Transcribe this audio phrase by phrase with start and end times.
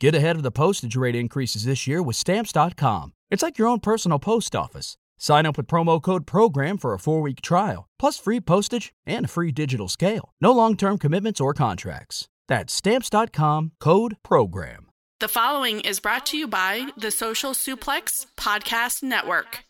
[0.00, 3.12] Get ahead of the postage rate increases this year with Stamps.com.
[3.30, 4.96] It's like your own personal post office.
[5.18, 9.26] Sign up with promo code PROGRAM for a four week trial, plus free postage and
[9.26, 10.32] a free digital scale.
[10.40, 12.28] No long term commitments or contracts.
[12.48, 14.86] That's Stamps.com code PROGRAM.
[15.20, 19.64] The following is brought to you by the Social Suplex Podcast Network.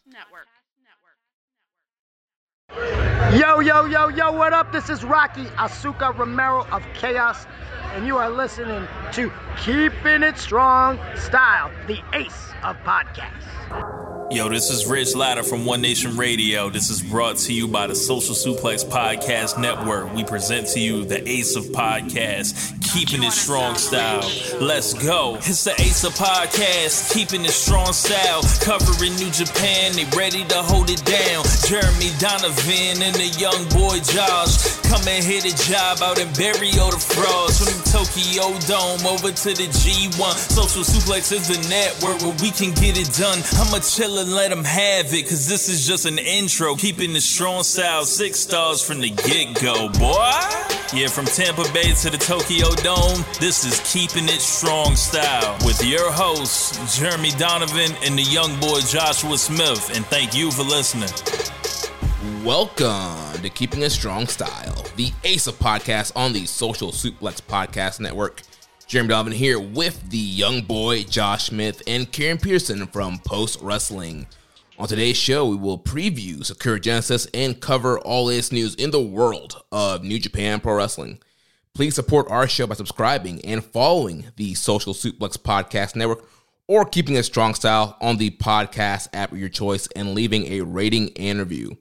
[3.37, 4.71] Yo, yo, yo, yo, what up?
[4.71, 7.47] This is Rocky Azucar Romero of Chaos,
[7.95, 14.11] and you are listening to Keeping It Strong Style, the ace of podcasts.
[14.33, 16.71] Yo, this is Rich Latta from One Nation Radio.
[16.71, 20.15] This is brought to you by the Social Suplex Podcast Network.
[20.15, 24.23] We present to you the Ace of Podcasts, keeping it strong style.
[24.61, 25.35] Let's go.
[25.39, 28.43] It's the Ace of Podcasts, keeping it strong style.
[28.63, 31.43] Covering New Japan, they ready to hold it down.
[31.67, 36.71] Jeremy Donovan and the young boy Josh come and hit a job out and bury
[36.79, 37.67] all the Frogs.
[37.71, 40.35] From Tokyo Dome over to the G1.
[40.51, 43.39] Social Suplex is the network where we can get it done.
[43.63, 46.75] I'ma chill and let them have it, cause this is just an intro.
[46.75, 50.33] Keeping the strong style, six stars from the get go, boy.
[50.93, 55.85] Yeah, from Tampa Bay to the Tokyo Dome, this is Keeping It Strong Style with
[55.85, 59.95] your hosts, Jeremy Donovan and the young boy Joshua Smith.
[59.95, 61.60] And thank you for listening.
[62.45, 68.01] Welcome to Keeping a Strong Style, the Ace of Podcasts on the Social Suplex Podcast
[68.01, 68.41] Network.
[68.87, 74.27] Jeremy Donovan here with the young boy Josh Smith and Karen Peterson from Post Wrestling.
[74.79, 79.03] On today's show, we will preview Sakura Genesis and cover all latest news in the
[79.03, 81.21] world of New Japan Pro Wrestling.
[81.75, 86.27] Please support our show by subscribing and following the Social Suplex Podcast Network
[86.67, 90.63] or keeping a strong style on the podcast app of your choice and leaving a
[90.63, 91.77] rating and review.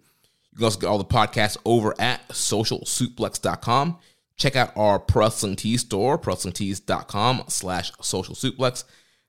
[0.60, 3.98] You can also get all the podcasts over at socialsuplex.com.
[4.36, 8.84] Check out our Pro Wrestling Tees store, prowrestlingtees.com slash social suplex.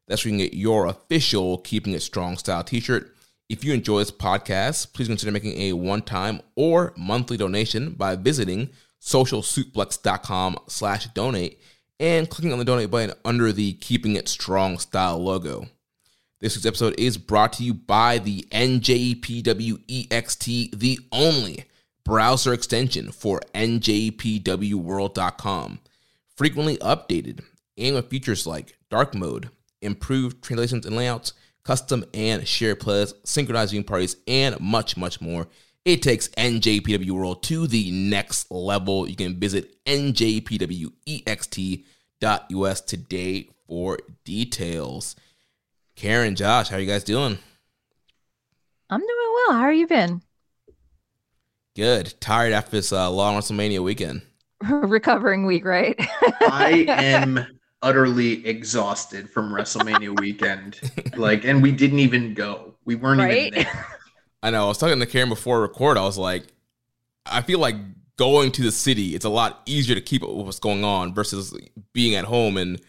[0.08, 3.14] That's where you can get your official Keeping It Strong style t-shirt.
[3.48, 8.70] If you enjoy this podcast, please consider making a one-time or monthly donation by visiting
[9.00, 11.60] socialsuplex.com slash donate
[12.00, 15.68] and clicking on the donate button under the Keeping It Strong style logo.
[16.40, 21.66] This week's episode is brought to you by the NJPWEXT, the only
[22.02, 25.80] browser extension for NJPWWorld.com.
[26.38, 27.44] Frequently updated
[27.76, 29.50] and with features like dark mode,
[29.82, 35.46] improved translations and layouts, custom and shared plays, synchronized viewing parties, and much, much more.
[35.84, 39.06] It takes NJPW World to the next level.
[39.06, 45.16] You can visit njpwext.us today for details.
[46.00, 47.38] Karen, Josh, how are you guys doing?
[48.88, 49.58] I'm doing well.
[49.58, 50.22] How are you been?
[51.76, 52.14] Good.
[52.22, 54.22] Tired after this uh, long WrestleMania weekend.
[54.62, 55.94] Recovering week, right?
[56.40, 57.44] I am
[57.82, 60.80] utterly exhausted from WrestleMania weekend.
[61.16, 62.76] Like, and we didn't even go.
[62.86, 63.48] We weren't Right?
[63.52, 63.86] even there.
[64.42, 64.64] I know.
[64.64, 65.98] I was talking to Karen before we record.
[65.98, 66.44] I was like,
[67.26, 67.76] I feel like
[68.16, 71.12] going to the city, it's a lot easier to keep up with what's going on
[71.12, 71.54] versus
[71.92, 72.80] being at home and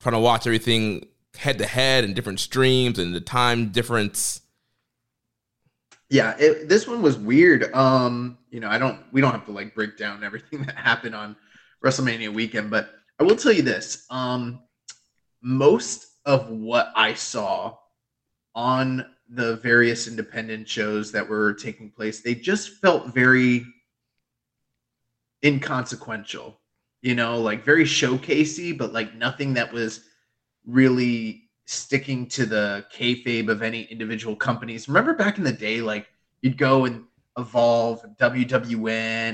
[0.00, 4.42] trying to watch everything head to head and different streams and the time difference.
[6.08, 7.74] Yeah, it, this one was weird.
[7.74, 9.00] Um, you know, I don't.
[9.12, 11.36] We don't have to like break down everything that happened on
[11.84, 14.06] WrestleMania weekend, but I will tell you this.
[14.10, 14.60] Um,
[15.42, 17.76] most of what I saw
[18.54, 23.64] on the various independent shows that were taking place, they just felt very
[25.44, 26.58] inconsequential.
[27.02, 30.05] You know, like very showcasey, but like nothing that was
[30.66, 34.88] really sticking to the kayfabe of any individual companies.
[34.88, 36.06] Remember back in the day, like
[36.42, 37.04] you'd go and
[37.38, 38.88] evolve WWN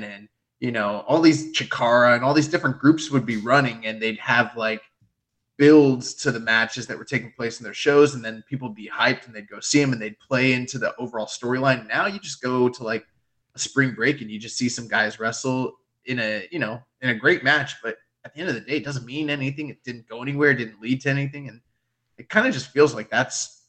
[0.04, 0.28] and
[0.60, 4.18] you know all these Chikara and all these different groups would be running, and they'd
[4.18, 4.82] have like
[5.58, 8.76] builds to the matches that were taking place in their shows, and then people would
[8.76, 11.86] be hyped and they'd go see them and they'd play into the overall storyline.
[11.86, 13.04] Now you just go to like
[13.54, 15.74] a spring break and you just see some guys wrestle
[16.06, 18.76] in a you know in a great match, but at the end of the day,
[18.76, 19.68] it doesn't mean anything.
[19.68, 20.50] It didn't go anywhere.
[20.50, 21.60] It didn't lead to anything, and
[22.18, 23.62] it kind of just feels like that's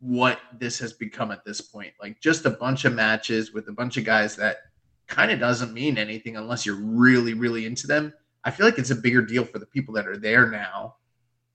[0.00, 1.92] what this has become at this point.
[2.00, 4.58] Like just a bunch of matches with a bunch of guys that
[5.06, 8.12] kind of doesn't mean anything unless you're really, really into them.
[8.44, 10.96] I feel like it's a bigger deal for the people that are there now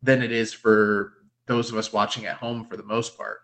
[0.04, 1.14] than it is for
[1.48, 3.40] those of us watching at home for the most part.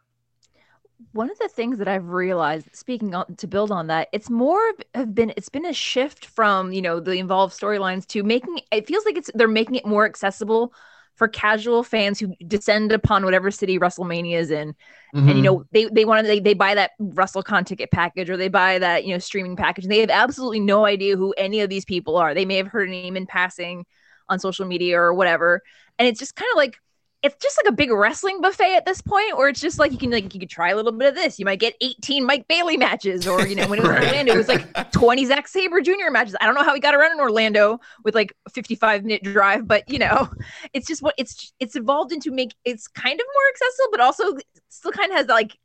[1.14, 4.70] One of the things that I've realized, speaking on, to build on that, it's more
[4.70, 8.60] of- have been it's been a shift from you know the involved storylines to making
[8.72, 10.74] it feels like it's they're making it more accessible
[11.16, 14.76] for casual fans who descend upon whatever city WrestleMania is in,
[15.14, 15.42] and you mm-hmm.
[15.42, 18.80] know they they want to they, they buy that WrestleCon ticket package or they buy
[18.80, 21.86] that you know streaming package, and they have absolutely no idea who any of these
[21.86, 22.34] people are.
[22.34, 23.86] They may have heard a name in passing
[24.30, 25.62] on social media or whatever,
[26.00, 26.80] and it's just kind of like
[27.24, 29.98] it's just like a big wrestling buffet at this point, where it's just like you
[29.98, 31.38] can like you could try a little bit of this.
[31.38, 34.08] You might get 18 Mike Bailey matches, or you know, when it was Right.
[34.08, 36.10] Orlando, it was like 20 Zack Sabre Jr.
[36.12, 36.36] matches.
[36.42, 39.68] I don't know how he got around in Orlando with like a 55 minute drive,
[39.68, 40.30] but you know,
[40.74, 44.38] it's just what it's it's evolved into make it's kind of more accessible, but also
[44.70, 45.58] still kind of has like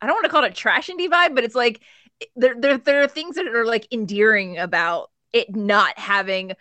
[0.00, 1.82] I don't want to call it a trash indie vibe, but it's like
[2.36, 6.52] there there there are things that are like endearing about it not having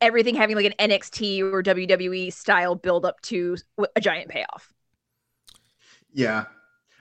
[0.00, 3.56] everything having like an NXT or WWE style build up to
[3.94, 4.72] a giant payoff.
[6.12, 6.44] Yeah.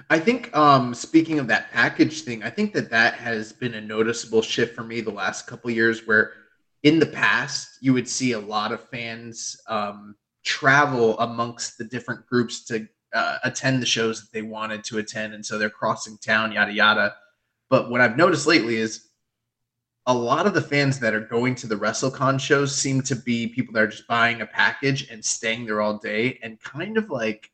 [0.09, 3.81] I think um speaking of that package thing, I think that that has been a
[3.81, 6.33] noticeable shift for me the last couple years where
[6.83, 12.25] in the past you would see a lot of fans um travel amongst the different
[12.25, 16.17] groups to uh, attend the shows that they wanted to attend and so they're crossing
[16.17, 17.15] town yada yada.
[17.69, 19.08] But what I've noticed lately is
[20.09, 23.45] a lot of the fans that are going to the WrestleCon shows seem to be
[23.45, 27.11] people that are just buying a package and staying there all day and kind of
[27.11, 27.51] like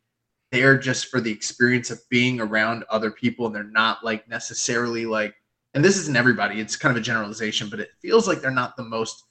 [0.53, 5.05] there just for the experience of being around other people and they're not like necessarily
[5.05, 5.35] like
[5.73, 8.77] and this isn't everybody it's kind of a generalization but it feels like they're not
[8.77, 9.25] the most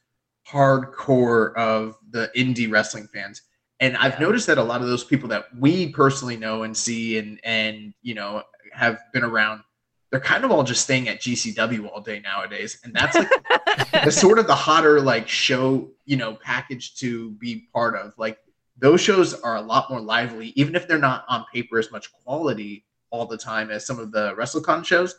[0.46, 3.40] hardcore of the indie wrestling fans
[3.80, 4.26] and i've Yeah.
[4.26, 7.94] noticed that a lot of those people that we personally know and see and and
[8.02, 8.42] you know
[8.72, 9.62] have been around
[10.14, 12.78] they're kind of all just staying at gcw all day nowadays.
[12.84, 13.28] And that's like
[14.04, 18.16] the sort of the hotter like show you know package to be part of.
[18.16, 18.38] Like
[18.78, 22.12] those shows are a lot more lively even if they're not on paper as much
[22.12, 25.16] quality all the time as some of the WrestleCon shows.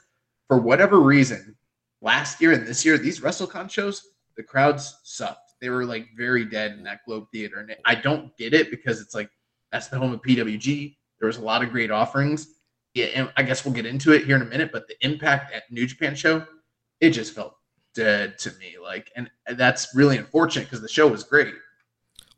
[0.47, 1.57] For whatever reason
[1.99, 5.55] last year and this year these WrestleCon shows the crowds sucked.
[5.59, 7.59] They were like very dead in that Globe Theater.
[7.59, 9.29] And I don't get it because it's like
[9.73, 12.54] that's the home of PWG there was a lot of great offerings
[12.95, 15.53] yeah and I guess we'll get into it here in a minute but the impact
[15.53, 16.45] at New Japan show
[16.99, 17.55] it just felt
[17.93, 21.53] dead to me like and that's really unfortunate because the show was great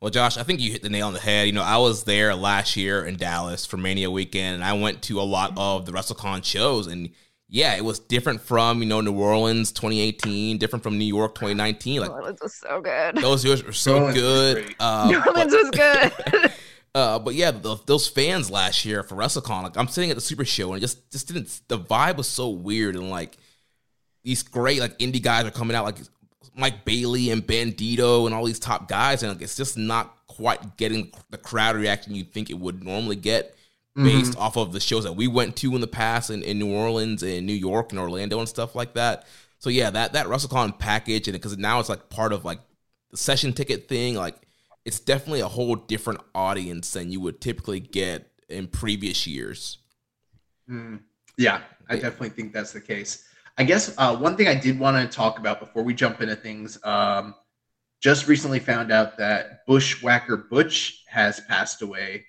[0.02, 1.48] Well, Josh, I think you hit the nail on the head.
[1.48, 5.02] You know, I was there last year in Dallas for Mania weekend, and I went
[5.04, 7.10] to a lot of the WrestleCon shows, and
[7.50, 12.02] yeah, it was different from you know New Orleans 2018, different from New York 2019.
[12.02, 13.16] Like New Orleans was so good.
[13.16, 14.66] those years were so Orleans good.
[14.66, 14.76] great.
[14.80, 16.54] Uh, New Orleans was good.
[16.98, 20.22] Uh, but yeah, the, those fans last year for WrestleCon, like I'm sitting at the
[20.22, 21.62] Super Show and it just just didn't.
[21.68, 23.38] The vibe was so weird and like
[24.24, 25.98] these great like indie guys are coming out like
[26.56, 30.78] Mike Bailey and Bandito and all these top guys, and like, it's just not quite
[30.78, 33.56] getting the crowd reaction you think it would normally get
[33.94, 36.74] based off of the shows that we went to in the past in, in New
[36.74, 39.28] Orleans and New York and Orlando and stuff like that.
[39.60, 42.60] So yeah, that that WrestleCon package and because now it's like part of like
[43.12, 44.47] the session ticket thing, like
[44.88, 49.80] it's definitely a whole different audience than you would typically get in previous years.
[50.70, 51.02] Mm,
[51.38, 53.28] yeah, I definitely think that's the case.
[53.58, 56.38] I guess uh, one thing I did want to talk about before we jump into
[56.38, 57.36] things, um,
[58.00, 62.26] just recently found out that Bushwhacker Butch has passed away.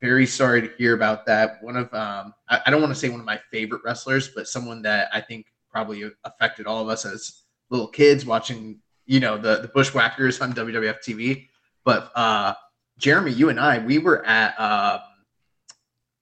[0.00, 1.62] Very sorry to hear about that.
[1.62, 4.48] One of, um, I, I don't want to say one of my favorite wrestlers, but
[4.48, 9.38] someone that I think probably affected all of us as little kids watching, you know,
[9.38, 11.46] the, the Bushwhackers on WWF TV.
[11.84, 12.54] But uh,
[12.98, 15.00] Jeremy, you and I, we were at um,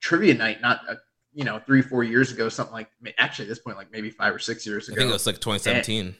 [0.01, 0.95] trivia night not uh,
[1.33, 4.35] you know three four years ago something like actually at this point like maybe five
[4.35, 4.95] or six years ago.
[4.95, 6.15] I think it was like 2017.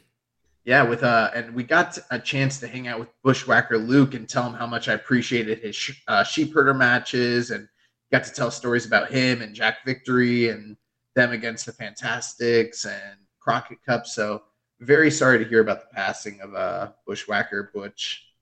[0.63, 4.27] yeah with uh and we got a chance to hang out with bushwhacker luke and
[4.29, 7.67] tell him how much i appreciated his sh- uh, sheep herder matches and
[8.11, 10.77] got to tell stories about him and jack victory and
[11.15, 14.41] them against the fantastics and crockett cup so
[14.79, 18.32] very sorry to hear about the passing of uh bushwhacker butch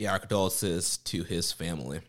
[0.00, 2.00] yeah, our condolences to his family.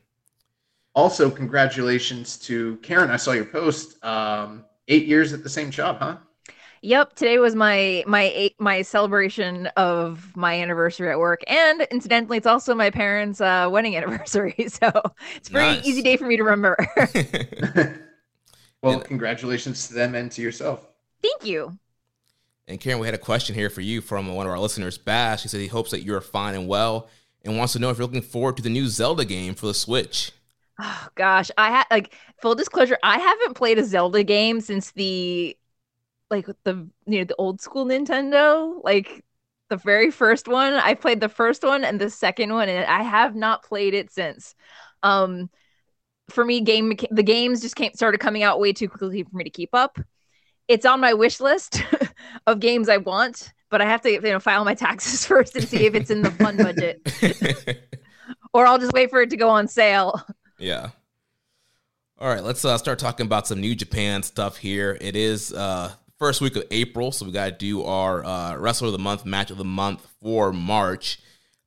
[0.95, 5.97] also congratulations to karen i saw your post um eight years at the same job
[5.99, 6.17] huh
[6.83, 12.37] Yep, today was my my eight, my celebration of my anniversary at work, and incidentally,
[12.39, 14.55] it's also my parents' uh, wedding anniversary.
[14.57, 14.91] So
[15.35, 15.85] it's a pretty Nice.
[15.85, 16.75] easy day for me to remember.
[18.81, 20.87] well, And- congratulations to them and to yourself.
[21.21, 21.77] Thank you.
[22.67, 25.43] And Karen, we had a question here for you from one of our listeners, Bash.
[25.43, 27.09] He said he hopes that you're fine and well
[27.43, 29.73] and wants to know if you're looking forward to the new Zelda game for the
[29.73, 30.31] Switch.
[30.79, 35.57] Oh gosh, I had like full disclosure, I haven't played a Zelda game since the
[36.29, 39.23] like the you know the old school Nintendo, like
[39.69, 40.73] the very first one.
[40.73, 44.11] I played the first one and the second one, and I have not played it
[44.11, 44.55] since.
[45.03, 45.49] Um,
[46.29, 49.43] for me, game the games just came started coming out way too quickly for me
[49.43, 49.99] to keep up.
[50.71, 51.83] It's on my wish list
[52.47, 55.67] of games I want, but I have to you know file my taxes first and
[55.67, 57.01] see if it's in the fun budget,
[58.53, 60.25] or I'll just wait for it to go on sale.
[60.57, 60.91] yeah.
[62.17, 64.97] All right, let's uh, start talking about some New Japan stuff here.
[65.01, 68.87] It is uh, first week of April, so we got to do our uh, Wrestler
[68.87, 71.19] of the Month, Match of the Month for March.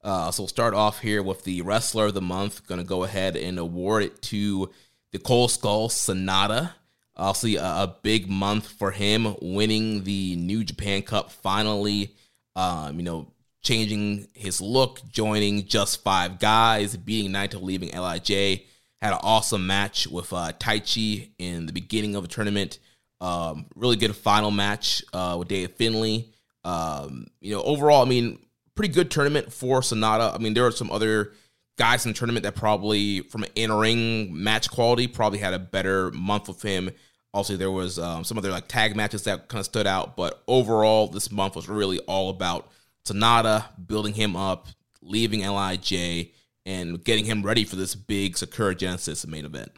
[0.03, 2.67] Uh, so we'll start off here with the wrestler of the month.
[2.67, 4.71] Going to go ahead and award it to
[5.13, 6.73] the Cold Skull Sanada.
[7.17, 12.15] Obviously, a, a big month for him, winning the New Japan Cup finally.
[12.57, 18.63] Um, you know, changing his look, joining just five guys, beating Naito, leaving Lij.
[19.01, 22.79] Had an awesome match with uh, Taichi in the beginning of the tournament.
[23.21, 26.29] Um, really good final match uh, with Dave Finlay.
[26.65, 28.39] Um, you know, overall, I mean,
[28.75, 30.35] pretty good tournament for Sanada.
[30.35, 31.33] I mean, there are some other
[31.77, 36.11] guys in the tournament that probably, from an in-ring match quality, probably had a better
[36.13, 36.91] month with him.
[37.35, 40.41] Also, there was um, some other like tag matches that kind of stood out, but
[40.47, 42.71] overall, this month was really all about
[43.05, 44.69] Sanada building him up,
[45.03, 46.31] leaving Lij,
[46.65, 49.73] and getting him ready for this big Sakura Genesis main event.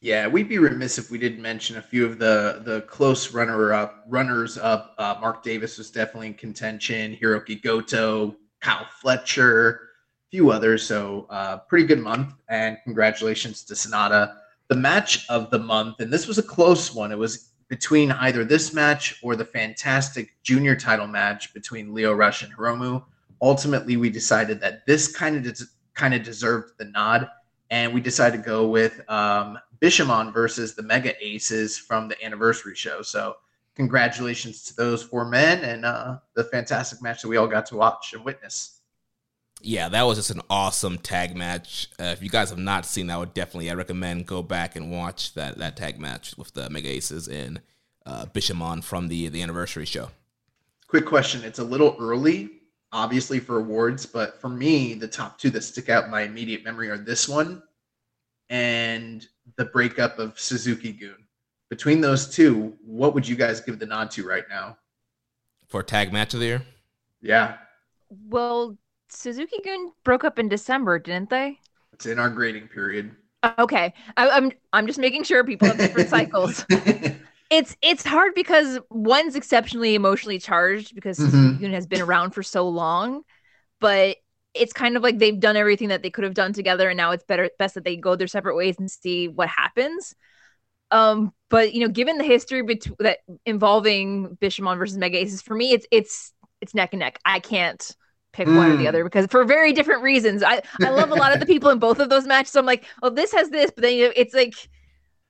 [0.00, 3.72] Yeah, we'd be remiss if we didn't mention a few of the the close runner
[3.72, 4.94] up runners up.
[4.98, 7.18] Uh, Mark Davis was definitely in contention.
[7.20, 10.86] Hiroki Goto, Kyle Fletcher, a few others.
[10.86, 14.36] So uh, pretty good month, and congratulations to Sanada.
[14.68, 17.12] The match of the month, and this was a close one.
[17.12, 22.42] It was between either this match or the fantastic junior title match between Lio Rush
[22.42, 23.04] and Hiromu.
[23.42, 25.60] Ultimately, we decided that this kind of
[25.94, 27.28] kind of deserved the nod,
[27.70, 32.74] and we decided to go with um, Bishamon versus the Mega Aces from the anniversary
[32.74, 33.02] show.
[33.02, 33.36] So,
[33.74, 37.76] congratulations to those four men and uh, the fantastic match that we all got to
[37.76, 38.75] watch and witness.
[39.66, 41.88] Yeah, that was just an awesome tag match.
[41.98, 44.76] Uh, if you guys have not seen that, I would definitely I recommend go back
[44.76, 47.60] and watch that that tag match with the Mega Aces and
[48.06, 50.10] uh, Bishamon from the the anniversary show.
[50.86, 52.48] Quick question: It's a little early,
[52.92, 56.64] obviously for awards, but for me, the top two that stick out in my immediate
[56.64, 57.60] memory are this one
[58.50, 61.16] and the breakup of Suzuki Gun.
[61.70, 64.78] Between those two, what would you guys give the nod to right now?
[65.66, 66.62] For tag match of the year?
[67.20, 67.56] Yeah.
[68.28, 68.78] Well,
[69.16, 71.58] Suzuki Gun broke up in December, didn't they?
[71.92, 73.16] It's in our grading period.
[73.58, 76.64] Okay, I, I'm I'm just making sure people have different cycles.
[77.48, 81.16] It's it's hard because one's exceptionally emotionally charged because.
[81.16, 83.22] Suzuki Gun has been around for so long,
[83.80, 84.16] but
[84.52, 87.12] it's kind of like they've done everything that they could have done together, and now
[87.12, 90.12] it's better best that they go their separate ways and see what happens.
[90.90, 95.54] Um, but you know, given the history between that involving Bishamon versus Mega Aces, for
[95.54, 97.20] me, it's it's it's neck and neck.
[97.24, 97.94] I can't
[98.36, 98.88] pick one or the Mm.
[98.88, 100.42] other because for very different reasons.
[100.42, 102.52] I I love a lot of the people in both of those matches.
[102.52, 104.54] So I'm like, oh, this has this, but then you know, it's like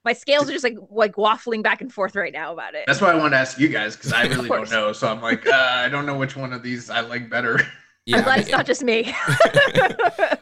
[0.04, 2.84] my scales are just like like waffling back and forth right now about it.
[2.86, 4.92] That's why I wanted to ask you guys because I really don't know.
[4.92, 7.60] So I'm like, uh, I don't know which one of these I like better.
[8.04, 9.12] Yeah, I'm glad I it's not just me.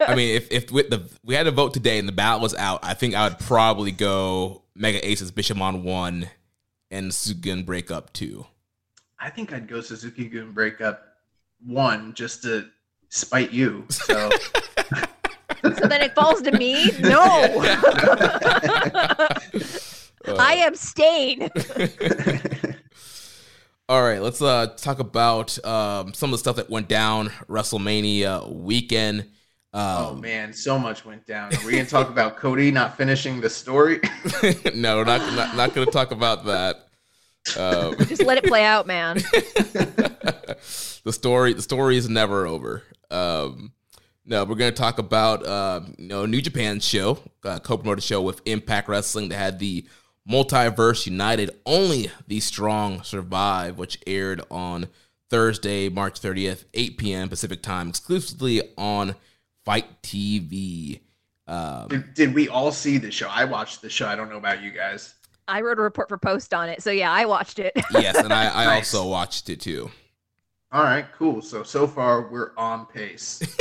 [0.01, 2.55] I mean, if if with the we had a vote today and the ballot was
[2.55, 6.29] out, I think I would probably go Mega Aces Bishamon one
[6.91, 8.47] and Sugun breakup two.
[9.19, 11.14] I think I'd go Suzuki Gun breakup
[11.67, 12.69] one just to
[13.09, 13.87] spite you.
[13.91, 14.31] So
[15.63, 16.91] so then it falls to me.
[17.01, 17.21] No,
[20.39, 21.49] I abstain.
[23.89, 28.51] All right, let's uh talk about um some of the stuff that went down WrestleMania
[28.51, 29.27] weekend.
[29.75, 31.55] oh Um, man, so much went down.
[31.55, 34.01] Are we gonna talk about Cody not finishing the story?
[34.75, 36.89] no, we're not not, not going to talk about that.
[37.59, 39.19] Um, Just let it play out, man.
[41.05, 42.83] The story the story is never over.
[43.11, 43.73] Um,
[44.27, 48.23] no, we're going to talk about uh, you know New Japan show, uh, co-promoted show
[48.23, 49.87] with Impact Wrestling that had the
[50.29, 54.89] Multiverse United Only the Strong Survive, which aired on
[55.29, 57.29] Thursday, March 30th, 8 p.m.
[57.29, 59.15] Pacific time, exclusively on
[59.67, 61.01] FITE TV.
[61.47, 63.29] Um, did, did we all see the show?
[63.29, 64.07] I watched the show.
[64.07, 65.15] I don't know about you guys.
[65.47, 67.73] I wrote a report for Post on it, so yeah, I watched it.
[67.93, 68.95] yes, and I, I Nice.
[68.95, 69.91] also watched it too.
[70.75, 71.41] All right, cool.
[71.41, 73.41] So so far we're on pace.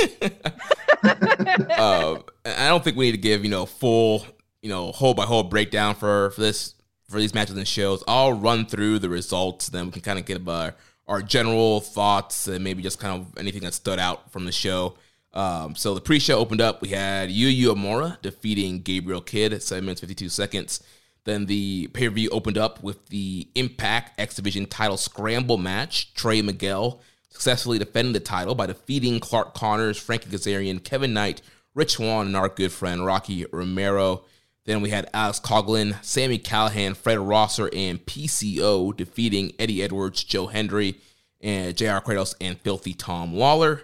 [1.04, 4.26] uh, I don't think we need to give you know full
[4.62, 6.74] you know whole by whole breakdown for for this
[7.08, 8.02] for these matches and shows.
[8.08, 10.74] I'll run through the results, then we can kind of give our
[11.06, 14.96] our general thoughts and maybe just kind of anything that stood out from the show.
[15.32, 16.82] Um, so the pre-show opened up.
[16.82, 20.82] We had Yuya Uemura defeating Gabriel Kidd at seven minutes fifty two seconds.
[21.24, 26.14] Then the pay per view opened up with the Impact X Division title scramble match.
[26.14, 27.00] Trey Miguel
[27.34, 31.42] successfully defending the title by defeating Clark Connors, Frankie Kazarian, Kevin Knight,
[31.74, 34.24] Rich Swann, and our good friend Rocky Romero.
[34.66, 40.46] Then we had Alex Coughlin, Sami Callihan, Fred Rosser, and PCO defeating Eddie Edwards, Joe
[40.46, 41.00] Hendry,
[41.40, 43.82] and JR Kratos and Filthy Tom Lawlor.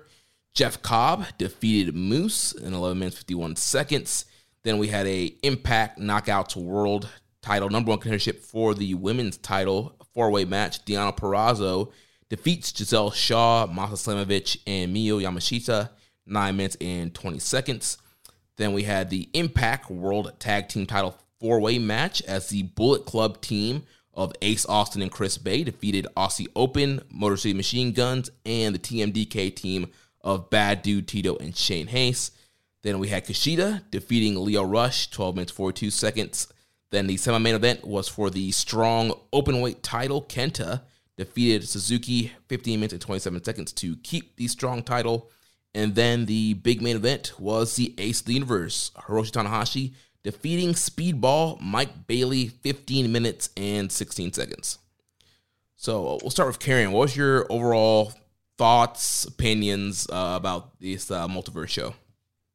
[0.55, 4.25] Jeff Cobb defeated Moose in 11 minutes 51 seconds.
[4.63, 7.09] Then we had a Impact Knockouts World
[7.43, 10.85] title number one contendership for the women's title four way match.
[10.85, 11.93] Deonna Purrazzo
[12.29, 15.91] defeats Gisele Shaw, Masha Slamovich, and Miyu Yamashita,
[16.27, 17.99] 9 minutes and 20 seconds.
[18.57, 23.07] Then we had the Impact World Tag Team Title four way match as the Bullet
[23.07, 28.31] Club team of Ace Austin and Chris Bey defeated Aussie Open, Motor City Machine Guns,
[28.45, 29.89] and the TMDK team
[30.21, 32.37] of Bad Dude Tito and Shane Haste.
[32.83, 36.49] Then we had Kushida defeating Lio Rush, 12 minutes 42 seconds.
[36.91, 40.23] Then the semi main event was for the strong openweight title.
[40.23, 40.83] Kenta
[41.17, 45.31] defeated Suzuki 15 minutes and 27 seconds to keep the strong title.
[45.75, 49.93] And then the big main event was the Ace of the Universe, Hiroshi Tanahashi
[50.23, 54.79] defeating Speedball Mike Bailey 15 minutes and 16 seconds.
[55.77, 56.93] So we'll start with Karen.
[56.93, 58.13] What was your overall
[58.59, 61.95] thoughts, opinions uh, about this uh, multiverse show?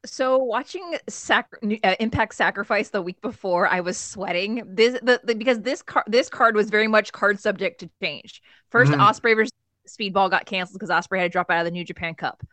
[0.06, 5.36] So watching sac- uh, Impact Sacrifice the week before, I was sweating this the, the,
[5.36, 8.42] because this card this card was very much card subject to change.
[8.74, 9.02] 1st mm-hmm.
[9.02, 9.52] Ospreay versus
[9.88, 12.44] Speedball got canceled because Ospreay had to drop out of the New Japan Cup.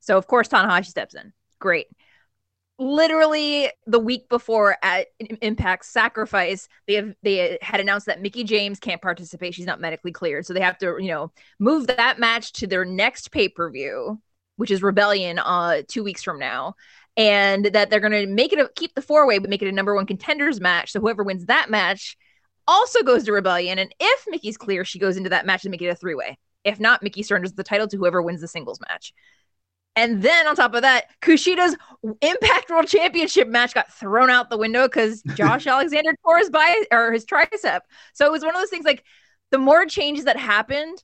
[0.00, 1.32] So of course Tanahashi steps in.
[1.58, 1.86] Great
[2.82, 5.08] literally the week before at
[5.40, 9.54] Impact Sacrifice, they have they had announced that Mickie James can't participate.
[9.54, 12.84] She's not medically cleared, so they have to you know move that match to their
[12.84, 14.20] next pay per view,
[14.62, 16.76] which is Rebellion, uh, two weeks from now,
[17.16, 19.66] and that they're going to make it a, keep the four way, but make it
[19.66, 20.92] a number one contenders match.
[20.92, 22.16] So whoever wins that match
[22.68, 25.82] also goes to Rebellion, and if Mickie's clear, she goes into that match and make
[25.82, 26.38] it a three way.
[26.62, 29.12] If not, Mickie surrenders the title to whoever wins the singles match.
[29.96, 31.76] And then on top of that, Kushida's
[32.20, 36.86] Impact World Championship match got thrown out the window because Josh Alexander tore his bi-
[36.92, 37.80] or his tricep.
[38.14, 39.02] So it was one of those things like
[39.50, 41.02] the more changes that happened,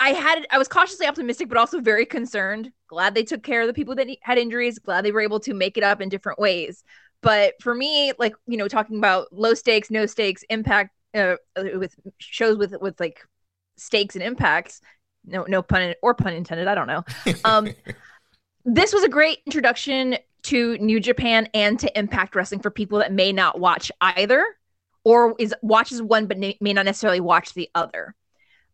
[0.00, 2.72] I had I was cautiously optimistic, but also very concerned.
[2.86, 4.78] Glad they took care of the people that had injuries.
[4.78, 6.84] Glad they were able to make it up in different ways.
[7.20, 11.96] But for me, like you know, talking about low stakes, no stakes, impact uh, with
[12.18, 13.20] shows with with like
[13.76, 14.80] stakes and impacts
[15.24, 17.04] no no pun or pun intended i don't know
[17.44, 17.68] um
[18.64, 23.12] this was a great introduction to new japan and to impact wrestling for people that
[23.12, 24.44] may not watch either
[25.04, 28.14] or is watches one but may not necessarily watch the other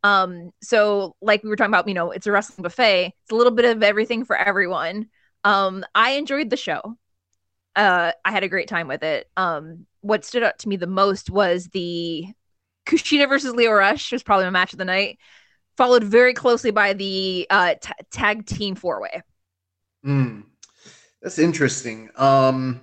[0.05, 3.35] um so like we were talking about you know it's a wrestling buffet it's a
[3.35, 5.09] little bit of everything for everyone
[5.43, 6.81] um i enjoyed the show
[7.75, 10.87] uh i had a great time with it um what stood out to me the
[10.87, 12.25] most was the
[12.87, 15.19] kushida versus Lio rush was probably my match of the night
[15.77, 19.23] followed very closely by the uh, t- tag team four way.
[20.05, 20.45] Mm,
[21.23, 22.11] that's interesting.
[22.17, 22.81] Um,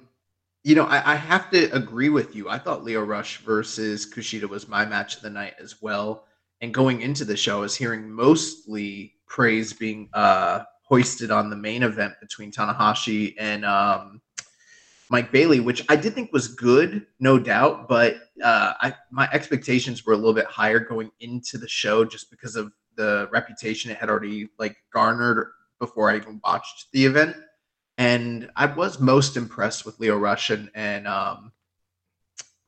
[0.64, 2.50] you know, I, I, have to agree with you.
[2.50, 6.26] I thought Lio Rush versus Kushida was my match of the night as well.
[6.62, 11.56] And going into the show, I was hearing mostly praise being uh, hoisted on the
[11.56, 14.22] main event between Tanahashi and um,
[15.10, 17.90] Mike Bailey, which I did think was good, no doubt.
[17.90, 22.30] But uh, I, my expectations were a little bit higher going into the show just
[22.30, 25.48] because of the reputation it had already like garnered
[25.80, 27.36] before I even watched the event.
[27.98, 31.52] And I was most impressed with Lio Rush and and um,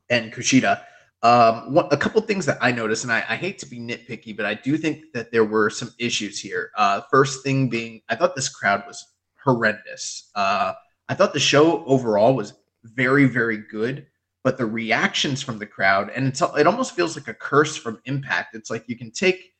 [0.09, 0.81] and Kushida.
[1.23, 4.35] Um, what, a couple things that I noticed, and I, I, hate to be nitpicky,
[4.35, 6.71] but I do think that there were some issues here.
[6.75, 10.29] Uh, first thing being, I thought this crowd was horrendous.
[10.35, 10.73] Uh,
[11.07, 14.05] I thought the show overall was very, very good,
[14.43, 18.01] but the reactions from the crowd, and it's it almost feels like a curse from
[18.03, 18.53] Impact.
[18.53, 19.53] It's like you can take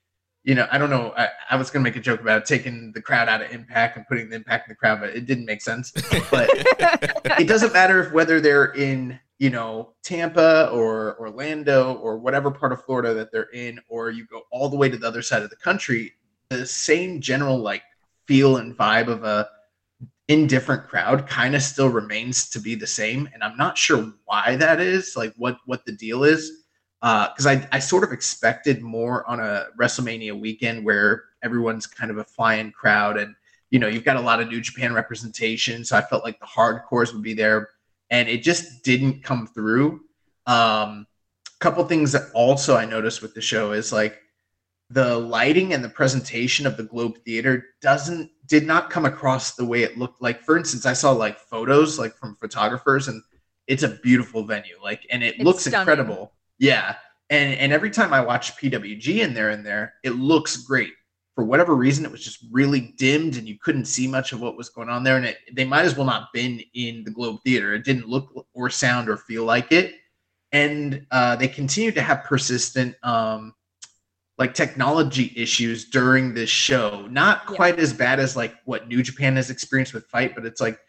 [0.44, 1.14] you know, I don't know.
[1.16, 4.06] I, I was gonna make a joke about taking the crowd out of Impact and
[4.08, 5.92] putting the Impact in the crowd, but it didn't make sense.
[6.30, 6.50] But
[7.40, 12.72] it doesn't matter if whether they're in, you know, Tampa or Orlando or whatever part
[12.72, 15.44] of Florida that they're in, or you go all the way to the other side
[15.44, 16.14] of the country.
[16.48, 17.84] The same general like
[18.26, 19.50] feel and vibe of a
[20.30, 24.56] indifferent crowd kind of still remains to be the same, and I'm not sure why
[24.56, 25.18] that is.
[25.18, 26.64] Like what what the deal is
[27.02, 32.12] because uh, I, I sort of expected more on a WrestleMania weekend where everyone's kind
[32.12, 33.36] of a flying crowd and
[33.72, 36.46] you know you've got a lot of New Japan representation, so I felt like the
[36.46, 37.72] hardcores would be there,
[38.14, 40.02] and it just didn't come through.
[40.46, 41.08] Um,
[41.48, 44.22] a couple things that also I noticed with the show is like
[44.92, 49.66] the lighting and the presentation of the Globe Theater doesn't did not come across the
[49.66, 50.44] way it looked like.
[50.44, 53.24] For instance, I saw like photos like from photographers and
[53.66, 55.80] it's a beautiful venue like and it it's looks stunning.
[55.80, 56.96] incredible yeah.
[57.32, 60.94] And and every time I watch PWG in there in there, it looks great.
[61.36, 64.56] For whatever reason, it was just really dimmed and you couldn't see much of what
[64.56, 65.18] was going on there.
[65.18, 67.74] And it, they might as well not been in the Globe Theater.
[67.74, 69.96] It didn't look or sound or feel like it.
[70.52, 73.56] And uh, they continued to have persistent um,
[74.38, 77.08] like technology issues during this show.
[77.10, 77.84] Not quite yeah.
[77.84, 80.80] as bad as like what New Japan has experienced with FITE, but it's like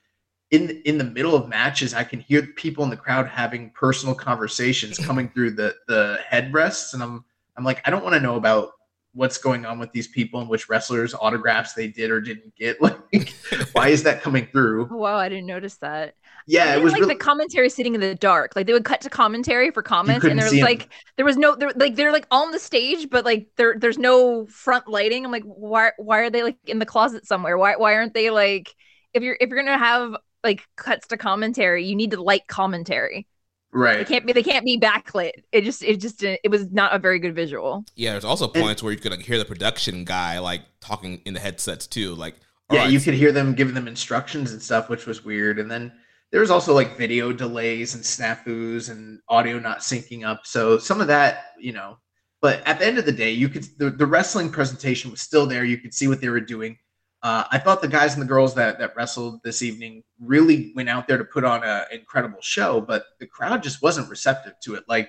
[0.51, 4.15] in in the middle of matches, I can hear people in the crowd having personal
[4.15, 7.25] conversations coming through the the headrests, and I'm
[7.57, 8.73] I'm like, I don't want to know about
[9.15, 12.79] what's going on with these people and which wrestlers autographs they did or didn't get.
[12.85, 13.33] Like,
[13.73, 14.89] why is that coming through?
[14.91, 16.17] Oh, wow, I didn't notice that.
[16.47, 18.55] Yeah, it was like really, the commentary sitting in the dark.
[18.55, 21.55] Like they would cut to commentary for comments, and there was like there was no
[21.55, 25.25] they're like they're like on the stage, but like there there's no front lighting.
[25.25, 27.57] I'm like, why why are they like in the closet somewhere?
[27.57, 28.75] Why why aren't they like
[29.15, 33.27] if you're if you're gonna have like cuts to commentary, you need to light commentary.
[33.75, 34.07] They right.
[34.07, 35.33] can't be they can't be backlit.
[35.51, 37.85] It just it just it was not a very good visual.
[37.97, 41.35] Yeah, there's also points where you could like hear the production guy like talking in
[41.35, 42.15] the headsets too.
[42.15, 42.37] Like,
[42.71, 45.59] Yeah, alright, you could hear them giving them instructions and stuff, which was weird.
[45.59, 45.93] And then
[46.31, 50.43] there was also like video delays and snafus and audio not syncing up.
[50.45, 51.99] So some of that, you know,
[52.41, 55.47] but at the end of the day, you could the, the wrestling presentation was still
[55.47, 55.65] there.
[55.65, 56.79] You could see what they were doing.
[57.25, 60.91] Uh, I thought the guys and the girls that that wrestled this evening really went
[60.91, 64.75] out there to put on an incredible show, but the crowd just wasn't receptive to
[64.75, 64.85] it.
[64.89, 65.09] Like,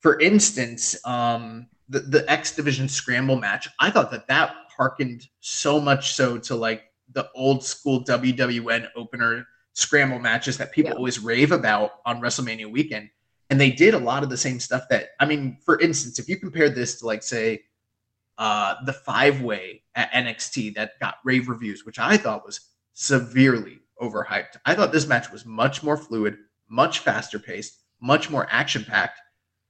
[0.00, 5.80] for instance, um, the the X Division Scramble match, I thought that that harkened so
[5.80, 6.82] much so to like
[7.14, 10.96] the old school WWN opener scramble matches that people Yeah.
[10.96, 13.08] always rave about on WrestleMania weekend.
[13.50, 16.28] And they did a lot of the same stuff that I mean, for instance, if
[16.28, 17.62] you compare this to like say
[18.38, 22.60] uh the five way at NXT that got rave reviews, which I thought was
[22.94, 24.56] severely overhyped.
[24.66, 26.36] I thought this match was much more fluid,
[26.68, 29.20] much faster paced, much more action packed,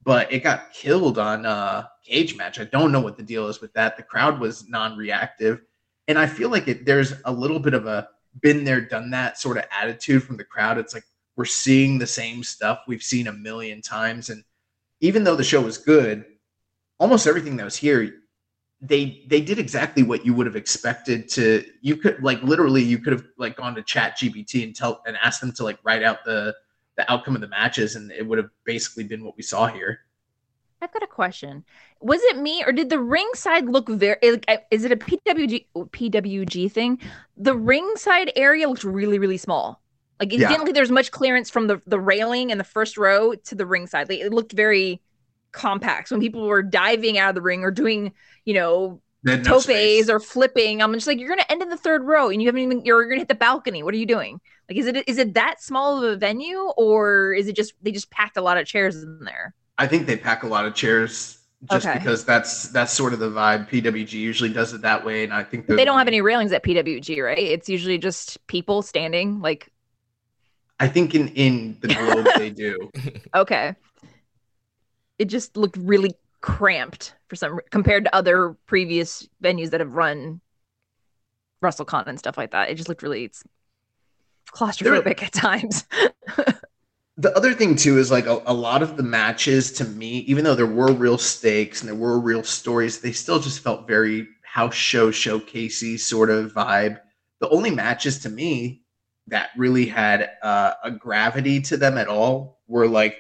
[0.03, 2.61] but it got killed on uh Cagematch.
[2.61, 3.96] I don't know what the deal is with that.
[3.96, 5.62] The crowd was non-reactive,
[6.09, 8.09] and I feel like it there's a little bit of a
[8.40, 10.79] been there done that sort of attitude from the crowd.
[10.79, 11.05] It's like
[11.37, 14.44] we're seeing the same stuff we've seen a million times and
[15.00, 16.24] even though the show was good,
[16.98, 18.11] almost everything that was here
[18.86, 22.98] they they did exactly what you would have expected to you could like literally you
[22.98, 26.02] could have like gone to chat gpt and tell and asked them to like write
[26.02, 26.54] out the
[26.96, 30.00] the outcome of the matches and it would have basically been what we saw here
[30.82, 31.64] I've got a question.
[32.00, 36.70] Was it me or did the ringside look very like, is it a PWG PWG
[36.70, 37.00] thing?
[37.36, 39.80] The ringside area looked really really small.
[40.20, 40.48] Like it Yeah.
[40.48, 43.34] didn't look like there was much clearance from the the railing and the first row
[43.34, 44.08] to the ringside.
[44.10, 45.00] Like, it looked very
[45.54, 46.08] compact.
[46.08, 48.12] So when people were diving out of the ring or doing,
[48.44, 50.10] you know, no topes space.
[50.10, 52.62] or flipping, I'm just like you're gonna end in the third row and you haven't
[52.62, 53.82] even you're gonna hit the balcony.
[53.82, 54.40] What are you doing?
[54.68, 57.92] Like is it is it that small of a venue or is it just they
[57.92, 59.54] just packed a lot of chairs in there?
[59.78, 61.38] I think they pack a lot of chairs
[61.70, 61.98] just Okay.
[61.98, 63.68] because that's that's sort of the vibe.
[63.68, 66.52] PWG usually does it that way, and I think They the don't have any railings
[66.52, 67.38] at PWG, right?
[67.38, 69.40] It's usually just people standing.
[69.40, 69.70] Like,
[70.80, 72.90] I think in in the globe they do.
[73.34, 73.74] okay,
[75.18, 80.40] it just looked really cramped for some compared to other previous venues that have run
[81.62, 82.68] WrestleCon and stuff like that.
[82.68, 83.42] It just looked really it's
[84.53, 85.85] claustrophobic at times.
[87.16, 90.42] The other thing too is like a, a lot of the matches to me, even
[90.42, 94.27] though there were real stakes and there were real stories, they still just felt very
[94.42, 96.98] house show showcasey sort of vibe.
[97.38, 98.83] The only matches to me
[99.29, 103.16] that really had uh, a gravity to them at all were like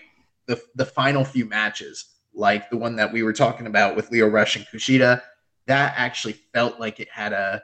[0.46, 4.28] the the final few matches, like the one that we were talking about with Lio
[4.28, 5.22] Rush and Kushida.
[5.66, 7.62] That actually felt like it had a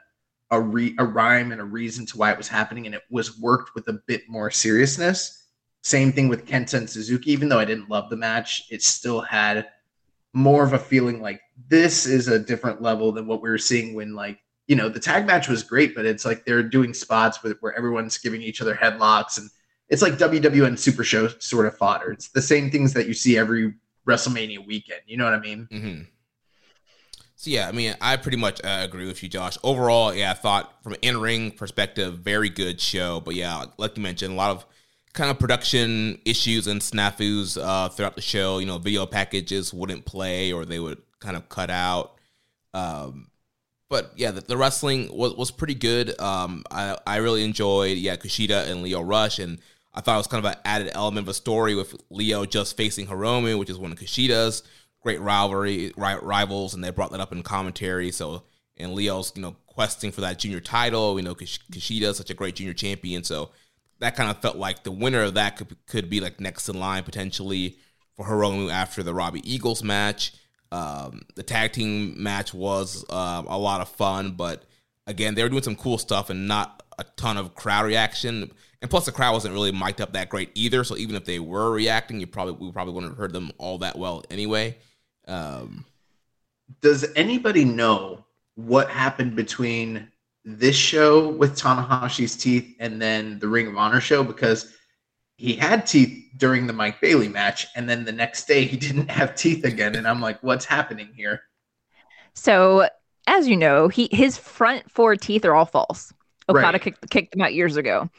[0.51, 3.39] a, re, a rhyme and a reason to why it was happening, and it was
[3.39, 5.47] worked with a bit more seriousness.
[5.81, 7.31] Same thing with Kenta and Suzuki.
[7.31, 9.67] Even though I didn't love the match, it still had
[10.33, 13.93] more of a feeling like this is a different level than what we were seeing
[13.93, 17.43] when like you know the tag match was great, but it's like they're doing spots
[17.43, 19.49] with, where everyone's giving each other headlocks and
[19.91, 22.11] it's like WWN Super Show sort of fodder.
[22.11, 23.73] It's the same things that you see every
[24.07, 25.01] WrestleMania weekend.
[25.05, 25.67] You know what I mean?
[25.69, 26.01] hmm
[27.35, 29.57] So yeah, I mean, I pretty much uh, agree with you, Josh.
[29.63, 33.19] Overall, yeah, I thought from an in-ring perspective, very good show.
[33.19, 34.65] But yeah, like you mentioned, a lot of
[35.13, 38.59] kind of production issues and snafus uh, throughout the show.
[38.59, 42.13] You know, video packages wouldn't play or they would kind of cut out.
[42.73, 43.27] Um,
[43.89, 46.19] but yeah, the, the wrestling was, was pretty good.
[46.21, 49.59] Um, I, I really enjoyed yeah Kushida and Lio Rush, and
[49.93, 52.77] I thought it was kind of an added element of a story with Lio just
[52.77, 54.63] facing Hiromu, which is one of Kushida's
[55.01, 58.11] great rivalry ri- rivals, and they brought that up in commentary.
[58.11, 58.43] So
[58.77, 61.17] and Lio's you know questing for that junior title.
[61.17, 63.51] You know Kush- Kushida's such a great junior champion, so
[63.99, 66.79] that kind of felt like the winner of that could could be like next in
[66.79, 67.77] line potentially
[68.15, 70.33] for Hiromu after the Robbie Eagles match.
[70.71, 74.63] Um, the tag team match was um, a lot of fun, but
[75.05, 78.51] again, they were doing some cool stuff and not a ton of crowd reaction.
[78.81, 80.83] And plus, the crowd wasn't really mic'd up that great either.
[80.83, 83.77] So even if they were reacting, you probably we probably wouldn't have heard them all
[83.79, 84.77] that well anyway.
[85.27, 85.85] Um,
[86.81, 88.25] Does anybody know
[88.55, 90.07] what happened between
[90.43, 94.23] this show with Tanahashi's teeth and then the Ring of Honor show?
[94.23, 94.73] Because
[95.37, 99.09] he had teeth during the Mike Bailey match, and then the next day he didn't
[99.09, 99.95] have teeth again.
[99.95, 101.41] And I'm like, what's happening here?
[102.33, 102.87] So,
[103.27, 106.13] as you know, he his front four teeth are all false.
[106.51, 106.81] Okada Right.
[106.81, 108.09] kicked, kicked them out years ago.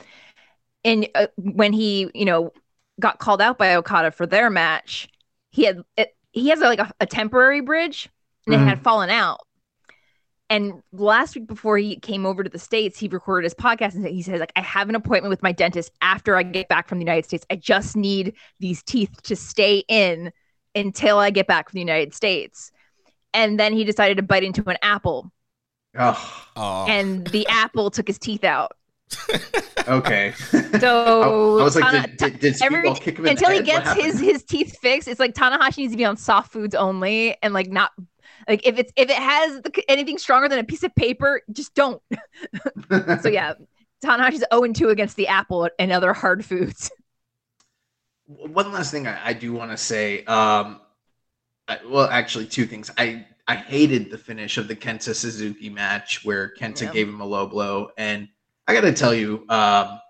[0.85, 2.53] And uh, when he, you know,
[3.01, 5.09] got called out by Okada for their match,
[5.51, 8.09] he had it, he has a, like a, a temporary bridge
[8.47, 8.63] and Mhm.
[8.63, 9.41] it had fallen out.
[10.51, 14.07] And last week before he came over to the States, he recorded his podcast and
[14.07, 16.99] he says, like, I have an appointment with my dentist after I get back from
[16.99, 17.47] the United States.
[17.49, 20.31] I just need these teeth to stay in
[20.75, 22.71] until I get back from the United States.
[23.33, 25.33] And then he decided to bite into an apple,
[25.99, 28.77] Oh, Oh, and the apple took his teeth out.
[29.89, 30.33] okay.
[30.81, 33.71] So I was like, Tana- did, did, did every- kick him in until the he
[33.71, 33.85] head?
[33.87, 36.75] What gets his his teeth fixed, it's like Tanahashi needs to be on soft foods
[36.75, 37.93] only, and like not
[38.49, 41.75] like if it's if it has the, anything stronger than a piece of paper, just
[41.75, 42.03] don't.
[43.23, 43.55] So yeah,
[44.05, 46.91] Tanahashi's 0 and 2 against the apple and other hard foods.
[48.27, 50.25] one last thing I, I do want to say.
[50.25, 50.81] Um,
[51.69, 52.91] I, well, actually, two things.
[52.99, 56.93] I I hated the finish of the Kenta Suzuki match where Kenta Yeah.
[56.93, 58.27] gave him a low blow, and
[58.67, 60.01] I got to tell you, um,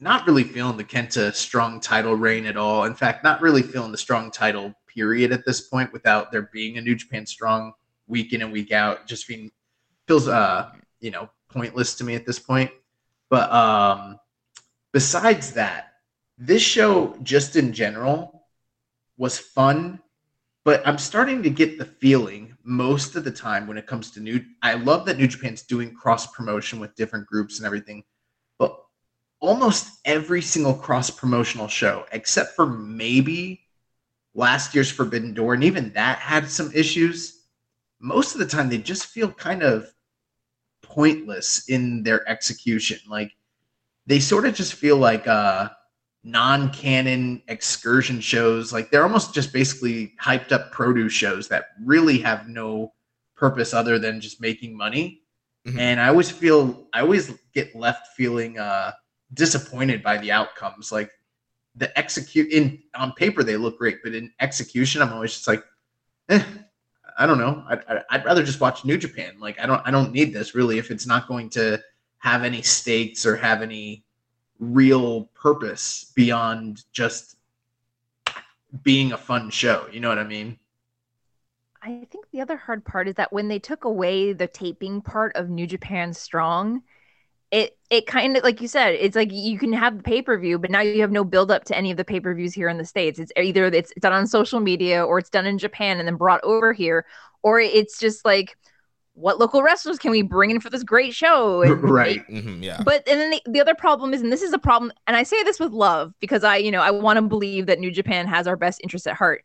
[0.00, 2.84] not really feeling the Kenta strong title reign at all.
[2.84, 6.76] In fact, not really feeling the strong title period at this point without there being
[6.76, 7.72] a New Japan strong
[8.06, 9.06] week in and week out.
[9.06, 9.50] Just being
[10.06, 10.70] feels uh
[11.00, 12.70] you know pointless to me at this point.
[13.30, 14.20] But um,
[14.92, 15.94] besides that,
[16.36, 18.44] this show just in general
[19.16, 20.00] was fun
[20.64, 24.20] but i'm starting to get the feeling most of the time when it comes to
[24.20, 28.02] new i love that new japan's doing cross promotion with different groups and everything
[28.58, 28.78] but
[29.40, 33.60] almost every single cross promotional show except for maybe
[34.34, 37.44] last year's forbidden door and even that had some issues
[38.00, 39.90] most of the time they just feel kind of
[40.84, 42.98] pointless in their execution.
[43.08, 43.32] Like
[44.06, 45.70] they sort of just feel like uh
[46.24, 48.72] non-canon excursion shows.
[48.72, 52.92] Like they're almost just basically hyped up produce shows that really have no
[53.36, 55.20] purpose other than just making money.
[55.66, 55.78] Mhm.
[55.78, 58.92] and i always feel i always get left feeling uh
[59.32, 60.92] disappointed by the outcomes.
[60.92, 61.10] Like
[61.74, 65.64] the execute in on paper they look great but in execution i'm always just like
[66.28, 66.42] eh,
[67.18, 67.64] i don't know.
[67.68, 69.36] I'd, I'd- I'd rather just watch new japan.
[69.40, 71.80] Like i don't i don't need this really if it's not going to
[72.18, 74.04] have any stakes or have any
[74.58, 77.36] real purpose beyond just
[78.82, 79.86] being a fun show.
[79.92, 80.58] You know what I mean?
[81.82, 85.36] I think the other hard part is that when they took away the taping part
[85.36, 86.82] of New Japan Strong,
[87.50, 90.38] it it kind of like you said, it's like you can have the pay per
[90.38, 92.54] view, but now you have no build up to any of the pay per views
[92.54, 93.18] here in the states.
[93.18, 96.42] It's either it's done on social media or it's done in Japan and then brought
[96.42, 97.04] over here,
[97.42, 98.56] or it's just like
[99.14, 101.62] what local wrestlers can we bring in for this great show?
[101.62, 102.26] And right.
[102.28, 102.82] mhm, yeah.
[102.84, 105.22] but and then the, the other problem is, and this is a problem, and I
[105.22, 108.26] say this with love because I, you know, I want to believe that New Japan
[108.26, 109.44] has our best interests at heart.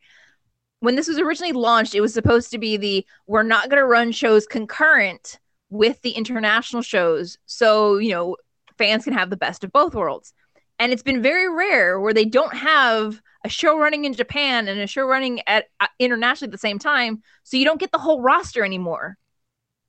[0.80, 3.86] When this was originally launched, it was supposed to be the we're not going to
[3.86, 8.38] run shows concurrent with the international shows, so you know
[8.78, 10.34] fans can have the best of both worlds.
[10.80, 14.80] And it's been very rare where they don't have a show running in Japan and
[14.80, 17.98] a show running at uh, internationally at the same time, so you don't get the
[18.00, 19.18] whole roster anymore.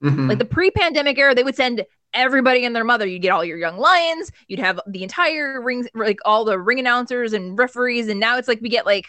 [0.02, 0.28] Mhm.
[0.28, 1.84] Like the pre-pandemic era, they would send
[2.14, 3.06] everybody and their mother.
[3.06, 4.32] You'd get all your young lions.
[4.48, 8.08] You'd have the entire rings, like all the ring announcers and referees.
[8.08, 9.06] And now it's like we get like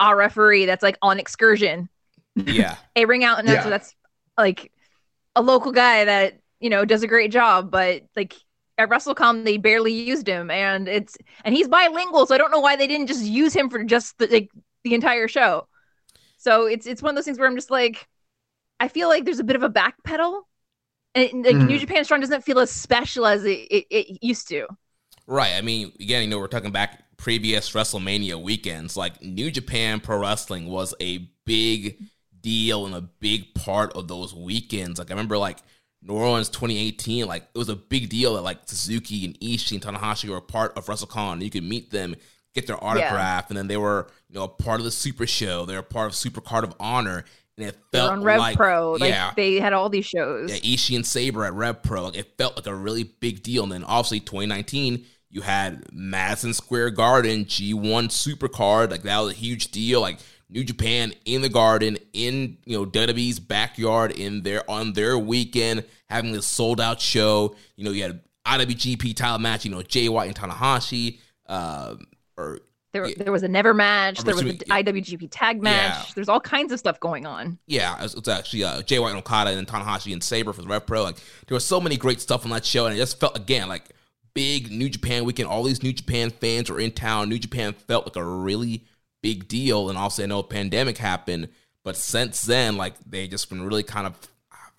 [0.00, 1.88] a referee that's like on excursion,
[2.34, 2.76] yeah.
[2.96, 3.70] a ring out announcer Yeah.
[3.70, 3.94] that's
[4.38, 4.72] like
[5.36, 8.34] a local guy that you know does a great job, but like
[8.78, 12.60] at WrestleCon they barely used him, and it's and he's bilingual, so I don't know
[12.60, 14.50] why they didn't just use him for just the like
[14.84, 15.68] the entire show.
[16.38, 18.08] So it's it's one of those things where I'm just like,
[18.82, 20.42] I feel like there's a bit of a backpedal,
[21.14, 21.66] and like Mhm.
[21.68, 24.66] New Japan Strong doesn't feel as special as it, it, it used to.
[25.26, 25.54] Right.
[25.54, 28.96] I mean, again, you know, we're talking back previous WrestleMania weekends.
[28.96, 31.98] Like New Japan Pro Wrestling was a big
[32.40, 34.98] deal and a big part of those weekends.
[34.98, 35.58] Like I remember, like
[36.02, 39.82] New Orleans 2018, like it was a big deal that like Suzuki and Ishii and
[39.82, 41.40] Tanahashi were a part of WrestleCon.
[41.42, 42.16] You could meet them,
[42.54, 45.64] get their autograph, and then they were you know a part of the Super Show.
[45.66, 47.24] They were part of Super Card of Honor,
[47.58, 50.50] and it They're felt on Rev like Pro, like yeah, they had all these shows.
[50.50, 52.04] yeah, Ishii and Sabre at Rev Pro.
[52.04, 53.62] Like it felt like a really big deal.
[53.62, 58.90] And then obviously 2019, you had Madison Square Garden G1 Supercard.
[58.90, 60.00] Like that was a huge deal.
[60.00, 65.18] Like New Japan in the Garden, in you know WWE's backyard, in their on their
[65.18, 67.56] weekend, having this sold out show.
[67.76, 69.64] You know, you had IWGP title match.
[69.64, 71.18] You know, Jay White and Tanahashi.
[71.46, 72.60] Um, or
[72.92, 73.14] There, Yeah.
[73.18, 74.18] there was a never match.
[74.20, 76.08] I'm There was the assuming- IWGP tag match.
[76.08, 76.12] Yeah.
[76.14, 77.58] There's all kinds of stuff going on.
[77.66, 80.62] Yeah, it's, it's actually uh, Jay White and Okada and then Tanahashi and Sabre for
[80.62, 81.02] the Rev Pro.
[81.02, 83.68] Like there was so many great stuff on that show, and it just felt again
[83.68, 83.90] like
[84.34, 85.48] big New Japan weekend.
[85.48, 87.28] All these New Japan fans were in town.
[87.28, 88.84] New Japan felt like a really
[89.22, 91.48] big deal, and also I know a pandemic happened,
[91.84, 94.14] But since then, like they just been really kind of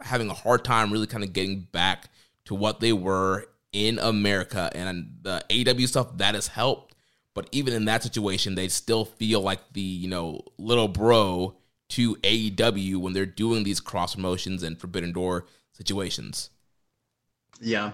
[0.01, 2.09] having a hard time really kind of getting back
[2.45, 4.69] to what they were in America.
[4.75, 6.92] And the AW stuff that has helped.
[7.33, 11.55] But even in that situation, they still feel like the, you know, little bro
[11.89, 16.49] to AEW when they're doing these cross promotions and Forbidden Door situations.
[17.59, 17.91] Yeah.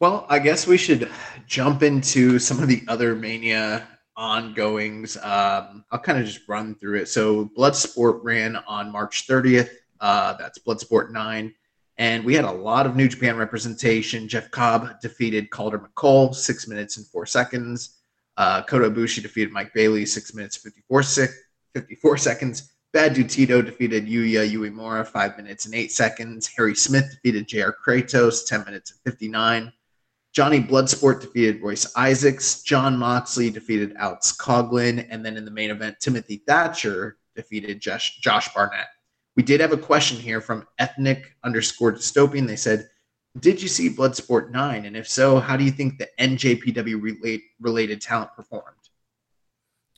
[0.00, 1.10] Well, I guess we should
[1.46, 3.86] jump into some of the other Mania
[4.16, 5.16] ongoings.
[5.16, 7.08] Um, I'll kind of just run through it.
[7.08, 9.70] So, Bloodsport ran on March 30th.
[10.00, 11.54] Uh, that's Bloodsport 9.
[11.96, 14.28] And we had a lot of New Japan representation.
[14.28, 17.98] Jeff Cobb defeated Calder McColl, six minutes and four seconds.
[18.36, 21.02] Uh, Kota Ibushi defeated Mike Bailey, six minutes, 54,
[21.74, 22.72] 54 seconds.
[22.92, 26.48] Bad Dude Tito defeated Yuya Uemura, five minutes and eight seconds.
[26.56, 29.72] Harry Smith defeated JR Kratos, 10 minutes and 59.
[30.32, 32.62] Johnny Bloodsport defeated Royce Isaacs.
[32.62, 35.06] John Moxley defeated Alex Coughlin.
[35.10, 38.86] And then in the main event, Timothy Thatcher defeated Josh, Josh Barnett.
[39.36, 42.46] We did have a question here from ethnic underscore dystopian.
[42.46, 42.88] They said,
[43.40, 44.84] Did you see Bloodsport 9?
[44.84, 48.76] And if so, how do you think the NJPW relate, related talent performed?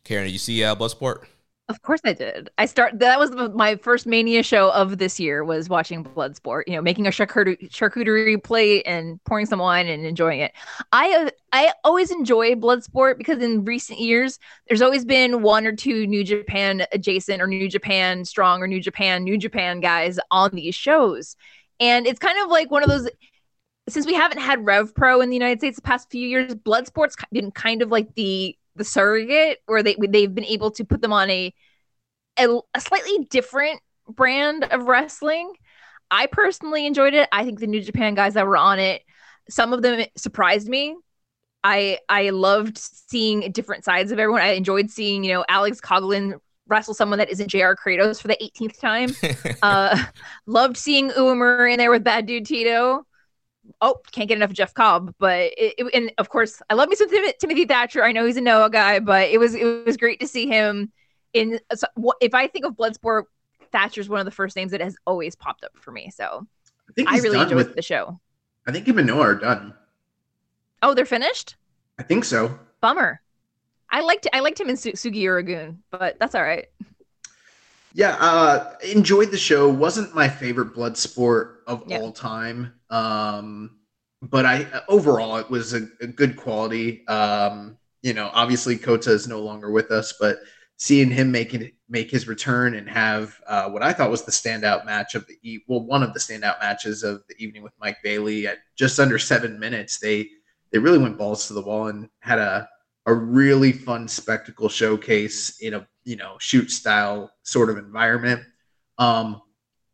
[0.04, 1.24] Karen, did you see uh, Bloodsport?
[1.68, 2.48] Of course I did.
[2.58, 6.74] I start that was my first mania show of this year was watching Bloodsport, you
[6.74, 10.52] know, making a charcuterie, plate and pouring some wine and enjoying it.
[10.92, 16.06] I I always enjoy Bloodsport because in recent years there's always been one or two
[16.06, 20.76] New Japan adjacent or New Japan strong or New Japan New Japan guys on these
[20.76, 21.34] shows.
[21.80, 23.08] And it's kind of like one of those
[23.88, 27.16] since we haven't had Rev Pro in the United States the past few years, Bloodsport's
[27.32, 31.12] been kind of like the the surrogate where they they've been able to put them
[31.12, 31.52] on a,
[32.38, 35.52] a, a slightly different brand of wrestling.
[36.10, 37.28] I personally enjoyed it.
[37.32, 39.02] I think the New Japan guys that were on it,
[39.48, 40.96] some of them surprised me.
[41.64, 44.42] I I loved seeing different sides of everyone.
[44.42, 48.38] I enjoyed seeing, you know, Alex Coughlin wrestle someone that isn't JR Kratos for the
[48.42, 49.56] 18th time.
[49.62, 50.04] uh
[50.46, 53.06] loved seeing Uemura in there with Bad Dude Tito
[53.80, 55.14] oh, can't get enough of Jeff Cobb.
[55.18, 58.04] But it, it, and of course, I love me some Tim- Timothy Thatcher.
[58.04, 60.92] I know he's a Noah guy, but it was it was great to see him
[61.32, 61.60] in.
[61.74, 61.86] So,
[62.20, 63.24] if I think of Bloodsport,
[63.72, 66.10] Thatcher's one of the first names that has always popped up for me.
[66.10, 66.46] So
[66.88, 68.18] I, think I really enjoyed with, the show.
[68.66, 69.74] I think him and Noah are done.
[70.82, 71.56] Oh, they're finished.
[71.98, 72.58] I think so.
[72.80, 73.20] Bummer.
[73.90, 76.66] I liked I liked him in Su- Suzuki Gun, but that's all right.
[77.96, 79.70] Yeah, uh, enjoyed the show.
[79.70, 81.98] Wasn't my favorite blood sport of yeah.
[81.98, 82.74] all time.
[82.90, 83.78] Um,
[84.20, 87.06] but I overall it was a, a good quality.
[87.08, 90.40] Um, you know, obviously Kota is no longer with us, but
[90.76, 94.30] seeing him make it, make his return and have uh, what I thought was the
[94.30, 97.96] standout match of the well, one of the standout matches of the evening with Mike
[98.04, 99.98] Bailey at just under seven minutes.
[99.98, 100.28] They
[100.70, 102.68] they really went balls to the wall and had a
[103.06, 108.42] a really fun spectacle showcase in a you know shoot style sort of environment.
[108.98, 109.42] Um,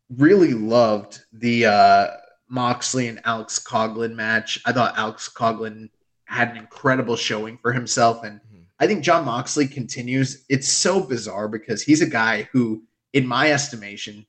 [0.09, 2.07] really loved the uh,
[2.49, 4.61] Moxley and Alex Coughlin match.
[4.65, 5.89] I thought Alex Coughlin
[6.25, 8.63] had an incredible showing for himself, and mm-hmm.
[8.79, 10.45] I think John Moxley continues.
[10.49, 14.25] It's so bizarre because he's a guy who, in my estimation,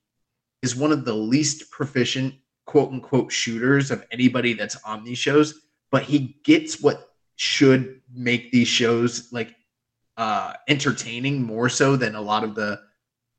[0.61, 5.61] is one of the least proficient quote unquote shooters of anybody that's on these shows,
[5.91, 9.53] but he gets what should make these shows like
[10.17, 12.79] uh entertaining more so than a lot of the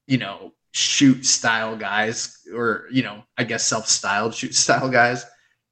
[0.06, 5.24] you know shoot style guys or you know i guess self-styled shoot style guys.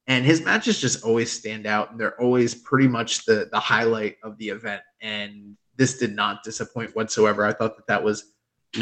[0.07, 1.91] And his matches just always stand out.
[1.91, 4.83] And they're always pretty much the the highlight of the event.
[5.01, 7.47] And this did not disappoint whatsoever.
[7.47, 8.35] I thought that that was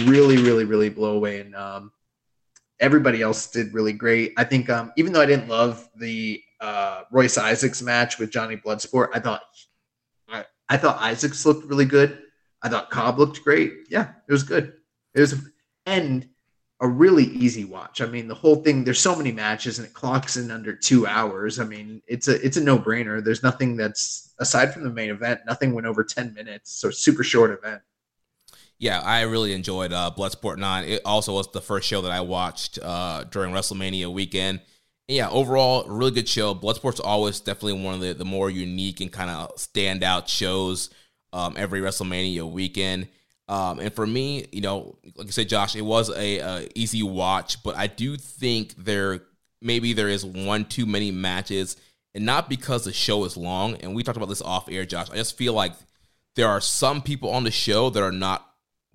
[0.06, 1.92] really really really blow away and um
[2.80, 4.32] everybody else did really great.
[4.37, 8.56] I think um even though i didn't love the uh royce isaacs match with johnny
[8.56, 9.42] bloodsport i thought
[10.74, 12.22] I, thought isaacs looked really good
[12.62, 13.72] I thought Cobb looked great.
[13.90, 14.74] Yeah, it was good.
[15.14, 15.35] It was
[15.85, 16.28] and
[16.80, 18.00] a really easy watch.
[18.00, 18.85] I mean, the whole thing.
[18.85, 21.58] There's so many matches, and it clocks in under two hours.
[21.58, 23.22] I mean, it's a it's a no brainer.
[23.22, 25.40] There's nothing that's aside from the main event.
[25.46, 26.72] Nothing went over ten minutes.
[26.72, 27.82] So super short event.
[28.78, 30.85] Yeah, I really enjoyed uh, Bloodsport Nine.
[30.85, 34.61] It also was the first show that I watched uh, during WrestleMania weekend.
[35.12, 36.54] Yeah, overall, really good show.
[36.54, 40.90] Bloodsport's always definitely one of the, the more unique and kind of standout shows
[41.32, 43.08] um, every WrestleMania weekend.
[43.48, 47.02] Um, and for me, you know, like I said, Josh, it was a, a, easy
[47.02, 49.20] watch, but I do think there
[49.60, 51.76] maybe there is one too many matches,
[52.14, 53.76] and not because the show is long.
[53.76, 55.10] And we talked about this off air, Josh.
[55.10, 55.72] I just feel like
[56.34, 58.46] there are some people on the show that are not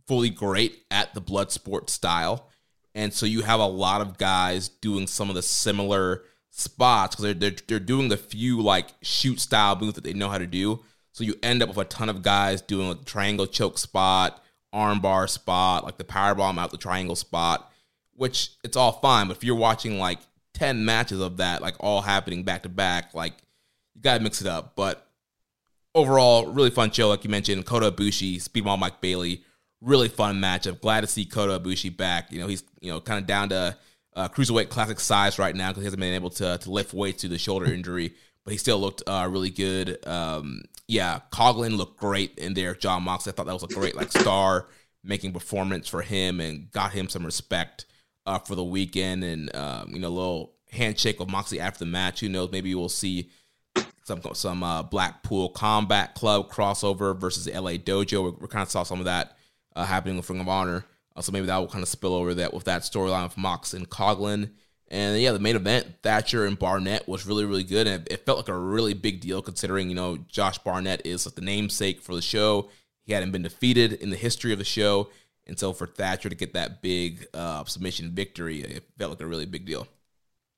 [0.07, 2.49] fully great at the blood sport style,
[2.98, 7.24] and so you have a lot of guys doing some of the similar spots because
[7.24, 10.48] they're, they're they're doing the few like shoot style moves that they know how to
[10.48, 10.84] do.
[11.14, 14.43] So you end up with a ton of guys doing a triangle choke spot
[14.74, 17.72] armbar spot, like the power bomb out the triangle spot,
[18.14, 19.28] which it's all fine.
[19.28, 20.20] But if you're watching like
[20.54, 23.34] 10 matches of that, like all happening back to back, like
[23.95, 24.76] you got to mix it up.
[24.76, 25.08] But
[25.95, 27.10] overall, really fun show.
[27.10, 29.43] Like you mentioned, Kota Ibushi, Speedball Mike Bailey,
[29.82, 30.82] really fun matchup.
[30.82, 32.32] Glad to see Kota Ibushi back.
[32.32, 33.78] You know, he's, you know, kind of down to
[34.16, 37.22] uh, cruiserweight classic size right now because he hasn't been able to, to lift weights
[37.22, 38.14] to the shoulder injury,
[38.44, 40.06] but he still looked uh, really good.
[40.08, 42.74] Um, yeah, Coughlin looked great in there.
[42.74, 44.68] John Mox, I thought that was a great like star
[45.04, 47.86] making performance for him and got him some respect
[48.26, 49.24] uh, for the weekend.
[49.24, 52.22] And um, you know, a little handshake with Moxley after the match.
[52.22, 52.52] Who knows?
[52.52, 53.30] Maybe we'll see
[54.04, 58.24] some some uh, Blackpool Combat Club crossover versus LA Dojo.
[58.24, 59.37] We, we kind of saw some of that
[59.78, 60.86] uh, happening with Ring of Honor.
[61.16, 63.74] Uh, so maybe that will kind of spill over that with that storyline of Mox
[63.74, 64.50] and Coughlin.
[64.90, 67.88] And yeah, the main event, Thatcher and Barnett, was really, really good.
[67.88, 71.26] And it, it felt like a really big deal considering, you know, Josh Barnett is
[71.26, 72.70] like the namesake for the show.
[73.04, 75.10] He hadn't been defeated in the history of the show.
[75.46, 79.28] And so for Thatcher to get that big uh, submission victory, it felt like a
[79.28, 79.88] really big deal.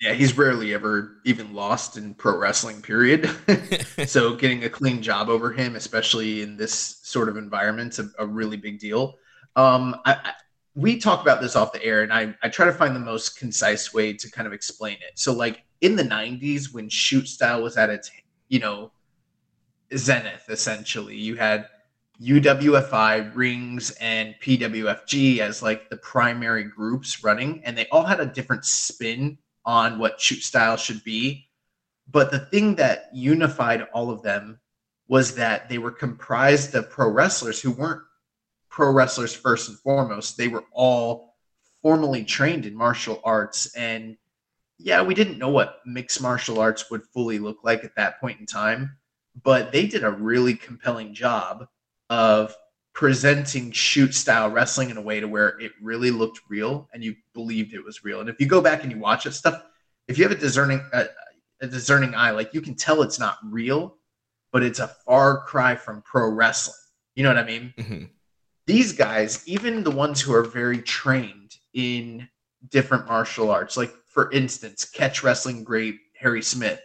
[0.01, 3.29] Yeah, he's rarely ever even lost in pro wrestling, period.
[4.05, 8.25] so getting a clean job over him, especially in this sort of environment, a, a
[8.25, 9.17] really big deal.
[9.57, 10.33] Um, I,
[10.75, 13.37] we talk about this off the air and I, I try to find the most
[13.37, 17.63] concise way to kind of explain it so like in the 90s when shoot style
[17.63, 18.11] was at its
[18.47, 18.91] you know
[19.95, 21.67] zenith essentially you had
[22.21, 28.25] uwfi rings and pwfg as like the primary groups running and they all had a
[28.25, 29.37] different spin
[29.69, 31.49] on what shoot style should be
[32.11, 34.59] but the thing that unified all of them
[35.07, 38.01] was that they were comprised of pro wrestlers who weren't
[38.69, 40.37] pro wrestlers first and foremost.
[40.37, 41.35] They were all
[41.81, 43.73] formally trained in martial arts.
[43.75, 44.17] And
[44.77, 48.39] yeah, we didn't know what mixed martial arts would fully look like at that point
[48.39, 48.97] in time,
[49.43, 51.67] but they did a really compelling job
[52.09, 52.55] of
[52.99, 57.15] presenting shoot style wrestling in a way to where it really looked real and you
[57.33, 58.19] believed it was real.
[58.19, 59.63] And if you go back and you watch it stuff,
[60.09, 61.05] if you have a discerning a,
[61.61, 63.95] a discerning eye, like you can tell it's not real,
[64.51, 66.75] but it's a far cry from pro wrestling.
[67.15, 67.73] You know what I mean?
[67.77, 68.05] Mm-hmm
[68.69, 72.29] these guys, even the ones who are very trained in
[72.69, 76.79] different martial arts, like for instance, catch wrestling great Harry Smith,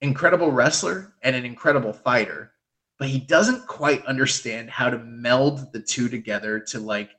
[0.00, 2.52] incredible wrestler and an incredible fighter,
[2.98, 7.10] but he doesn't quite understand how to meld the two together to like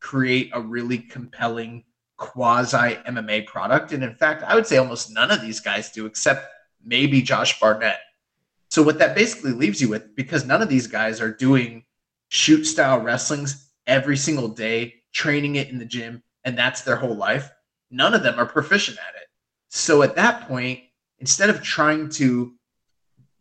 [0.00, 1.84] create a really compelling
[2.16, 3.92] quasi MMA product.
[3.92, 6.46] And in fact, I would say almost none of these guys do, except
[6.84, 8.00] maybe Josh Barnett.
[8.70, 11.84] So, what that basically leaves you with, because none of these guys are doing
[12.28, 17.14] shoot style wrestlings every single day, training it in the gym, and that's their whole
[17.14, 17.50] life.
[17.90, 19.28] None of them are proficient at it.
[19.68, 20.80] So at that point,
[21.18, 22.54] instead of trying to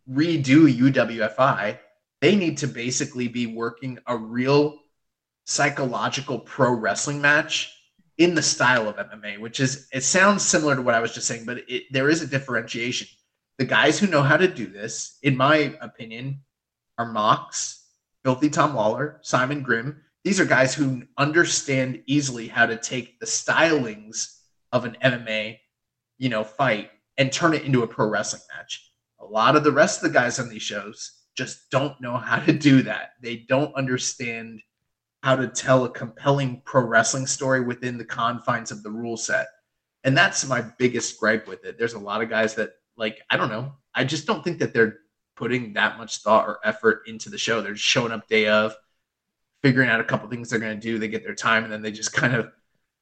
[0.09, 1.77] redo UWFI,
[2.21, 4.79] they need to basically be working a real
[5.45, 7.73] psychological pro wrestling match
[8.17, 11.27] in the style of MMA, which is it sounds similar to what I was just
[11.27, 13.07] saying, but it, there is a differentiation.
[13.57, 16.41] The guys who know how to do this, in my opinion,
[16.97, 17.87] are Mox,
[18.23, 20.01] Filthy Tom Lawlor, Simon Grimm.
[20.23, 24.39] These are guys who understand easily how to take the stylings
[24.71, 25.59] of an MMA,
[26.17, 28.92] you know, fight and turn it into a pro wrestling match.
[29.23, 32.39] A lot of the rest of the guys on these shows just don't know how
[32.39, 33.11] to do that.
[33.21, 34.61] They don't understand
[35.23, 39.47] how to tell a compelling pro wrestling story within the confines of the rule set.
[40.03, 41.77] And that's my biggest gripe with it.
[41.79, 43.73] There's a lot of guys that like I don't know.
[43.95, 44.99] I just don't think that they're
[45.35, 47.61] putting that much thought or effort into the show.
[47.61, 48.75] They're showing up day of,
[49.61, 50.99] figuring out a couple things they're going to do.
[50.99, 52.51] They get their time, and then they just kind of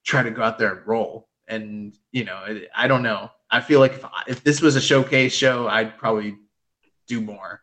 [0.05, 1.27] try to go out there and roll.
[1.47, 2.39] And you know,
[2.75, 3.31] I don't know.
[3.51, 6.37] I feel like if if this was a showcase show, I'd probably
[7.07, 7.61] do more.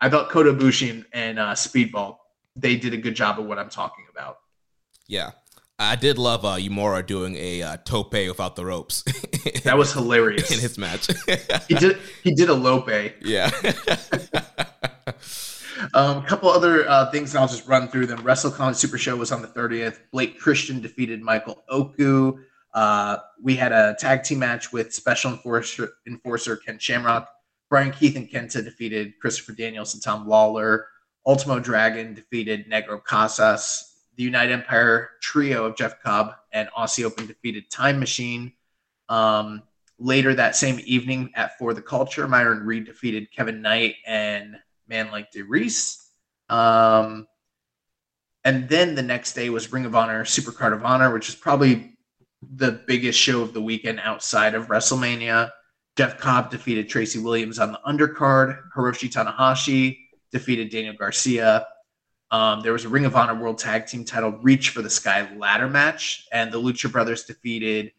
[0.00, 2.16] I thought Kota Ibushi and, and uh, Speedball
[2.56, 4.38] they did a good job of what I'm talking about.
[5.06, 5.32] Yeah,
[5.78, 9.02] I did love uh, Uemura doing a uh, tope without the ropes.
[9.64, 11.08] that was hilarious in his match.
[11.68, 12.90] he did he did a lope.
[13.20, 13.50] Yeah.
[15.04, 15.14] A
[15.94, 18.18] um, couple other uh, things, and I'll just run through them.
[18.20, 19.98] WrestleCon Super Show was on the 30th.
[20.10, 22.38] Blake Christian defeated Michael Oku.
[22.76, 27.28] Uh, we had a tag team match with Special Enforcer, Enforcer Ken Shamrock.
[27.68, 30.84] Brian Keith and Kenta defeated Christopher Daniels and Tom Lawlor.
[31.26, 37.26] Ultimo Dragon defeated Negro Casas the United Empire trio of Jeff Cobb and Aussie Open
[37.26, 38.52] defeated Time Machine.
[39.08, 39.62] Um,
[39.98, 44.56] later that same evening at For the Culture, Myron Reed defeated Kevin Knight and
[44.88, 46.08] Man Like DeReiss.
[46.48, 47.26] Um,
[48.44, 51.95] and then the next day was Ring of Honor Supercard of Honor, which is probably
[52.54, 55.50] the biggest show of the weekend outside of WrestleMania.
[55.96, 58.60] Jeff Cobb defeated Tracy Williams on the undercard.
[58.76, 59.98] Hiroshi Tanahashi
[60.30, 61.66] defeated Daniel Garcia.
[62.30, 65.28] Um, there was a Ring of Honor World Tag Team title Reach for the Sky
[65.36, 67.92] ladder match, and the Lucha Brothers defeated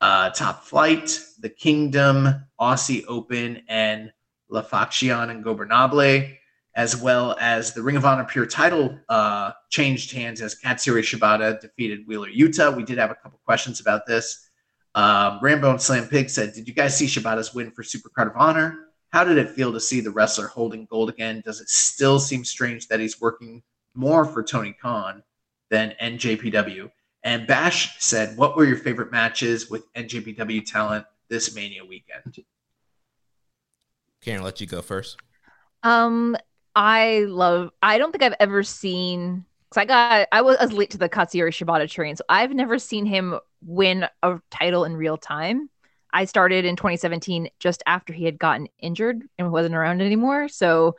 [0.00, 4.12] uh, Top Flight, The Kingdom, Aussie Open, and
[4.48, 6.36] La Facción Ingobernable,
[6.74, 11.60] as well as the Ring of Honor Pure title uh, changed hands as Katsuyori Shibata
[11.60, 12.74] defeated Wheeler Yuta.
[12.74, 14.48] We did have a couple questions about this.
[14.94, 18.36] Um, Rambo and Slam Pig said, Did you guys see Shibata's win for Supercard of
[18.36, 18.88] Honor?
[19.10, 21.42] How did it feel to see the wrestler holding gold again?
[21.44, 23.62] Does it still seem strange that he's working
[23.94, 25.22] more for Tony Khan
[25.70, 26.90] than NJPW?
[27.22, 32.44] And Bash said, What were your favorite matches with NJPW talent this Mania weekend?
[34.22, 35.18] Karen, I'll let you go first.
[35.82, 36.36] Um,
[36.74, 37.70] I love.
[37.82, 39.44] I don't think I've ever seen.
[39.70, 40.28] Cause I got.
[40.32, 44.38] I was, late to the Katsuyori Shibata train, so I've never seen him win a
[44.50, 45.70] title in real time.
[46.12, 50.48] I started in 2017 just after he had gotten injured and wasn't around anymore.
[50.48, 50.96] So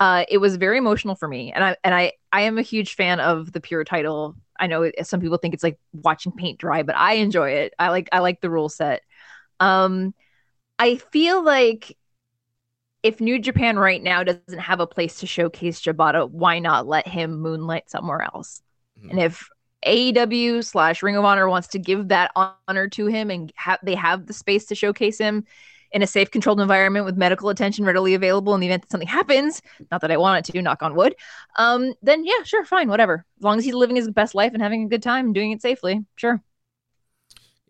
[0.00, 1.52] uh, it was very emotional for me.
[1.52, 4.36] And I and I I am a huge fan of the pure title.
[4.58, 7.74] I know some people think it's like watching paint dry, but I enjoy it.
[7.78, 9.02] I like I like the rule set.
[9.60, 10.14] Um,
[10.78, 11.96] I feel like
[13.02, 17.06] if New Japan right now doesn't have a place to showcase Shibata, why not let
[17.08, 18.62] him moonlight somewhere else?
[18.98, 19.10] Mm-hmm.
[19.10, 19.48] And if
[19.86, 23.94] AEW slash Ring of Honor wants to give that honor to him and ha- they
[23.94, 25.46] have the space to showcase him
[25.92, 29.08] in a safe, controlled environment with medical attention readily available in the event that something
[29.08, 31.16] happens, not that I want it to, knock on wood,
[31.56, 33.24] um, then yeah, sure, fine, whatever.
[33.38, 35.50] As long as he's living his best life and having a good time and doing
[35.50, 36.42] it safely, sure.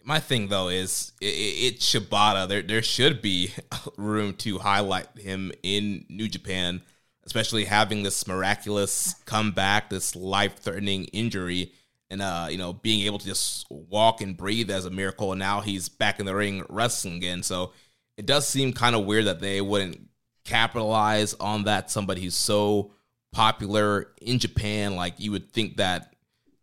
[0.05, 2.49] My thing though is it, it's Shibata.
[2.49, 3.53] There there should be
[3.97, 6.83] room to highlight him in New Japan,
[7.25, 11.73] especially having this miraculous comeback, this life threatening injury,
[12.11, 15.33] and uh, you know, being able to just walk and breathe as a miracle.
[15.33, 17.43] And now he's back in the ring wrestling again.
[17.43, 17.73] So
[18.17, 20.09] it does seem kind of weird that they wouldn't
[20.45, 21.91] capitalize on that.
[21.91, 22.93] Somebody who's so
[23.33, 26.15] popular in Japan, like you would think that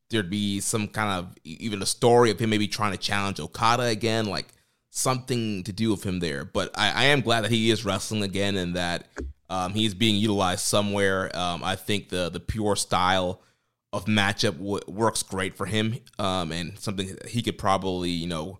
[0.10, 3.84] there'd be some kind of even a story of him maybe trying to challenge Okada
[3.84, 4.47] again, like
[4.89, 6.45] something to do with him there.
[6.45, 9.08] But I, I am glad that he is wrestling again and that
[9.49, 11.36] um, he's being utilized somewhere.
[11.38, 13.41] Um, I think the the pure style
[13.93, 18.60] of matchup w- works great for him, um, and something he could probably you know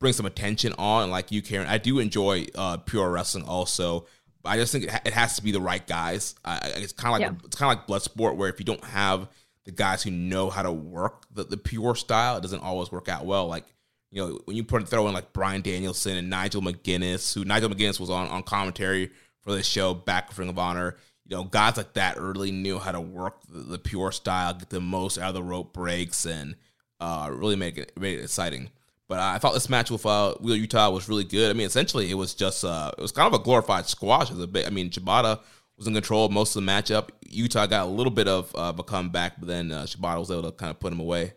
[0.00, 1.10] bring some attention on.
[1.10, 4.06] Like you, Karen, I do enjoy uh, pure wrestling also.
[4.42, 6.36] But I just think it, ha- it has to be the right guys.
[6.44, 7.46] I, it's kind of like yeah.
[7.46, 9.28] it's kind of like blood sport where if you don't have
[9.68, 13.06] the guys who know how to work the, the pure style, it doesn't always work
[13.06, 13.48] out well.
[13.48, 13.66] Like,
[14.10, 17.68] you know, when you put throw in like Bryan Danielson and Nigel McGuinness, who Nigel
[17.68, 19.10] McGuinness was on, on commentary
[19.42, 20.96] for this show back with Ring of Honor,
[21.26, 24.70] you know, guys like that really knew how to work the, the pure style, get
[24.70, 26.56] the most out of the rope breaks, and
[26.98, 28.70] uh, really make it, make it exciting.
[29.06, 31.50] But I thought this match with uh, Wheeler Yuta was really good.
[31.50, 34.30] I mean, essentially, it was just uh, it was kind of a glorified squash.
[34.30, 35.40] As a bit, I mean, Shibata
[35.78, 37.08] was in control of most of the matchup.
[37.30, 40.42] Yuta got a little bit of uh, a comeback, but then uh, Shibata was able
[40.42, 41.34] to kind of put him away.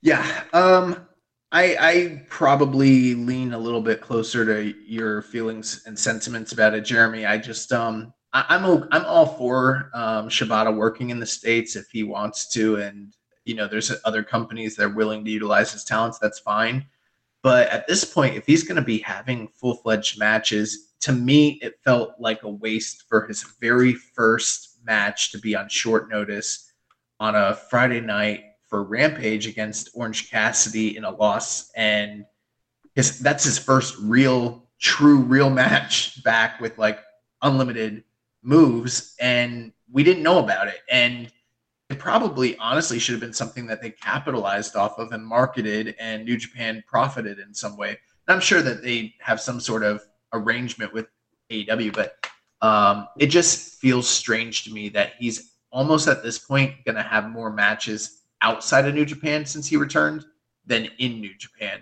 [0.00, 1.06] Yeah, um,
[1.52, 6.82] I, I probably lean a little bit closer to your feelings and sentiments about it,
[6.82, 7.26] Jeremy.
[7.26, 11.76] I just um, I, am a, I'm all for um, Shibata working in the states
[11.76, 15.72] if he wants to, and you know, there's other companies that are willing to utilize
[15.72, 16.18] his talents.
[16.18, 16.86] That's fine.
[17.42, 21.58] But at this point, if he's going to be having full fledged matches, to me,
[21.60, 26.72] it felt like a waste for his very first match to be on short notice
[27.20, 31.70] on a Friday night for Rampage against Orange Cassidy in a loss.
[31.76, 32.24] And
[32.94, 37.00] his, that's his first real, true, real match back with like
[37.42, 38.02] unlimited
[38.42, 39.14] moves.
[39.20, 40.80] And we didn't know about it.
[40.90, 41.30] And
[41.90, 46.24] it probably honestly should have been something that they capitalized off of and marketed and
[46.24, 47.90] New Japan profited in some way.
[48.26, 50.00] And I'm sure that they have some sort of
[50.34, 51.06] arrangement with
[51.50, 52.16] AEW, but
[52.60, 57.02] um, it just feels strange to me that he's almost at this point going to
[57.02, 60.24] have more matches outside of New Japan since he returned
[60.66, 61.80] than in New Japan.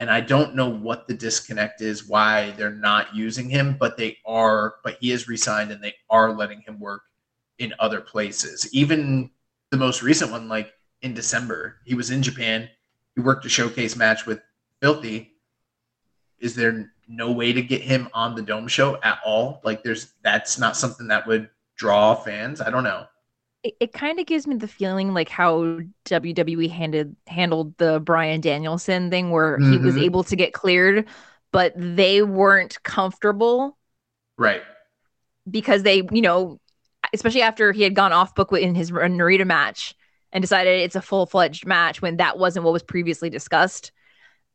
[0.00, 4.18] And I don't know what the disconnect is, why they're not using him, but they
[4.26, 7.02] are, but he is resigned and they are letting him work
[7.58, 8.68] in other places.
[8.72, 9.30] Even
[9.70, 12.68] the most recent one, like in December, he was in Japan.
[13.14, 14.40] He worked a showcase match with
[14.80, 15.32] Filthy.
[16.40, 19.60] Is there no way to get him on the dome show at all.
[19.64, 22.60] Like there's that's not something that would draw fans.
[22.60, 23.06] I don't know.
[23.62, 28.40] It, it kind of gives me the feeling like how WWE handed handled the Bryan
[28.40, 29.72] Danielson thing where mm-hmm.
[29.72, 30.04] he was mm-hmm.
[30.04, 31.06] able to get cleared,
[31.52, 33.76] but they weren't comfortable.
[34.36, 34.62] Right.
[35.50, 36.58] Because they, you know,
[37.12, 39.94] especially after he had gone off book in his Narita match
[40.32, 43.92] and decided it's a full fledged match when that wasn't what was previously discussed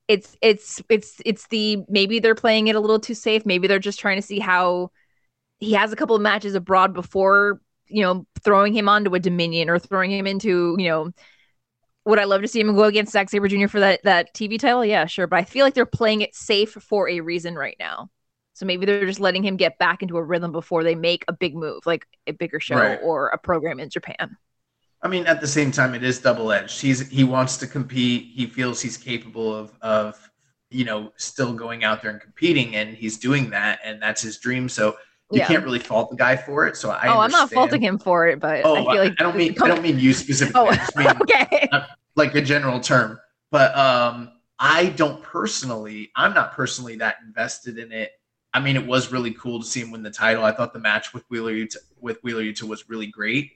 [0.10, 3.46] it's it's it's it's the maybe they're playing it a little too safe.
[3.46, 4.92] Maybe they're just trying to see how
[5.60, 9.70] he has a couple of matches abroad before you know, throwing him onto a Dominion
[9.70, 11.12] or throwing him into, you know,
[12.06, 13.68] would I love to see him go against Zack Sabre Jr.
[13.68, 14.86] for that that TV title?
[14.86, 15.28] Yeah, sure.
[15.28, 18.10] But I feel like they're playing it safe for a reason right now.
[18.54, 21.34] So maybe they're just letting him get back into a rhythm before they make a
[21.34, 23.00] big move, like a bigger show Right.
[23.02, 24.38] or a program in Japan.
[25.02, 26.82] I mean, at the same time, it is double edged.
[26.82, 28.32] He's he wants to compete.
[28.34, 30.20] He feels he's capable of of
[30.70, 34.38] you know still going out there and competing, and he's doing that, and that's his
[34.38, 34.68] dream.
[34.68, 34.98] So
[35.32, 35.48] you Yeah.
[35.48, 36.76] can't really fault the guy for it.
[36.76, 39.24] So I oh, I'm not faulting him for it, but Oh, I feel like I
[39.24, 40.62] don't mean I don't mean you specifically.
[40.62, 41.70] Oh, I mean okay.
[42.16, 43.20] like a general term.
[43.52, 48.12] But um, I don't personally, I'm not personally that invested in it.
[48.54, 50.44] I mean, it was really cool to see him win the title.
[50.44, 51.66] I thought the match with Wheeler
[52.00, 53.52] with Wheeler Yuta was really great.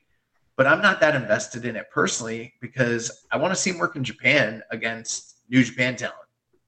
[0.56, 3.95] But I'm not that invested in it personally because I want to see him work
[3.95, 6.18] in Japan against New Japan talent.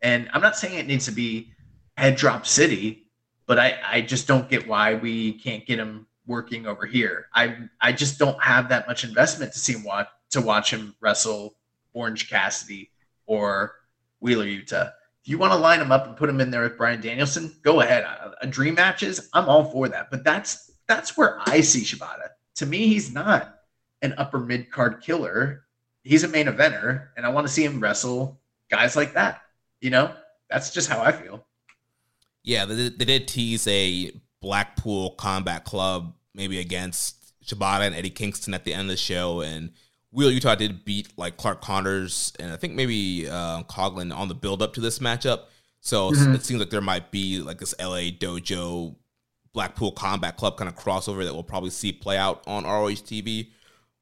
[0.01, 1.53] And I'm not saying it needs to be
[1.97, 3.07] head drop city,
[3.45, 7.27] but I, I just don't get why we can't get him working over here.
[7.33, 10.95] I I just don't have that much investment to see him watch to watch him
[10.99, 11.55] wrestle
[11.93, 12.91] Orange Cassidy
[13.25, 13.75] or
[14.19, 14.91] Wheeler Yuta.
[15.23, 17.55] If you want to line him up and put him in there with Bryan Danielson,
[17.63, 18.03] go ahead.
[18.03, 20.11] A, a dream matches, I'm all for that.
[20.11, 22.29] But that's that's where I see Shibata.
[22.55, 23.55] To me, he's not
[24.01, 25.65] an upper mid card killer.
[26.03, 28.39] He's a main eventer, and I want to see him wrestle
[28.69, 29.41] guys like that.
[29.81, 30.13] You know,
[30.49, 31.45] that's just how I feel.
[32.43, 38.09] Yeah, they, did- they did tease a Blackpool Combat Club maybe against Shibata and Eddie
[38.11, 39.71] Kingston at the end of the show, and
[40.11, 44.35] Wheeler Yuta did beat like Clark Connors and I think maybe uh, Coughlin on the
[44.35, 45.41] build up to this matchup.
[45.81, 46.35] So Mhm.
[46.35, 48.95] it seems like there might be like this LA Dojo
[49.53, 53.51] Blackpool Combat Club kind of crossover that we'll probably see play out on ROH TV,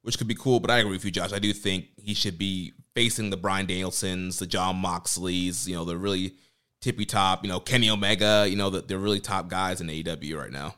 [0.04, 0.60] which could be cool.
[0.60, 1.34] But I agree with you, Josh.
[1.34, 5.84] I do think he should be facing the Bryan Danielsons, the John Moxleys, you know,
[5.84, 6.36] the really
[6.82, 10.38] tippy top, you know, Kenny Omega, you know, the, they're really top guys in AEW
[10.38, 10.76] right now.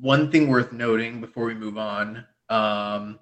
[0.00, 3.18] one thing worth noting before we move on um,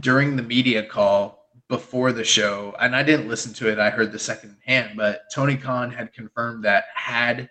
[0.00, 4.10] during the media call before the show and i didn't listen to it i heard
[4.10, 7.50] the second hand but tony khan had confirmed that had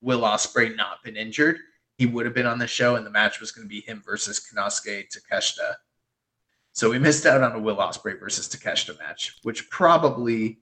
[0.00, 1.58] will ospreay not been injured
[1.96, 4.00] he would have been on the show and the match was going to be him
[4.04, 5.74] versus konosuke takeshita
[6.78, 10.58] so we missed out on a will ospreay versus takeshita match which probably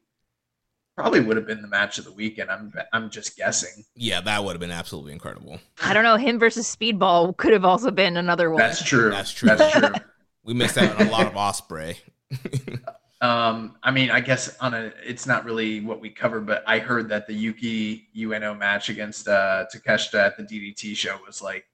[0.97, 4.43] probably would have been the match of the weekend i'm i'm just guessing Yeah, that
[4.43, 5.59] would have been absolutely incredible.
[5.83, 6.17] I don't know.
[6.17, 8.59] Him versus Speedball could have also been another one.
[8.59, 9.49] that's true That's true.
[9.49, 9.91] that's true
[10.43, 11.99] We missed out on a lot of Ospreay.
[13.23, 16.79] Um, I mean, I guess on a, it's not really what we covered, but I
[16.79, 21.65] heard that the Yuki Ueno match against uh, Takeshita at the DDT show was like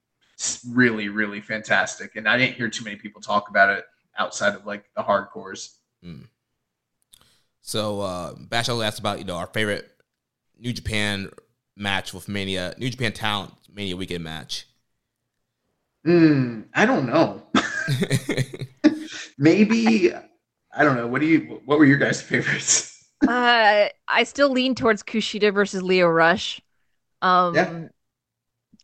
[0.70, 3.84] really, really fantastic, and I didn't hear too many people talk about it
[4.18, 5.74] outside of like the hardcores.
[7.60, 9.88] So uh Bash also asked about, you know, our favorite
[10.58, 11.30] New Japan
[11.76, 14.66] match with Mania, New Japan Talent Mania weekend match.
[16.04, 17.42] Hmm, I don't know.
[19.38, 21.06] Maybe I don't know.
[21.06, 21.60] What do you?
[21.64, 22.88] What were your guys' favorites?
[23.26, 26.60] Uh, I still lean towards Kushida versus Lio Rush.
[27.20, 27.88] Um, Yeah.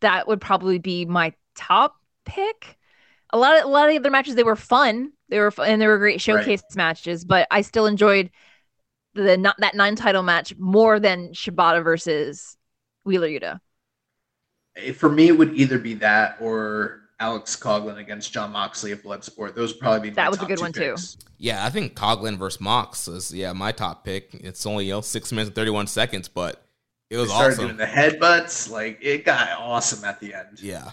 [0.01, 2.77] that would probably be my top pick.
[3.31, 5.11] A lot of a lot of the other matches they were fun.
[5.29, 7.23] They were and they were great showcase matches.
[7.25, 8.31] But I still enjoyed
[9.13, 12.57] the not that nine title match more than Shibata versus
[13.05, 13.59] Wheeler Yuta.
[14.75, 19.01] Eh, For me, it would either be that or Alex Coughlin against John Moxley of
[19.03, 19.55] Bloodsport.
[19.55, 20.95] Those would probably be my That was a good two one, too.
[21.37, 24.33] yeah, I think Coughlin versus Mox is yeah, my top pick.
[24.35, 26.63] It's only, you know, six minutes and thirty one seconds, but
[27.09, 27.65] it was started awesome.
[27.65, 28.69] doing the headbutts.
[28.69, 30.61] Like it got awesome at the end.
[30.61, 30.91] Yeah.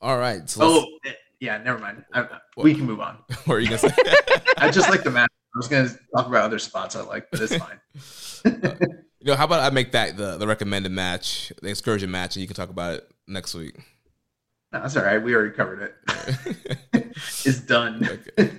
[0.00, 0.48] All right.
[0.48, 0.86] So Oh,
[1.40, 1.58] yeah.
[1.58, 2.04] Never mind.
[2.12, 2.26] I,
[2.56, 3.18] we can move on.
[3.44, 3.90] what are you gonna say?
[4.58, 5.30] I just like the match.
[5.54, 7.80] I was gonna talk about other spots I like, but it's fine.
[9.20, 12.42] you know, how about I make that the, the recommended match, the excursion match, and
[12.42, 13.76] you can talk about it next week.
[14.72, 15.22] No, that's all right.
[15.22, 17.06] We already covered it.
[17.44, 18.06] it's done.
[18.38, 18.50] Okay.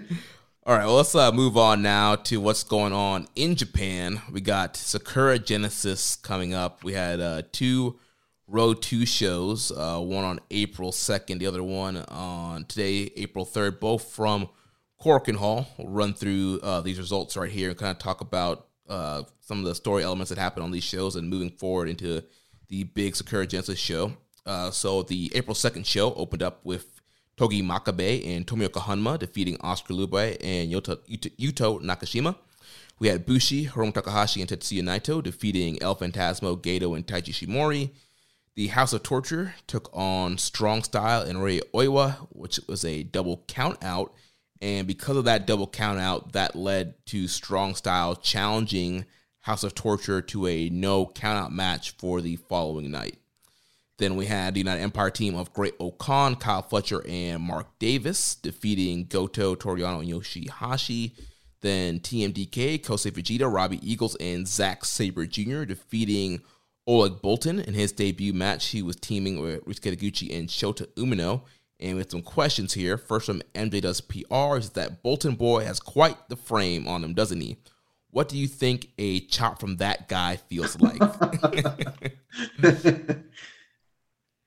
[0.69, 4.21] All right, well, let's uh, move on now to what's going on in Japan.
[4.31, 6.83] We got Sakura Genesis coming up.
[6.83, 7.97] We had uh, two
[8.49, 13.79] Road 2 shows, uh, one on April 2nd, the other one on today, April 3rd,
[13.79, 14.49] both from
[14.99, 15.67] Korakuen Hall.
[15.77, 19.59] We'll run through uh, these results right here and kind of talk about uh, some
[19.59, 22.23] of the story elements that happen on these shows and moving forward into
[22.69, 24.13] the big Sakura Genesis show.
[24.47, 26.99] Uh, so the April 2nd show opened up with
[27.37, 32.35] Togi Makabe and Tomoaki Honma defeating Oskar Leube and Yuto, Yuto, Yuto Nakashima.
[32.97, 37.91] We had Bushi, Hiromu Takahashi, and Tetsuya Naito defeating El Fantasma, Gato, and Taichi Shimori.
[38.59, 43.45] The House of Torture took on Strong Style and Rei Oiwa, which was a double
[43.47, 44.13] count out.
[44.61, 49.05] And because of that double count out, that led to Strong Style challenging
[49.39, 53.17] House of Torture to a no count out match for the following night.
[53.97, 59.05] Then we had the United Empire team of Great-O-Khan, Kyle Fletcher, and Mark Davis defeating
[59.05, 61.13] Goto, Toru Yano, and Yoshihashi.
[61.61, 65.63] Then TMDK, Kosei Fujita, Robbie Eagles, and Zack Sabre Jr.
[65.63, 66.41] defeating
[66.89, 67.63] Oleg Boltin.
[67.63, 68.69] in his debut match.
[68.69, 71.43] He was teaming with Ryusuke Taguchi and Shota Umino.
[71.79, 75.79] And with some questions here, first from MJ does PR is that Boltin Boy has
[75.79, 77.57] quite the frame on him, doesn't he?
[78.09, 80.99] What do you think a chop from that guy feels like?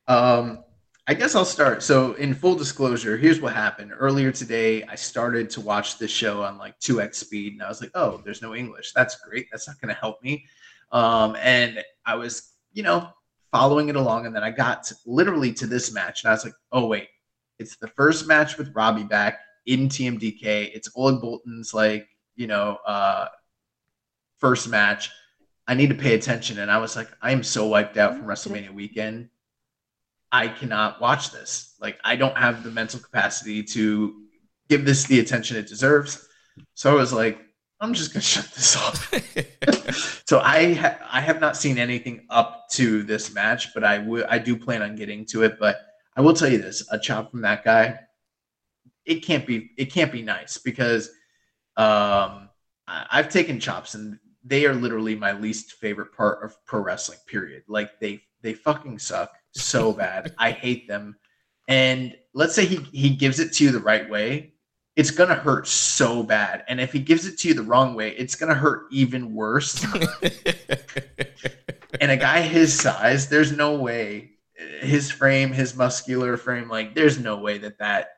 [0.09, 0.65] um,
[1.07, 1.85] I guess I'll start.
[1.85, 3.93] So, in full disclosure, here's what happened.
[3.97, 7.81] Earlier today, I started to watch this show on like 2x speed, and I was
[7.81, 8.93] like, oh, there's no English.
[8.95, 9.47] That's great.
[9.53, 10.45] That's not going to help me.
[10.93, 13.09] Um, and I was, you know,
[13.51, 16.45] following it along, and then I got to, literally to this match, and I was
[16.45, 17.09] like, oh, wait,
[17.59, 20.71] it's the first match with Robbie back in TMDK.
[20.75, 23.27] It's Oleg Boltin's, like, you know, uh,
[24.39, 25.11] first match.
[25.69, 26.59] I need to pay attention.
[26.59, 29.29] And I was like, I am so wiped out from WrestleMania weekend.
[30.33, 31.77] I cannot watch this.
[31.81, 34.23] Like, I don't have the mental capacity to
[34.69, 36.27] give this the attention it deserves.
[36.75, 37.39] So I was like,
[37.83, 39.13] I'm just gonna shut this off.
[40.27, 44.25] so I ha- I have not seen anything up to this match, but I will
[44.29, 45.59] I do plan on getting to it.
[45.59, 45.81] But
[46.17, 47.99] I will tell you this: a chop from that guy,
[49.05, 51.09] it can't be it can't be nice because
[51.77, 52.49] um,
[52.87, 57.19] I- I've taken chops and they are literally my least favorite part of pro wrestling.
[57.27, 57.65] Period.
[57.67, 60.35] Like they they fucking suck so bad.
[60.39, 61.17] I hate them.
[61.69, 64.55] And let's say he he gives it to you the right way,
[64.97, 66.65] it's gonna hurt so bad.
[66.69, 69.85] And if he gives it to you the wrong way, it's gonna hurt even worse.
[72.01, 74.33] and a guy his size, there's no way
[74.81, 78.09] his frame, his muscular frame, like there's no way that that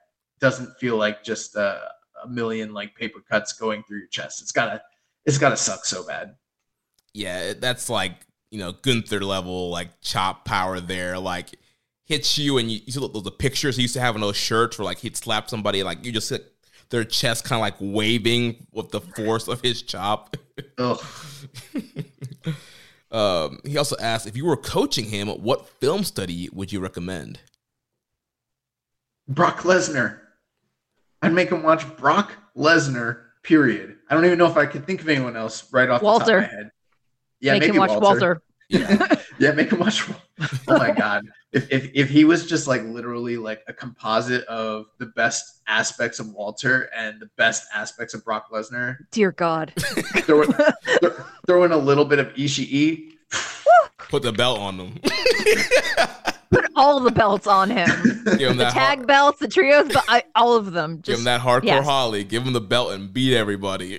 [0.40, 1.90] doesn't feel like just a,
[2.22, 4.42] a million like paper cuts going through your chest.
[4.42, 4.82] It's gotta
[5.24, 6.34] it's gotta suck so bad.
[7.12, 11.18] Yeah, that's like you know Gunther level like chop power there.
[11.18, 11.50] Like
[12.04, 14.36] hits you and you, you see the, the pictures he used to have on those
[14.36, 16.38] shirts where like he'd slap somebody like you just see
[16.94, 20.36] their chest kind of like waving with the force of his chop.
[23.10, 27.40] um, he also asked if you were coaching him, what film study would you recommend?
[29.26, 30.20] Brock Lesnar.
[31.20, 33.22] I'd make him watch Brock Lesnar.
[33.42, 33.96] Period.
[34.08, 36.24] I don't even know if I could think of anyone else right off Walter.
[36.24, 36.70] the top of my head.
[37.40, 38.02] Yeah, Make maybe him watch Walter.
[38.04, 38.42] Walter.
[38.68, 39.16] Yeah.
[39.38, 40.08] yeah, make him watch.
[40.68, 41.24] Oh my god!
[41.52, 46.18] If, if if he was just like literally like a composite of the best aspects
[46.18, 49.72] of Walter and the best aspects of Brock Lesnar, Dear God.
[50.22, 51.10] throw, in- throw,
[51.46, 53.12] throw in a little bit of Ishii.
[54.08, 55.00] Put the belt on them.
[56.50, 57.88] Put all the belts on him.
[58.38, 60.98] Give him the that tag har- belts, the trios, but I, all of them.
[61.00, 61.84] give him that hardcore yes.
[61.84, 62.22] Holly.
[62.22, 63.98] Give him the belt and beat everybody.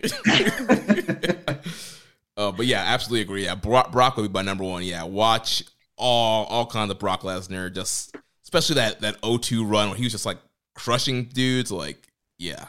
[2.37, 3.45] Uh, but yeah, absolutely agree.
[3.45, 4.83] Yeah, Brock, Brock would be my number one.
[4.83, 5.63] Yeah, watch
[5.97, 7.73] all all kinds of Brock Lesnar.
[7.73, 10.37] Just especially that that O2 run where he was just like
[10.73, 11.71] crushing dudes.
[11.71, 12.07] Like
[12.37, 12.67] yeah.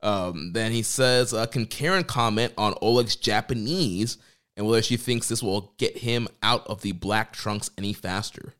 [0.00, 4.16] Um, then he says, uh, "Can Karen comment on Oleg's Japanese
[4.56, 8.54] and whether she thinks this will get him out of the black trunks any faster?"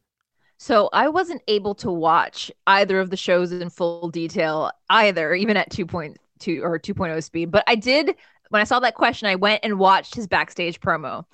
[0.59, 5.57] So I wasn't able to watch either of the shows in full detail either, even
[5.57, 7.53] at 2.2 or 2.0 speed.
[7.53, 8.17] But I did
[8.51, 11.25] when I saw that question, I went and watched his backstage promo.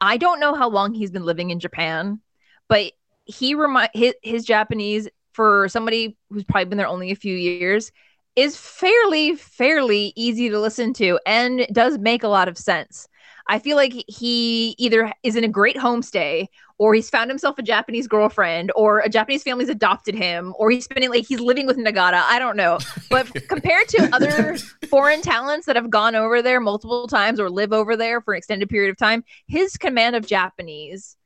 [0.00, 2.20] I don't know how long he's been living in Japan,
[2.68, 2.92] but
[3.24, 7.92] he remind his, his Japanese for somebody who's probably been there only a few years
[8.36, 13.08] is fairly fairly easy to listen to and does make a lot of sense.
[13.46, 16.46] I feel like he either is in a great homestay
[16.78, 20.84] or he's found himself a Japanese girlfriend or a Japanese family's adopted him or he's
[20.84, 22.22] spending like he's living with Nagata.
[22.24, 22.78] I don't know.
[23.10, 24.56] But compared to other
[24.88, 28.38] foreign talents that have gone over there multiple times or live over there for an
[28.38, 31.16] extended period of time, his command of Japanese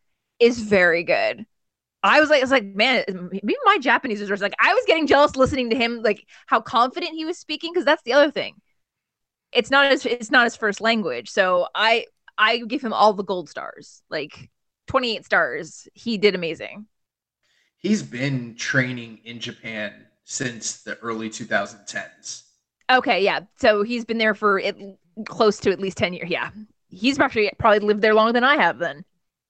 [0.41, 1.47] is very good.
[2.03, 4.29] I was like, I was like, man, maybe my Japanese is.
[4.43, 7.87] Like, I was getting jealous listening to him, like how confident he was speaking, because
[7.87, 8.61] that's the other thing.
[9.55, 11.31] It's not his, it's not his first language.
[11.31, 12.07] So I,
[12.39, 14.51] I give him all the gold stars, like
[14.89, 15.89] 28 stars.
[15.95, 16.87] He did amazing.
[17.79, 22.43] He's been training in Japan since the early 2010s.
[22.91, 23.41] Okay, yeah.
[23.57, 24.77] So he's been there for it,
[25.27, 26.31] close to at least 10 years.
[26.31, 26.51] Yeah.
[26.89, 29.05] He's actually probably lived there longer than I have then.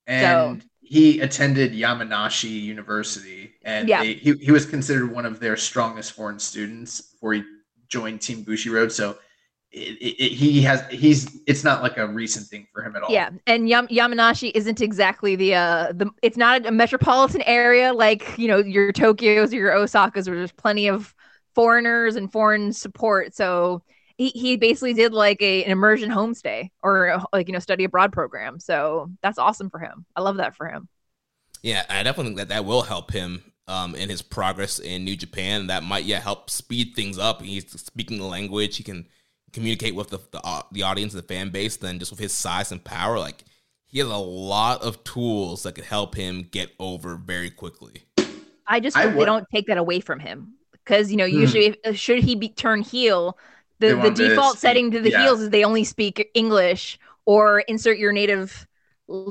[0.07, 4.03] and he attended Yamanashi University, and Yeah.
[4.03, 7.45] they, he he was considered one of their strongest foreign students before he
[7.89, 8.93] joined Team Bushiroad.
[8.93, 9.19] So
[9.75, 13.03] it, it, it- he has he's it's not like a recent thing for him at
[13.03, 13.11] all.
[13.11, 18.39] Yeah, and Yam- Yamanashi isn't exactly the uh the it's not a metropolitan area like
[18.39, 21.15] you know your Tokyo's or your Osaka's where there's plenty of
[21.55, 23.35] foreigners and foreign support.
[23.35, 23.83] So
[24.17, 27.85] he, he basically did like a an immersion homestay or a, like you know study
[27.85, 28.59] abroad program.
[28.59, 30.07] So that's awesome for him.
[30.17, 30.89] I love that for him.
[31.63, 35.17] Yeah, I definitely think that that will help him um, in his progress in New
[35.17, 35.67] Japan.
[35.69, 37.43] That might yeah help speed things up.
[37.43, 38.77] He's speaking the language.
[38.77, 39.07] He can
[39.55, 41.77] communicate with the the, uh, the audience, the fan base.
[41.77, 43.45] Then just with his size and power, like
[43.87, 48.03] he has a lot of tools that could help him get over very quickly.
[48.67, 51.39] I just hope they don't take that away from him because you know hmm.
[51.39, 53.39] usually if, should he be turn heel,
[53.79, 55.23] the the default setting to the yeah.
[55.23, 58.67] heels is they only speak English or insert your native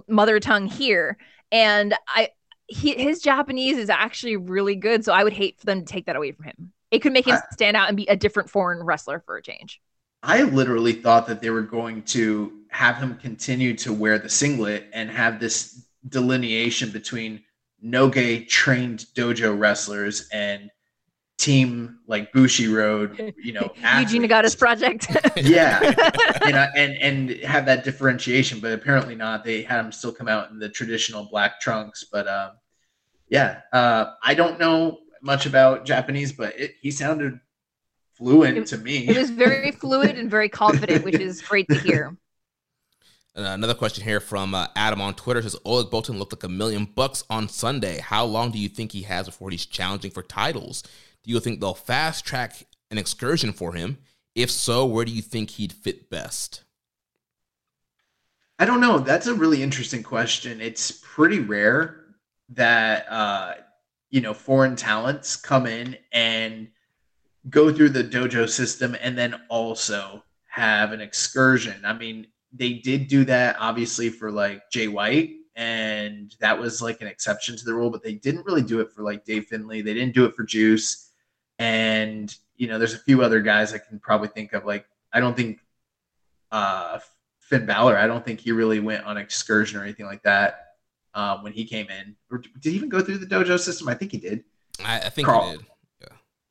[0.07, 1.17] mother tongue here.
[1.51, 2.30] And I
[2.67, 6.05] he, his Japanese is actually really good, so I would hate for them to take
[6.05, 6.74] that away from him.
[6.91, 9.41] It could make him I, stand out and be a different foreign wrestler for a
[9.41, 9.82] change.
[10.24, 14.89] I literally thought that they were going to have him continue to wear the singlet
[14.93, 17.43] and have this delineation between
[17.84, 20.71] Noge trained dojo wrestlers and
[21.38, 25.07] team like Bushiroad, you know, Yuji Nagata's project.
[25.36, 25.82] yeah,
[26.45, 29.43] you know, and and have that differentiation, but apparently not.
[29.43, 32.51] They had him still come out in the traditional black trunks, but um,
[33.28, 37.39] yeah, uh, I don't know much about Japanese, but it, he sounded
[38.16, 39.07] fluent it, to me.
[39.07, 42.16] It was very fluid and very confident, which is great to hear.
[43.36, 46.47] Uh, another question here from uh, Adam on Twitter says Oleg Boltin looked like a
[46.47, 47.97] million bucks on Sunday.
[47.97, 50.84] How long do you think he has before he's challenging for titles?
[51.24, 53.97] Do you think they'll fast track an excursion for him?
[54.36, 56.64] If so, where do you think he'd fit best?
[58.59, 58.99] I don't know.
[58.99, 60.61] That's a really interesting question.
[60.61, 62.05] It's pretty rare
[62.49, 63.55] that uh,
[64.09, 66.68] you know foreign talents come in and
[67.50, 71.84] go through the dojo system and then also have an excursion.
[71.86, 77.02] I mean, they did do that obviously for like Jay White, and that was like
[77.02, 79.82] an exception to the rule, but they didn't really do it for like Dave Finlay.
[79.82, 81.12] They didn't do it for Juice.
[81.60, 84.66] And, you know, there's a few other guys I can probably think of.
[84.66, 85.60] Like, I don't think
[86.52, 87.00] uh
[87.39, 90.76] Finn Balor, I don't think he really went on excursion or anything like that
[91.14, 92.16] um, when he came in.
[92.32, 93.89] Or did he even go through the dojo system?
[93.89, 94.44] I think he did.
[94.84, 95.66] I, I think Karl, he did.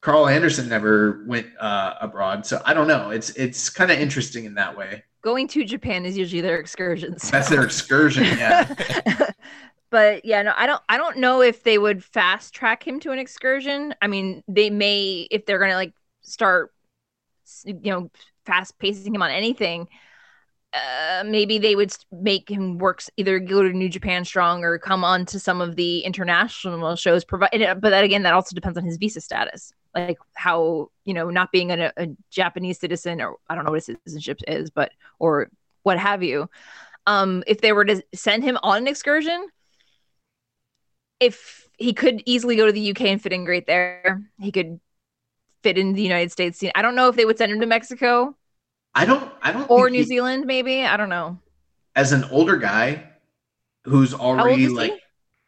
[0.02, 3.10] Karl Anderson never went uh, abroad, so I don't know.
[3.10, 5.04] It's it's kind of interesting in that way.
[5.22, 7.30] Going to Japan is usually their excursions.
[7.30, 8.74] That's their excursion, yeah.
[9.90, 13.12] but yeah, no, I don't I don't know if they would fast track him to
[13.12, 13.94] an excursion.
[14.02, 16.72] I mean, they may if they're gonna like start
[17.64, 18.10] you know
[18.44, 19.88] fast pacing him on anything
[20.74, 25.04] uh, maybe they would make him work either go to New Japan Strong or come
[25.04, 27.24] on to some of the international shows.
[27.24, 27.50] Provide,
[27.80, 31.52] but that again, that also depends on his visa status, like how you know not
[31.52, 35.50] being a, a Japanese citizen or I don't know what citizenship is, but or
[35.82, 36.48] what have you.
[37.06, 39.48] Um, if they were to send him on an excursion,
[41.20, 44.80] if he could easily go to the UK and fit in great there, he could
[45.62, 46.62] fit in the United States.
[46.74, 48.36] I don't know if they would send him to Mexico
[48.94, 49.32] I don't.
[49.40, 49.70] I don't.
[49.70, 50.84] Or New he, Zealand, maybe.
[50.84, 51.38] I don't know.
[51.96, 53.04] As an older guy,
[53.84, 55.00] who's already like,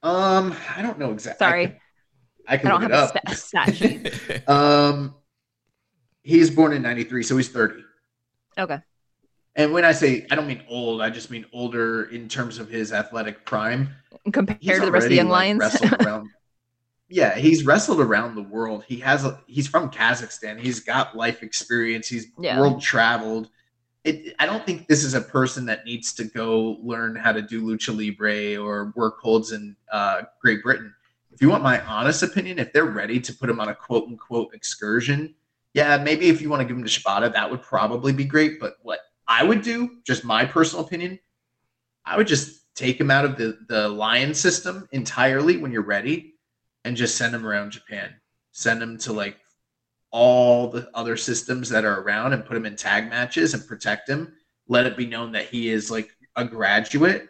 [0.03, 1.45] um, I don't know exactly.
[1.45, 1.81] Sorry,
[2.47, 4.49] I can, I, can I look it up.
[4.49, 5.15] um,
[6.23, 7.83] he's born in '93, so he's 30.
[8.59, 8.81] Okay.
[9.57, 12.69] And when I say I don't mean old, I just mean older in terms of
[12.69, 13.89] his athletic prime.
[14.33, 15.83] Compared he's to the rest of the young like, lions.
[16.01, 16.29] around,
[17.09, 18.85] yeah, he's wrestled around the world.
[18.87, 20.59] He has a he's from Kazakhstan.
[20.59, 22.09] He's got life experience.
[22.09, 22.59] He's yeah.
[22.59, 23.51] world traveled.
[24.03, 27.41] It, I don't think this is a person that needs to go learn how to
[27.41, 30.93] do lucha libre or work holds in uh, Great Britain.
[31.35, 34.07] If you want my honest opinion, if they're ready to put him on a quote
[34.07, 35.35] unquote excursion,
[35.73, 38.61] yeah, maybe if you want to give him to Shibata, that would probably be great.
[38.61, 41.19] But what I would do, just my personal opinion,
[42.07, 46.35] I would just take him out of the the lion system entirely when you're ready
[46.85, 48.15] and just send him around Japan.
[48.53, 49.37] Send him to like
[50.13, 54.09] all the other systems that are around and put him in tag matches and protect
[54.09, 54.33] him.
[54.69, 57.29] Let it be known that he is like a graduate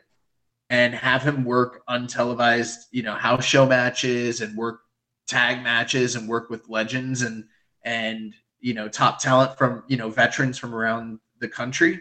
[0.75, 4.81] and have him work untelevised, you know, house show matches and work
[5.29, 7.45] tag matches and work with legends and
[7.85, 12.01] and you know top talent from you know veterans from around the country.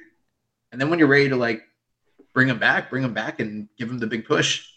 [0.72, 1.62] And then when you're ready to like
[2.34, 4.68] bring him back, bring him back and give him the big push.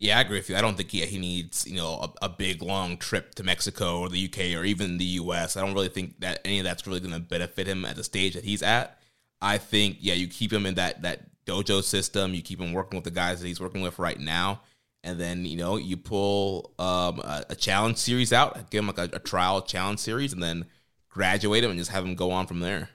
[0.00, 0.56] Yeah, I agree with you.
[0.56, 4.00] I don't think he, he needs, you know, a, a, big long trip to Mexico
[4.00, 5.56] or the UK or even the US.
[5.56, 8.04] I don't really think that any of that's really going to benefit him at the
[8.04, 8.98] stage that he's at.
[9.40, 12.34] I think, yeah, you keep him in that that dojo system.
[12.34, 14.62] You keep him working with the guys that he's working with right now,
[15.02, 18.98] and then you know you pull um, a, a, challenge series out, give him like
[18.98, 20.66] a, a trial challenge series, and then
[21.08, 22.90] graduate him and just have him go on from there.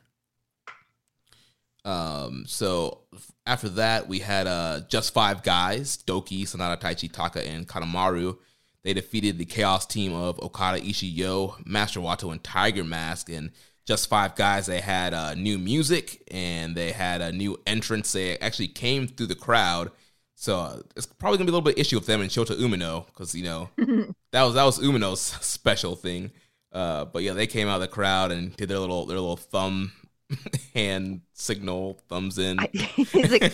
[1.83, 2.99] Um, so
[3.45, 8.37] after that, we had uh, just five guys: Douki, Sanada, Taichi, Taka, and Kanemaru.
[8.83, 13.29] They defeated the Chaos team of Okada, Ishiyo, Master Wato, and Tiger Mask.
[13.29, 13.51] And
[13.85, 14.65] just five guys.
[14.65, 18.11] They had uh, new music and they had a new entrance.
[18.11, 19.91] They actually came through the crowd.
[20.35, 23.05] So uh, it's probably gonna be a little bit issue with them and Shota Umino
[23.07, 23.69] because you know
[24.31, 26.31] that was that was Umino's special thing.
[26.71, 29.37] Uh, but yeah, they came out of the crowd and did their little their little
[29.37, 29.91] thumb
[30.73, 32.69] hand signal, thumbs in, I,
[33.13, 33.53] like,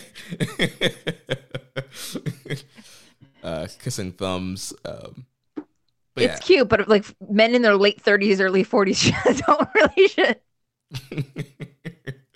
[3.42, 4.72] uh, kissing thumbs.
[4.84, 5.26] Um,
[6.18, 9.10] but it's cute, but like men in their late thirties, early forties
[9.46, 10.40] don't really should.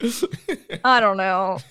[0.85, 1.59] I don't know.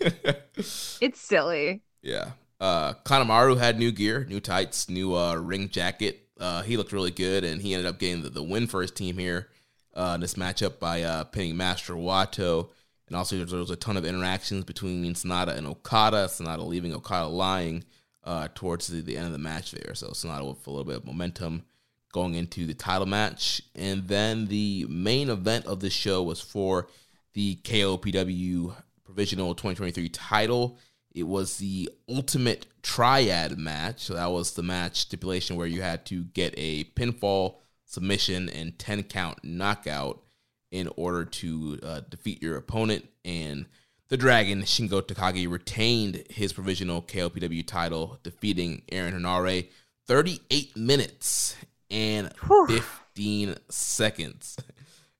[1.01, 1.81] It's silly.
[2.03, 2.31] Yeah.
[2.59, 6.27] Uh, Kanemaru had new gear, new tights, new uh, ring jacket.
[6.39, 8.91] Uh, he looked really good, and he ended up getting the, the win for his
[8.91, 9.49] team here
[9.95, 12.69] uh, in this matchup by uh, pinning Master Wato.
[13.07, 16.27] And also, there was a ton of interactions between Sanada and Okada.
[16.27, 17.83] Sanada leaving Okada lying
[18.23, 19.95] uh, towards the, the end of the match there.
[19.95, 21.63] So Sanada with a little bit of momentum
[22.11, 23.61] going into the title match.
[23.75, 26.87] And then the main event of this show was for
[27.33, 30.77] the KOPW Provisional 2023 title.
[31.13, 34.01] It was the ultimate triad match.
[34.01, 37.55] So that was the match stipulation where you had to get a pinfall,
[37.85, 40.21] submission, and 10 count knockout
[40.71, 43.05] in order to uh, defeat your opponent.
[43.25, 43.65] And
[44.07, 49.67] the Dragon, Shingo Takagi, retained his provisional KOPW title, defeating Aaron Henare
[50.07, 51.55] 38 minutes
[51.91, 52.67] and Whew.
[52.67, 54.57] 15 seconds.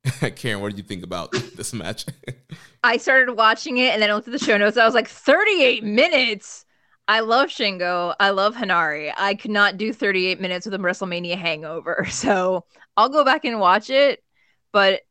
[0.36, 2.05] Karen, what did you think about this match?
[2.84, 4.78] I started watching it and then I looked at the show notes.
[4.78, 6.65] I was like, 38 minutes.
[7.07, 8.15] I love Shingo.
[8.19, 9.13] I love Henare.
[9.17, 12.05] I could not do 38 minutes with a WrestleMania hangover.
[12.09, 12.65] So
[12.97, 14.24] I'll go back and watch it.
[14.72, 15.01] But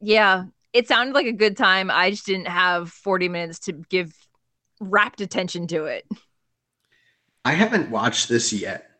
[0.00, 1.90] yeah, it sounded like a good time.
[1.90, 4.14] I just didn't have 40 minutes to give
[4.80, 6.06] rapt attention to it.
[7.44, 8.91] I haven't watched this yet.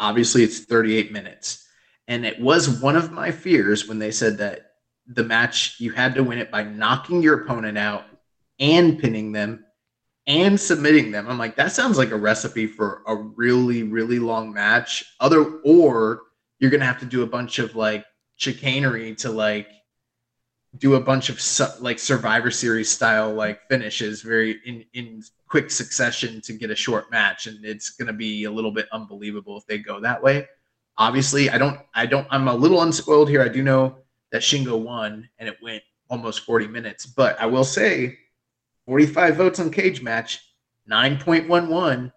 [0.00, 1.66] Obviously, it's 38 minutes.
[2.06, 4.72] And it was one of my fears when they said that
[5.06, 8.04] the match, you had to win it by knocking your opponent out
[8.58, 9.64] and pinning them
[10.26, 11.26] and submitting them.
[11.28, 15.04] I'm like, that sounds like a recipe for a really, really long match.
[15.20, 16.22] Other, or
[16.58, 18.04] you're to have to do a bunch of like
[18.36, 19.68] chicanery to like
[20.76, 25.70] do a bunch of su- like Survivor Series style like finishes very in in quick
[25.70, 29.56] succession to get a short match, and it's going to be a little bit unbelievable
[29.56, 30.46] if they go that way.
[30.96, 33.42] Obviously, I don't, I don't, I'm a little unspoiled here.
[33.42, 33.98] I do know
[34.30, 38.18] that Shingo won, and it went almost 40 minutes, but I will say,
[38.86, 40.38] 45 votes on Cagematch,
[40.90, 42.12] 9.11.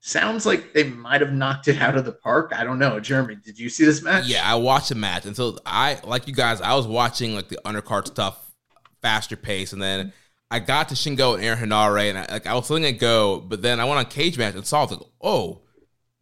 [0.00, 2.52] Sounds like they might have knocked it out of the park.
[2.54, 3.00] I don't know.
[3.00, 4.26] Jeremy, did you see this match?
[4.26, 6.60] Yeah, I watched the match, and so I like you guys.
[6.60, 8.52] I was watching like the undercard stuff,
[9.00, 10.12] faster pace, and then
[10.50, 13.40] I got to Shingo and Aaron Henare, and I, like I was letting it go,
[13.40, 15.62] but then I went on Cagematch and saw like, oh,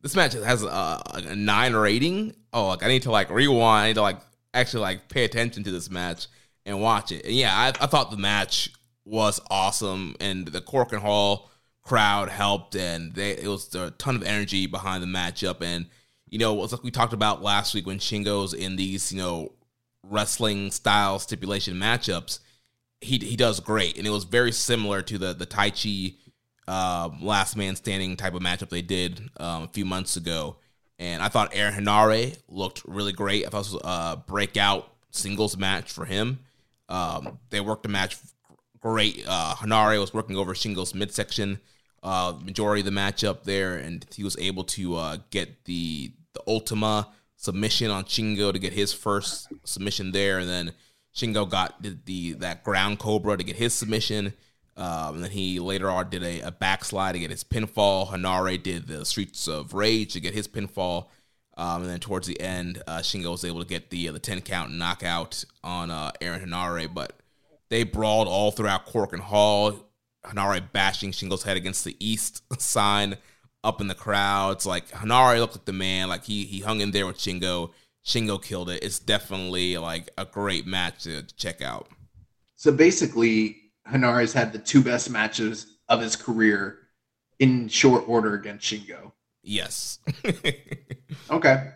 [0.00, 2.34] this match has a, a nine rating.
[2.52, 3.84] Oh, like I need to like rewind.
[3.84, 4.20] I need to like
[4.54, 6.26] actually like pay attention to this match
[6.66, 7.24] and watch it.
[7.24, 8.70] And yeah, I, I thought the match
[9.04, 11.50] was awesome, and the Korakuen Hall
[11.82, 15.62] crowd helped, and they it was a ton of energy behind the matchup.
[15.62, 15.86] And
[16.28, 19.52] you know, it's like we talked about last week when Shingo's in these you know
[20.02, 22.40] wrestling style stipulation matchups,
[23.02, 26.14] he he does great, and it was very similar to the the Tai Chi
[26.68, 30.56] uh, last man standing type of matchup they did um, a few months ago.
[30.98, 33.44] And I thought Aaron Henare looked really great.
[33.44, 36.38] I thought it was a breakout singles match for him.
[36.88, 38.16] Um, they worked the match
[38.78, 39.24] great.
[39.26, 41.58] Uh, Henare was working over Shingo's midsection
[42.02, 46.42] uh, majority of the matchup there, and he was able to uh, get the the
[46.46, 50.72] Ultima submission on Shingo to get his first submission there, and then
[51.14, 54.32] Shingo got the, the that ground cobra to get his submission.
[54.76, 58.08] Um, and then he later on did a, a backslide to get his pinfall.
[58.08, 61.08] Henare did the Streets of Rage to get his pinfall.
[61.56, 64.18] Um, and then towards the end, uh, Shingo was able to get the uh, the
[64.18, 67.12] ten count knockout on uh, Aaron Henare, but
[67.68, 69.74] they brawled all throughout Korakuen Hall.
[70.24, 73.16] Henare bashing Shingo's head against the East sign
[73.62, 74.52] up in the crowd.
[74.52, 76.08] It's like Henare looked like the man.
[76.08, 77.72] Like he he hung in there with Shingo.
[78.04, 78.82] Shingo killed it.
[78.82, 81.88] It's definitely like a great match to check out.
[82.56, 83.56] So basically,
[83.88, 86.78] Henare's had the two best matches of his career
[87.38, 89.12] in short order against Shingo.
[89.42, 89.98] Yes.
[91.30, 91.70] Okay.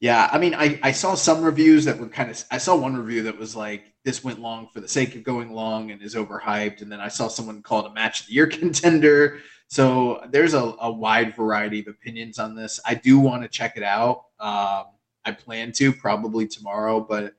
[0.00, 2.44] Yeah, I mean, I, I saw some reviews that were kind of.
[2.50, 5.52] I saw one review that was like, "This went long for the sake of going
[5.52, 8.34] long and is overhyped," and then I saw someone call it a match of the
[8.34, 9.38] year contender.
[9.68, 12.78] So there's a, a wide variety of opinions on this.
[12.84, 14.26] I do want to check it out.
[14.38, 14.84] Um,
[15.26, 17.34] I plan to probably tomorrow, but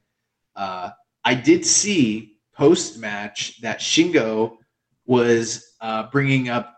[0.56, 0.92] uh,
[1.24, 4.58] I did see post match that Shingo
[5.06, 6.76] was uh, bringing up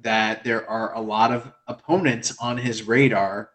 [0.00, 3.50] that there are a lot of opponents on his radar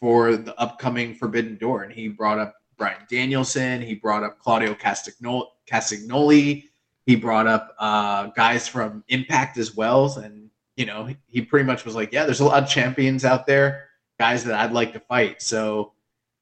[0.00, 1.84] for the upcoming Forbidden Door.
[1.84, 3.82] And he brought up Bryan Danielson.
[3.82, 6.64] He brought up Claudio Castagnoli.
[7.04, 10.16] He brought up uh, guys from Impact as well.
[10.18, 13.46] And you know, he pretty much was like, yeah, there's a lot of champions out
[13.46, 13.88] there,
[14.18, 15.42] guys that I'd like to fight.
[15.42, 15.92] So,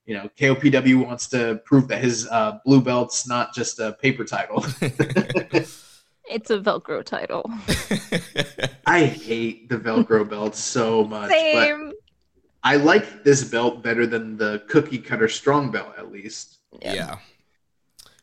[0.09, 4.25] you know, KOPW wants to prove that his uh, blue belt's not just a paper
[4.25, 4.65] title.
[6.31, 7.51] It's a Velcro title.
[8.87, 11.31] I hate the Velcro belt so much.
[11.31, 11.93] But Same.
[12.63, 16.59] I like this belt better than the cookie cutter strong belt, at least.
[16.83, 17.17] Yeah.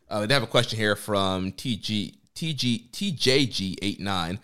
[0.07, 4.37] Uh, they have a question here from TG TG TJG89.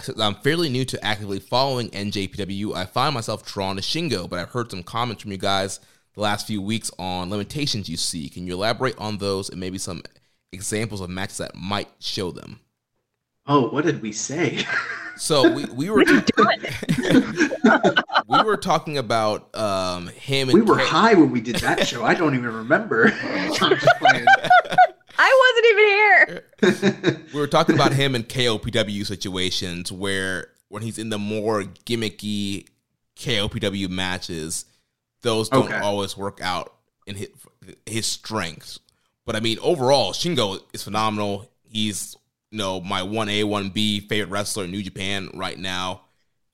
[0.00, 2.76] Says, I'm fairly new to actively following NJPW.
[2.76, 5.80] I find myself drawn to Shingo, but I've heard some comments from you guys
[6.18, 8.28] the last few weeks on limitations you see.
[8.28, 10.02] Can you elaborate on those and maybe some
[10.50, 12.58] examples of matches that might show them?
[13.46, 14.66] Oh, what did we say?
[15.16, 16.04] So we, we were
[18.28, 21.86] we were talking about um, him and we were K- high when we did that
[21.86, 22.04] show.
[22.04, 23.12] I don't even remember.
[23.22, 24.26] I'm just playing.
[25.18, 25.84] I wasn't even
[27.04, 27.26] here.
[27.34, 32.66] we were talking about him in KOPW situations where when he's in the more gimmicky
[33.16, 34.64] KOPW matches,
[35.22, 35.78] those don't Okay.
[35.78, 36.74] always work out
[37.06, 37.28] in his,
[37.86, 38.78] his strengths.
[39.26, 41.50] But I mean, overall, Shingo is phenomenal.
[41.64, 42.16] He's
[42.50, 46.02] you know my one A one B favorite wrestler in New Japan right now.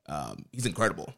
[0.09, 1.15] Um, he's incredible.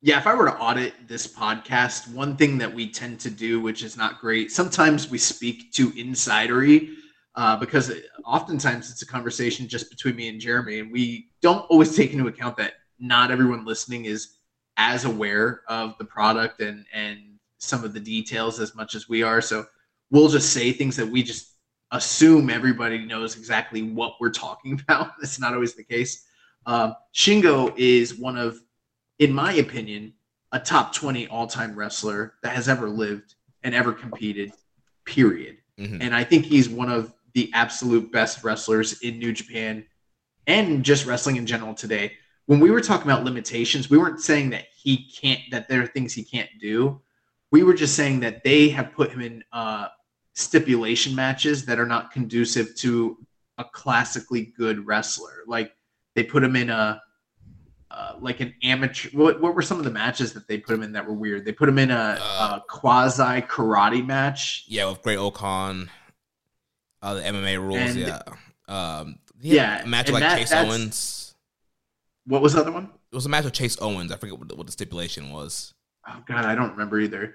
[0.00, 3.60] Yeah, if I were to audit this podcast, one thing that we tend to do,
[3.60, 6.94] which is not great, sometimes we speak too insidery
[7.34, 11.66] uh, because it- oftentimes it's a conversation just between me and Jeremy, and we don't
[11.68, 14.37] always take into account that not everyone listening is
[14.78, 17.18] as aware of the product and and
[17.58, 19.40] some of the details as much as we are.
[19.40, 19.66] So
[20.10, 21.54] we'll just say things that we just
[21.90, 25.12] assume everybody knows exactly what we're talking about.
[25.20, 26.24] That's not always the case.
[26.66, 28.58] Um, Shingo is one of
[29.18, 30.12] in my opinion,
[30.52, 34.52] a top 20 all time wrestler that has ever lived and ever competed,
[35.04, 35.58] period.
[35.78, 35.98] Mhm.
[36.00, 39.84] And I think he's one of the absolute best wrestlers in New Japan
[40.46, 42.12] and just wrestling in general today.
[42.48, 45.86] When we were talking about limitations, we weren't saying that he can't, that there are
[45.86, 46.98] things he can't do.
[47.50, 49.88] We were just saying that they have put him in uh,
[50.32, 53.18] stipulation matches that are not conducive to
[53.58, 55.42] a classically good wrestler.
[55.46, 55.72] Like
[56.14, 57.02] they put him in a,
[57.90, 59.10] uh, like an amateur.
[59.10, 61.44] What, what were some of the matches that they put him in that were weird?
[61.44, 64.64] They put him in a, Uh, a quasi karate match.
[64.68, 65.90] Yeah, with Great-O-Khan,
[67.02, 67.76] uh, the MMA rules.
[67.76, 68.22] And- yeah,
[68.68, 71.27] um, Yeah, a match like that- Chase Owens.
[72.28, 72.90] What was the other one?
[73.10, 74.12] It was a match with Chase Owens.
[74.12, 75.72] I forget what the, what the stipulation was.
[76.06, 77.34] Oh God, I don't remember either.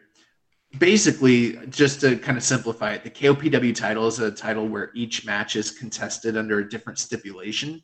[0.78, 5.26] Basically, just to kind of simplify it, the KOPW title is a title where each
[5.26, 7.82] match is contested under a different stipulation,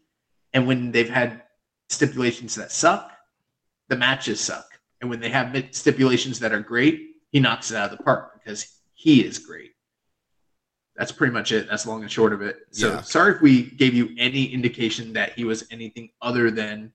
[0.54, 1.44] and when they've had
[1.90, 3.12] stipulations that suck,
[3.90, 4.66] the matches suck.
[5.02, 7.00] And when they have stipulations that are great,
[7.32, 9.72] he knocks it out of the park because he is great.
[10.96, 11.68] That's pretty much it.
[11.70, 12.58] That's long and short of it.
[12.72, 13.02] So Yeah.
[13.02, 16.92] sorry if we gave you any indication that he was anything other than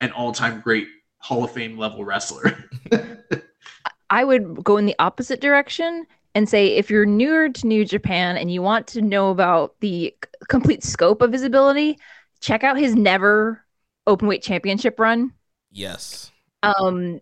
[0.00, 0.88] an all-time great
[1.18, 2.64] Hall of Fame level wrestler.
[4.10, 8.36] I would go in the opposite direction and say if you're newer to New Japan
[8.36, 10.14] and you want to know about the
[10.48, 11.98] complete scope of his ability,
[12.40, 13.64] check out his never
[14.06, 15.32] openweight championship run.
[15.70, 16.30] Yes.
[16.62, 17.20] Um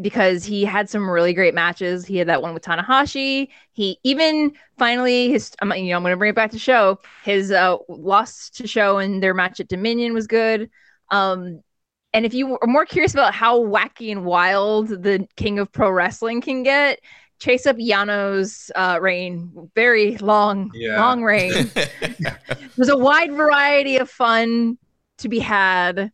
[0.00, 2.06] because he had some really great matches.
[2.06, 3.48] He had that one with Tanahashi.
[3.72, 7.00] He even finally his I'm you know I'm going to bring it back to show.
[7.24, 10.70] His uh loss to SHO and their match at Dominion was good.
[11.10, 11.62] Um
[12.12, 15.90] and if you are more curious about how wacky and wild the king of pro
[15.90, 17.00] wrestling can get,
[17.38, 19.70] chase up Yano's uh, reign.
[19.74, 20.98] Very long, Yeah.
[21.00, 21.70] long reign.
[22.76, 24.78] There's a wide variety of fun
[25.18, 26.10] to be had.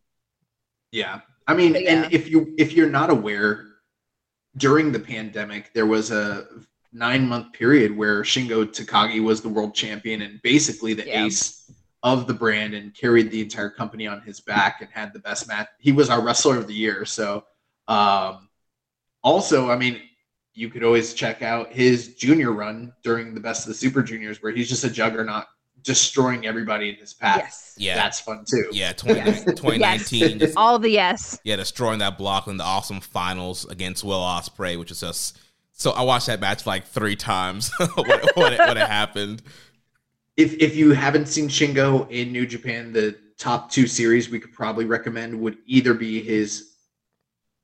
[0.91, 1.21] Yeah.
[1.47, 2.03] I mean, But yeah.
[2.03, 3.65] and if you if you're not aware,
[4.57, 6.47] during the pandemic, there was a
[6.93, 11.25] nine month period where Shingo Takagi was the world champion and basically the Yeah.
[11.25, 11.69] ace
[12.05, 15.47] of the brand and carried the entire company on his back and had the best
[15.47, 15.67] match.
[15.79, 17.03] He was our wrestler of the year.
[17.03, 17.43] So
[17.89, 18.47] um
[19.23, 19.99] also, I mean,
[20.53, 24.41] you could always check out his junior run during the best of the super juniors
[24.43, 25.45] where he's just a juggernaut
[25.81, 27.39] destroying everybody in his path.
[27.39, 27.75] Yes.
[27.77, 27.95] Yeah.
[27.95, 28.69] That's fun too.
[28.71, 28.93] yeah.
[28.93, 30.39] 20, 2019.
[30.39, 31.39] just- All the yes.
[31.43, 35.39] yeah, destroying that block in the awesome finals against Will Ospreay, which is just
[35.73, 35.91] so.
[35.91, 37.89] I watched that match like three times when,
[38.35, 39.41] when, it, when it happened.
[40.37, 44.51] If if you haven't seen Shingo in New Japan, the top two series we could
[44.53, 46.71] probably recommend would either be his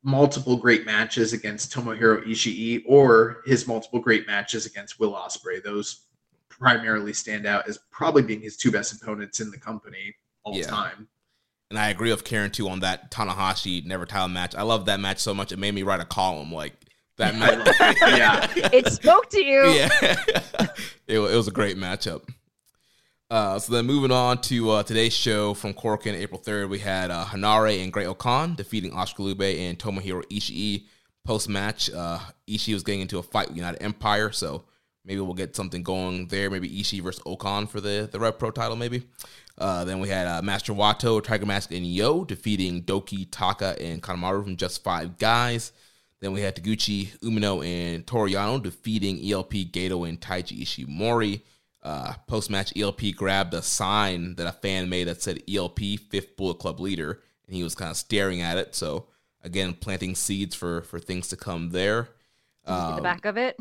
[0.03, 5.61] multiple great matches against Tomohiro Ishii or his multiple great matches against Will Ospreay.
[5.63, 6.01] Those
[6.49, 10.67] primarily stand out as probably being his two best opponents in the company all Yeah.
[10.67, 11.07] time.
[11.69, 14.55] And I agree with Karen too on that Tanahashi never title match.
[14.55, 16.73] I love that match so much it made me write a column like
[17.17, 17.67] that I match.
[17.79, 18.17] it.
[18.17, 18.69] Yeah.
[18.73, 19.63] It spoke to you.
[19.71, 19.89] yeah,
[21.07, 22.27] it, it was a great matchup.
[23.31, 27.11] Uh, so then moving on to uh, today's show from Korakuen, April 3rd, we had
[27.11, 30.83] uh, Henare and Great-O-Khan defeating Oskar and Tomohiro Ishii.
[31.23, 34.65] Post match, uh, Ishii was getting into a fight with United Empire, so
[35.05, 36.49] maybe we'll get something going there.
[36.49, 39.03] Maybe Ishii versus O-Khan for the, the Rev Pro title, maybe.
[39.57, 44.03] Uh, then we had uh, Master Wato, Tiger Mask, and Yo defeating Douki, Taka, and
[44.03, 45.71] Kanemaru from just five guys.
[46.19, 51.43] Then we had Taguchi, Umino, and Toru Yano defeating ELP, Gedo, and Taiji Ishimori.
[51.83, 55.79] Uh, Post match, ELP grabbed a sign that a fan made that said ELP,
[56.09, 58.75] Fifth Bullet Club Leader, and he was kind of staring at it.
[58.75, 59.07] So,
[59.43, 62.09] again, planting seeds for for things to come there.
[62.65, 63.57] Did you see the back of it?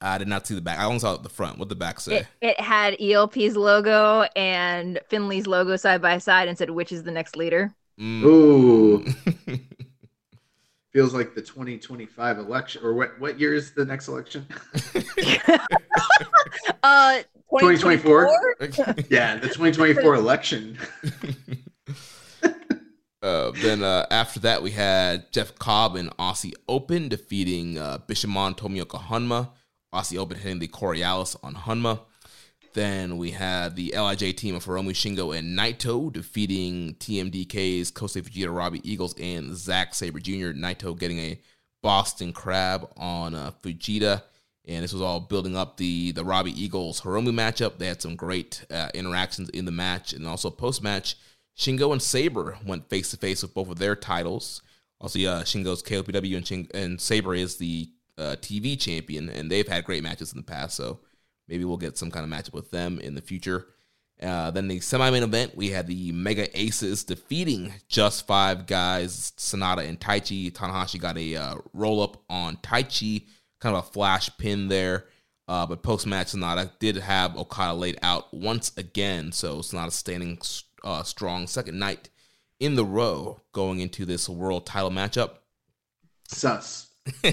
[0.00, 0.78] I did not see the back.
[0.78, 1.58] I only saw the front.
[1.58, 2.18] What the back say?
[2.18, 7.02] It, it had ELP's logo and Finley's logo side by side and said, which is
[7.02, 7.74] the next leader?
[7.98, 8.24] Mm.
[8.24, 9.04] Ooh,
[10.90, 13.20] feels like the 2025 election, or what?
[13.20, 14.46] What year is the next election?
[16.82, 17.18] Uh,
[17.58, 18.30] 2024?
[19.10, 20.78] yeah, the 2024 election.
[23.22, 28.56] Uh, then uh, after that, we had Jeff Cobb and Aussie Open defeating uh, Bishamon
[28.56, 29.50] Tomoaki Honma.
[29.92, 32.00] Aussie Open hitting the Coriolis on Honma.
[32.72, 38.54] Then we had the LIJ team of Hiromu Shingo and Naito defeating TMDK's Kosei Fujita,
[38.54, 40.52] Robbie Eagles, and Zack Sabre Jr.
[40.52, 41.40] Naito getting a
[41.82, 44.22] Boston Crab on uh, Fujita.
[44.66, 47.78] And this was all building up the the Robbie Eagles Hiromu matchup.
[47.78, 51.16] They had some great uh, interactions in the match, and also post match,
[51.56, 54.62] Shingo and Sabre went face to face with both of their titles.
[55.00, 59.66] Also, uh, Shingo's KOPW and, Shing- and Sabre is the uh, TV champion, and they've
[59.66, 60.76] had great matches in the past.
[60.76, 61.00] So
[61.48, 63.66] maybe we'll get some kind of matchup with them in the future.
[64.22, 69.88] Uh, then the semi-main event, we had the Mega Aces defeating just five guys, Sanada
[69.88, 70.52] and Taichi.
[70.52, 73.26] Tanahashi got a uh, roll up on Taichi,
[73.60, 75.06] kind of a flash pin there.
[75.48, 80.38] Uh, but post match, Sanada did have Okada laid out once again, so Sanada standing
[80.84, 82.08] uh, strong second night
[82.60, 85.38] in the row going into this world title matchup.
[86.28, 86.88] Sus.
[87.24, 87.32] uh,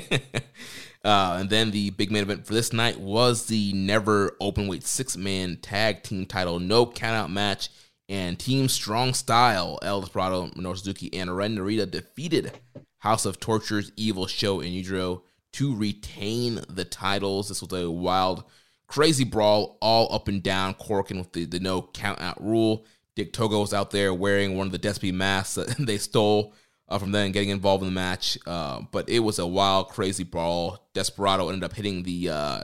[1.03, 5.15] and then the big main event for this night was the never open weight six
[5.15, 7.69] man tag team title no countout match.
[8.09, 12.57] And Team Strong Style, El Desperado, Minoru Suzuki, and Ren Narita defeated
[12.99, 15.23] House of Torture's Evil SHO and Yujiro
[15.57, 17.49] to retain the titles.
[17.49, 18.43] This was a wild,
[18.85, 22.85] crazy brawl all up and down, Korakuen with the, the no count out rule.
[23.15, 26.53] Dick Togo was out there wearing one of the Despy masks that they stole
[26.87, 28.37] uh, from them getting involved in the match.
[28.45, 30.87] Uh, but it was a wild, crazy brawl.
[30.93, 32.63] Desperado ended up hitting the uh,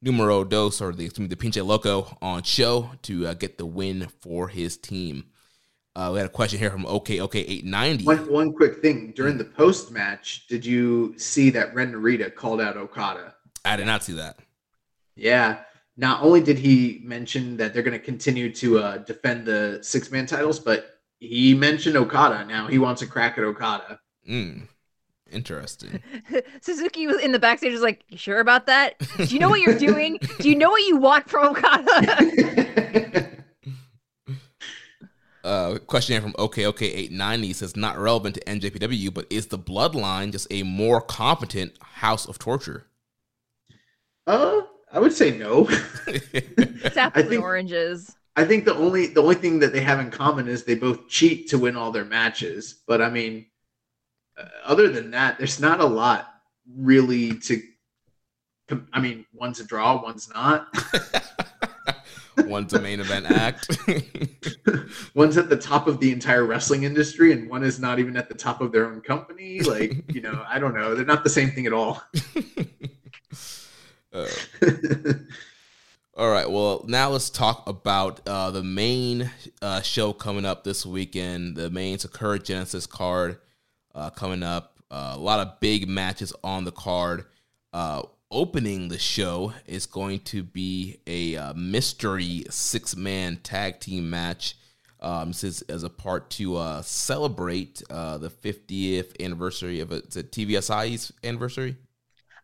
[0.00, 3.66] numero dos or the, excuse me, the pinche loco on SHO to uh, get the
[3.66, 5.24] win for his team.
[5.94, 8.04] Uh, we had a question here from OK OK 890.
[8.04, 12.60] One, one quick thing during the post match, did you see that Ren Narita called
[12.60, 13.34] out Okada?
[13.64, 14.38] I did not see that.
[15.16, 15.60] Yeah.
[15.98, 20.10] Not only did he mention that they're going to continue to uh, defend the six
[20.10, 22.46] man titles, but he mentioned Okada.
[22.46, 24.00] Now he wants a crack at Okada.
[24.28, 24.62] Mm,
[25.30, 26.02] interesting.
[26.62, 28.98] Suzuki was in the backstage, was like, "You sure about that?
[29.18, 30.18] Do you know what you're doing?
[30.40, 33.10] Do you know what you want from Okada?"
[35.44, 39.58] Uh, question here from OK OK 890 says not relevant to NJPW, but is the
[39.58, 42.86] Bloodline just a more competent House of Torture?
[44.26, 44.60] uh,
[44.92, 45.66] I would say no.
[46.06, 48.14] it's apples I think- and oranges.
[48.34, 51.06] I think the only the only thing that they have in common is they both
[51.08, 52.80] cheat to win all their matches.
[52.86, 53.44] But I mean,
[54.38, 56.28] uh, other than that, there's not a lot
[56.74, 57.60] really to.
[58.94, 60.68] I mean, one's a draw, one's not.
[62.38, 63.78] One's a main event act.
[65.14, 68.28] one's at the top of the entire wrestling industry, and one is not even at
[68.28, 69.60] the top of their own company.
[69.60, 70.94] Like, you know, I don't know.
[70.94, 72.02] They're not the same thing at all.
[74.14, 74.28] Uh,
[76.14, 76.50] all right.
[76.50, 79.30] Well, now let's talk about uh, the main
[79.62, 81.56] uh, show coming up this weekend.
[81.56, 83.38] The main Sakura Genesis card
[83.94, 84.76] uh, coming up.
[84.90, 87.24] Uh, a lot of big matches on the card.
[88.34, 94.56] Opening the show is going to be a uh, mystery six man tag team match.
[95.00, 100.06] Um, this is as a part to uh, celebrate uh, the 50th anniversary of it.
[100.08, 101.76] Is it TV Asahi's anniversary?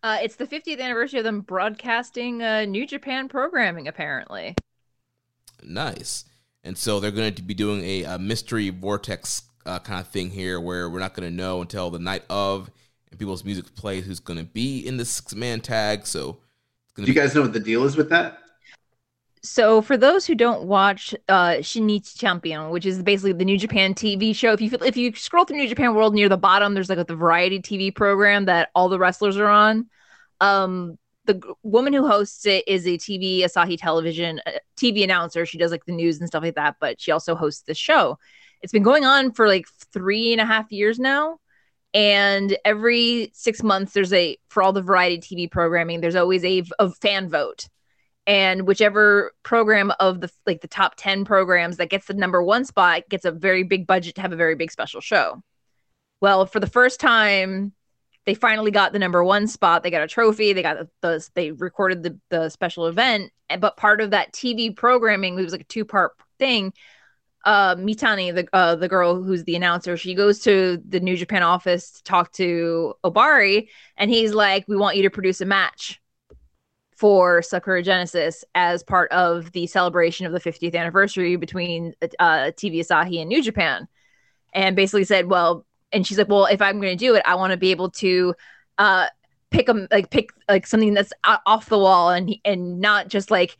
[0.02, 4.56] Uh, it's the 50th anniversary of them broadcasting uh, New Japan programming, apparently.
[5.62, 6.26] Nice.
[6.64, 10.28] And so they're going to be doing a, a mystery vortex uh, kind of thing
[10.28, 12.70] here where we're not going to know until the night of
[13.10, 16.06] and people's music plays who's going to be in the six man tag.
[16.06, 16.38] So
[16.84, 18.38] it's going Do to you be guys know what the deal is with that?
[19.42, 23.94] So, for those who don't watch uh, Shinichi Champion, which is basically the New Japan
[23.94, 26.88] TV show, if you if you scroll through New Japan World near the bottom, there's
[26.88, 29.86] like the variety TV program that all the wrestlers are on.
[30.40, 35.46] Um, the woman who hosts it is a TV Asahi television uh, TV announcer.
[35.46, 38.18] She does like the news and stuff like that, but she also hosts this show.
[38.62, 41.38] It's been going on for like three and a half years now.
[41.94, 46.00] And every six months, there's a for all the variety TV programming.
[46.00, 47.68] There's always a, a fan vote,
[48.26, 52.64] and whichever program of the like the top ten programs that gets the number one
[52.64, 55.42] spot gets a very big budget to have a very big special show.
[56.20, 57.72] Well, for the first time,
[58.26, 59.82] they finally got the number one spot.
[59.82, 60.52] They got a trophy.
[60.52, 63.32] They got the, the they recorded the the special event.
[63.58, 66.74] But part of that TV programming, it was like a two part thing.
[67.44, 71.42] Uh, Mitani, the uh, the girl who's the announcer, she goes to the New Japan
[71.42, 76.00] office to talk to Obari, and he's like, "We want you to produce a match
[76.96, 82.80] for Sakura Genesis as part of the celebration of the 50th anniversary between uh, TV
[82.80, 83.88] Asahi and New Japan."
[84.52, 87.34] And basically said, "Well, and she's like, well, if I'm going to do it, I
[87.34, 88.34] want to be able to
[88.78, 89.06] uh,
[89.50, 93.56] pick them, like pick like something that's off the wall and and not just like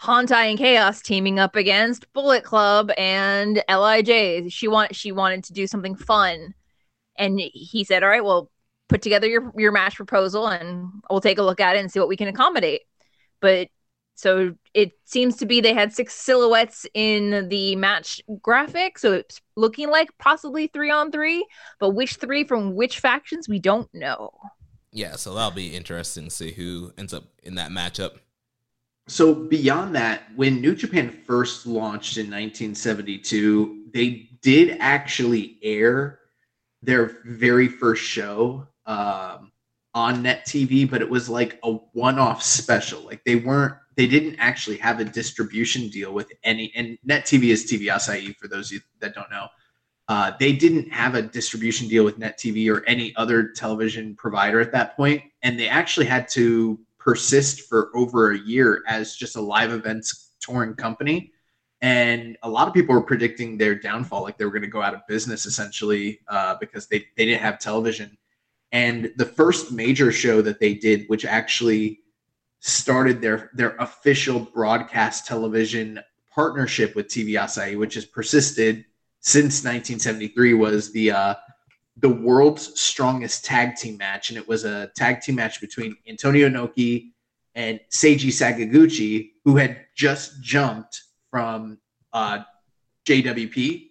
[0.00, 4.50] Hontai and Chaos teaming up against Bullet Club and Lij.
[4.50, 6.54] She want she wanted to do something fun,
[7.16, 8.50] and he said, all right, well,
[8.88, 12.00] put together your your match proposal and we'll take a look at it and see
[12.00, 12.82] what we can accommodate.
[13.40, 13.68] But
[14.14, 18.98] so it seems to be they had six silhouettes in the match graphic.
[18.98, 21.46] So it's looking like possibly three on three,
[21.78, 24.30] but which three from which factions, we don't know.
[24.92, 28.18] Yeah, so that'll be interesting to see who ends up in that matchup.
[29.10, 36.20] So beyond that, when New Japan first launched in 1972, they did actually air
[36.80, 39.50] their very first show um,
[39.94, 43.00] on net TV, but it was like a one-off special.
[43.00, 47.48] Like they weren't they didn't actually have a distribution deal with any and net tv
[47.48, 49.46] is tv asahi for those that don't know
[50.08, 54.58] uh, they didn't have a distribution deal with net tv or any other television provider
[54.58, 56.78] at that point and they actually had to
[57.10, 61.32] persist for over a year as just a live events touring company.
[61.80, 64.80] And a lot of people were predicting their downfall like they were going to go
[64.80, 68.16] out of business essentially uh, because they, they didn't have television.
[68.70, 71.98] And the first major show that they did which actually
[72.60, 75.98] started their their official broadcast television
[76.32, 78.84] partnership with TV Asahi, which has persisted
[79.18, 81.34] since 1973, was the uh,
[81.96, 86.48] the world's strongest tag team match, and it was a tag team match between Antonio
[86.48, 87.10] Inoki
[87.54, 91.78] and Seiji Sakaguchi, who had just jumped from
[92.12, 92.40] uh,
[93.06, 93.88] JWP,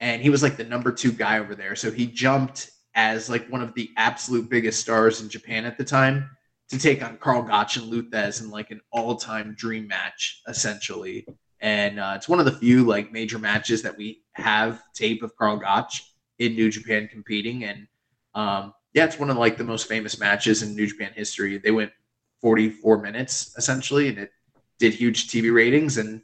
[0.00, 1.76] and he was like the number two guy over there.
[1.76, 5.84] So he jumped as like one of the absolute biggest stars in Japan at the
[5.84, 6.30] time
[6.70, 11.26] to take on Karl Gotch and Lou Thesz in like an all-time dream match, essentially.
[11.60, 15.34] And uh, it's one of the few like major matches that we have tape of
[15.36, 17.64] Karl Gotch in New Japan competing.
[17.64, 17.86] And
[18.34, 21.58] um, yeah, it's one of like the most famous matches in New Japan history.
[21.58, 21.92] They went
[22.40, 24.32] 44 minutes essentially, and it
[24.78, 25.98] did huge TV ratings.
[25.98, 26.22] And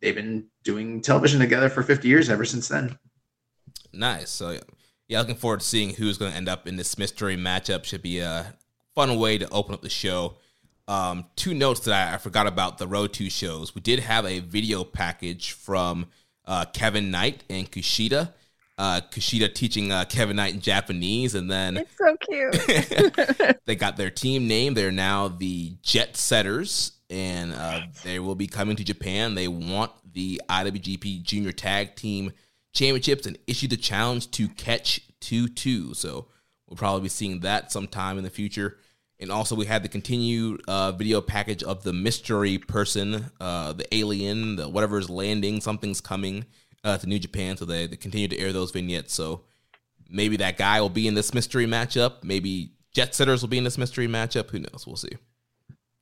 [0.00, 2.98] they've been doing television together for 50 years ever since then.
[3.92, 4.30] Nice.
[4.30, 4.58] So
[5.08, 7.84] yeah, looking forward to seeing who's going to end up in this mystery matchup.
[7.84, 8.54] Should be a
[8.94, 10.36] fun way to open up the show.
[10.88, 13.76] Um, two notes that I, I, forgot about the Road 2 shows.
[13.76, 16.08] We did have a video package from
[16.46, 18.32] uh, Kevin Knight and Kushida.
[18.80, 23.58] Uh, Kushida teaching uh, Kevin Knight in Japanese, and then it's so cute.
[23.66, 24.72] they got their team name.
[24.72, 29.34] They're now the Jet Setters, and uh, they will be coming to Japan.
[29.34, 32.32] They want the IWGP Junior Tag Team
[32.72, 35.92] Championships and issue the challenge to catch two two.
[35.92, 36.28] So
[36.66, 38.78] we'll probably be seeing that sometime in the future.
[39.18, 43.94] And also, we had the continued uh, video package of the mystery person, uh, the
[43.94, 46.46] alien, the whatever is landing, something's coming
[46.84, 47.56] uh, to New Japan.
[47.56, 49.14] So they, they continue to air those vignettes.
[49.14, 49.42] So
[50.08, 52.22] maybe that guy will be in this mystery matchup.
[52.22, 54.50] Maybe Jet Setters will be in this mystery matchup.
[54.50, 54.84] Who knows?
[54.86, 55.16] We'll see.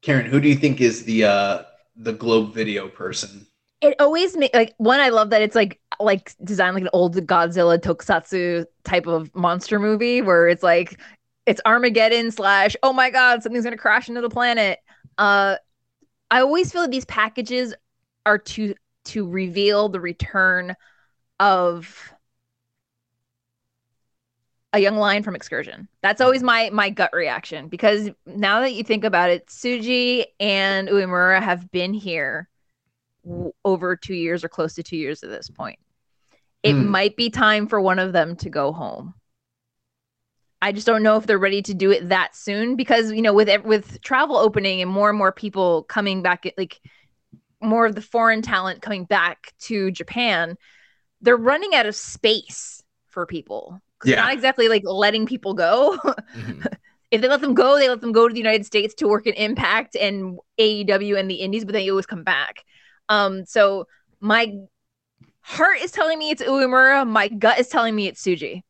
[0.03, 1.63] Karen, who do you think is the uh,
[1.97, 3.47] the Globe Video person?
[3.81, 5.01] It always make like one.
[5.01, 9.79] I love that it's like like designed like an old Godzilla tokusatsu type of monster
[9.79, 11.01] movie where it's like
[11.47, 14.79] it's Armageddon slash oh my god something's gonna crash into the planet.
[15.17, 15.57] Uh,
[16.31, 17.75] I always feel that these packages
[18.27, 18.75] are to
[19.09, 20.75] to reveal the return
[21.41, 22.13] of
[24.73, 25.89] a young lion from excursion.
[26.03, 30.89] That's always my my gut reaction because now that you think about it, Tsuji and
[30.89, 32.49] Uemura have been here
[33.25, 35.79] w- over two years or close to two years at this point.
[36.63, 36.87] It hmm.
[36.89, 39.15] might be time for one of them to go home.
[40.61, 43.33] I just don't know if they're ready to do it that soon because you know
[43.33, 46.81] with with travel opening and more and more people coming back like
[47.61, 50.57] more of the foreign talent coming back to Japan,
[51.21, 53.81] they're running out of space for people.
[54.05, 54.17] Yeah.
[54.17, 55.99] Not exactly like letting people go.
[56.05, 56.63] mm-hmm.
[57.11, 59.27] if they let them go, they let them go to the United States to work
[59.27, 62.65] in Impact and AEW and the Indies, but they always come back.
[63.09, 63.87] Um, so
[64.21, 64.55] my
[65.41, 67.09] heart is telling me it's Uemura.
[67.09, 68.63] My gut is telling me it's Tsuji.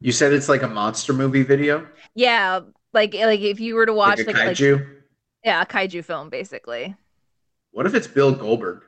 [0.00, 2.60] You said it's like a monster movie video, Yeah,
[2.92, 4.80] like like if you were to watch like like, like
[5.42, 6.94] yeah, a kaiju film basically.
[7.74, 8.82] What if it's Bill Goldberg,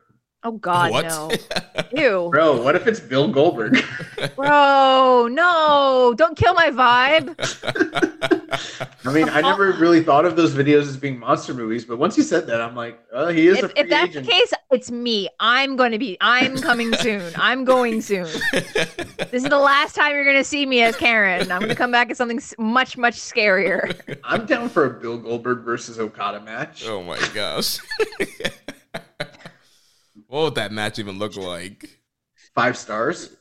[0.45, 1.07] Oh God, what?
[1.07, 1.31] no.
[1.93, 2.29] Ew.
[2.31, 2.63] bro?
[2.63, 3.83] What if it's Bill Goldberg?
[4.37, 7.35] Bro, no, don't kill my vibe.
[9.05, 12.17] I mean, I never really thought of those videos as being monster movies, but once
[12.17, 14.27] you said that, I'm like, oh, he is a If, free if that's agent.
[14.27, 15.29] the case, it's me.
[15.41, 17.23] I'm going to be, I'm coming soon.
[17.37, 18.29] I'm going soon.
[19.33, 21.51] This is the last time you're going to see me as Karen.
[21.51, 23.99] I'm going to come back as something much, much scarier.
[24.23, 26.87] I'm down for a Bill Goldberg versus Okada match.
[26.87, 27.79] oh my gosh.
[30.37, 31.99] What would that match even look like?
[32.55, 33.35] Five stars.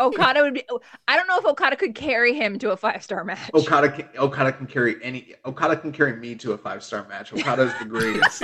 [0.00, 0.62] Okada would be,
[1.06, 3.50] I don't know if Okada could carry him to a five star match.
[3.52, 5.34] Okada can, Okada can carry any.
[5.44, 7.34] Okada can carry me to a five star match.
[7.34, 8.42] Okada's the greatest.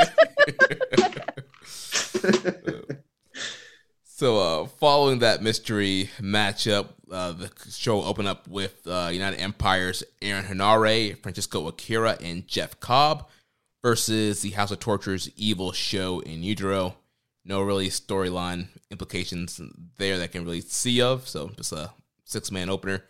[4.03, 10.03] So, uh, following that mystery matchup, uh, the show opened up with uh, United Empire's
[10.20, 13.29] Aaron Henare, Francesco Akira, and Jeff Cobb
[13.81, 16.95] versus the House of Torture's Evil SHO in Yujiro.
[17.49, 19.61] No really storyline implications
[19.97, 21.91] there that can really see of, so just a
[22.25, 23.03] six man opener.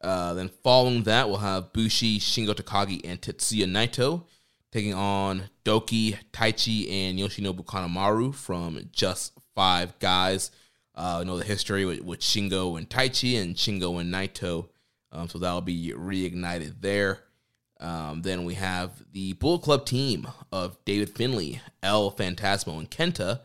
[0.00, 4.24] Uh, then following that, we'll have Bushi, Shingo Takagi, and Tetsuya Naito
[4.72, 10.50] taking on Douki, Taichi, and Yoshinobu Kanemaru from Just Five Guys.
[10.94, 14.68] Uh, you know the history with, with Shingo and Taichi and Shingo and Naito.
[15.12, 17.20] Um, so that'll be reignited there.
[17.78, 23.40] Um, then we have the Bullet Club team of David Finley, El Fantasmo, and Kenta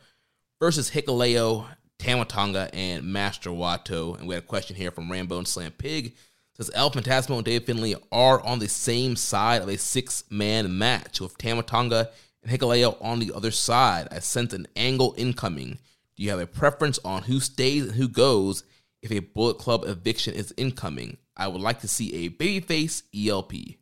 [0.59, 1.65] versus Hikuleo,
[1.99, 4.17] Tamatonga, and Master Wato.
[4.17, 6.15] And we had a question here from Rambo and Slam Pig.
[6.55, 10.77] Says El Fantasmo and Dave Finley are on the same side of a six man
[10.77, 12.09] match with Tamatonga
[12.41, 14.07] and Hikuleo on the other side.
[14.11, 15.77] I sense an angle incoming.
[16.15, 18.63] Do you have a preference on who stays and who goes
[19.03, 21.17] if a Bullet Club eviction is incoming?
[21.35, 23.77] I would like to see a babyface ELP.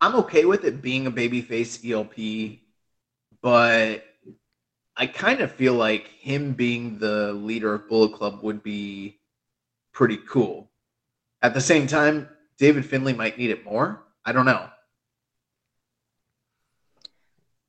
[0.00, 2.58] I'm okay with it being a babyface ELP,
[3.44, 4.06] but
[4.96, 9.20] I kind of feel like him being the leader of Bullet Club would be
[9.92, 10.70] pretty cool.
[11.42, 12.26] At the same time,
[12.58, 14.02] David Finley might need it more.
[14.24, 14.66] I don't know.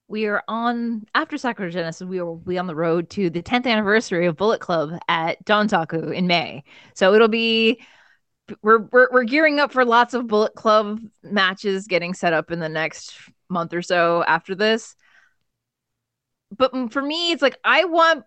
[0.07, 2.07] we are on after Sakura Genesis.
[2.07, 6.14] We will be on the road to the 10th anniversary of Bullet Club at Dontaku
[6.14, 6.64] in May.
[6.93, 7.81] So it'll be
[8.61, 12.60] we're, we're we're gearing up for lots of Bullet Club matches getting set up in
[12.60, 13.18] the next
[13.49, 14.95] month or so after this.
[16.55, 18.26] But for me, it's like I want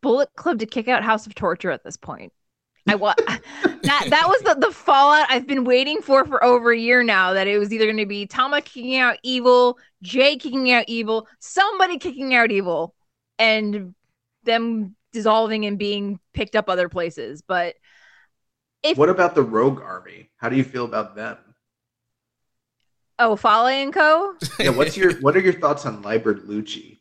[0.00, 2.32] Bullet Club to kick out House of Torture at this point.
[2.88, 6.78] I want that that was the, the fallout I've been waiting for for over a
[6.78, 7.32] year now.
[7.32, 11.28] That it was either going to be Tama kicking out Evil, Jay kicking out Evil,
[11.38, 12.94] somebody kicking out Evil,
[13.38, 13.94] and
[14.44, 17.42] them dissolving and being picked up other places.
[17.42, 17.76] But
[18.82, 20.30] if What about the Rogue Army?
[20.36, 21.36] How do you feel about them?
[23.20, 26.98] Oh Fale and Co, Yeah, what's your what are your thoughts on Libert Lucci?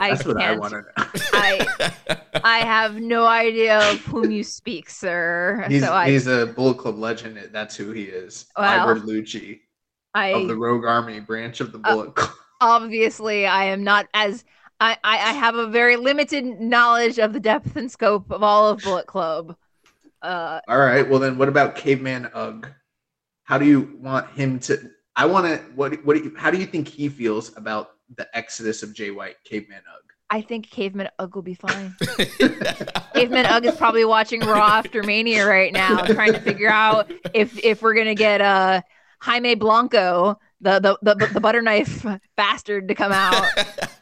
[0.00, 1.06] I That's what I want to know.
[1.32, 1.92] I
[2.44, 5.64] I have no idea of whom you speak, sir.
[5.68, 7.38] He's so I he's a Bullet Club legend.
[7.52, 8.46] That's who he is.
[8.58, 8.86] Wow.
[8.86, 9.60] Libert Lucci
[10.14, 12.30] I of the Rogue Army branch of the Uh, Bullet Club.
[12.60, 14.44] obviously I am not as
[14.80, 18.68] I, I I have a very limited knowledge of the depth and scope of all
[18.70, 19.56] of Bullet Club.
[20.22, 21.08] Uh, All right.
[21.08, 22.66] Well, then what about Caveman Ugg?
[23.42, 24.90] How do you want him to?
[25.16, 25.56] I want to.
[25.74, 26.04] What?
[26.04, 26.18] What?
[26.36, 30.12] How do you think he feels about the exodus of Jay White, Caveman Ugg?
[30.30, 31.94] I think Caveman Ugg will be fine.
[33.14, 37.56] Caveman Ugg is probably watching Raw after Mania right now, trying to figure out if
[37.64, 38.82] if we're gonna get uh
[39.20, 42.04] Jaime Blanco, the the the, the butter knife
[42.36, 43.46] bastard, to come out.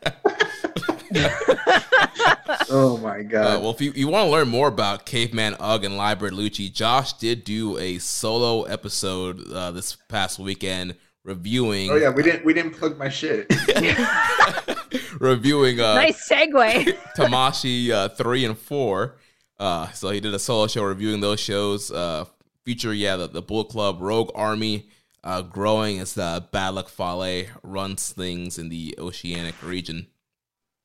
[2.74, 3.62] Oh my Uh, god.
[3.62, 7.12] well, if you, you want to learn more about Caveman Ugg and Libert Lucci, Josh
[7.14, 12.52] did do a solo episode uh, this past weekend reviewing oh yeah, we didn't we
[12.54, 13.46] didn't plug my shit.
[15.20, 16.96] reviewing uh, nice segue.
[17.16, 19.16] Tamashi uh, three and four.
[19.58, 21.90] Uh, so he did a solo show reviewing those shows.
[21.90, 22.24] Uh,
[22.64, 24.88] feature yeah the, the Bullet Club Rogue Army
[25.24, 30.06] uh, growing as the Bad Luck Fale runs things in the Oceanic region.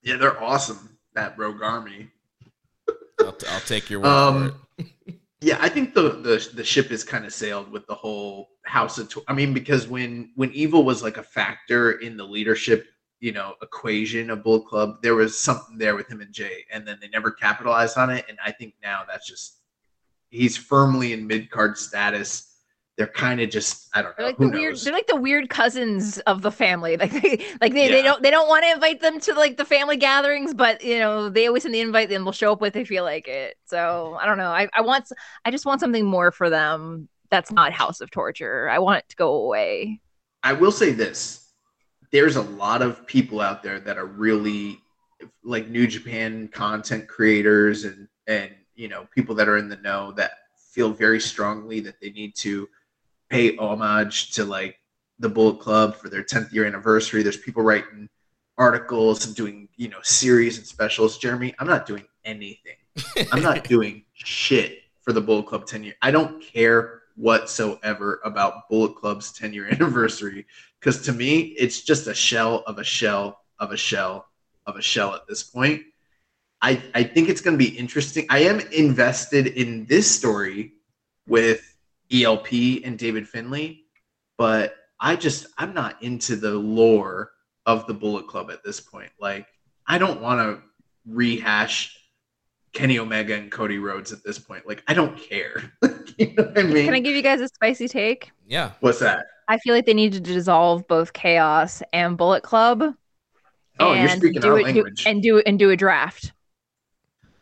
[0.04, 0.98] Yeah, they're awesome.
[1.14, 2.10] That Rogue Army.
[3.20, 4.54] I'll, t- I'll take your word Um.
[5.40, 8.98] Yeah, I think the the the ship is kind of sailed with the whole House
[8.98, 9.10] of.
[9.10, 12.88] Tw- I mean, because when when evil was like a factor in the leadership,
[13.20, 16.88] you know, equation of Bull Club, there was something there with him and Jay, and
[16.88, 18.26] then they never capitalized on it.
[18.28, 19.60] And I think now that's just
[20.30, 22.47] he's firmly in mid card status.
[22.98, 24.16] They're kind of just I don't know.
[24.18, 24.74] They're like Who the weird.
[24.74, 24.84] knows?
[24.84, 26.98] They're like the weird cousins of the family.
[27.08, 29.66] Like they, like they, they don't they don't want to invite them to like the
[29.66, 32.72] family gatherings, but you know they always send the invite and they'll show up when
[32.72, 33.56] they feel like it.
[33.66, 34.50] So I don't know.
[34.50, 35.12] I I want
[35.46, 37.08] I just want something more for them.
[37.30, 38.68] That's not House of Torture.
[38.70, 40.02] I want it to go away.
[40.44, 41.52] I will say this:
[42.12, 44.80] there's a lot of people out there that are really
[45.44, 50.12] like New Japan content creators and and you know people that are in the know
[50.14, 50.32] that
[50.72, 52.68] feel very strongly that they need to
[53.30, 54.80] pay homage to like
[55.20, 57.24] the Bullet Club for their 10th year anniversary.
[57.24, 58.10] There's people writing
[58.58, 61.18] articles and doing you know series and specials.
[61.18, 62.76] Jeremy, I'm not doing anything.
[63.32, 65.96] I'm not doing shit for the Bullet Club 10 year.
[66.02, 70.46] I don't care whatsoever about Bullet Club's 10 year anniversary
[70.80, 74.28] because to me, it's just a shell of a shell of a shell
[74.66, 75.84] of a shell at this point.
[76.62, 78.26] I, I think it's going to be interesting.
[78.30, 80.74] I am invested in this story
[81.28, 81.77] with
[82.12, 82.52] ELP
[82.84, 83.84] and David Finley,
[84.38, 87.32] but I just, I'm not into the lore
[87.66, 89.12] of the Bullet Club at this point.
[89.20, 89.48] Like,
[89.86, 90.64] I don't want to
[91.06, 91.98] rehash
[92.74, 94.68] Kenny Omega and Cody Rhodes at this point.
[94.68, 95.72] Like, I don't care.
[96.18, 96.86] you know what I mean?
[96.86, 98.32] Can I give you guys a spicy take?
[98.48, 98.72] Yeah.
[98.80, 99.26] What's that?
[99.48, 102.84] I feel like they need to dissolve both Chaos and Bullet Club.
[103.80, 105.04] Oh, you're and speaking do our it- do- language.
[105.06, 106.34] and do and do a draft.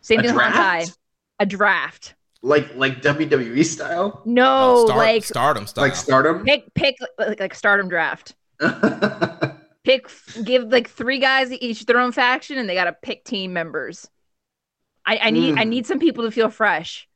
[0.01, 0.51] Same A thing with Hontai.
[0.85, 0.97] draft?
[1.39, 2.15] A draft.
[2.45, 4.21] Like like WWE style?
[4.23, 5.83] No, Oh, Star- like stardom style.
[5.85, 6.43] Like Stardom?
[6.45, 8.35] pick pick like, like Stardom draft.
[9.83, 10.09] Pick
[10.43, 14.07] give like three guys each their own faction, and they got to pick team members.
[15.05, 15.69] I, I need I Hmm.
[15.69, 17.07] need some people to feel fresh.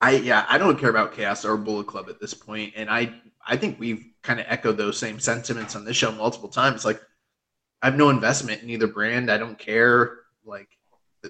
[0.00, 3.14] I yeah, I don't care about Chaos or Bullet Club at this point, and I
[3.44, 6.84] I think we've kind of echoed those same sentiments on this show multiple times.
[6.84, 7.00] Like,
[7.82, 9.28] I have no investment in either brand.
[9.30, 10.18] I don't care.
[10.44, 10.68] Like,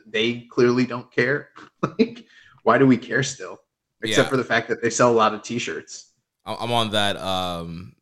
[0.07, 1.49] they clearly don't care.
[1.99, 2.27] like,
[2.67, 3.61] why do we care still?
[4.03, 4.31] Except Yeah.
[4.31, 6.11] for the fact that they sell a lot of T-shirts.
[6.45, 7.95] I- I'm on that um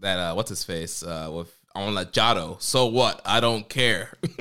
[0.00, 2.60] that uh what's his face uh with I'm on that Jado.
[2.62, 3.20] So what?
[3.26, 4.14] I don't care.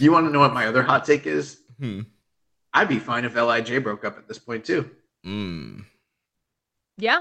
[0.00, 1.60] you want to know what my other hot take is?
[1.78, 2.00] Hmm.
[2.74, 4.90] I'd be fine if Lij broke up at this point too.
[5.24, 5.84] Mm.
[6.98, 7.20] Yeah,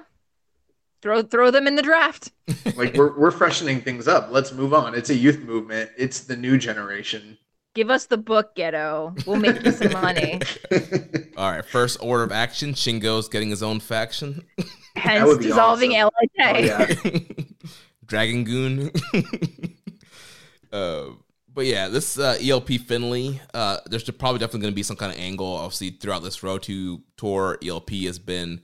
[1.01, 2.31] throw throw them in the draft.
[2.75, 4.29] Like we're we're freshening things up.
[4.31, 4.95] Let's move on.
[4.95, 5.91] It's a youth movement.
[5.97, 7.37] It's the new generation.
[7.75, 9.25] Give us the book, Gedo.
[9.27, 10.39] We'll make you some money.
[11.37, 14.45] All right, first order of action, Shingo's getting his own faction.
[14.95, 16.11] Hence would dissolving awesome.
[16.39, 16.39] LIJ.
[16.39, 17.19] Oh, yeah.
[18.05, 18.91] Dragon Goon.
[20.71, 21.03] uh,
[21.53, 25.11] but yeah, this uh, ELP Finley, uh, there's probably definitely going to be some kind
[25.11, 25.45] of angle.
[25.45, 28.61] Obviously, throughout this Road to Tour, ELP has been,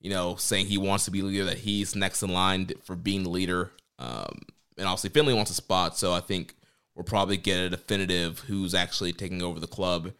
[0.00, 3.24] you know, saying he wants to be leader, that he's next in line for being
[3.24, 3.72] the leader.
[3.98, 4.38] Um,
[4.78, 6.54] and obviously, Finley wants a spot, so I think
[6.94, 10.12] we'll probably get a definitive who's actually taking over the club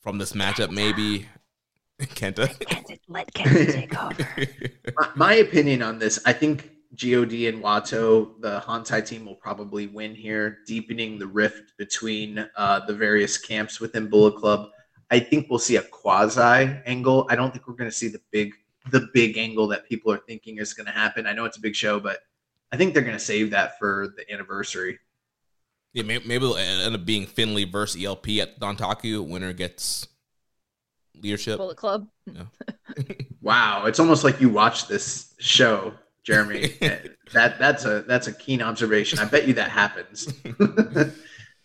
[0.00, 0.70] from this matchup.
[0.70, 1.26] Maybe
[2.00, 2.48] Kenta.
[3.08, 4.46] Let Kenta take over.
[4.96, 9.86] my, my opinion on this, I think God and Wato, the Hontai team, will probably
[9.86, 14.70] win here, deepening the rift between uh, the various camps within Bullet Club.
[15.10, 16.40] I think we'll see a quasi
[16.86, 17.26] angle.
[17.30, 18.54] I don't think we're going to see the big
[18.90, 21.26] the big angle that people are thinking is going to happen.
[21.26, 22.20] I know it's a big show, but
[22.72, 24.98] I think they're going to save that for the anniversary.
[25.92, 29.26] Yeah, may- maybe it'll end up being Finley versus ELP at Dontaku.
[29.26, 30.06] Winner gets
[31.14, 31.58] leadership.
[31.58, 32.08] Bullet Club.
[33.40, 36.74] Wow, it's almost like you watch this show, Jeremy.
[37.32, 39.18] that that's a that's a keen observation.
[39.18, 40.28] I bet you that happens.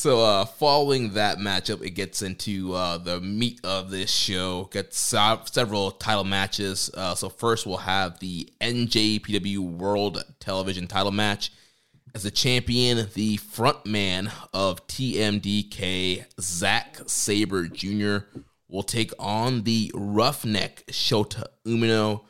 [0.00, 4.70] So, uh, following that matchup, it gets into uh, the meat of this show.
[4.72, 6.90] Gets se- several title matches.
[6.94, 11.52] Uh, so, first, we'll have the NJPW World Television title match.
[12.14, 19.92] As the champion, the front man of TMDK, Zack Sabre Jr., will take on the
[19.92, 22.22] roughneck Shota Umino.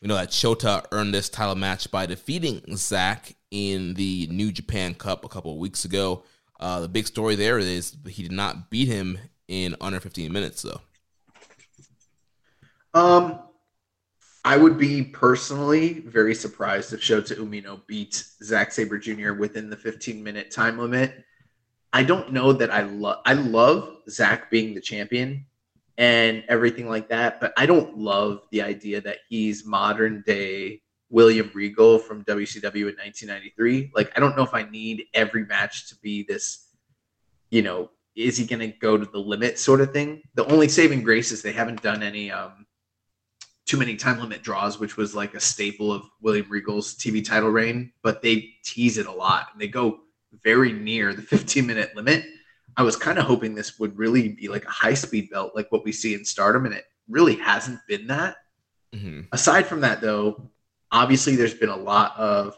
[0.00, 4.94] We know that Shota earned this title match by defeating Zack in the New Japan
[4.94, 6.24] Cup a couple weeks ago.
[6.60, 10.62] Uh, the big story there is he did not beat him in under 15 minutes,
[10.62, 10.80] though.
[12.94, 13.40] Um,
[14.44, 19.34] I would be personally very surprised if Shota Umino beat Zack Sabre Jr.
[19.34, 21.24] within the 15 minute time limit.
[21.92, 25.46] I don't know that I love I love Zach being the champion
[25.96, 31.50] and everything like that, but I don't love the idea that he's modern day William
[31.54, 33.92] Regal from WCW in 1993.
[33.94, 36.68] Like I don't know if I need every match to be this,
[37.50, 40.22] you know, is he going to go to the limit sort of thing?
[40.34, 42.66] The only saving grace is they haven't done any um
[43.64, 47.50] too many time limit draws, which was like a staple of William Regal's TV title
[47.50, 50.00] reign, but they tease it a lot and they go
[50.42, 52.24] very near the 15 minute limit.
[52.76, 55.70] I was kind of hoping this would really be like a high speed belt, like
[55.70, 58.36] what we see in Stardom, and it really hasn't been that.
[58.94, 59.22] Mm-hmm.
[59.32, 60.48] Aside from that, though,
[60.92, 62.56] obviously there's been a lot of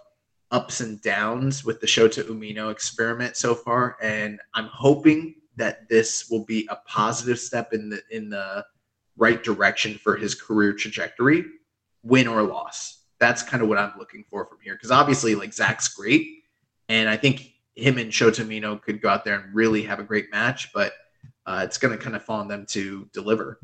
[0.51, 6.28] ups and downs with the Shota Umino experiment so far, and I'm hoping that this
[6.31, 8.65] will be a positive step in the in the
[9.16, 11.44] right direction for his career trajectory,
[12.02, 13.05] win or loss.
[13.19, 14.74] That's kind of what I'm looking for from here.
[14.74, 16.44] Because obviously, like Zach's great,
[16.89, 20.05] and I think him and Shota Umino could go out there and really have a
[20.05, 20.93] great match, but
[21.47, 23.59] uh, it's going to kind of fall on them to deliver.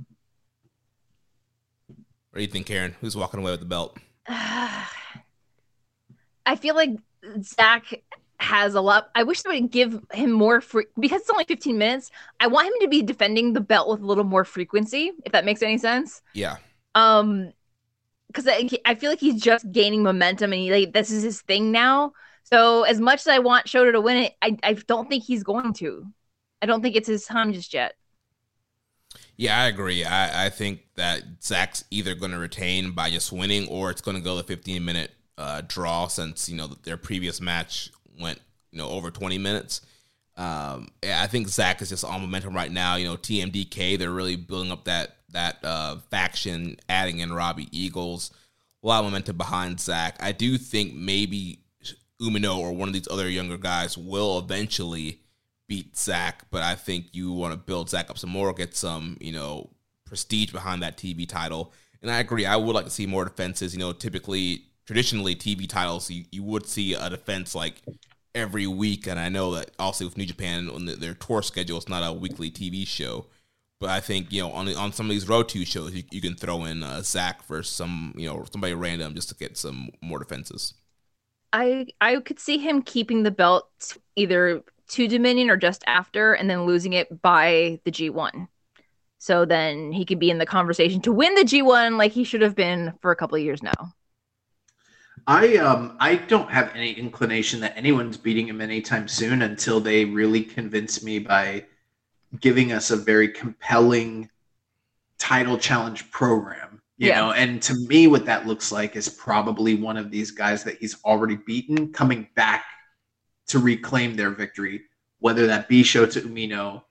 [1.86, 2.94] What do you think, Karen?
[3.00, 3.96] Who's walking away with the belt?
[4.28, 4.86] I
[6.56, 6.90] feel like
[7.42, 8.02] Zack
[8.38, 9.10] has a lot.
[9.14, 12.10] I wish they would give him more free because it's only 15 minutes.
[12.40, 15.44] I want him to be defending the belt with a little more frequency, if that
[15.44, 16.22] makes any sense.
[16.34, 16.56] Yeah.
[16.94, 17.52] Um,
[18.28, 21.40] because I, I feel like he's just gaining momentum and he like this is his
[21.42, 22.12] thing now.
[22.42, 25.42] So as much as I want Shota to win it, I, I don't think he's
[25.42, 26.06] going to.
[26.62, 27.94] I don't think it's his time just yet.
[29.36, 30.04] Yeah, I agree.
[30.04, 34.16] I, I think that Zack's either going to retain by just winning or it's going
[34.16, 38.40] to go the 15 minute uh, draw since, you know, their previous match went,
[38.72, 39.82] you know, over 20 minutes.
[40.36, 42.96] Um, yeah, I think Zack is just on momentum right now.
[42.96, 48.30] You know, TMDK, they're really building up that that uh, faction, adding in Robbie Eagles.
[48.82, 50.16] A lot of momentum behind Zack.
[50.20, 51.60] I do think maybe
[52.20, 55.20] Umino or one of these other younger guys will eventually
[55.68, 59.16] beat Zack, but I think you want to build Zack up some more, get some,
[59.20, 59.70] you know,
[60.04, 61.72] prestige behind that TV title.
[62.02, 63.72] And I agree, I would like to see more defenses.
[63.74, 67.82] You know, typically, traditionally, TV titles, you, you would see a defense like
[68.34, 69.06] every week.
[69.06, 72.06] And I know that also with New Japan, on the, their tour schedule, it's not
[72.06, 73.26] a weekly TV show.
[73.78, 76.22] But I think you know on on some of these road two shows, you, you
[76.22, 79.90] can throw in uh, Zack for some you know somebody random just to get some
[80.00, 80.72] more defenses.
[81.52, 86.48] I I could see him keeping the belt either to Dominion or just after, and
[86.48, 88.48] then losing it by the G1.
[89.18, 92.42] So then he could be in the conversation to win the G1 like he should
[92.42, 93.92] have been for a couple of years now.
[95.26, 100.04] I um I don't have any inclination that anyone's beating him anytime soon until they
[100.04, 101.64] really convince me by
[102.40, 104.30] giving us a very compelling
[105.18, 106.80] title challenge program.
[106.98, 107.20] You yeah.
[107.20, 110.78] know, and to me what that looks like is probably one of these guys that
[110.78, 112.64] he's already beaten coming back
[113.48, 114.82] to reclaim their victory,
[115.18, 116.82] whether that be Shota Umino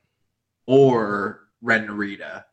[0.65, 2.45] or Ren Narita.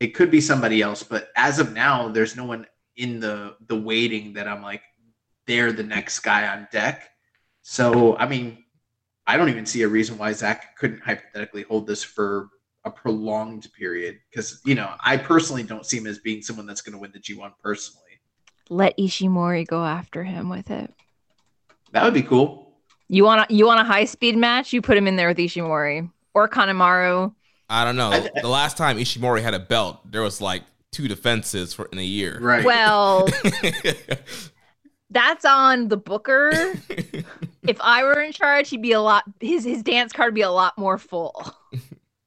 [0.00, 2.66] It could be somebody else, but as of now, there's no one
[2.96, 4.82] in the the waiting that I'm like,
[5.46, 7.10] they're the next guy on deck.
[7.62, 8.64] So I mean,
[9.26, 12.48] I don't even see a reason why Zack couldn't hypothetically hold this for
[12.84, 16.80] a prolonged period because you know I personally don't see him as being someone that's
[16.80, 18.04] going to win the G1 personally.
[18.70, 20.92] Let Ishimori go after him with it.
[21.92, 22.67] That would be cool.
[23.08, 24.72] You want a, you want a high speed match?
[24.72, 27.34] You put him in there with Ishimori or Kanemaru.
[27.70, 28.10] I don't know.
[28.40, 30.62] the last time Ishimori had a belt, there was like
[30.92, 32.38] two defenses for in a year.
[32.40, 32.64] Right.
[32.64, 33.28] Well,
[35.10, 36.50] that's on the booker.
[37.66, 39.24] if I were in charge, he'd be a lot.
[39.40, 41.54] His his dance card would be a lot more full.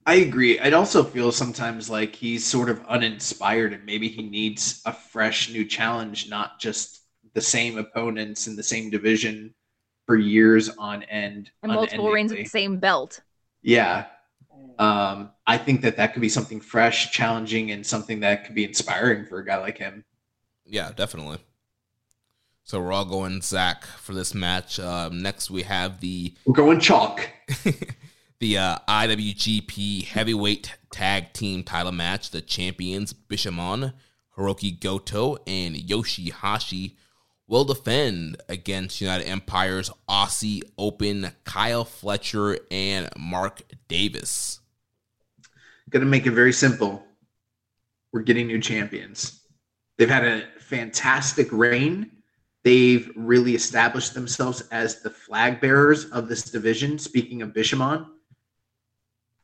[0.07, 0.59] I agree.
[0.59, 5.51] I'd also feel sometimes like he's sort of uninspired and maybe he needs a fresh
[5.51, 7.03] new challenge, not just
[7.33, 9.53] the same opponents in the same division
[10.05, 11.51] for years on end.
[11.63, 13.21] And multiple reigns with the same belt.
[13.61, 14.05] Yeah.
[14.79, 18.63] Um, I think that that could be something fresh, challenging, and something that could be
[18.63, 20.03] inspiring for a guy like him.
[20.65, 21.37] Yeah, definitely.
[22.63, 24.79] So we're all going Zack for this match.
[24.79, 27.29] Um, next, we have the we're going chalk.
[28.39, 32.29] the uh, IWGP Heavyweight Tag Team Title match.
[32.29, 33.93] The champions Bishamon,
[34.37, 36.95] Hiroki Goto, and Yoshihashi
[37.51, 44.61] will defend against United Empire's Aussie Open, Kyle Fletcher and Mark Davis.
[45.89, 47.03] Going to make it very simple.
[48.13, 49.41] We're getting new champions.
[49.97, 52.11] They've had a fantastic reign.
[52.63, 56.97] They've really established themselves as the flag bearers of this division.
[56.97, 58.07] Speaking of Bishamon,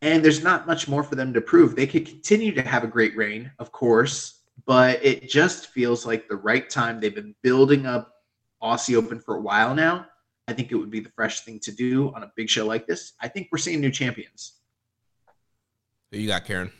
[0.01, 1.75] and there's not much more for them to prove.
[1.75, 6.27] They could continue to have a great reign, of course, but it just feels like
[6.27, 6.99] the right time.
[6.99, 8.13] They've been building up
[8.61, 10.07] Aussie Open for a while now.
[10.47, 12.87] I think it would be the fresh thing to do on a big show like
[12.87, 13.13] this.
[13.21, 14.53] I think we're seeing new champions.
[16.11, 16.71] Who you got, Karen?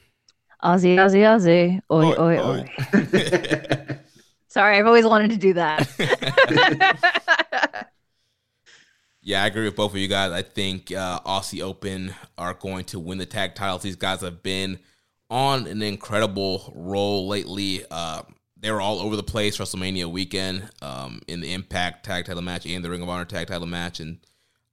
[0.63, 1.81] Aussie, Aussie, Aussie.
[1.91, 2.65] Oi, oi, oi.
[2.93, 3.99] oi.
[4.47, 5.87] Sorry, I've always wanted to do that.
[9.21, 10.31] yeah, I agree with both of you guys.
[10.31, 13.83] I think uh, Aussie Open are going to win the tag titles.
[13.83, 14.79] These guys have been
[15.29, 17.83] on an incredible roll lately.
[17.89, 18.23] Uh,
[18.59, 22.65] they were all over the place WrestleMania weekend um, in the Impact tag title match
[22.65, 24.17] and the Ring of Honor tag title match, and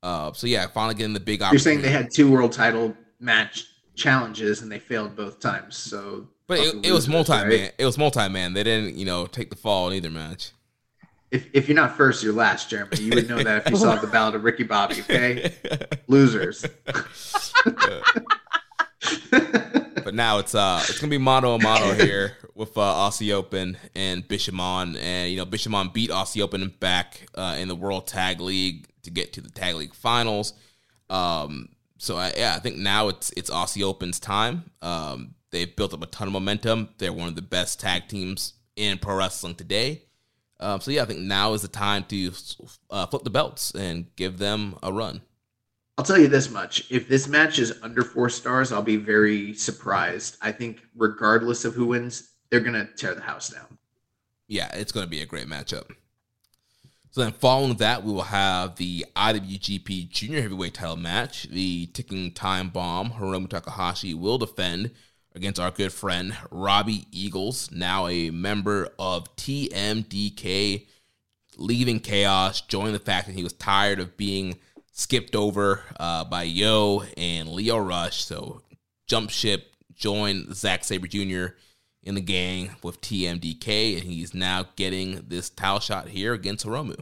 [0.03, 1.41] uh, so yeah, finally getting the big.
[1.41, 5.77] You're saying they had two world title match challenges and they failed both times.
[5.77, 7.49] So, but it, it was multi man.
[7.49, 7.73] Right?
[7.79, 8.53] It was multi man.
[8.53, 10.53] They didn't, you know, take the fall in either match.
[11.31, 12.97] If, if you're not first, you're last, Jeremy.
[12.99, 15.01] You would know that if you saw the Ballad of Ricky Bobby.
[15.01, 15.53] Okay,
[16.07, 16.65] losers.
[20.15, 23.77] but now it's uh it's gonna be mono a mono here with uh, Aussie Open
[23.97, 28.41] and Bishamon, and you know Bishamon beat Aussie Open back uh, in the World Tag
[28.41, 30.55] League to get to the Tag League Finals.
[31.11, 34.71] Um, so I, yeah, I think now it's it's Aussie Open's time.
[34.83, 36.91] Um, they've built up a ton of momentum.
[36.99, 40.03] They're one of the best tag teams in pro wrestling today.
[40.61, 42.31] Um, so yeah, I think now is the time to
[42.89, 45.23] uh, flip the belts and give them a run.
[45.97, 49.55] I'll tell you this much: if this match is under four stars, I'll be very
[49.55, 50.37] surprised.
[50.43, 53.79] I think regardless of who wins, they're gonna tear the house down.
[54.49, 55.91] Yeah, it's gonna be a great matchup.
[57.11, 61.45] So then, following that, we will have the IWGP Junior Heavyweight Title match.
[61.45, 64.91] The ticking time bomb Hiromu Takahashi will defend
[65.33, 70.89] against our good friend Robbie Eagles, now a member of TMDK,
[71.57, 74.59] leaving Chaos, joining the fact that he was tired of being
[74.95, 78.25] skipped over uh, by YOH and Lio Rush.
[78.25, 78.63] So,
[79.07, 81.57] jump ship, join Zack Sabre Jr.
[82.03, 87.01] in the gang with TMDK, and he's now getting this title shot here against Hiromu.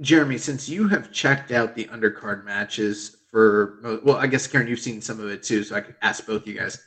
[0.00, 4.78] Jeremy, since you have checked out the undercard matches for, well, I guess Karen, you've
[4.78, 6.80] seen some of it too, so I could ask both you guys.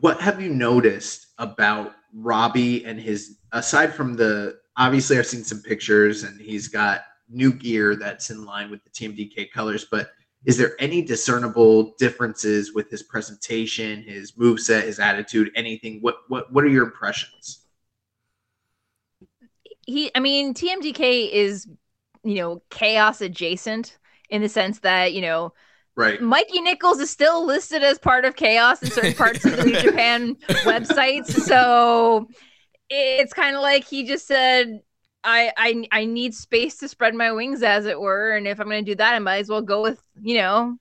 [0.00, 5.62] What have you noticed about Robbie and his, aside from the, obviously I've seen some
[5.62, 10.12] pictures and he's got new gear that's in line with the TMDK colors, but
[10.44, 15.98] is there any discernible differences with his presentation, his move set, his attitude, anything?
[16.00, 17.60] What what what are your impressions?
[19.86, 21.68] He I mean TMDK is
[22.24, 23.98] you know chaos adjacent
[24.30, 25.52] in the sense that you know
[25.96, 29.64] right Mikey Nicholls is still listed as part of chaos in certain parts of the
[29.66, 32.28] New japan websites so
[32.88, 34.82] it's kind of like he just said
[35.24, 38.68] I, I I need space to spread my wings, as it were, and if I'm
[38.68, 40.76] going to do that, I might as well go with you know.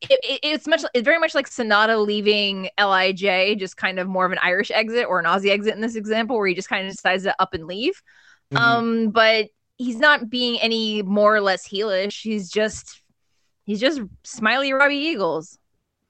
[0.00, 4.26] It, it, it's much it's very much like Sanada leaving Lij, just kind of more
[4.26, 6.86] of an Irish exit or an Aussie exit in this example, where he just kind
[6.86, 8.02] of decides to up and leave.
[8.52, 8.62] Mm-hmm.
[8.62, 9.48] Um, but
[9.78, 12.22] he's not being any more or less heelish.
[12.22, 13.02] He's just
[13.64, 15.58] he's just smiley Robbie Eagles.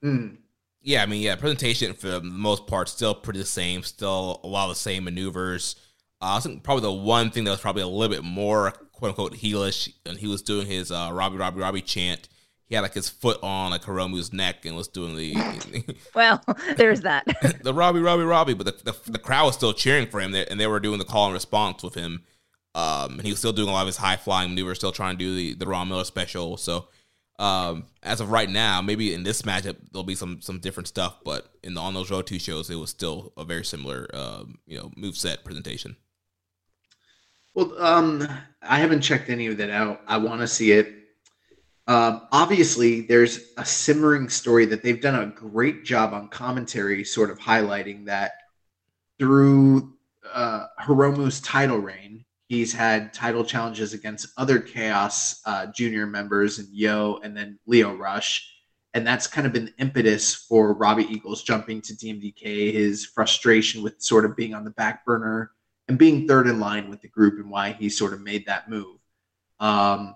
[0.02, 0.39] Mm.
[0.82, 3.82] Yeah, I mean, yeah, presentation for the most part still pretty the same.
[3.82, 5.77] Still a lot of the same maneuvers.
[6.24, 9.10] Uh, I think probably the one thing that was probably a little bit more quote
[9.10, 12.28] unquote heelish, and he was doing his uh, Robbie Robbie Robbie chant.
[12.66, 15.96] He had like his foot on like Hiromu's neck and was doing the.
[16.14, 16.42] well,
[16.76, 17.26] there's that.
[17.62, 20.59] the Robbie Robbie Robbie, but the, the, the crowd was still cheering for him, and
[20.59, 22.24] they were doing the call and response with him
[22.74, 25.16] um, and he was still doing a lot of his high flying maneuvers, still trying
[25.16, 26.56] to do the the Ron Miller special.
[26.56, 26.88] So
[27.38, 31.18] um, as of right now, maybe in this matchup there'll be some some different stuff,
[31.24, 34.59] but in the, on those Road Two shows, it was still a very similar um,
[34.66, 35.96] you know move set presentation.
[37.55, 38.26] Well, um,
[38.62, 40.01] I haven't checked any of that out.
[40.06, 40.93] I want to see it.
[41.86, 47.31] Um, obviously, there's a simmering story that they've done a great job on commentary, sort
[47.31, 48.32] of highlighting that
[49.18, 49.94] through
[50.32, 56.68] uh, Hiromu's title reign, He's had title challenges against other Chaos uh, Junior members and
[56.70, 58.51] YOH, and then Lio Rush.
[58.93, 63.82] And that's kind of been the impetus for Robbie Eagles jumping to TMDK, his frustration
[63.82, 65.51] with sort of being on the back burner
[65.89, 68.69] and being third in line with the group and why he sort of made that
[68.69, 68.98] move.
[69.61, 70.15] Um,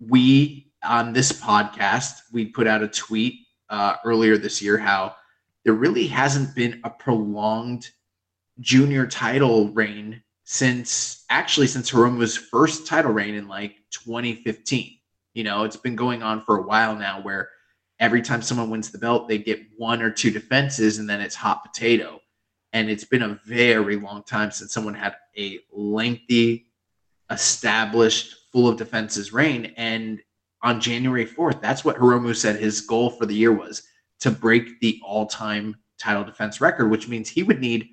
[0.00, 5.14] we, on this podcast, we put out a tweet uh, earlier this year how
[5.64, 7.90] there really hasn't been a prolonged
[8.60, 14.98] junior title reign since actually since Hiromu's first title reign in like 2015.
[15.34, 17.50] You know, it's been going on for a while now where
[18.00, 21.34] every time someone wins the belt, they get one or two defenses and then it's
[21.34, 22.20] hot potato.
[22.78, 26.66] And it's been a very long time since someone had a lengthy,
[27.28, 29.74] established, full of defenses reign.
[29.76, 30.22] And
[30.62, 33.82] on January 4th, that's what Hiromu said his goal for the year was
[34.20, 37.88] to break the all time title defense record, which means he would need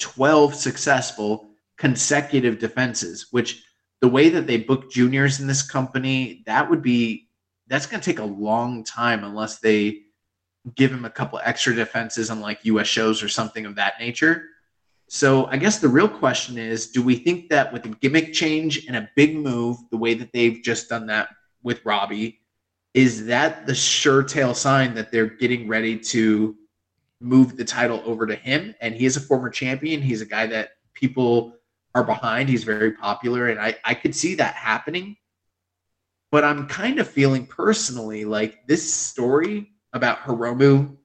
[0.00, 1.48] 12 successful
[1.78, 3.64] consecutive defenses, which
[4.02, 7.30] the way that they book juniors in this company, that would be
[7.68, 10.02] that's going to take a long time unless they
[10.74, 14.46] give him a couple extra defenses on like US shows or something of that nature.
[15.08, 18.86] So I guess the real question is do we think that with a gimmick change
[18.86, 21.28] and a big move, the way that they've just done that
[21.62, 22.40] with Robbie,
[22.94, 26.56] is that the sure tail sign that they're getting ready to
[27.20, 28.74] move the title over to him?
[28.80, 30.02] And he is a former champion.
[30.02, 31.54] He's a guy that people
[31.94, 32.48] are behind.
[32.48, 33.48] He's very popular.
[33.48, 35.16] And I, I could see that happening.
[36.32, 40.96] But I'm kind of feeling personally like this story about Hiromu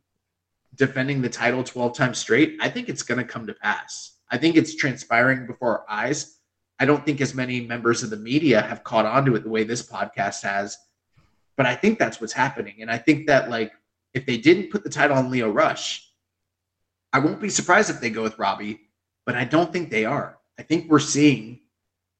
[0.76, 4.18] defending the title 12 times straight, I think it's going to come to pass.
[4.30, 6.38] I think it's transpiring before our eyes.
[6.80, 9.50] I don't think as many members of the media have caught on to it the
[9.50, 10.78] way this podcast has,
[11.58, 12.76] but I think that's what's happening.
[12.82, 13.72] And I think that, like,
[14.14, 16.10] if they didn't put the title on Lio Rush,
[17.14, 18.82] I won't be surprised if they go with Robbie,
[19.26, 20.40] but I don't think they are.
[20.58, 21.60] I think we're seeing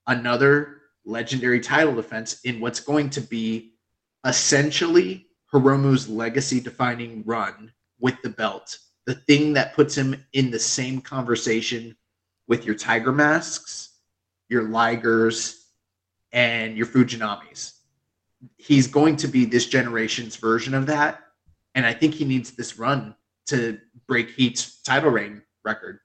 [0.06, 3.74] another legendary title defense in what's going to be
[4.26, 10.60] essentially Hiromu's legacy defining run with the belt, the thing that puts him in the
[10.60, 11.96] same conversation
[12.48, 13.98] with your Tiger Masks,
[14.50, 15.58] your Ligers,
[16.32, 17.74] and your Fujinamis.
[18.58, 21.20] He's going to be this generation's version of that.
[21.76, 23.16] And I think he needs this run
[23.48, 26.00] to break Heat's title reign record.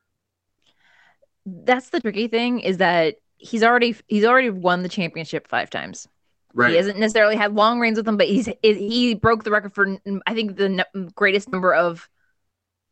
[1.44, 6.08] That's the tricky thing is that he's already he's already won the championship five times.
[6.56, 6.70] Right.
[6.70, 9.98] He hasn't necessarily had long reigns with them, but he's he broke the record for
[10.26, 12.08] I think the greatest number of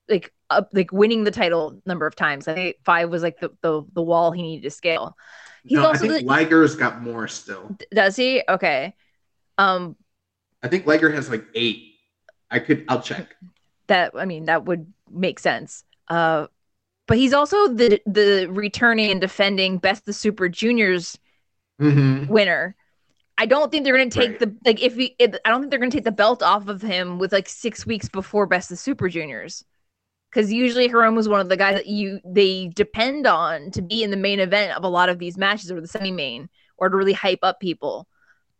[0.06, 2.46] like uh, like winning the title number of times.
[2.46, 5.16] I think five was like the the, the wall he needed to scale.
[5.64, 7.74] He's no, also I think the, Liger's got more still.
[7.90, 8.42] Does he?
[8.46, 8.94] Okay.
[9.56, 9.96] Um,
[10.62, 11.94] I think Liger has like eight.
[12.50, 12.84] I could.
[12.86, 13.34] I'll check.
[13.86, 15.84] That I mean that would make sense.
[16.08, 16.48] Uh,
[17.06, 21.18] but he's also the the returning and defending best the Super Juniors
[21.80, 22.30] mm-hmm.
[22.30, 22.76] winner.
[23.36, 24.38] I don't think they're going to take right.
[24.38, 25.16] the like if we.
[25.20, 27.84] I don't think they're going to take the belt off of him with like six
[27.84, 29.64] weeks before Best of Super Juniors,
[30.30, 34.02] because usually Hiromu was one of the guys that you they depend on to be
[34.02, 36.88] in the main event of a lot of these matches or the semi main or
[36.88, 38.06] to really hype up people.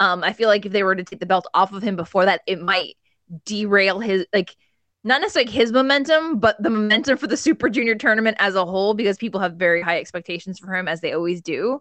[0.00, 2.24] Um, I feel like if they were to take the belt off of him before
[2.24, 2.96] that, it might
[3.44, 4.56] derail his like
[5.04, 8.94] not necessarily his momentum, but the momentum for the Super Junior tournament as a whole
[8.94, 11.80] because people have very high expectations for him as they always do.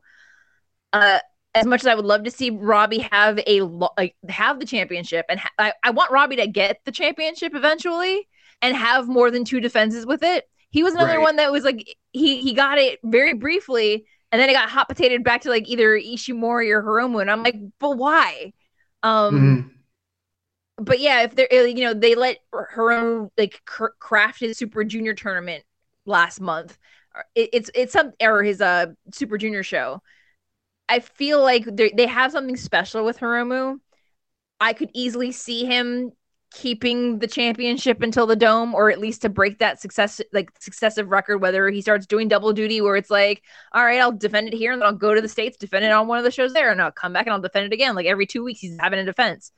[0.92, 1.20] Uh,
[1.56, 3.62] as much as I would love to see Robbie have a
[3.98, 8.28] like have the championship, and ha- I, I want Robbie to get the championship eventually
[8.62, 10.46] and have more than two defenses with it.
[10.70, 11.22] He was another right.
[11.22, 14.90] one that was like he he got it very briefly, and then it got hot
[14.90, 18.54] potatoed back to like either Ishimori or Hiromu, and I'm like, but why?
[19.04, 20.84] Um, mm-hmm.
[20.84, 25.14] But yeah, if they're you know they let Hiromu like cr- craft his Super Junior
[25.14, 25.64] tournament
[26.06, 26.78] last month.
[27.36, 30.02] It, it's it's some or his uh Super Junior show
[30.90, 33.80] I feel like they have something special with Hiromu.
[34.60, 36.12] I could easily see him
[36.54, 41.10] keeping the championship until the dome or at least to break that success like successive
[41.10, 43.42] record whether he starts doing double duty where it's like
[43.72, 45.92] all right i'll defend it here and then i'll go to the states defend it
[45.92, 47.96] on one of the shows there and i'll come back and i'll defend it again
[47.96, 49.52] like every two weeks he's having a defense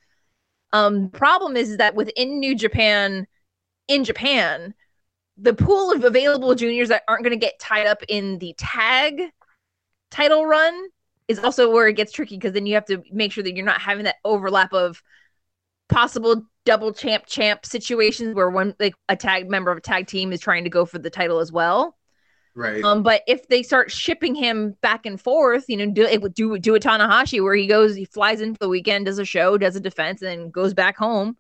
[0.72, 3.28] um problem is, is that within new japan
[3.90, 4.74] in japan
[5.38, 9.22] the pool of available juniors that aren't going to get tied up in the tag
[10.12, 10.88] title run
[11.28, 13.66] is also where it gets tricky because then you have to make sure that you're
[13.66, 15.02] not having that overlap of
[15.90, 20.32] possible double champ champ situations where one like a tag member of a tag team
[20.32, 21.96] is trying to go for the title as well.
[22.56, 22.84] Right.
[22.84, 26.58] Um, but if they start shipping him back and forth, you know, do it do
[26.58, 29.58] do a Tanahashi where he goes, he flies in for the weekend, does a show,
[29.58, 31.36] does a defense, and then goes back home.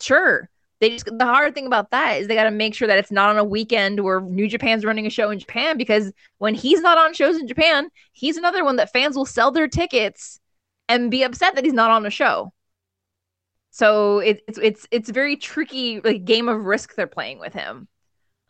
[0.00, 0.50] Sure,
[0.80, 3.10] they just the hard thing about that is they got to make sure that it's
[3.10, 6.80] not on a weekend where New Japan's running a show in Japan because when he's
[6.80, 10.38] not on shows in Japan, he's another one that fans will sell their tickets
[10.88, 12.52] and be upset that he's not on a show.
[13.70, 17.88] So it, it's it's it's very tricky like game of risk they're playing with him.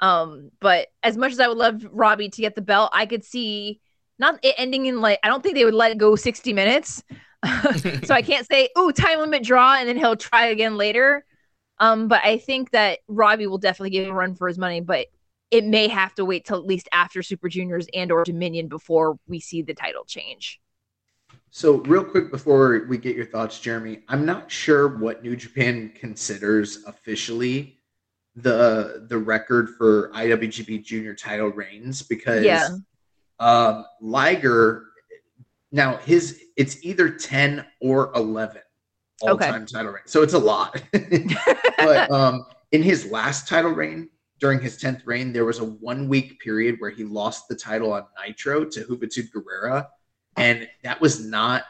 [0.01, 3.25] Um, but as much as I would love Robbie to get the belt, I could
[3.25, 3.81] see
[4.19, 7.03] not it ending in like I don't think they would let it go 60 minutes.
[8.05, 11.25] so I can't say, oh, time limit draw, and then he'll try again later.
[11.79, 15.09] Um, but I think that Robbie will definitely give a run for his money, but
[15.51, 19.19] it may have to wait till at least after Super Juniors and or Dominion before
[19.29, 20.61] we see the title change.
[21.51, 25.93] So, real quick before we get your thoughts, Jeremy, I'm not sure what New Japan
[25.95, 27.79] considers officially
[28.35, 32.69] the the record for IWGP Junior title reigns because yeah.
[33.39, 34.89] um, Liger
[35.73, 38.61] now his it's either 10 or 11
[39.23, 39.73] all time okay.
[39.73, 40.03] title reign.
[40.07, 40.83] So it's a lot.
[41.79, 46.09] but um, in his last title reign, during his 10th reign, there was a one
[46.09, 49.87] week period where he lost the title on Nitro to Juventud Guerrera.
[50.37, 51.65] and that was not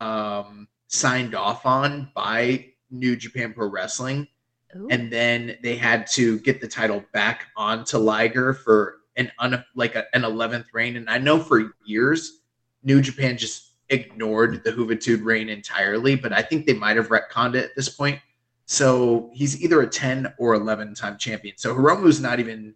[0.00, 4.28] um, signed off on by New Japan Pro Wrestling.
[4.76, 4.88] Ooh.
[4.90, 9.94] And then they had to get the title back onto Liger for an un, like
[9.94, 10.96] a, an 11th reign.
[10.96, 12.40] And I know for years,
[12.82, 17.54] New Japan just ignored the Juventud reign entirely, but I think they might have retconned
[17.54, 18.18] it at this point.
[18.66, 21.56] So he's either a 10 or 11 time champion.
[21.58, 22.74] So Hiromu's not even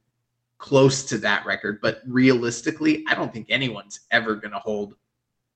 [0.59, 4.97] close to that record, but realistically, I don't think anyone's ever going to hold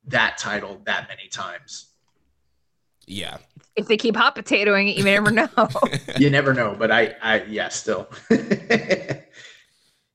[0.07, 1.89] that title that many times.
[3.07, 3.39] Yeah.
[3.77, 5.49] if they keep hot potatoing it, you never know.
[6.19, 8.09] You never know, but I, I, yeah, still.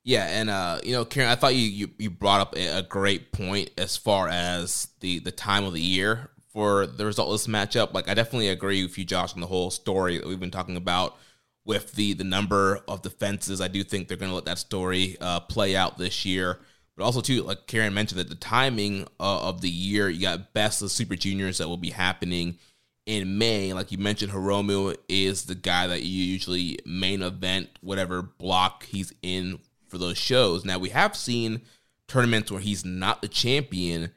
[0.08, 3.34] Yeah, and uh, you know, Karen, I thought you you, you brought up a, great
[3.34, 7.48] point as far as the the time of the year for the result of this
[7.48, 7.94] matchup.
[7.94, 10.78] Like, I definitely agree with you, Josh, on the whole story that we've been talking
[10.78, 11.18] about
[11.66, 13.60] with the the number of defenses.
[13.60, 16.60] I do think they're going to let that story uh, play out this year.
[16.96, 20.54] But also, too, like Karen mentioned, that the timing uh, of the year, you got
[20.54, 22.60] Best of Super Juniors that will be happening
[23.06, 23.74] in May.
[23.74, 29.14] Like you mentioned, Hiromu is the guy that you usually main event whatever block he's
[29.22, 29.60] in
[29.90, 30.66] for those shows.
[30.66, 31.62] Now we have seen
[32.08, 34.12] tournaments where he's not the champion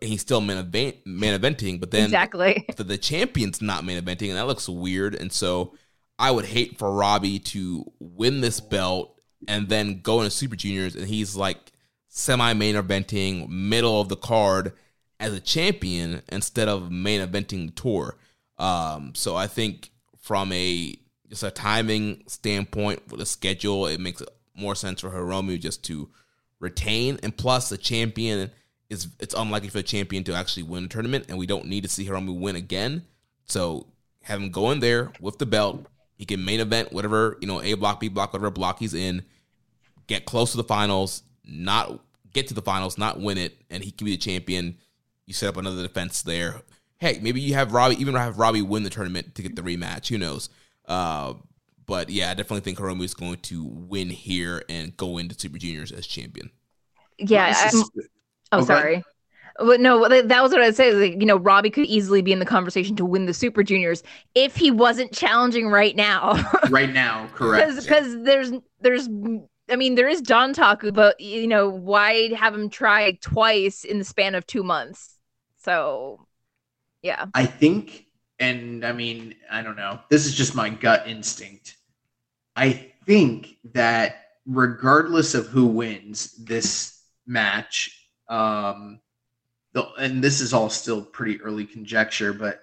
[0.00, 2.64] and he's still main, event, main eventing, but then exactly.
[2.76, 5.14] the, the champion's not main eventing, and that looks weird.
[5.14, 5.74] And so
[6.18, 10.94] I would hate for Robbie to win this belt and then go into Super Juniors
[10.94, 11.72] and he's like
[12.08, 14.72] semi main eventing, middle of the card
[15.18, 18.18] as a champion instead of main eventing the tour.
[18.58, 19.90] Um, so I think
[20.20, 20.96] from a
[21.28, 24.22] just a timing standpoint with a schedule, it makes
[24.54, 26.10] more sense for Hiromu just to
[26.60, 27.18] retain.
[27.22, 28.50] And plus, the champion
[28.90, 31.82] is it's unlikely for the champion to actually win a tournament, and we don't need
[31.82, 33.04] to see Hiromu win again.
[33.46, 33.86] So
[34.22, 35.86] have him go in there with the belt.
[36.16, 39.22] He can main event whatever you know, A block, B block, whatever block he's in.
[40.06, 42.00] Get close to the finals, not
[42.32, 44.78] get to the finals, not win it, and he can be the champion.
[45.26, 46.62] You set up another defense there.
[46.98, 50.08] Hey, maybe you have Robbie, even have Robbie win the tournament to get the rematch.
[50.08, 50.50] Who knows?
[50.86, 51.34] Uh,
[51.86, 55.58] but yeah, I definitely think Hiromu is going to win here and go into Super
[55.58, 56.50] Juniors as champion.
[57.18, 57.50] Yeah.
[57.50, 58.02] My oh, oh,
[58.50, 58.66] go ahead.
[58.66, 59.04] sorry.
[59.58, 60.92] But no, that that was what I'd say.
[60.92, 64.02] Like, you know, Robbie could easily be in the conversation to win the Super Juniors
[64.34, 66.42] if he wasn't challenging right now.
[66.70, 67.76] right now, correct.
[67.76, 69.08] Because there's there's
[69.68, 73.98] I mean there is John Taku, but you know why have him try twice in
[73.98, 75.18] the span of two months?
[75.58, 76.26] So,
[77.02, 78.06] yeah, I think,
[78.42, 80.00] and I mean, I don't know.
[80.10, 81.76] This is just my gut instinct.
[82.56, 84.16] I think that
[84.46, 89.00] regardless of who wins this match, um,
[89.74, 92.62] the, and this is all still pretty early conjecture, but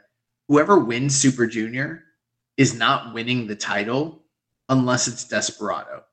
[0.49, 2.03] whoever wins Super Junior
[2.57, 4.26] is not winning the title
[4.68, 6.03] unless it's Desperado.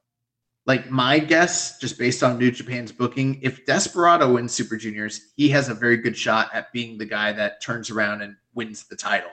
[0.64, 5.48] Like my guess, just based on New Japan's booking, if Desperado wins Super Juniors, he
[5.48, 8.96] has a very good shot at being the guy that turns around and wins the
[8.96, 9.30] title.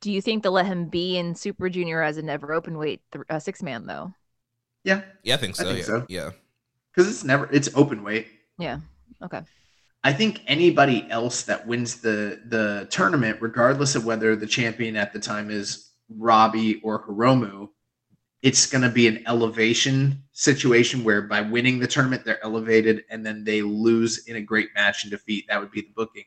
[0.00, 3.00] Do you think they'll let him be in Super Junior as a never open weight
[3.12, 4.12] th- uh, six man though?
[4.84, 5.64] Yeah, Yeah, I think so.
[5.64, 5.84] think yeah.
[5.84, 6.06] so.
[6.08, 6.30] yeah.
[6.94, 8.28] because it's never it's open weight.
[8.58, 8.80] Yeah,
[9.22, 9.42] okay.
[10.02, 15.12] I think anybody else that wins the the tournament, regardless of whether the champion at
[15.12, 17.68] the time is Robbie or Hiromu,
[18.42, 23.24] it's going to be an elevation situation where by winning the tournament they're elevated and
[23.24, 25.44] then they lose in a great match and defeat.
[25.48, 26.24] That would be the booking.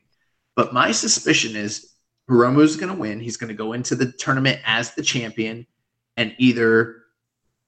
[0.56, 1.93] But my suspicion is
[2.30, 3.20] Hiromu's going to win.
[3.20, 5.68] He's going to go into the tournament as the champion
[6.18, 7.04] and either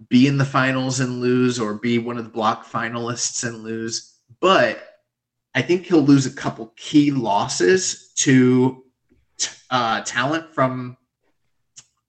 [0.09, 4.19] be in the finals and lose or be one of the block finalists and lose.
[4.39, 4.81] But
[5.53, 8.83] I think he'll lose a couple key losses to
[9.69, 10.97] uh, talent from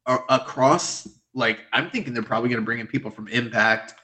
[0.06, 1.08] across.
[1.34, 3.94] Like I'm thinking they're probably going to bring in people from Impact,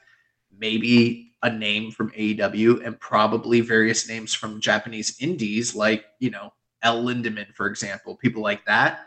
[0.56, 6.52] maybe a name from AEW, and probably various names from Japanese indies, like you know
[6.83, 9.07] El Lindaman, for example, people like that.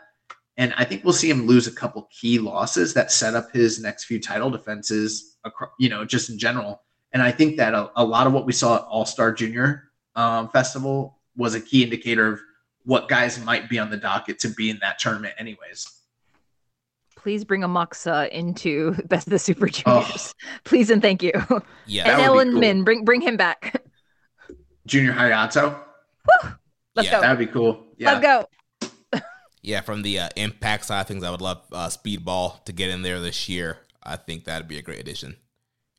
[0.56, 3.80] And I think we'll see him lose a couple key losses that set up his
[3.80, 5.36] next few title defenses,
[5.78, 6.82] you know, just in general.
[7.12, 9.90] And I think that a, a lot of what we saw at All Star Junior
[10.14, 12.40] um, Festival was a key indicator of
[12.84, 15.86] what guys might be on the docket to be in that tournament, anyways.
[17.16, 20.02] Please bring a Moxa into Best of the Super Oh.
[20.02, 20.34] Juniors,
[20.64, 21.32] please and thank you.
[21.86, 22.04] Yeah.
[22.10, 22.60] and Ellen cool.
[22.60, 23.82] Min, bring bring him back.
[24.86, 25.76] Junior Hayato,
[26.96, 27.16] Let's Yeah.
[27.16, 27.20] go.
[27.20, 27.84] that'd be cool.
[27.98, 28.22] Yeah, Let's
[28.82, 29.20] go.
[29.62, 32.88] Yeah, from the uh, impact side of things, I would love uh, Speedball to get
[32.90, 33.78] in there this year.
[34.00, 35.36] I think that'd be a great addition.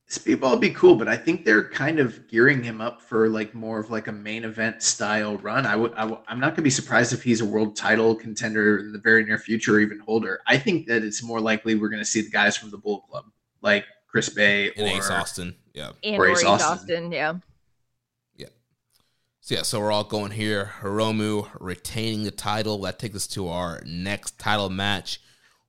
[0.09, 3.53] Speedball would be cool, but I think they're kind of gearing him up for like
[3.53, 5.65] more of like a main event style run.
[5.65, 8.77] I would, I w- I'm not gonna be surprised if he's a world title contender
[8.77, 10.39] in the very near future, or even holder.
[10.47, 13.25] I think that it's more likely we're gonna see the guys from the Bull Club,
[13.61, 15.57] like Chris Bey And or Ace Austin.
[15.73, 15.91] Yeah.
[16.05, 16.71] And Or Ace Austin.
[16.71, 17.11] Austin.
[17.11, 17.33] yeah.
[19.47, 20.73] So yeah, so we're all going here.
[20.81, 22.81] Hiromu retaining the title.
[22.81, 25.21] That takes us to our next title match.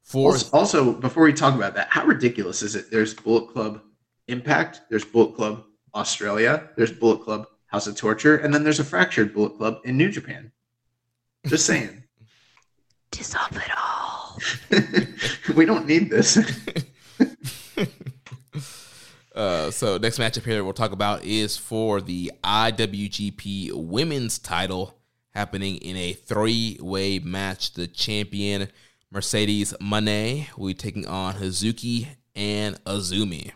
[0.03, 2.91] For Also, also, before we talk about that, how ridiculous is it?
[2.91, 3.81] There's Bullet Club
[4.27, 5.63] Impact, there's Bullet Club
[5.95, 9.97] Australia, there's Bullet Club House of Torture, and then there's a fractured Bullet Club in
[9.97, 10.51] New Japan.
[11.47, 12.03] Just saying.
[13.13, 14.41] Dissolve it all.
[15.55, 16.37] we don't need this.
[19.39, 24.99] Uh, so next matchup here we'll talk about is for the IWGP Women's Title,
[25.33, 27.75] happening in a three-way match.
[27.75, 28.67] The champion
[29.13, 33.53] Mercedes Moné will be taking on Hazuki and Azumi.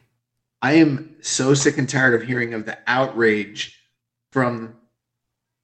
[0.62, 3.76] I am so sick and tired of hearing of the outrage
[4.30, 4.76] from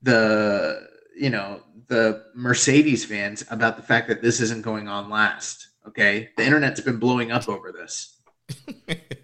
[0.02, 5.68] the you know the Mercedes fans about the fact that this isn't going on last.
[5.86, 8.16] Okay, the internet's been blowing up over this.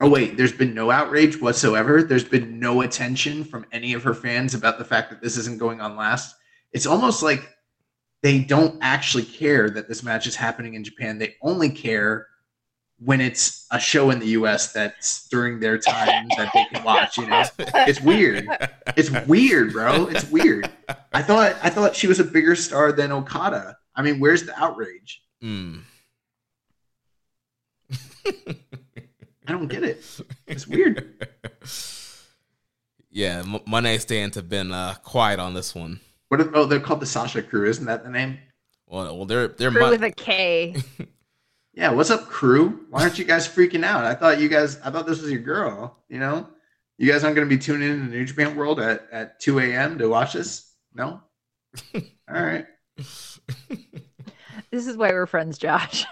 [0.00, 2.02] Oh wait, there's been no outrage whatsoever.
[2.02, 5.58] There's been no attention from any of her fans about the fact that this isn't
[5.58, 6.36] going on last.
[6.72, 7.48] It's almost like
[8.22, 11.18] they don't actually care that this match is happening in Japan.
[11.18, 12.26] They only care
[12.98, 17.16] when it's a show in the US that's during their time that they can watch,
[17.18, 17.44] you know.
[17.58, 18.48] It's weird.
[18.96, 20.06] It's weird, bro.
[20.06, 20.70] It's weird.
[21.12, 23.78] I thought I thought she was a bigger star than Okada.
[23.94, 25.22] I mean, where's the outrage?
[25.42, 25.80] Mm.
[29.46, 30.04] I don't get it.
[30.46, 31.26] It's weird.
[33.10, 36.00] yeah, M- Moné stands have been uh, quiet on this one.
[36.28, 36.40] What?
[36.40, 38.38] Are, oh, they're called the Sasha Crew, isn't that the name?
[38.86, 40.76] Well, well, they're they're Crew Mon- with a K.
[41.78, 41.90] Yeah.
[41.90, 42.86] What's up, crew?
[42.88, 44.06] Why aren't you guys freaking out?
[44.06, 44.80] I thought you guys.
[44.82, 45.98] I thought this was your girl.
[46.08, 46.48] You know,
[46.96, 49.58] you guys aren't going to be tuning in to New Japan World at at two
[49.58, 49.98] a.m.
[49.98, 50.72] to watch this.
[50.94, 51.20] No.
[51.94, 52.02] All
[52.42, 52.64] right.
[52.96, 56.06] This is why we're friends, Josh.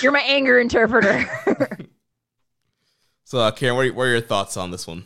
[0.02, 1.28] You're my anger interpreter.
[3.24, 5.04] so, uh, Karen, what are, what are your thoughts on this one?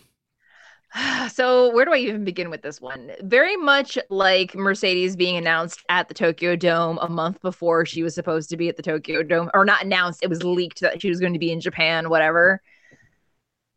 [1.32, 3.10] so where do I even begin with this one?
[3.22, 8.14] Very much like Mercedes being announced at the Tokyo Dome a month before she was
[8.14, 11.08] supposed to be at the Tokyo Dome, or not announced, it was leaked that she
[11.08, 12.62] was going to be in Japan, whatever.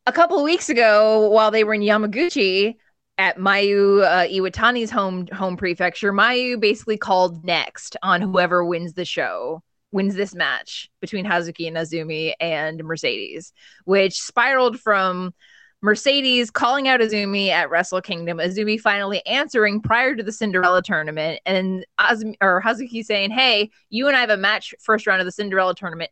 [0.06, 2.76] A couple of weeks ago, while they were in Yamaguchi
[3.18, 9.04] at Mayu uh, Iwatani's home home prefecture, Mayu basically called next on whoever wins the
[9.04, 9.64] show
[9.98, 13.52] wins this match between Hazuki and Azumi and Mercedes,
[13.86, 15.34] which spiraled from
[15.82, 21.42] Mercedes calling out Azumi at Wrestle Kingdom, Azumi finally answering prior to the Cinderella tournament,
[21.48, 25.26] and Azumi, or Hazuki saying, "Hey, you and I have a match first round of
[25.26, 26.12] the Cinderella tournament."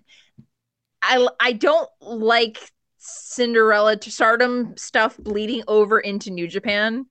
[1.03, 2.57] I I don't like
[2.97, 7.05] Cinderella to Stardom stuff bleeding over into New Japan.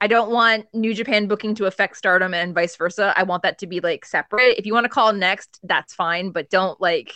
[0.00, 3.12] I don't want New Japan booking to affect Stardom and vice versa.
[3.16, 4.58] I want that to be like separate.
[4.58, 7.12] If you want to call next, that's fine, but don't like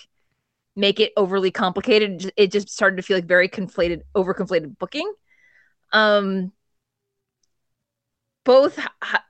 [0.77, 2.33] make it overly complicated.
[2.37, 5.11] It just started to feel like very conflated, over conflated booking.
[5.93, 6.53] Um,
[8.45, 8.79] both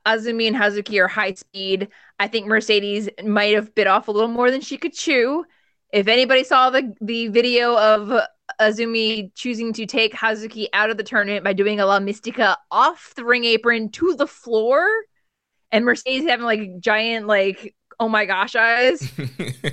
[0.06, 1.88] Azumi and Hazuki are high speed.
[2.18, 5.44] I think Mercedes might have bit off a little more than she could chew.
[5.94, 8.20] If anybody saw the the video of
[8.60, 13.12] Azumi choosing to take Hazuki out of the tournament by doing a La Mystica off
[13.14, 14.88] the ring apron to the floor,
[15.70, 19.08] and Mercedes having like giant like oh my gosh eyes.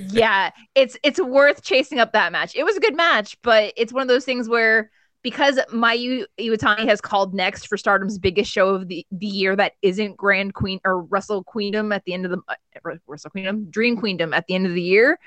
[0.10, 2.56] Yeah it's it's worth chasing up that match.
[2.56, 4.92] It was a good match but it's one of those things where
[5.24, 9.74] because Mayu Iwatani has called next for Stardom's biggest show of the, the year that
[9.82, 13.72] isn't Grand Queen or Wrestle Queendom at the end of the uh, Wrestle Queendom?
[13.72, 15.18] Dream Queendom at the end of the year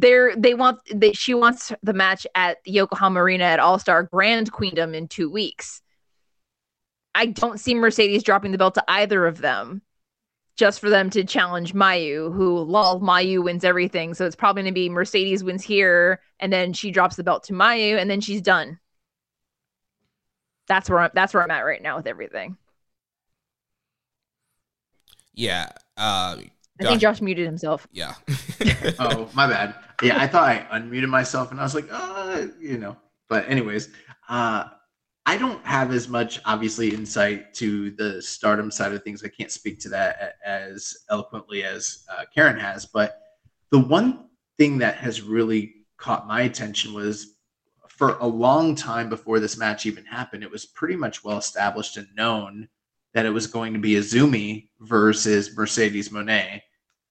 [0.00, 4.04] they're they want they, she wants the match at the Yokohama Arena at All Star
[4.04, 5.82] Grand Queendom in two weeks
[7.16, 9.80] I don't see Mercedes dropping the belt to either of them
[10.54, 14.12] just for them to challenge Mayu, who lol Mayu wins everything.
[14.12, 17.54] So it's probably gonna be Mercedes wins here, and then she drops the belt to
[17.54, 18.78] Mayu, and then she's done.
[20.68, 22.58] That's where I'm that's where I'm at right now with everything.
[25.32, 25.70] Yeah.
[25.96, 26.36] Uh
[26.80, 27.88] I think Josh muted himself.
[27.92, 28.14] Yeah.
[28.98, 29.74] oh, my bad.
[30.02, 32.96] Yeah, I thought I unmuted myself and I was like, uh, you know.
[33.28, 33.88] But anyways,
[34.28, 34.64] uh
[35.28, 39.24] I don't have as much, obviously, insight to the stardom side of things.
[39.24, 42.86] I can't speak to that as eloquently as uh, Karen has.
[42.86, 43.18] But
[43.72, 47.38] the one thing that has really caught my attention was
[47.88, 51.96] for a long time before this match even happened, it was pretty much well established
[51.96, 52.68] and known
[53.12, 56.60] that it was going to be Azumi versus Mercedes Moné.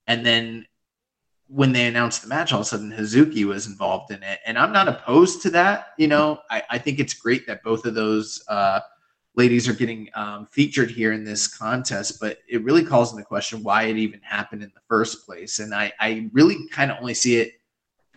[0.07, 0.65] And then
[1.47, 4.39] when they announced the match, all of a sudden Hazuki was involved in it.
[4.45, 5.89] And I'm not opposed to that.
[5.97, 8.79] You know, I, I think it's great that both of those uh,
[9.35, 13.63] ladies are getting um, featured here in this contest, but it really calls into question
[13.63, 15.59] why it even happened in the first place.
[15.59, 17.53] And I, I really kind of only see it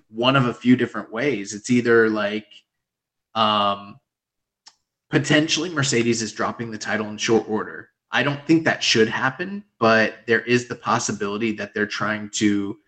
[0.09, 1.53] one of a few different ways.
[1.53, 2.47] It's either like,
[3.35, 4.01] um,
[5.11, 7.91] potentially Mercedes is dropping the title in short order.
[8.11, 12.79] I don't think that should happen, but there is the possibility that they're trying to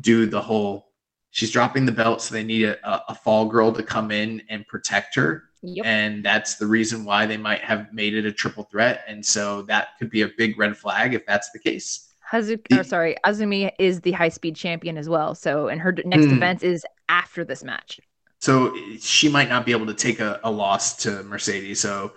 [0.00, 0.86] do the whole
[1.30, 4.66] she's dropping the belt, so they need a, a fall girl to come in and
[4.66, 5.44] protect her.
[5.62, 5.84] Yep.
[5.84, 9.04] And that's the reason why they might have made it a triple threat.
[9.08, 12.14] And so that could be a big red flag if that's the case.
[12.30, 15.34] Hazuki, or sorry, Azumi is the high speed champion as well.
[15.34, 16.32] So, and her next Hmm.
[16.32, 18.00] event is after this match.
[18.40, 21.80] So she might not be able to take a, a loss to Mercedes.
[21.80, 22.12] So,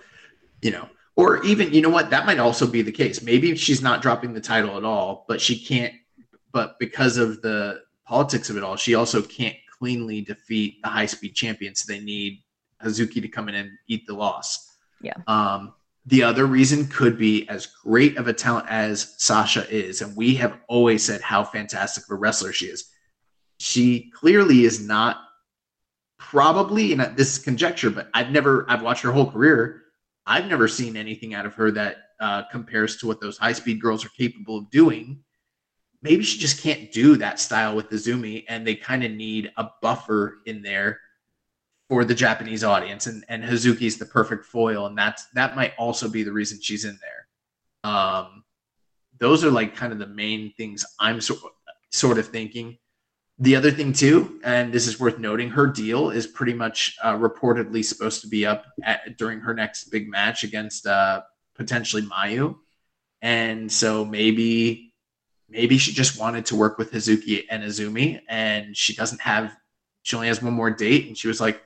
[0.61, 3.21] you know, or even, you know what, that might also be the case.
[3.21, 5.93] Maybe she's not dropping the title at all, but she can't,
[6.51, 11.05] but because of the politics of it all, she also can't cleanly defeat the high
[11.05, 11.75] speed champion.
[11.75, 12.43] So they need
[12.83, 14.75] Hazuki to come in and eat the loss.
[15.01, 15.13] Yeah.
[15.27, 15.73] Um,
[16.05, 20.35] the other reason could be as great of a talent as Sasha is, and we
[20.35, 22.89] have always said how fantastic of a wrestler she is.
[23.59, 25.17] She clearly is not
[26.17, 29.80] probably, and this is conjecture, but I've never, I've watched her whole career.
[30.31, 33.81] I've never seen anything out of her that uh, compares to what those high speed
[33.81, 35.19] girls are capable of doing.
[36.01, 39.51] Maybe she just can't do that style with the Zumi, and they kind of need
[39.57, 41.01] a buffer in there
[41.89, 43.07] for the Japanese audience.
[43.07, 46.85] And and Hazuki's the perfect foil, and that's that might also be the reason she's
[46.85, 47.91] in there.
[47.91, 48.45] Um,
[49.19, 51.35] those are like kind of the main things I'm so,
[51.91, 52.77] sort of thinking.
[53.41, 57.17] The other thing too, and this is worth noting, her deal is pretty much uh,
[57.17, 61.23] reportedly supposed to be up at, during her next big match against uh,
[61.55, 62.57] potentially Mayu,
[63.23, 64.93] and so maybe
[65.49, 69.57] maybe she just wanted to work with Hazuki and Azumi, and she doesn't have
[70.03, 71.63] she only has one more date, and she was like,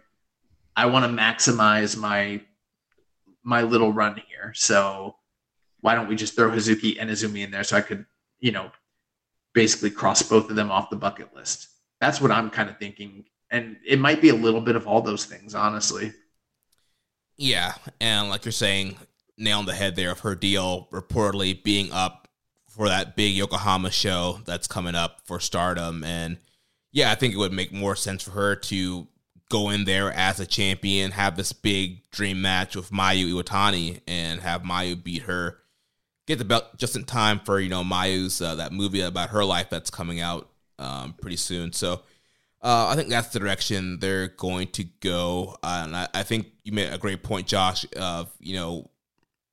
[0.77, 2.39] I want to maximize my
[3.43, 5.17] my little run here, so
[5.81, 8.05] why don't we just throw Hazuki and Azumi in there so I could
[8.39, 8.71] you know
[9.55, 11.69] basically cross both of them off the bucket list.
[11.99, 13.25] That's what I'm kind of thinking.
[13.49, 16.13] And it might be a little bit of all those things, honestly.
[17.37, 18.97] Yeah, and like you're saying,
[19.37, 22.27] nail on the head there of her deal reportedly being up
[22.69, 26.37] for that big Yokohama show that's coming up for Stardom, and
[26.91, 29.07] yeah, I think it would make more sense for her to
[29.49, 34.41] go in there as a champion, have this big dream match with Mayu Iwatani, and
[34.41, 35.59] have Mayu beat her,
[36.27, 39.45] get the belt just in time for you know Mayu's uh, that movie about her
[39.45, 40.49] life that's coming out
[40.79, 41.73] um, pretty soon.
[41.73, 42.01] So.
[42.61, 46.47] Uh, I think that's the direction they're going to go, uh, and I, I think
[46.63, 47.85] you made a great point, Josh.
[47.95, 48.89] Of you know,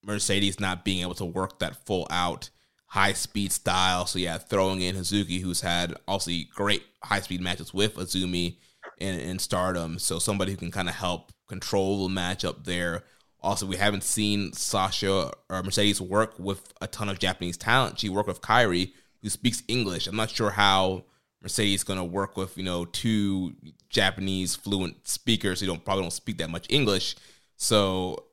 [0.03, 2.49] Mercedes not being able to work that full out
[2.87, 4.05] high speed style.
[4.05, 8.57] So yeah, throwing in Hazuki, who's had also great high speed matches with Azumi
[8.99, 13.05] in, in Stardom, so somebody who can kind of help control the match up there.
[13.43, 17.99] Also, we haven't seen Sasha or Mercedes work with a ton of Japanese talent.
[17.99, 20.07] She worked with Kairi, who speaks English.
[20.07, 21.05] I'm not sure how
[21.43, 23.55] Mercedes is going to work with you know two
[23.89, 27.17] Japanese fluent speakers who don't probably don't speak that much English.
[27.57, 28.25] So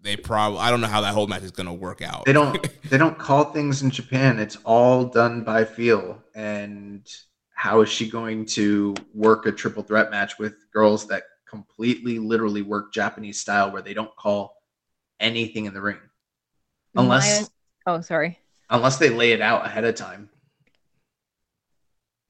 [0.00, 2.24] they probably I don't know how that whole match is going to work out.
[2.26, 4.38] They don't they don't call things in Japan.
[4.38, 6.22] It's all done by feel.
[6.34, 7.06] And
[7.54, 11.22] how is she going to work a triple threat match with girls that
[11.54, 14.56] completely literally work Japanese style where they don't call
[15.20, 15.98] anything in the ring?
[16.96, 17.50] Unless
[17.86, 18.38] Maya- oh, sorry.
[18.70, 20.28] unless they lay it out ahead of time.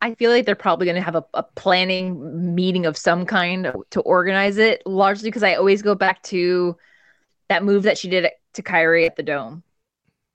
[0.01, 3.73] I feel like they're probably going to have a, a planning meeting of some kind
[3.91, 6.77] to organize it, largely because I always go back to
[7.49, 9.63] that move that she did to Kairi at the Dome.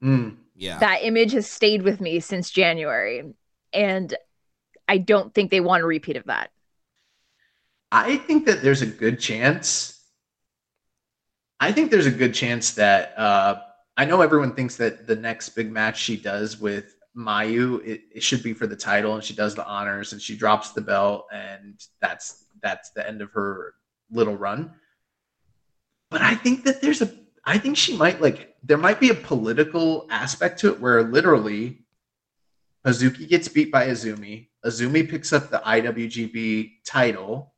[0.04, 0.38] Mm.
[0.56, 3.34] yeah, That image has stayed with me since January.
[3.72, 4.16] And
[4.88, 6.50] I don't think they want a repeat of that.
[7.92, 10.00] I think that there's a good chance.
[11.60, 13.62] I think there's a good chance that uh,
[13.98, 18.24] I know everyone thinks that the next big match she does with Mayu it, it
[18.24, 21.26] should be for the title, and she does the honors and she drops the belt,
[21.34, 23.74] and that's that's the end of her
[24.12, 24.74] little run.
[26.10, 27.12] But I think that there's a
[27.44, 31.80] I think she might like there might be a political aspect to it where literally
[32.86, 34.48] Hazuki gets beat by Azumi.
[34.66, 37.54] Azumi picks up the IWGP title,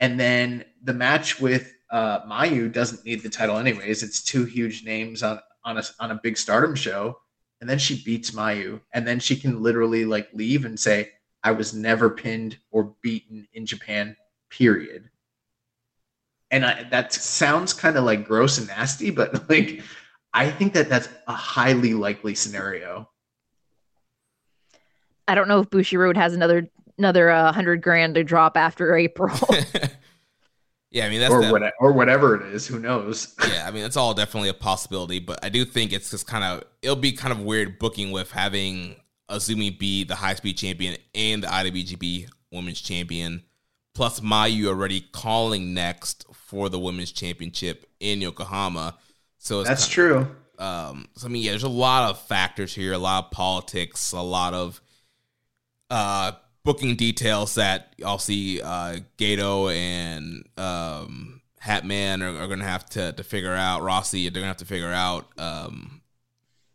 [0.00, 4.02] and then the match with uh, Mayu doesn't need the title anyways.
[4.02, 7.18] It's two huge names on on a on a big Stardom show,
[7.60, 11.12] and then she beats Mayu, and then she can literally like leave and say,
[11.42, 14.16] "I was never pinned or beaten in Japan."
[14.50, 15.10] Period.
[16.50, 19.82] And I, that sounds kind of like gross and nasty, but like
[20.32, 23.08] I think that that's a highly likely scenario.
[25.26, 26.68] I don't know if Bushiroad has another
[26.98, 29.34] another uh, hundred grand to drop after April.
[30.90, 31.06] yeah.
[31.06, 32.66] I mean that's or the- what, or whatever it is.
[32.66, 33.34] Who knows?
[33.52, 36.44] yeah, I mean that's all definitely a possibility, but I do think it's just kind
[36.44, 38.96] of it'll be kind of weird booking with having
[39.30, 43.42] Azumi be the high speed champion and the IWGP Women's Champion
[43.94, 48.96] plus Mayu already calling next for the women's championship in Yokohama.
[49.38, 50.26] So that's true.
[50.58, 54.12] Um, so I mean, yeah, there's a lot of factors here, a lot of politics,
[54.12, 54.80] a lot of
[55.90, 56.32] uh,
[56.64, 62.86] booking details that I'll see uh, Gedo and um, Hatman are, are going to have
[62.90, 63.82] to to figure out.
[63.82, 65.26] Rossy, they're going to have to figure out.
[65.38, 66.02] Um,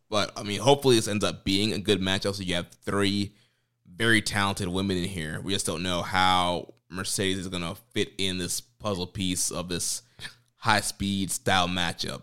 [0.10, 2.36] but I mean, hopefully this ends up being a good matchup.
[2.36, 3.34] So you have three
[3.94, 5.42] very talented women in here.
[5.42, 9.70] We just don't know how Mercedes is going to fit in this puzzle piece of
[9.70, 10.02] this
[10.58, 12.22] high speed style matchup.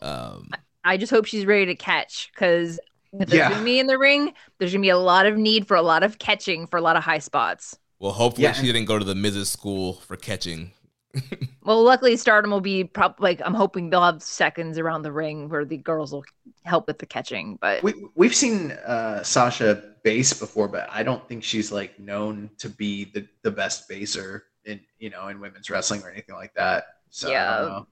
[0.00, 0.50] Um,
[0.84, 2.78] I just hope she's ready to catch because
[3.20, 3.50] if there's Yeah.
[3.50, 6.02] gonna be in the ring, there's gonna be a lot of need for a lot
[6.02, 7.76] of catching for a lot of high spots.
[7.98, 8.52] Well, hopefully Yeah.
[8.52, 9.46] she didn't go to the Mrs.
[9.46, 10.72] School for catching.
[11.64, 15.48] Well, luckily Stardom will be prob like I'm hoping they'll have seconds around the ring
[15.48, 16.24] where the girls will
[16.64, 17.56] help with the catching.
[17.60, 22.50] But We we've seen uh, Sasha base before, but I don't think she's like known
[22.58, 26.52] to be the, the best baser in you know in women's wrestling or anything like
[26.54, 26.84] that.
[27.10, 27.30] So I
[27.60, 27.82] don't Yeah.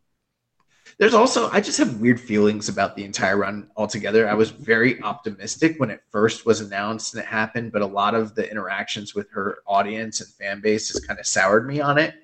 [1.00, 4.28] There's also I just have weird feelings about the entire run altogether.
[4.28, 8.14] I was very optimistic when it first was announced and it happened, but a lot
[8.14, 11.96] of the interactions with her audience and fan base has kind of soured me on
[11.96, 12.16] it.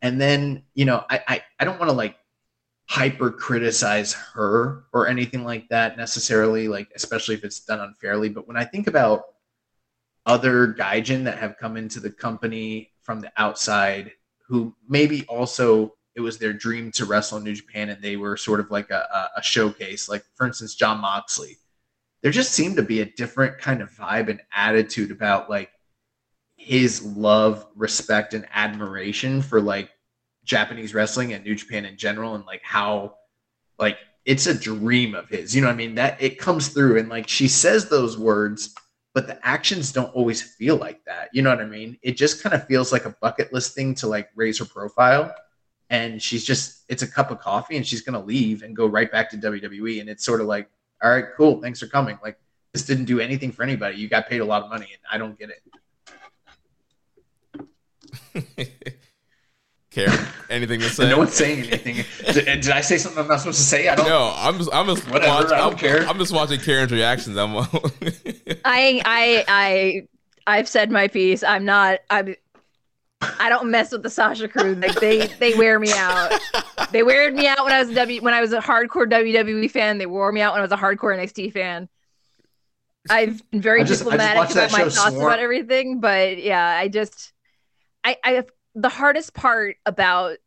[0.00, 2.16] And then, you know, I I, I don't want to like
[2.88, 8.30] hyper criticize her or anything like that necessarily, like especially if it's done unfairly.
[8.30, 9.24] But when I think about
[10.24, 14.12] other gaijin that have come into the company from the outside
[14.48, 18.36] who maybe also it was their dream to wrestle in New Japan and they were
[18.36, 21.56] sort of like a, a, showcase, like for instance, Jon Moxley.
[22.22, 25.70] There just seemed to be a different kind of vibe and attitude about like
[26.56, 29.90] his love, respect, and admiration for like
[30.44, 33.16] Japanese wrestling and New Japan in general, and like how
[33.78, 35.54] like it's a dream of his.
[35.54, 35.96] You know what I mean?
[35.96, 38.74] That it comes through, and like she says those words,
[39.14, 41.30] but the actions don't always feel like that.
[41.32, 41.98] You know what I mean?
[42.02, 45.34] It just kind of feels like a bucket list thing to like raise her profile.
[45.92, 48.86] And she's just, it's a cup of coffee and she's going to leave and go
[48.86, 50.00] right back to WWE.
[50.00, 50.68] And it's sort of like,
[51.02, 51.60] all right, cool.
[51.60, 52.18] Thanks for coming.
[52.22, 52.38] Like,
[52.72, 53.98] this didn't do anything for anybody.
[53.98, 55.50] You got paid a lot of money and I don't get
[58.34, 58.72] it.
[59.90, 61.10] Karen, anything to say?
[61.10, 61.96] No one's saying anything.
[62.32, 63.88] did, did I say something I'm not supposed to say?
[63.88, 65.52] I don't No, I'm just, I'm just Whatever, watching.
[65.52, 66.08] I don't I'm, care.
[66.08, 67.36] I'm just watching Karen's reactions.
[67.36, 67.54] I'm.
[68.64, 70.02] I I I
[70.46, 71.42] I've said my piece.
[71.42, 72.34] I'm not I'm
[73.38, 74.74] I don't mess with the Sasha crew.
[74.74, 76.32] Like they they wear me out.
[76.90, 79.70] They weared me out when I was a W when I was a hardcore WWE
[79.70, 79.98] fan.
[79.98, 81.88] They wore me out when I was a hardcore NXT fan.
[83.10, 85.16] I've been very just- diplomatic about my thoughts Swarm.
[85.26, 87.32] about everything, but yeah, I just
[88.04, 88.44] I I
[88.74, 90.38] the hardest part about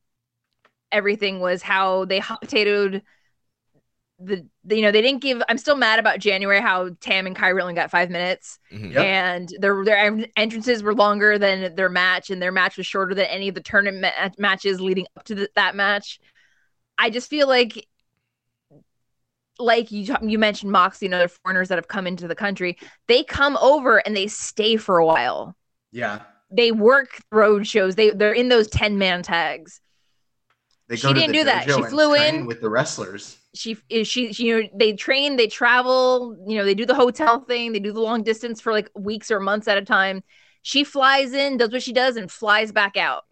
[0.92, 3.02] everything was how they hot potatoed
[4.18, 7.36] the, the you know they didn't give i'm still mad about january how tam and
[7.36, 8.94] Kairi only got five minutes Mhm.
[8.94, 9.04] Yep.
[9.04, 13.26] and their their entrances were longer than their match and their match was shorter than
[13.26, 16.20] any of the tournament ma- matches leading up to the, that match
[16.98, 17.86] i just feel like
[19.60, 22.78] like you you mentioned moxie and other foreigners that have come into the country
[23.08, 25.56] they come over and they stay for a while
[25.92, 26.22] Yeah.
[26.52, 29.82] they work road shows they they're in those 10 man tags
[30.88, 31.64] They She didn't do that.
[31.66, 32.46] She flew in.
[32.46, 33.38] with the wrestlers.
[33.56, 36.96] She is she, she you know they train they travel you know they do the
[36.96, 40.24] hotel thing they do the long distance for like weeks or months at a time.
[40.64, 43.24] She flies in does what she does and flies back out.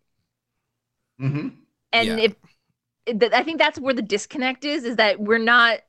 [1.19, 1.47] Hmm
[1.91, 2.19] and Yeah.
[2.19, 2.35] if
[3.33, 5.79] i think that's where the disconnect is is that we're not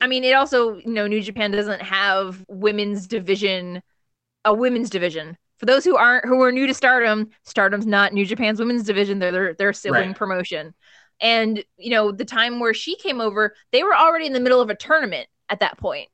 [0.00, 3.82] i mean it also you know new japan doesn't have women's division
[4.46, 5.36] a women's division.
[5.58, 9.18] For those who aren't who are new to stardom stardom's not new japan's women's division.
[9.20, 10.16] They're their, their sibling Right.
[10.16, 10.74] promotion
[11.20, 14.60] and you know the time where she came over they were already in the middle
[14.60, 16.08] of a tournament at that point.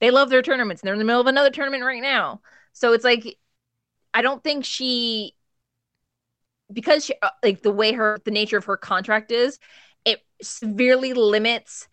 [0.00, 0.82] They love their tournaments.
[0.82, 2.40] And they're in the middle of another tournament right now.
[2.72, 3.38] So it's like
[4.16, 5.34] i don't think she
[6.72, 9.58] because she, uh, like the way her the nature of her contract is
[10.04, 11.86] it severely limits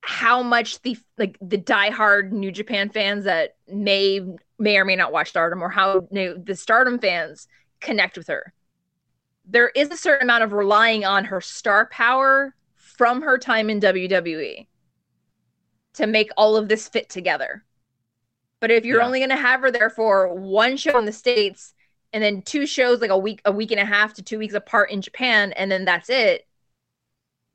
[0.00, 4.20] how much the like the diehard new japan fans that may
[4.58, 7.48] may or may not watch stardom or how you know, the stardom fans
[7.80, 8.52] connect with her
[9.44, 13.80] there is a certain amount of relying on her star power from her time in
[13.80, 14.66] wwe
[15.94, 17.64] to make all of this fit together
[18.60, 19.06] but if you're Yeah.
[19.06, 21.74] only going to have her there for one show in the states
[22.12, 24.54] and then two shows like a week a week and a half to two weeks
[24.54, 26.46] apart in japan and then that's it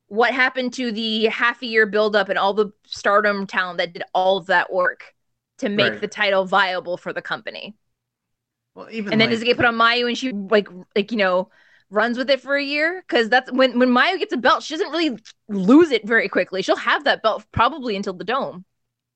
[0.08, 4.04] what happened to the half a year buildup and all the stardom talent that did
[4.14, 5.14] all of that work
[5.58, 6.00] to make Right.
[6.00, 7.76] the title viable for the company
[8.76, 11.12] Well, even and then like, does it get put on mayu and she like like
[11.12, 11.50] you know
[11.90, 14.74] runs with it for a year because that's when when mayu gets a belt she
[14.74, 18.66] doesn't really lose it very quickly she'll have that belt probably until the dome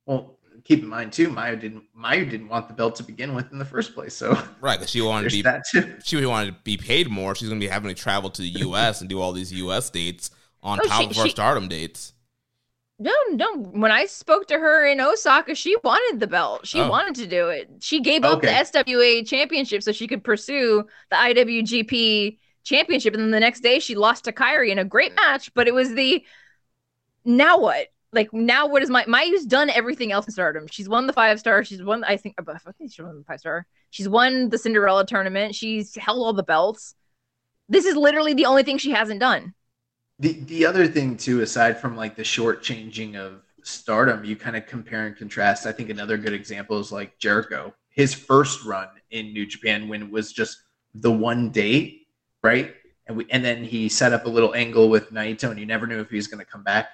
[0.06, 3.52] Well, keep in mind too, Mayu didn't Mayu didn't want the belt to begin with
[3.52, 4.14] in the first place.
[4.14, 5.96] So right, because she wanted to be that too.
[6.04, 7.36] she wanted to be paid more.
[7.36, 9.02] She's going to be having to travel to the U.S.
[9.02, 9.90] and do all these U.S.
[9.90, 10.32] dates
[10.62, 12.14] on oh, top she, of her she, Stardom dates.
[13.00, 13.58] No, no.
[13.58, 16.68] When I spoke to her in Osaka, she wanted the belt.
[16.68, 16.90] She oh.
[16.90, 17.68] wanted to do it.
[17.80, 23.14] She gave up the SWA championship so she could pursue the IWGP championship.
[23.14, 25.74] And then the next day she lost to Kairi in a great match, but it
[25.74, 26.24] was the
[27.26, 27.88] now what?
[28.14, 30.68] Like now what is my Mayu's done everything else in stardom.
[30.68, 31.64] She's won the five star.
[31.64, 33.66] She's won I think I think she won the five star.
[33.90, 35.56] She's won the Cinderella tournament.
[35.56, 36.96] She's held all the belts.
[37.70, 39.54] This is literally the only thing she hasn't done.
[40.20, 44.56] The the other thing too, aside from like the short changing of stardom, you kind
[44.56, 45.66] of compare and contrast.
[45.66, 47.74] I think another good example is like Jericho.
[47.90, 50.58] His first run in New Japan when it was just
[50.94, 52.01] the one date,
[52.44, 52.74] right?
[53.08, 55.88] And we and then he set up a little angle with Naito, and you never
[55.88, 56.90] knew if he was going to come back.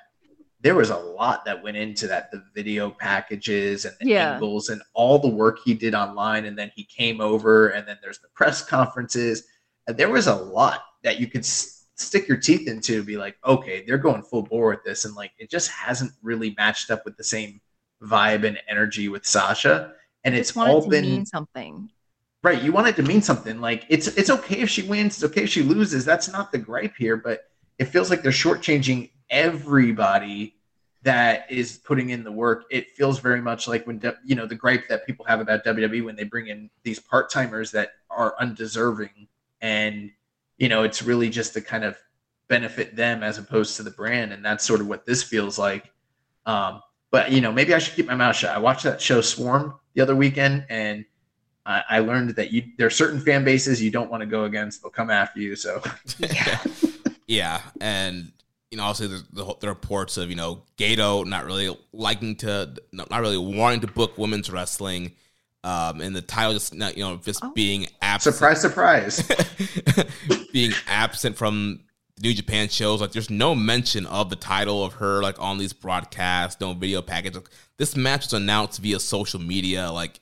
[0.61, 4.33] There was a lot that went into that, the video packages and the yeah.
[4.33, 7.97] angles and all the work he did online, and then he came over, and then
[8.01, 9.43] there's the press conferences.
[9.87, 13.83] And there was a lot that you could stick your teeth into be like, okay,
[13.85, 15.05] they're going full bore with this.
[15.05, 17.59] And like, it just hasn't really matched up with the same
[18.03, 19.93] vibe and energy with Sasha.
[20.23, 21.89] And it's all been something.
[22.43, 22.61] Right.
[22.61, 23.59] You want it to mean something.
[23.59, 26.05] Like it's it's okay if she wins, it's okay if she loses.
[26.05, 27.49] That's not the gripe here, but
[27.79, 30.55] it feels like they're shortchanging everybody
[31.01, 32.65] that is putting in the work.
[32.69, 36.05] It feels very much like when you know the gripe that people have about WWE
[36.05, 39.27] when they bring in these part timers that are undeserving
[39.61, 40.11] and
[40.57, 41.97] you know, it's really just to kind of
[42.47, 44.33] benefit them as opposed to the brand.
[44.33, 45.91] And that's sort of what this feels like.
[46.45, 46.81] Um,
[47.11, 48.55] but you know, maybe I should keep my mouth shut.
[48.55, 51.05] I watched that show Swarm the other weekend, and
[51.67, 54.45] I, I learned that you there are certain fan bases you don't want to go
[54.45, 55.55] against; they'll come after you.
[55.55, 55.83] So,
[56.17, 56.63] yeah,
[57.27, 58.31] yeah, and
[58.71, 62.73] you know, also the, the, the, reports of you know Gedo not really liking to,
[62.91, 65.11] not really wanting to book women's wrestling
[65.63, 67.51] um, and the title just you know just oh.
[67.51, 68.35] being absent.
[68.35, 69.29] Surprise, surprise.
[70.53, 71.81] being absent from
[72.21, 73.01] New Japan shows.
[73.01, 77.01] Like, there's no mention of the title of her like on these broadcasts, no video
[77.01, 77.35] package.
[77.35, 80.19] Like, this match was announced via social media, like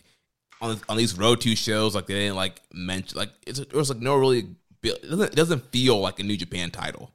[0.61, 1.95] on on these Road to shows.
[1.95, 4.47] Like, they didn't like mention like it was like no really.
[4.83, 7.11] It doesn't, it doesn't feel like a New Japan title.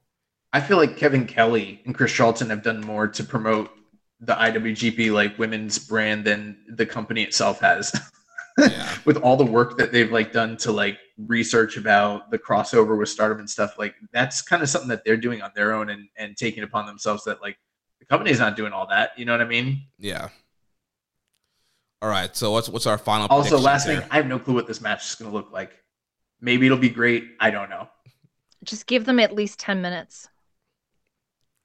[0.53, 3.71] I feel like Kevin Kelly and Chris Charlton have done more to promote
[4.19, 7.99] the IWGP like women's brand than the company itself has.
[8.59, 8.93] Yeah.
[9.07, 13.09] With all the work that they've like done to like research about the crossover with
[13.09, 16.09] Stardom and stuff, like that's kind of something that they're doing on their own and
[16.19, 17.57] and taking upon themselves that like
[18.01, 19.13] the company's not doing all that.
[19.17, 19.85] You know what I mean?
[19.99, 20.29] Yeah.
[22.03, 22.35] All right.
[22.35, 23.27] So what's what's our final?
[23.29, 25.73] Also, last thing, I have no clue what this match is going to look like.
[26.41, 27.25] Maybe it'll be great.
[27.41, 27.89] I don't know.
[28.65, 30.29] Just give them at least ten minutes.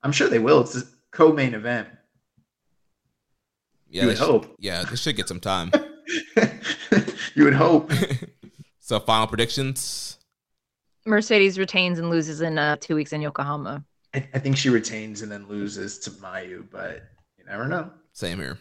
[0.03, 0.61] I'm sure they will.
[0.61, 1.87] It's a co-main event.
[3.89, 4.55] Yeah, you would should, hope.
[4.59, 5.71] Yeah, they should get some time.
[7.35, 7.91] you would hope.
[8.79, 10.17] so, final predictions.
[11.05, 13.83] Mercedes retains and loses in uh, two weeks in Yokohama.
[14.13, 17.03] I, I think she retains and then loses to Mayu, but
[17.37, 17.89] you never know.
[18.13, 18.57] Same here.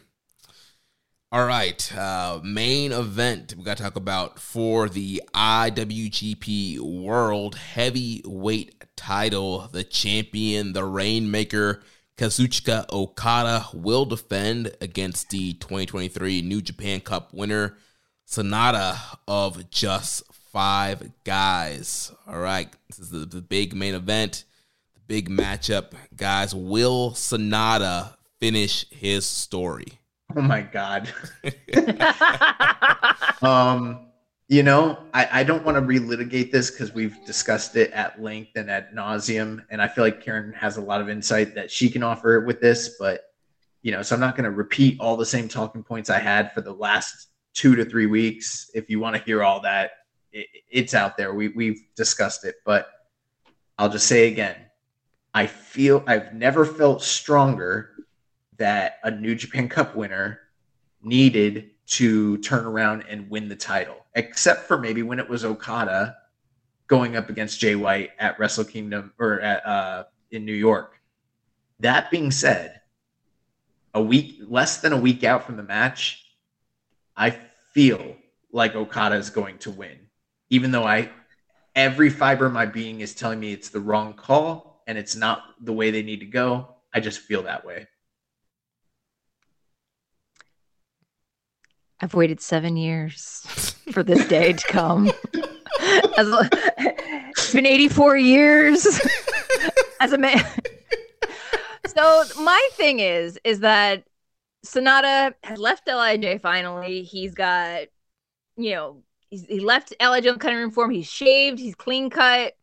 [1.33, 8.85] All right, uh, main event we got to talk about for the IWGP World Heavyweight
[8.95, 9.69] Title.
[9.73, 11.83] The champion, the Rainmaker,
[12.17, 17.79] Kazuchika Okada will defend against the 2023 New Japan Cup winner,
[18.29, 18.97] Sanada
[19.27, 20.23] of just
[20.53, 22.13] five guys.
[22.29, 24.45] All right, this is the, the big main event,
[24.95, 25.95] the big matchup.
[26.15, 29.99] Guys, will Sanada finish his story?
[30.37, 31.09] Oh my God.
[33.43, 34.09] um,
[34.49, 38.51] you know, I, I don't want to relitigate this because we've discussed it at length
[38.57, 41.89] and at nauseum, and I feel like Karen has a lot of insight that she
[41.89, 42.97] can offer with this.
[42.99, 43.23] But
[43.83, 46.53] you know, so I'm not going to repeat all the same talking points I had
[46.53, 48.71] for the last two to three weeks.
[48.75, 49.93] If you want to hear all that,
[50.33, 51.33] it, it's out there.
[51.33, 52.89] We we've discussed it, but
[53.79, 54.57] I'll just say again,
[55.33, 57.94] I feel I've never felt stronger
[58.59, 60.41] that a New Japan Cup winner
[61.03, 66.17] needed to turn around and win the title except for maybe when it was Okada
[66.87, 71.01] going up against Jay White at Wrestle Kingdom or at uh, in New York.
[71.81, 72.81] That being said,
[73.93, 76.25] a week less than a week out from the match,
[77.17, 78.17] I feel
[78.53, 79.99] like Okada is going to win,
[80.51, 81.11] even though I
[81.75, 85.43] every fiber of my being is telling me it's the wrong call and it's not
[85.61, 86.69] the way they need to go.
[86.93, 87.89] I just feel that way.
[92.01, 93.43] I've waited seven years
[93.93, 95.11] for this day to come.
[96.17, 96.29] As,
[96.79, 99.01] it's been 84 years
[100.01, 100.45] as a man.
[101.87, 104.05] so my thing is, is that
[104.65, 107.03] Sanada has left Lij finally.
[107.03, 107.83] He's got,
[108.57, 110.91] you know, he left Lij on cutting room form.
[110.91, 111.59] He's shaved.
[111.59, 112.55] He's clean cut.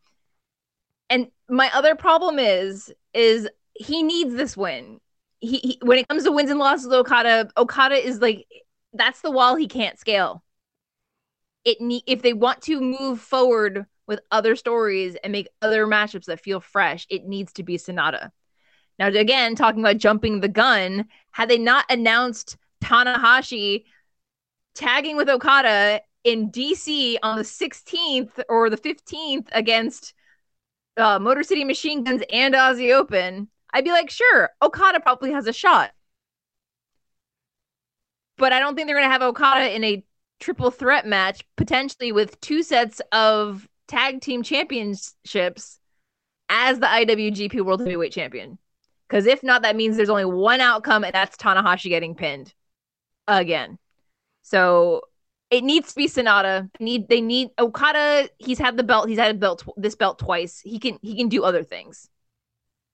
[1.10, 5.00] And my other problem is, is he needs this win.
[5.40, 8.46] He, he when it comes to wins and losses, Okada, Okada is like
[8.92, 10.42] that's the wall he can't scale.
[11.64, 16.24] It need if they want to move forward with other stories and make other matchups
[16.26, 18.30] that feel fresh, it needs to be Sanada.
[18.98, 23.84] Now, again, talking about jumping the gun, had they not announced Tanahashi
[24.74, 30.14] tagging with Okada in DC on the 16th or the 15th against
[30.96, 35.46] uh, Motor City Machine Guns and Aussie Open, I'd be like, sure, Okada probably has
[35.46, 35.92] a shot.
[38.38, 40.04] But I don't think they're going to have Okada in a
[40.40, 45.78] triple threat match, potentially with two sets of tag team championships
[46.48, 48.58] as the IWGP World Heavyweight Champion.
[49.08, 52.52] Because if not, that means there's only one outcome, and that's Tanahashi getting pinned
[53.28, 53.78] again.
[54.42, 55.02] So
[55.50, 56.70] it needs to be Sanada.
[56.78, 58.30] They need they need Okada.
[58.38, 59.08] He's had the belt.
[59.08, 60.60] He's had a belt this belt twice.
[60.60, 62.08] He can he can do other things.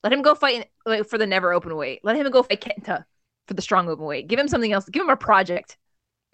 [0.02, 0.68] Let him go fight
[1.08, 2.00] for the never open weight.
[2.02, 3.04] Let him go fight Kenta
[3.48, 4.28] for the strong open weight.
[4.28, 4.88] Give him something else.
[4.88, 5.76] Give him a project.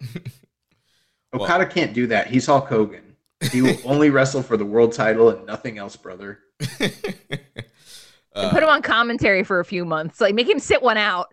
[1.33, 2.27] Okada can't do that.
[2.27, 3.15] He's Hulk Hogan.
[3.51, 6.39] He will only wrestle for the world title and nothing else, brother.
[6.79, 6.93] and
[8.35, 10.21] uh, put him on commentary for a few months.
[10.21, 11.27] Like make him sit one out.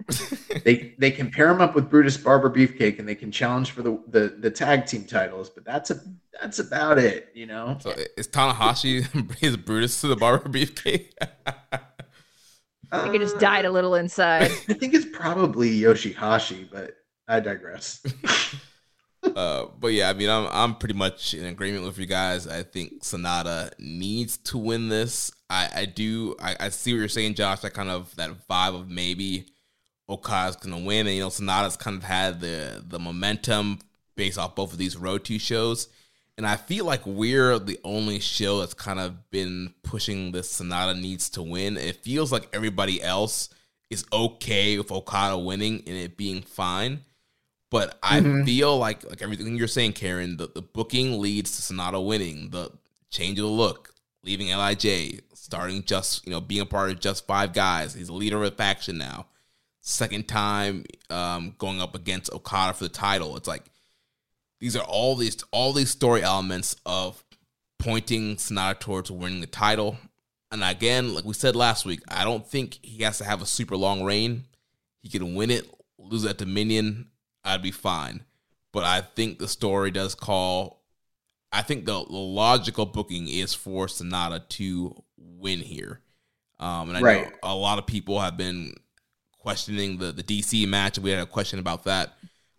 [0.64, 3.82] they they can pair him up with Brutus Barber Beefcake and they can challenge for
[3.82, 6.00] the, the the tag team titles, but that's a
[6.40, 7.78] that's about it, you know.
[7.80, 9.06] So is Tanahashi
[9.42, 11.10] is Brutus to the Barber Beefcake?
[12.92, 14.42] I think it just died a little inside.
[14.68, 16.96] I think it's probably Yoshihashi, but
[17.26, 18.02] I digress.
[19.34, 22.46] uh, but yeah, I mean, I'm I'm pretty much in agreement with you guys.
[22.46, 25.32] I think Sanada needs to win this.
[25.48, 26.36] I I do.
[26.40, 27.60] I, I see what you're saying, Josh.
[27.60, 29.46] That kind of that vibe of maybe
[30.10, 33.78] Okada's gonna win, and you know, Sanada's kind of had the the momentum
[34.16, 35.88] based off both of these road two shows.
[36.38, 40.98] And I feel like we're the only show that's kind of been pushing this Sanada
[40.98, 41.76] needs to win.
[41.76, 43.50] It feels like everybody else
[43.90, 47.00] is okay with Okada winning and it being fine.
[47.70, 48.44] But I mm-hmm.
[48.44, 52.50] feel like like everything you're saying, Karen, the, the booking leads to Sanada winning.
[52.50, 52.70] The
[53.10, 53.94] change of the look,
[54.24, 57.94] leaving Lij, starting just you know being a part of just five guys.
[57.94, 59.26] He's a leader of a faction now.
[59.80, 63.36] Second time um, going up against Okada for the title.
[63.36, 63.64] It's like
[64.62, 67.24] these are all these all these story elements of
[67.80, 69.96] pointing Sanada towards winning the title.
[70.52, 73.46] And again, like we said last week, I don't think he has to have a
[73.46, 74.44] super long reign.
[75.00, 75.68] He can win it,
[75.98, 77.08] lose at Dominion,
[77.42, 78.22] I'd be fine.
[78.72, 80.84] But I think the story does call.
[81.50, 86.02] I think the, the logical booking is for Sanada to win here.
[86.60, 87.24] Um, and I right.
[87.24, 88.74] know a lot of people have been
[89.38, 91.00] questioning the, the DC match.
[91.00, 92.12] We had a question about that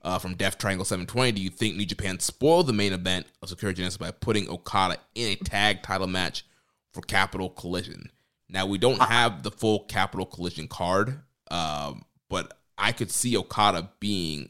[0.03, 1.31] uh, from Death Triangle 720.
[1.31, 4.97] Do you think New Japan spoiled the main event of Sakura Genesis by putting Okada
[5.15, 6.45] in a tag title match
[6.91, 8.09] for Capital Collision?
[8.49, 11.19] Now, we don't have the full Capital Collision card,
[11.49, 14.49] um, but I could see Okada being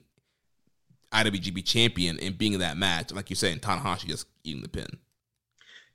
[1.12, 3.14] IWGP champion and being in that match.
[3.14, 4.88] Like you're saying, Tanahashi just eating the pin.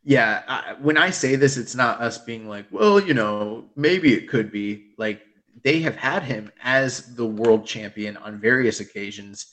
[0.04, 4.14] Yeah, I, when I say this, it's not us being like, well, you know, maybe
[4.14, 4.92] it could be.
[4.96, 5.20] Like
[5.62, 9.46] they have had him as the world champion on various occasions,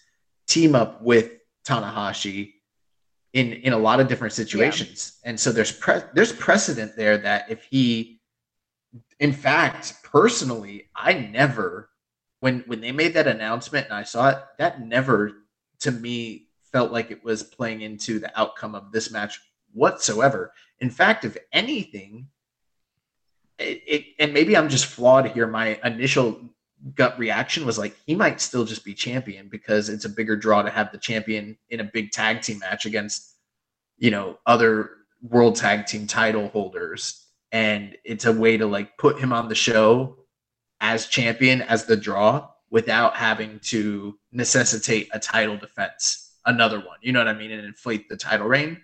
[0.48, 1.32] team up with
[1.66, 2.54] Tanahashi
[3.34, 5.18] in in a lot of different situations.
[5.24, 5.30] Yeah.
[5.30, 8.22] And so there's pre- there's precedent there that if he
[9.20, 11.90] in fact, personally, I never
[12.40, 15.44] when when they made that announcement and I saw it, that never
[15.80, 19.40] to me felt like it was playing into the outcome of this match
[19.74, 20.52] whatsoever.
[20.80, 22.28] In fact, if anything,
[23.60, 25.48] it, it, and maybe I'm just flawed here.
[25.48, 26.40] My initial
[26.94, 30.62] gut reaction was like he might still just be champion because it's a bigger draw
[30.62, 33.36] to have the champion in a big tag team match against
[33.98, 34.92] you know other
[35.22, 37.22] world tag team title holders.
[37.52, 40.18] And it's a way to like put him on the show
[40.82, 46.98] as champion as the draw without having to necessitate a title defense another one.
[47.02, 47.52] You know what i mean?
[47.52, 48.82] And inflate the title reign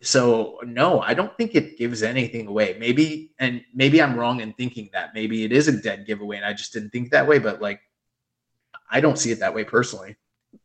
[0.00, 2.76] so no, I don't think it gives anything away.
[2.78, 5.14] Maybe and maybe I'm wrong in thinking that.
[5.14, 7.80] Maybe it is a dead giveaway and I just didn't think that way, but like
[8.90, 10.16] I don't see it that way personally.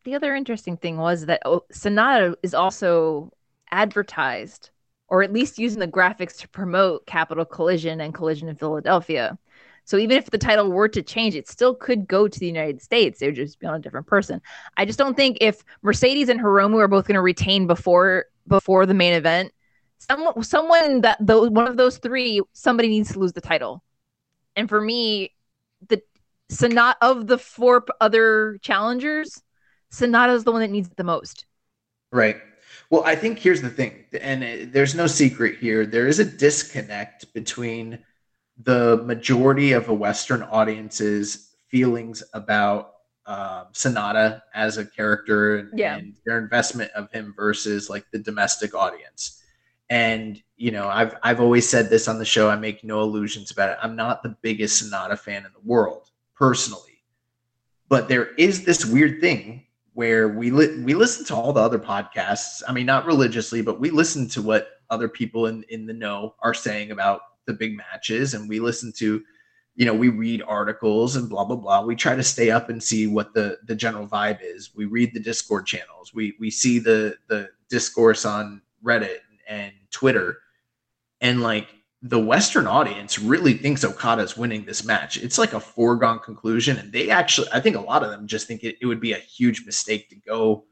[0.04, 3.32] The other interesting thing was that oh, Sanada is also
[3.72, 4.70] advertised
[5.08, 9.38] or at least using the graphics to promote Capital Collision and Collision in Philadelphia.
[9.86, 12.82] So even if the title were to change, it still could go to the United
[12.82, 13.22] States.
[13.22, 14.42] It would just be on a different person.
[14.78, 18.86] I just don't think if Mercedes and Hiromu are both going to retain before before
[18.86, 19.52] the main event,
[19.98, 23.84] someone someone that the one of those three, somebody needs to lose the title.
[24.56, 25.34] And for me,
[25.88, 26.02] the
[26.52, 29.42] Sanada of the four other challengers,
[29.92, 31.46] Sanada is the one that needs it the most.
[32.12, 32.38] Right.
[32.90, 35.86] Well, I think here's the thing, and it, there's no secret here.
[35.86, 38.00] There is a disconnect between
[38.62, 42.94] the majority of a Western audience's feelings about
[43.26, 45.96] um, Sanada as a character and, Yeah.
[45.96, 49.42] and their investment of him versus like the domestic audience.
[49.90, 52.50] And you know, I've I've always said this on the show.
[52.50, 53.78] I make no illusions about it.
[53.82, 57.04] I'm not the biggest Sanada fan in the world personally,
[57.90, 61.78] but there is this weird thing where we li- we listen to all the other
[61.80, 62.64] podcasts.
[62.68, 66.36] I mean, not religiously, but we listen to what other people in in the know
[66.42, 69.22] are saying about the big matches, and we listen to,
[69.76, 71.84] you know, we read articles and blah blah blah.
[71.84, 74.72] We try to stay up and see what the the general vibe is.
[74.76, 76.14] We read the Discord channels.
[76.14, 80.40] We we see the the discourse on Reddit and Twitter,
[81.22, 81.68] and like
[82.04, 85.16] the Western audience really thinks Okada's winning this match.
[85.16, 86.78] It's like a foregone conclusion.
[86.78, 89.14] And they actually, I think a lot of them just think it, it would be
[89.14, 90.66] a huge mistake to go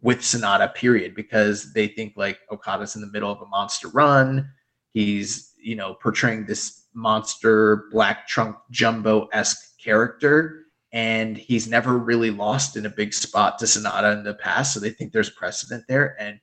[0.00, 4.48] with Sanada, period, because they think like Okada's in the middle of a monster run.
[4.92, 10.64] He's, you know, portraying this monster black trunk jumbo esque character.
[10.92, 14.72] And he's never really lost in a big spot to Sanada in the past.
[14.72, 16.16] So they think there's precedent there.
[16.18, 16.40] And,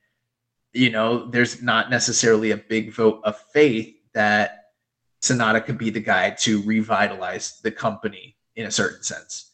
[0.74, 4.66] you know, there's not necessarily a big vote of faith that
[5.22, 9.52] Sanada could be the guy to revitalize the company in a certain sense.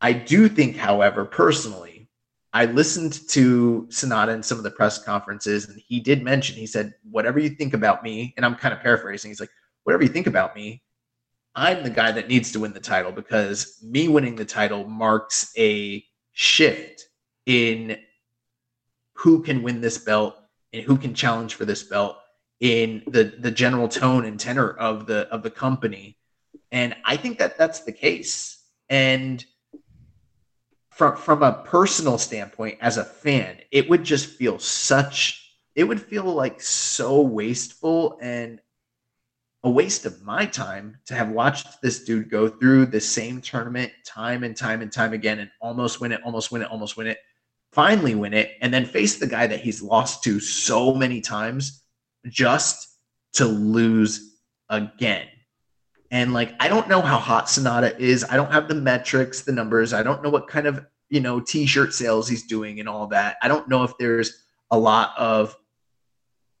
[0.00, 2.08] I do think, however, personally,
[2.52, 6.66] I listened to Sanada in some of the press conferences, and he did mention, he
[6.66, 9.50] said, Whatever you think about me, and I'm kind of paraphrasing, he's like,
[9.84, 10.82] Whatever you think about me,
[11.54, 15.52] I'm the guy that needs to win the title because me winning the title marks
[15.56, 17.06] a shift
[17.46, 17.98] in
[19.14, 20.36] who can win this belt
[20.72, 22.16] and who can challenge for this belt
[22.60, 26.18] in the the general tone and tenor of the of the company.
[26.72, 28.64] And i think that that's the case.
[28.88, 29.44] And
[30.90, 36.00] from from a personal standpoint as a fan it would just feel such it would
[36.00, 38.60] feel like so wasteful and
[39.64, 43.90] a waste of my time to have watched this dude go through the same tournament
[44.04, 47.06] time and time and time again and almost win it almost win it almost win
[47.06, 47.18] it
[47.72, 51.82] finally win it and then face the guy that he's lost to so many times
[52.28, 52.98] just
[53.32, 54.38] to lose
[54.68, 55.26] again.
[56.10, 58.24] And like, I don't know how hot Sanada is.
[58.28, 59.92] I don't have the metrics, the numbers.
[59.92, 63.08] I don't know what kind of, you know, t shirt sales he's doing and all
[63.08, 63.36] that.
[63.42, 65.56] I don't know if there's a lot of,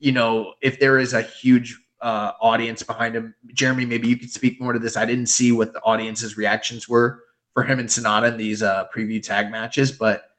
[0.00, 3.34] you know, if there is a huge uh, audience behind him.
[3.52, 4.96] Jeremy, maybe you could speak more to this.
[4.96, 7.24] I didn't see what the audience's reactions were
[7.54, 10.30] for him and Sanada in these uh, preview tag matches, but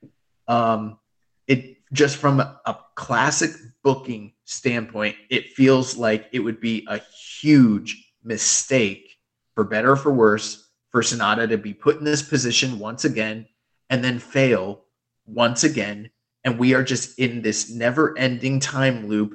[0.48, 1.00] um,
[1.48, 3.52] it just from a, a classic
[3.84, 7.00] booking standpoint, it feels like it would be a
[7.42, 9.18] huge mistake,
[9.54, 13.48] for better or for worse, for Sanada to be put in this position once again
[13.90, 14.86] and then fail
[15.26, 16.10] once again.
[16.44, 19.34] And we are just in this never ending time loop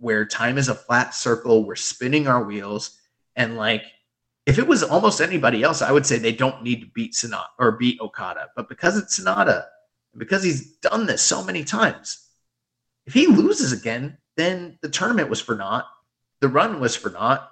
[0.00, 1.64] where time is a flat circle.
[1.64, 2.98] We're spinning our wheels.
[3.36, 3.84] And like,
[4.46, 7.44] if it was almost anybody else, I would say they don't need to beat Sanada
[7.58, 8.48] or beat Okada.
[8.56, 9.66] But because it's Sanada,
[10.16, 12.26] because he's done this so many times,
[13.06, 15.86] if he loses again, then the tournament was for naught.
[16.40, 17.50] The run was for naught.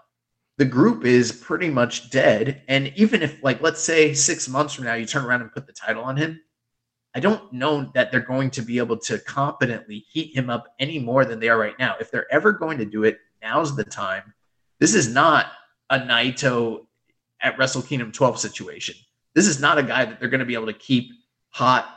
[0.56, 2.62] The group is pretty much dead.
[2.66, 5.66] And even if, like, let's say six months from now, you turn around and put
[5.66, 6.40] the title on him,
[7.14, 10.98] I don't know that they're going to be able to competently heat him up any
[10.98, 11.96] more than they are right now.
[12.00, 14.34] If they're ever going to do it, now's the time.
[14.78, 15.46] This is not
[15.90, 16.86] a Naito
[17.40, 18.94] at Wrestle Kingdom 12 situation.
[19.34, 21.10] This is not a guy that they're going to be able to keep
[21.50, 21.88] hot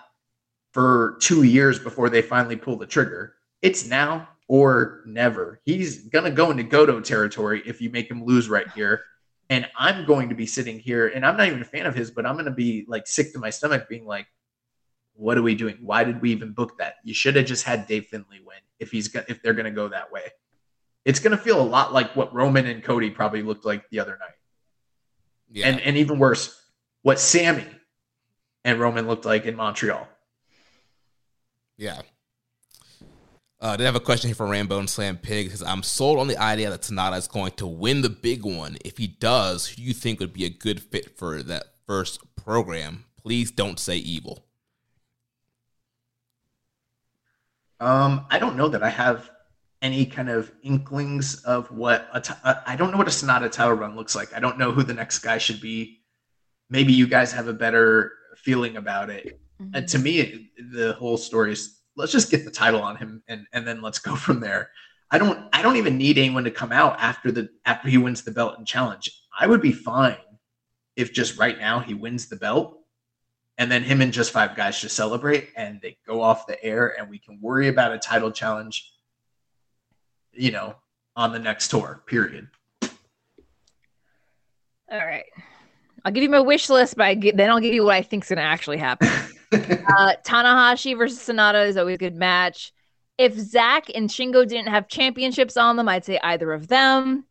[0.71, 3.35] for two years before they finally pull the trigger.
[3.61, 5.61] It's now or never.
[5.65, 9.03] He's going to go into Goto territory if you make him lose right here.
[9.49, 12.09] And I'm going to be sitting here, and I'm not even a fan of his,
[12.09, 14.27] but I'm going to be like sick to my stomach being like,
[15.21, 15.77] what are we doing?
[15.81, 16.95] Why did we even book that?
[17.03, 19.71] You should have just had Dave Finlay win if he's go- if they're going to
[19.71, 20.23] go that way.
[21.05, 23.99] It's going to feel a lot like what Roman and Cody probably looked like the
[23.99, 24.35] other night.
[25.51, 25.67] Yeah.
[25.67, 26.59] And and even worse,
[27.03, 27.65] what Sami
[28.65, 30.07] and Roman looked like in Montreal.
[31.77, 32.01] Yeah.
[33.59, 35.51] Uh, did have a question here from Rambo and Slam Pig.
[35.51, 38.77] Says, I'm sold on the idea that Sanada is going to win the big one.
[38.83, 42.35] If he does, who do you think would be a good fit for that first
[42.35, 43.05] program?
[43.21, 44.45] Please don't say evil.
[47.81, 49.29] Um, I don't know that I have
[49.81, 53.51] any kind of inklings of what a t- uh, I don't know what a Sanada
[53.51, 54.31] Tower run looks like.
[54.35, 56.01] I don't know who the next guy should be.
[56.69, 59.39] Maybe you guys have a better feeling about it.
[59.73, 63.23] And to me, it- the whole story is let's just get the title on him
[63.27, 64.69] and and then let's go from there.
[65.09, 68.21] I don't I don't even need anyone to come out after the after he wins
[68.21, 69.09] the belt and challenge.
[69.37, 70.17] I would be fine
[70.95, 72.77] if just right now he wins the belt
[73.61, 76.99] and then him and just five guys just celebrate and they go off the air
[76.99, 78.91] and we can worry about a title challenge
[80.33, 80.75] you know
[81.15, 82.47] on the next tour period
[84.91, 85.23] All right.
[86.03, 88.01] I'll give you my wish list, but I gi- then I'll give you what I
[88.01, 89.07] think's going to actually happen.
[89.53, 92.73] uh, Tanahashi versus Sanada is always a good match.
[93.17, 97.25] If Zach and Shingo didn't have championships on them, I'd say either of them.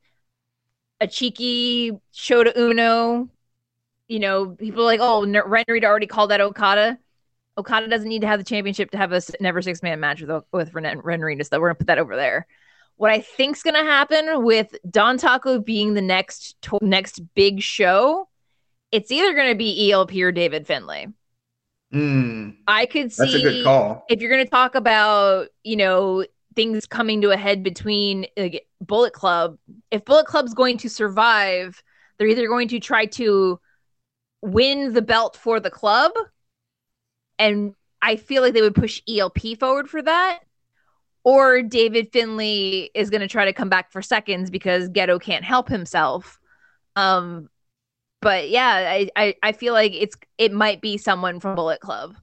[1.00, 3.28] A cheeky Shota Umino.
[4.10, 6.98] You know, people are like, oh, N- Ren Reed already called that Okada.
[7.56, 10.42] Okada doesn't need to have the championship to have a never six man match with
[10.52, 12.48] with Ren, Ren Reed, so we're gonna put that over there.
[12.96, 18.28] What I think's gonna happen with Dontaku being the next to- next big show,
[18.90, 21.06] it's either gonna be ELP or David Finlay.
[21.94, 25.76] Mm, I could see that's a good call if you're going to talk about, you
[25.76, 26.24] know,
[26.54, 29.58] things coming to a head between like, Bullet Club,
[29.90, 31.82] if Bullet Club's going to survive,
[32.16, 33.58] they're either going to try to
[34.42, 36.12] win the belt for the club,
[37.38, 40.40] and I feel like they would push ELP forward for that,
[41.24, 45.44] or David Finlay is going to try to come back for seconds because Gedo can't
[45.44, 46.38] help himself.
[46.96, 47.48] Um,
[48.20, 52.16] but yeah, I, I I feel like it's it might be someone from Bullet Club.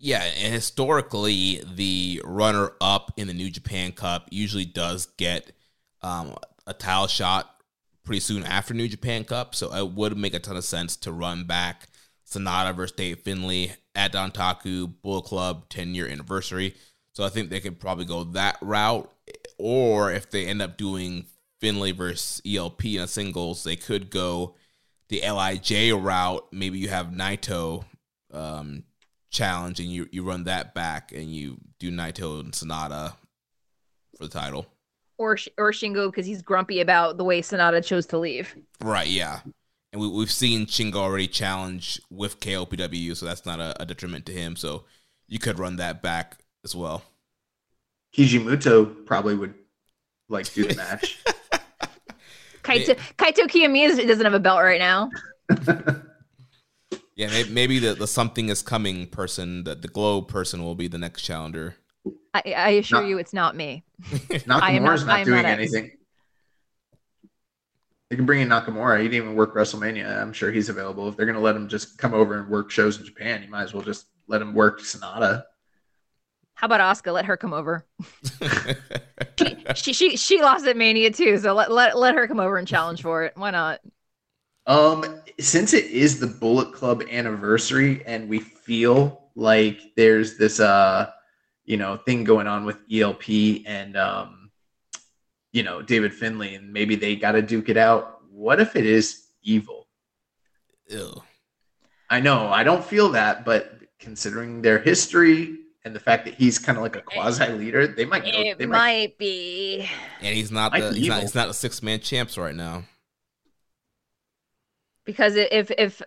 [0.00, 5.52] Yeah, and historically, the runner up in the New Japan Cup usually does get
[6.02, 7.57] um, a title shot
[8.08, 9.54] pretty soon after New Japan Cup.
[9.54, 11.88] So it would make a ton of sense to run back
[12.26, 16.74] Sanada versus Dave Finlay at Dontaku Bullet Club 10 year anniversary.
[17.12, 19.12] So I think they could probably go that route.
[19.58, 21.26] Or if they end up doing
[21.60, 24.54] Finley versus ELP in a singles, they could go
[25.10, 26.46] the LIJ route.
[26.50, 27.84] Maybe you have Naito
[28.32, 28.84] um,
[29.28, 33.16] challenge and you, you run that back and you do Naito and Sanada
[34.16, 34.64] for the title.
[35.18, 38.54] Or or Shingo because he's grumpy about the way Sanada chose to leave.
[38.80, 39.40] Right, yeah.
[39.92, 44.26] And we, we've seen Shingo already challenge with KOPW, so that's not a, a detriment
[44.26, 44.54] to him.
[44.54, 44.84] So
[45.26, 47.02] you could run that back as well.
[48.16, 49.54] Keiji Muto probably would
[50.28, 51.22] like do the match.
[52.62, 55.10] Kaito Kaito Kiyomiya doesn't have a belt right now.
[57.18, 60.86] Yeah, maybe, maybe the, the something is coming person, the, the glow person will be
[60.86, 61.74] the next challenger.
[62.46, 63.06] I, I assure No.
[63.08, 63.84] you, it's not me.
[64.12, 65.58] I am Nakamura's not- not, doing not X.
[65.74, 65.92] anything.
[68.10, 68.98] They can bring in Nakamura.
[69.02, 70.20] He didn't even work WrestleMania.
[70.22, 71.08] I'm sure he's available.
[71.08, 73.50] If they're going to let him just come over and work shows in Japan, you
[73.50, 75.42] might as well just let him work Sanada.
[76.54, 77.12] How about Asuka?
[77.12, 77.84] Let her come over.
[79.74, 82.66] She she she lost at Mania too, so let let let her come over and
[82.66, 83.34] challenge for it.
[83.36, 83.80] Why not?
[84.66, 91.10] Um, since it is the Bullet Club anniversary, and we feel like there's this uh,
[91.68, 93.28] you know, thing going on with ELP
[93.66, 94.50] and um,
[95.52, 98.20] you know, David Finlay, and maybe they got to duke it out.
[98.30, 99.86] What if it is evil?
[100.88, 101.22] Ew.
[102.08, 106.58] I know I don't feel that, but considering their history and the fact that he's
[106.58, 108.30] kind of like a quasi leader, they might go.
[108.30, 109.18] It They might, might.
[109.18, 109.86] be.
[110.22, 111.20] And he's not the be he's not, evil.
[111.20, 112.84] he's not a six man champs right now.
[115.04, 116.00] because if if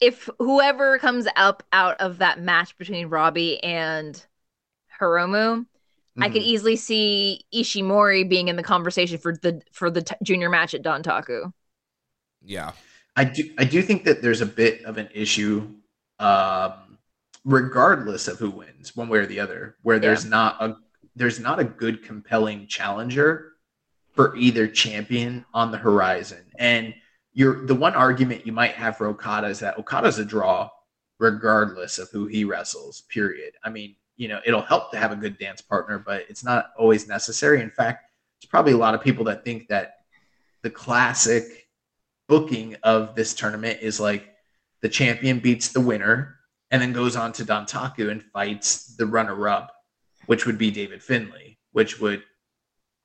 [0.00, 4.24] if whoever comes up out of that match between Robbie and
[5.04, 5.66] Hiromu,
[6.20, 6.46] I could Mhm.
[6.46, 10.82] easily see Ishimori being in the conversation for the for the t- junior match at
[10.82, 11.52] Dontaku.
[12.42, 12.72] Yeah.
[13.16, 13.52] I do.
[13.58, 15.68] I do think that there's a bit of an issue,
[16.18, 16.98] um,
[17.44, 20.76] regardless of who wins, one way or the other, where there's not a
[21.16, 23.52] there's not a good compelling challenger
[24.14, 26.44] for either champion on the horizon.
[26.58, 26.94] And
[27.32, 30.70] you're the one argument you might have for Okada is that Okada's a draw,
[31.20, 33.02] regardless of who he wrestles.
[33.02, 33.54] Period.
[33.64, 36.70] I mean, you know, it'll help to have a good dance partner, but it's not
[36.78, 37.60] always necessary.
[37.60, 38.10] In fact,
[38.40, 40.04] there's probably a lot of people that think that
[40.62, 41.68] the classic
[42.28, 44.34] booking of this tournament is like
[44.82, 46.36] the champion beats the winner
[46.70, 49.72] and then goes on to Dontaku and fights the runner up,
[50.26, 52.22] which would be David Finlay, which would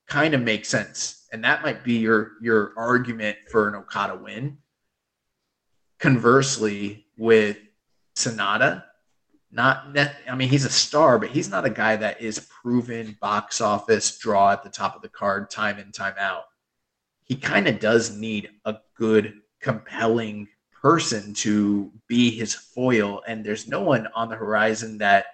[0.07, 1.27] kind of make sense.
[1.31, 4.57] And that might be your your argument for an Okada win.
[5.99, 7.57] Conversely, with
[8.15, 8.85] Sonata,
[9.51, 13.17] not net, I mean, he's a star, but he's not a guy that is proven
[13.19, 16.45] box office draw at the top of the card time in, time out
[17.29, 23.21] he kind of does need a good, compelling person to be his foil.
[23.27, 25.25] And there's no one on the horizon that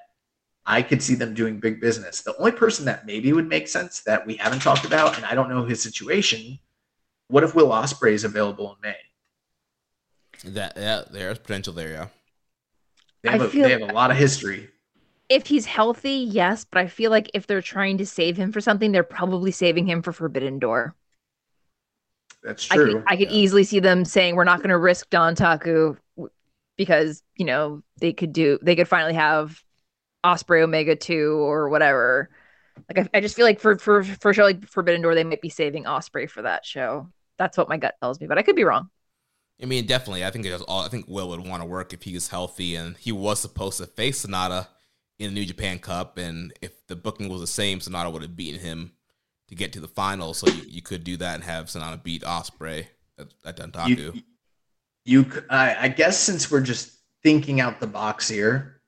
[0.66, 2.22] I could see them doing big business.
[2.22, 5.36] The only person that maybe would make sense that we haven't talked about, and I
[5.36, 6.60] don't know his situation.
[7.28, 10.52] What if Will Ospreay is available in May?
[10.54, 12.08] That yeah, there's potential there, yeah.
[13.26, 14.70] They have, I a, feel- they have a lot of history.
[15.28, 18.62] If he's healthy, yes, but I feel like if they're trying to save him for
[18.62, 20.96] something, they're probably saving him for Forbidden Door.
[22.44, 22.94] That's I true.
[22.94, 25.98] could, I could easily see them saying we're not going to risk Dontaku
[26.78, 29.64] because you know they could do they could finally have
[30.24, 32.30] Ospreay Omega two or whatever.
[32.90, 35.24] Like I, I just feel like for for for a show like Forbidden Door they
[35.24, 37.10] might be saving Ospreay for that show.
[37.38, 38.90] That's what my gut tells me, but I could be wrong.
[39.62, 40.26] I mean, definitely.
[40.26, 40.82] I think it all.
[40.82, 43.78] I think Will would want to work if he was healthy, and he was supposed
[43.78, 44.68] to face Sanada
[45.18, 46.18] in the New Japan Cup.
[46.18, 48.92] And if the booking was the same, Sanada would have beaten him
[49.48, 50.34] to get to the final.
[50.34, 54.16] So you, you could do that and have Sanada beat Ospreay at, at Dontaku.
[54.16, 54.24] you,
[55.06, 58.82] you I, I guess since we're just thinking out the box here,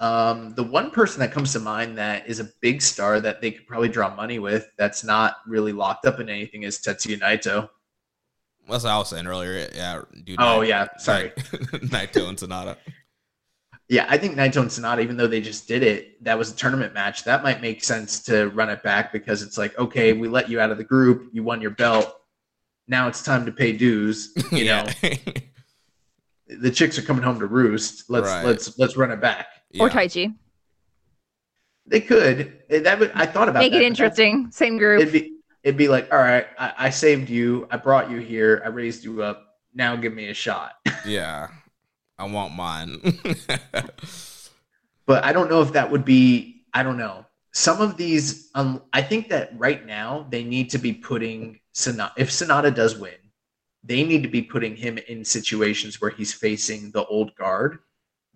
[0.00, 3.50] um, the one person that comes to mind that is a big star that they
[3.50, 7.68] could probably draw money with that's not really locked up in anything is Tetsuya Naito.
[8.68, 9.68] That's what I was saying earlier.
[9.74, 10.36] Yeah, dude.
[10.38, 11.32] Oh, yeah, sorry.
[11.90, 12.76] Night, Naito and Sanada.
[13.88, 16.54] Yeah, I think Naito and Sanada, even though they just did it, that was a
[16.56, 17.24] tournament match.
[17.24, 20.60] That might make sense to run it back because it's like, okay, we let you
[20.60, 22.14] out of the group, you won your belt.
[22.86, 24.34] Now it's time to pay dues.
[24.52, 24.86] You know,
[26.48, 28.08] the chicks are coming home to roost.
[28.10, 28.44] Let's Right.
[28.44, 29.46] let's let's run it back.
[29.78, 29.94] Or Yeah.
[29.94, 30.34] Taichi.
[31.86, 32.62] They could.
[32.68, 33.12] That would.
[33.14, 34.50] I thought about Make that, it interesting.
[34.50, 35.00] Same group.
[35.02, 35.37] It'd be.
[35.62, 37.66] It'd be like, all right, I, I saved you.
[37.70, 38.62] I brought you here.
[38.64, 39.56] I raised you up.
[39.74, 40.74] Now give me a shot.
[41.06, 41.48] yeah.
[42.18, 43.00] I want mine.
[45.06, 46.64] but I don't know if that would be.
[46.74, 47.24] I don't know.
[47.52, 52.12] Some of these, um, I think that right now they need to be putting Sanada.
[52.16, 53.14] If Sanada does win,
[53.82, 57.78] they need to be putting him in situations where he's facing the old guard,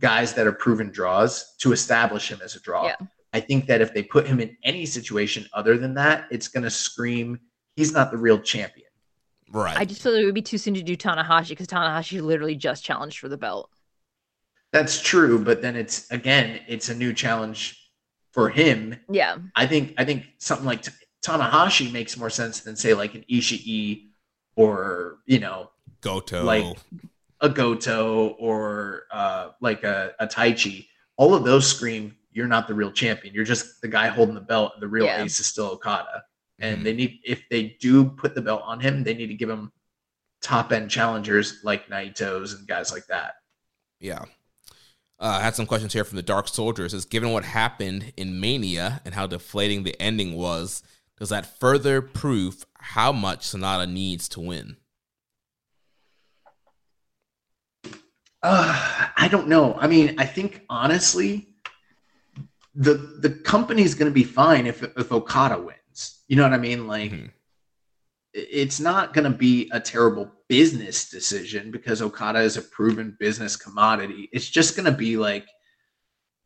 [0.00, 2.86] guys that are proven draws to establish him as a draw.
[2.86, 2.96] Yeah.
[3.32, 6.64] I think that if they put him in any situation other than that, it's going
[6.64, 7.38] to scream
[7.76, 8.88] he's not the real champion.
[9.50, 9.76] right.
[9.76, 12.54] I just feel like it would be too soon to do Tanahashi because Tanahashi literally
[12.56, 13.70] just challenged for the belt.
[14.72, 17.78] That's true, but then it's again, it's a new challenge
[18.32, 18.96] for him.
[19.10, 19.36] Yeah.
[19.56, 23.24] I think I think something like T- Tanahashi makes more sense than say like an
[23.30, 24.08] Ishii
[24.56, 25.70] or you know
[26.00, 26.44] Goto.
[26.44, 26.76] like-
[27.42, 30.86] a Goto or uh, like a, a Taichi.
[31.16, 33.34] All of those scream you're not the real champion.
[33.34, 35.22] You're just the guy holding the belt, the real Yeah.
[35.22, 36.24] ace is still Okada.
[36.58, 36.84] And Mhm.
[36.84, 39.72] they need if they do put the belt on him, they need to give him
[40.40, 43.34] top end challengers like Naito's and guys like that.
[44.00, 44.24] Yeah.
[45.20, 46.92] Uh, I had some questions here from the Dark Soldiers.
[46.92, 50.82] Is given what happened in Mania and how deflating the ending was,
[51.18, 54.76] does that further prove how much Sanada needs to win?
[58.42, 59.74] Uh, I don't know.
[59.74, 61.51] I mean, I think honestly,
[62.74, 66.22] the the company's going to be fine if if Okada wins.
[66.28, 66.86] You know what I mean?
[66.86, 67.30] Like, Mhm.
[68.32, 73.56] it's not going to be a terrible business decision because Okada is a proven business
[73.56, 74.28] commodity.
[74.32, 75.46] It's just going to be like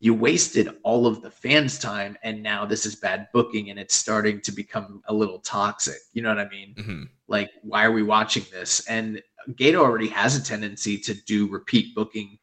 [0.00, 3.94] you wasted all of the fans' time, and now this is bad booking, and it's
[3.94, 6.00] starting to become a little toxic.
[6.12, 6.74] You know what I mean?
[6.76, 9.20] hmm like why are we watching this and
[9.54, 12.38] Gedo already has a tendency to do repeat booking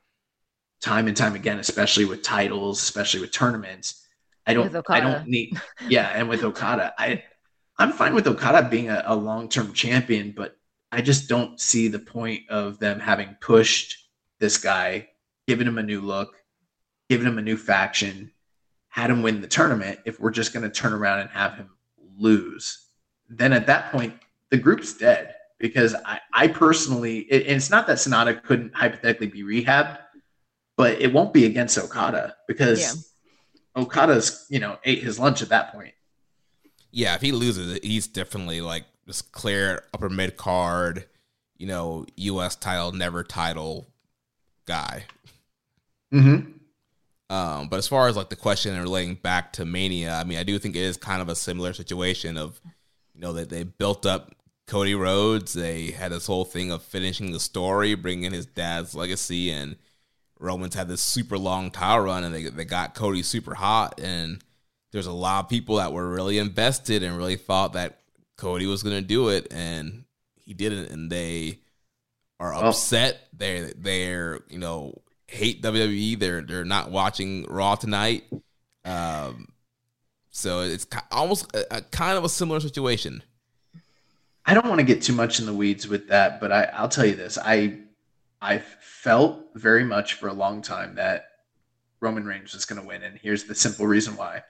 [0.83, 4.05] time and time again especially with titles especially with tournaments.
[4.45, 7.23] I don't i don't need yeah and with okada i
[7.77, 10.57] i'm fine with okada being a, a long-term champion but
[10.91, 15.07] i just don't see the point of them having pushed this guy
[15.47, 16.35] giving him a new look
[17.09, 18.29] giving him a new faction
[18.89, 19.97] had him win the tournament.
[20.05, 21.69] If we're just going to turn around and have him
[22.15, 22.83] lose
[23.29, 24.13] then at that point
[24.49, 25.35] the group's dead.
[25.59, 29.97] Because I, I personally, it, and it's not that Sanada couldn't hypothetically be rehabbed,
[30.77, 33.81] but it won't be against Okada because Yeah.
[33.83, 35.93] Okada's, you know, ate his lunch at that point.
[36.91, 41.05] Yeah, if he loses it, he's definitely like this clear upper mid card,
[41.57, 42.55] you know, U.S.
[42.55, 43.87] title, never title
[44.65, 45.05] guy.
[46.13, 46.51] Mm-hmm.
[47.33, 50.37] Um, but as far as like the question and relating back to Mania, I mean,
[50.37, 52.61] I do think it is kind of a similar situation of,
[53.15, 54.31] you know, that they built up
[54.67, 55.53] Cody Rhodes.
[55.53, 59.77] They had this whole thing of finishing the story, bringing in his dad's legacy, and
[60.43, 64.43] Romans had this super long title run, and they they got Cody super hot, and
[64.91, 68.01] there's a lot of people that were really invested and really thought that
[68.38, 70.03] Cody was going to do it, and
[70.45, 71.59] he didn't, and they
[72.39, 73.27] are Well- upset.
[73.31, 76.19] They're they're you know hate WWE.
[76.19, 78.25] They're they're not watching Raw tonight.
[78.85, 79.47] Um,
[80.30, 83.23] so it's almost a, a kind of a similar situation.
[84.45, 86.89] I don't want to get too much in the weeds with that, but I, I'll
[86.89, 87.38] tell you this.
[87.38, 87.77] I
[88.43, 91.27] I felt very much for a long time that
[92.01, 94.43] Roman Reigns was going to win, and here's the simple reason why.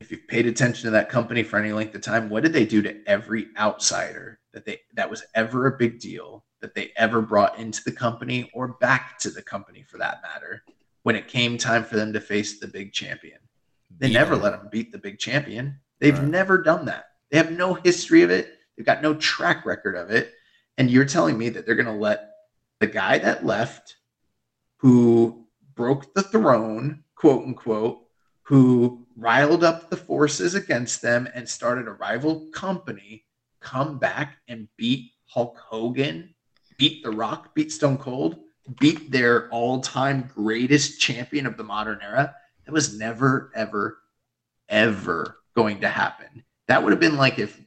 [0.00, 2.66] If you've paid attention to that company for any length of time, what did they
[2.66, 7.22] do to every outsider that they that was ever a big deal that they ever
[7.22, 10.62] brought into the company or back to the company for that matter?
[11.04, 13.38] When it came time for them to face the big champion,
[13.98, 15.80] they Beat never let them beat the big champion.
[16.00, 16.28] They've Right.
[16.28, 17.06] never done that.
[17.30, 18.58] They have no history of it.
[18.76, 20.34] They've got no track record of it.
[20.76, 22.33] And you're telling me that they're going to let
[22.84, 23.96] the guy that left,
[24.76, 28.02] who broke the throne, quote unquote,
[28.42, 33.24] who riled up the forces against them and started a rival company,
[33.60, 36.34] come back and beat Hulk Hogan,
[36.76, 38.36] beat The Rock, beat Stone Cold,
[38.78, 42.34] beat their all time greatest champion of the modern era.
[42.66, 43.96] That was never, ever,
[44.68, 46.44] ever going to happen.
[46.68, 47.58] That would have been like if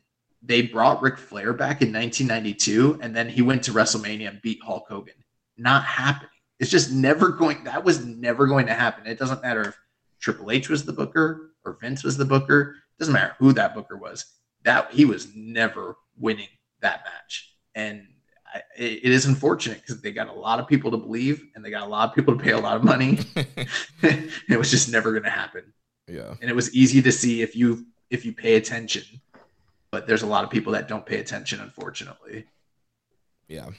[0.47, 4.59] they brought Ric Flair back in 1992 and then he went to WrestleMania and beat
[4.63, 5.13] Hulk Hogan.
[5.57, 6.29] Not happening.
[6.59, 7.63] It's just never going.
[7.65, 9.05] That was never going to happen.
[9.05, 9.79] It doesn't matter if
[10.19, 12.75] Triple H was the booker or Vince was the booker.
[12.97, 14.25] It doesn't matter who that booker was.
[14.63, 16.47] That he was never winning
[16.81, 17.53] that match.
[17.75, 18.07] And
[18.51, 21.69] I, it is unfortunate because they got a lot of people to believe and they
[21.69, 23.19] got a lot of people to pay a lot of money.
[24.01, 25.73] it was just never going to happen.
[26.07, 26.35] Yeah.
[26.41, 29.03] And it was easy to see if you if you pay attention.
[29.91, 32.45] But there's a lot of people that don't pay attention, unfortunately.
[33.47, 33.69] Yeah.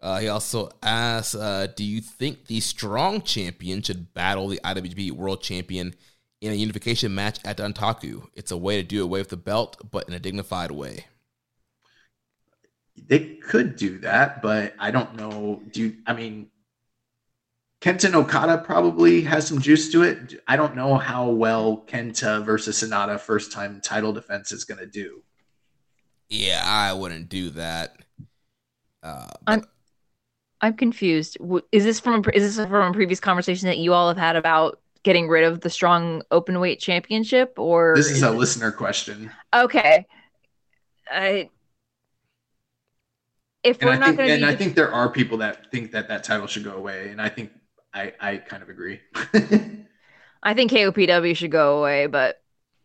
[0.00, 5.10] Uh, he also asks, uh, "Do you think the strong champion should battle the IWGP
[5.10, 5.94] World Champion
[6.40, 8.28] in a unification match at Dontaku?
[8.34, 11.06] It's a way to do away with the belt, but in a dignified way."
[13.06, 15.62] They could do that, but I don't know.
[15.72, 16.50] Do you, I mean
[17.80, 20.42] Kenta Okada probably has some juice to it.
[20.48, 24.86] I don't know how well Kenta versus Sanada first time title defense is going to
[24.86, 25.22] do.
[26.28, 27.96] Yeah, I wouldn't do that.
[29.02, 29.64] Uh, I'm
[30.60, 31.38] I'm confused.
[31.70, 34.34] Is this from a, is this from a previous conversation that you all have had
[34.34, 38.36] about getting rid of the strong open weight championship, or this is, is a it...
[38.36, 39.30] listener question?
[39.54, 40.04] Okay,
[41.10, 41.48] I
[43.62, 46.08] if and we're I not think, and I think there are people that think that
[46.08, 47.52] that title should go away, and I think
[47.98, 49.00] I I kind of agree.
[50.42, 52.40] I think KOPW should go away, but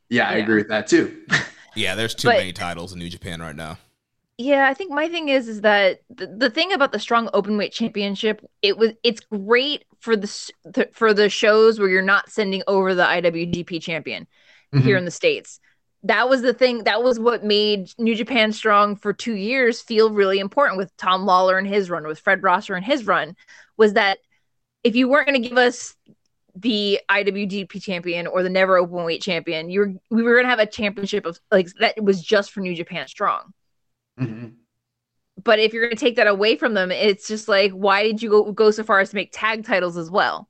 [0.09, 1.21] yeah, I agree with that too.
[1.75, 3.77] yeah, there's too but, many titles in New Japan right now.
[4.39, 7.57] Yeah, I think my thing is is that the, the thing about the strong open
[7.57, 12.29] weight championship, it was it's great for the, the for the shows where you're not
[12.29, 14.27] sending over the IWGP champion
[14.73, 14.83] mm-hmm.
[14.83, 15.59] here in the states.
[16.05, 16.83] That was the thing.
[16.85, 21.25] That was what made New Japan Strong for two years feel really important with Tom
[21.25, 23.35] Lawlor and his run, with Fred Rosser and his run,
[23.77, 24.17] was that
[24.83, 25.95] if you weren't going to give us
[26.55, 30.49] the IWGP champion or the never open weight champion, you were we were going to
[30.49, 33.53] have a championship of like that was just for New Japan Strong.
[34.19, 34.49] Mm-hmm.
[35.43, 38.21] But if you're going to take that away from them, it's just like, why did
[38.21, 40.47] you go, go so far as to make tag titles as well?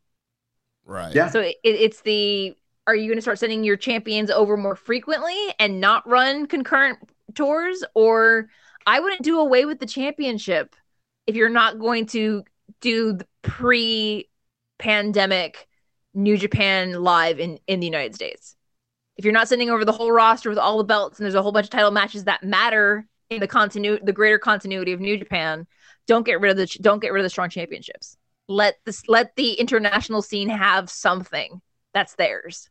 [0.85, 1.15] Right.
[1.15, 1.29] Yeah.
[1.29, 2.55] So it, it's the
[2.85, 6.99] are you going to start sending your champions over more frequently and not run concurrent
[7.33, 8.49] tours, or
[8.85, 10.75] I wouldn't do away with the championship
[11.25, 12.43] if you're not going to
[12.81, 15.67] do the pre-pandemic
[16.13, 18.55] New Japan live in in the United States.
[19.17, 21.41] If you're not sending over the whole roster with all the belts and there's a
[21.41, 25.17] whole bunch of title matches that matter in the continuity, the greater continuity of New
[25.17, 25.67] Japan,
[26.07, 28.17] don't get rid of the don't get rid of the strong championships.
[28.47, 31.61] Let this let the international scene have something
[31.93, 32.69] that's theirs.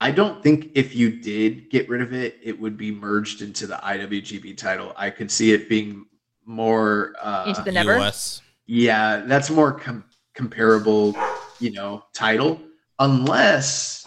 [0.00, 3.66] I don't think if you did get rid of it, it would be merged into
[3.66, 4.92] the IWGP title.
[4.94, 6.04] I could see it being
[6.44, 7.98] more uh, into the never.
[7.98, 8.42] US.
[8.66, 10.04] Yeah, that's more com-
[10.34, 11.16] comparable,
[11.60, 12.60] you know, title.
[12.98, 14.06] Unless,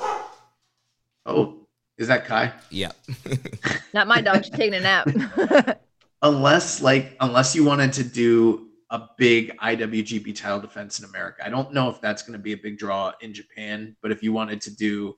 [1.26, 2.54] oh, is that Kai?
[2.70, 2.92] Yeah.
[3.94, 4.44] Not my dog.
[4.44, 5.08] She's taking a nap.
[6.22, 11.50] unless, like, unless you wanted to do a big IWGP title defense in America, I
[11.50, 13.96] don't know if that's going to be a big draw in Japan.
[14.02, 15.16] But if you wanted to do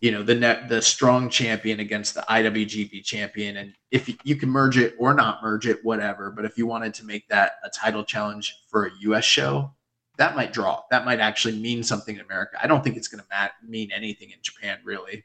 [0.00, 4.36] you know the net the strong champion against the IWGP champion and if you, you
[4.36, 7.52] can merge it or not merge it whatever but if you wanted to make that
[7.64, 9.72] a title challenge for a US show
[10.18, 13.22] that might draw that might actually mean something in America I don't think it's going
[13.22, 15.24] to mat- mean anything in Japan really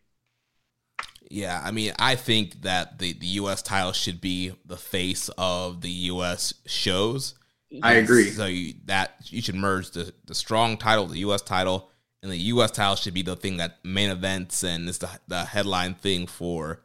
[1.30, 3.61] yeah, I mean, I think that the, the U.S.
[3.61, 6.53] title should be the face of the U.S.
[6.65, 7.35] shows.
[7.83, 8.31] I agree.
[8.31, 11.43] So you, that you should merge the, the strong title, the U.S.
[11.43, 11.91] title,
[12.22, 12.72] and the U.S.
[12.72, 16.81] title should be the thing that main events and is the the headline thing for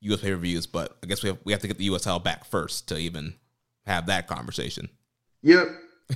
[0.00, 0.20] U.S.
[0.20, 0.66] pay per views.
[0.66, 2.02] But I guess we have we have to get the U.S.
[2.02, 3.34] title back first to even
[3.86, 4.88] have that conversation.
[5.42, 5.68] Yep.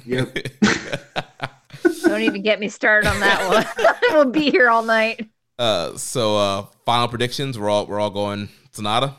[0.04, 0.38] Yep.
[2.02, 3.94] Don't even get me started on that one.
[4.12, 5.28] we'll be here all night.
[5.58, 7.58] Uh, so uh, final predictions.
[7.58, 9.14] We're all we're all going Sanada.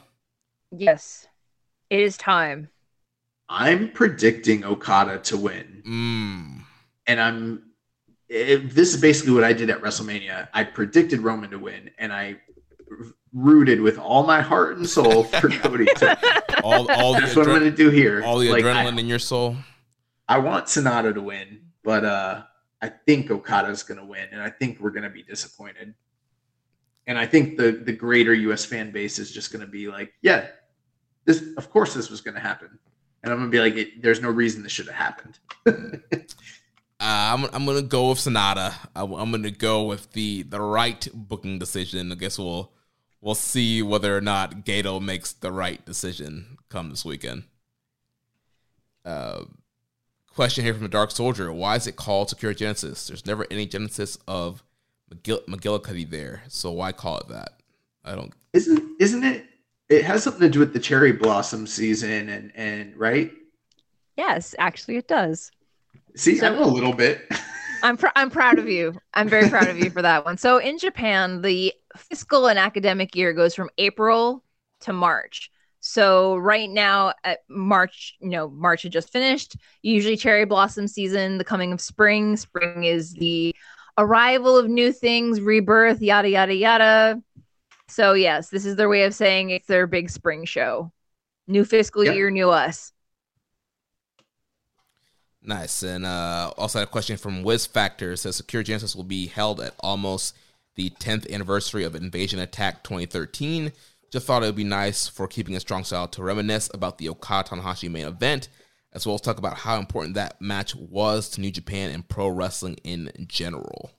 [0.72, 1.28] Yes,
[1.90, 2.70] it is time.
[3.50, 6.64] I'm predicting Okada to win, mm.
[7.08, 7.64] and I'm
[8.30, 10.48] it, this is basically what I did at WrestleMania.
[10.54, 12.38] I predicted Roman to win, and I
[13.34, 16.62] rooted with all my heart and soul for Cody to.
[16.64, 18.24] all, all That's what I'm going to do here.
[18.24, 19.56] All the like, adrenaline I, in your soul.
[20.28, 22.44] I want Sanada to win, but uh,
[22.82, 25.94] I think Okada's going to win, and I think we're going to be disappointed.
[27.08, 28.64] And I think the the greater U.S.
[28.66, 30.48] fan base is just going to be like, yeah,
[31.26, 32.78] this of course this was going to happen,
[33.24, 35.40] and I'm gonna be like, it, there's no reason this should have happened.
[37.02, 38.74] Uh, I'm I'm gonna go with Sanada.
[38.94, 42.12] I, am gonna go with the the right booking decision.
[42.12, 42.74] I guess we'll
[43.22, 47.44] we'll see whether or not Gedo makes the right decision come this weekend.
[49.06, 49.46] Uh,
[50.28, 53.08] question here from the Dark Soldier: Why is it called Sakura Genesis?
[53.08, 54.62] There's never any Genesis of
[55.10, 57.62] McGill- McGillicuddy there, so why call it that?
[58.04, 58.34] I don't.
[58.52, 59.46] Isn't isn't it?
[59.88, 63.32] It has something to do with the cherry blossom season, and and right.
[64.18, 65.50] Yes, actually, it does.
[66.16, 67.28] See, So- I know a little bit.
[67.84, 68.94] I'm pr- I'm proud of you.
[69.14, 70.38] I'm very proud of you for that one.
[70.38, 74.44] So in Japan, the fiscal and academic year goes from April
[74.82, 75.50] to March.
[75.80, 79.56] So right now, at March, you know, March had just finished.
[79.82, 82.36] Usually cherry blossom season, the coming of spring.
[82.36, 83.56] Spring is the
[83.98, 87.22] arrival of new things, rebirth, yada yada yada.
[87.88, 90.92] So yes, this is their way of saying it's their big spring show.
[91.48, 92.14] New fiscal Yep.
[92.16, 92.92] year, new us.
[95.50, 95.82] Nice.
[95.82, 98.12] And uh, also had a question from Wiz Factor.
[98.12, 100.38] It says Sakura Genesis will be held at almost
[100.76, 103.72] the 10th anniversary of Invasion Attack 2013.
[104.12, 107.10] Just thought it would be nice for keeping a strong style to reminisce about the
[107.10, 108.48] Okada Tanahashi main event,
[108.94, 112.28] as well as talk about how important that match was to New Japan and pro
[112.28, 113.90] wrestling in general.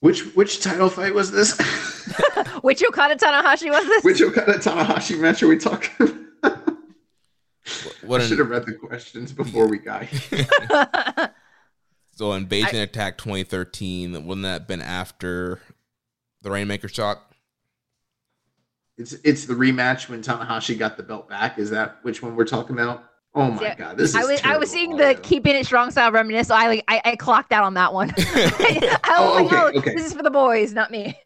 [0.00, 1.58] Which which title fight was this?
[2.62, 4.02] Which Okada Tanahashi was this?
[4.02, 6.29] which Okada Tanahashi match are we talking about?
[8.02, 10.46] What I an- should have read the questions before we got here.
[12.12, 15.60] so in Invasion Attack 2013, wouldn't that have been after
[16.42, 17.26] the Rainmaker shock?
[18.96, 21.58] It's it's the rematch when Tanahashi got the belt back.
[21.58, 23.04] Is that which one we're talking about?
[23.34, 25.90] Oh my Yeah, god, this is I was I was seeing the keeping it strong
[25.90, 26.48] style reminisce.
[26.48, 28.12] So I like I, I clocked out on that one.
[28.18, 29.94] I was Oh, like, okay, oh, okay.
[29.94, 31.16] this is for the boys, not me.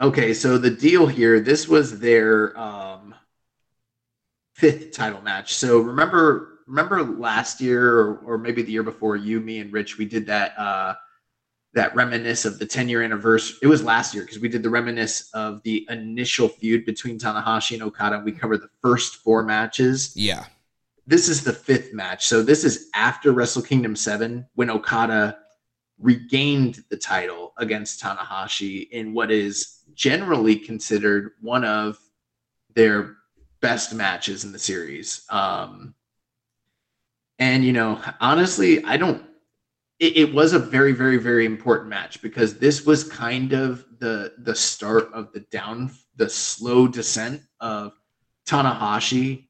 [0.00, 3.05] Okay, so the deal here, this was their um,
[4.56, 5.54] fifth title match.
[5.54, 9.98] So remember, remember last year or, or maybe the year before, you, me, and Rich,
[9.98, 10.94] we did that uh,
[11.74, 13.58] that reminisce of the 10 year anniversary.
[13.60, 17.74] It was last year because we did the reminisce of the initial feud between Tanahashi
[17.74, 18.16] and Okada.
[18.16, 20.12] And we covered the first four matches.
[20.16, 20.46] Yeah.
[21.06, 22.26] This is the fifth match.
[22.26, 25.36] So this is after Wrestle Kingdom 7 when Okada
[25.98, 31.98] regained the title against Tanahashi in what is generally considered one of
[32.74, 33.16] their
[33.60, 35.24] best matches in the series.
[35.30, 35.94] Um,
[37.38, 39.22] and you know, honestly, I don't.
[39.98, 44.34] It, it was a very, very, very important match because this was kind of the
[44.38, 47.92] the start of the down, the slow descent of
[48.46, 49.48] Tanahashi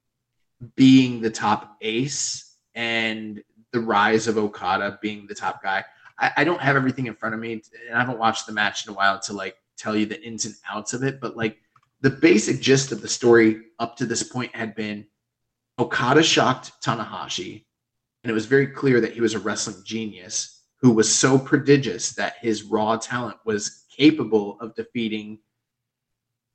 [0.74, 5.84] being the top ace and the rise of Okada being the top guy.
[6.18, 7.62] I, I don't have everything in front of me, and
[7.94, 10.54] I haven't watched the match in a while to like tell you the ins and
[10.68, 11.20] outs of it.
[11.20, 11.58] But like
[12.06, 15.04] the basic gist of the story up to this point had been
[15.76, 17.64] Okada shocked Tanahashi,
[18.22, 22.12] and it was very clear that he was a wrestling genius who was so prodigious
[22.12, 25.40] that his raw talent was capable of defeating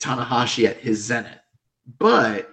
[0.01, 1.41] Tanahashi at his zenith.
[1.99, 2.49] But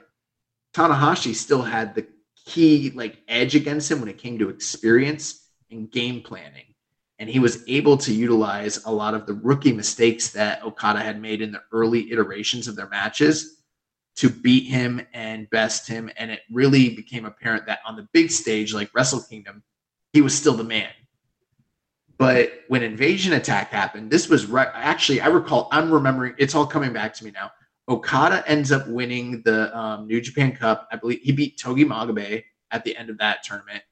[0.75, 2.05] Tanahashi still had the
[2.47, 6.75] key like edge against him when it came to experience and game planning.
[7.19, 11.21] And he was able to utilize a lot of the rookie mistakes that Okada had
[11.21, 13.63] made in the early iterations of their matches
[14.17, 16.11] to beat him and best him.
[16.17, 19.63] And it really became apparent that on the big stage, like Wrestle Kingdom,
[20.13, 20.91] he was still the man.
[22.19, 24.69] But when Invasion Attack happened, this was right.
[24.75, 27.53] Actually, I recall, I'm remembering, it's all coming back to me now.
[27.89, 30.89] Okada ends up winning the um, New Japan Cup.
[30.93, 33.83] I believe he beat Togi Makabe at the end of that tournament.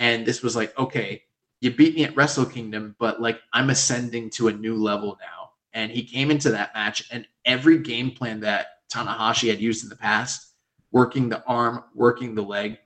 [0.00, 1.22] And this was like, okay,
[1.60, 5.50] you beat me at Wrestle Kingdom, but like I'm ascending to a new level now.
[5.72, 9.90] And he came into that match, and every game plan that Tanahashi had used in
[9.90, 10.54] the past,
[10.90, 12.78] working the arm, working the leg,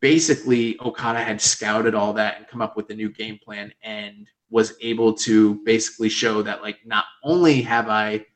[0.00, 4.26] basically Okada had scouted all that and come up with a new game plan and
[4.50, 8.26] was able to basically show that like not only have I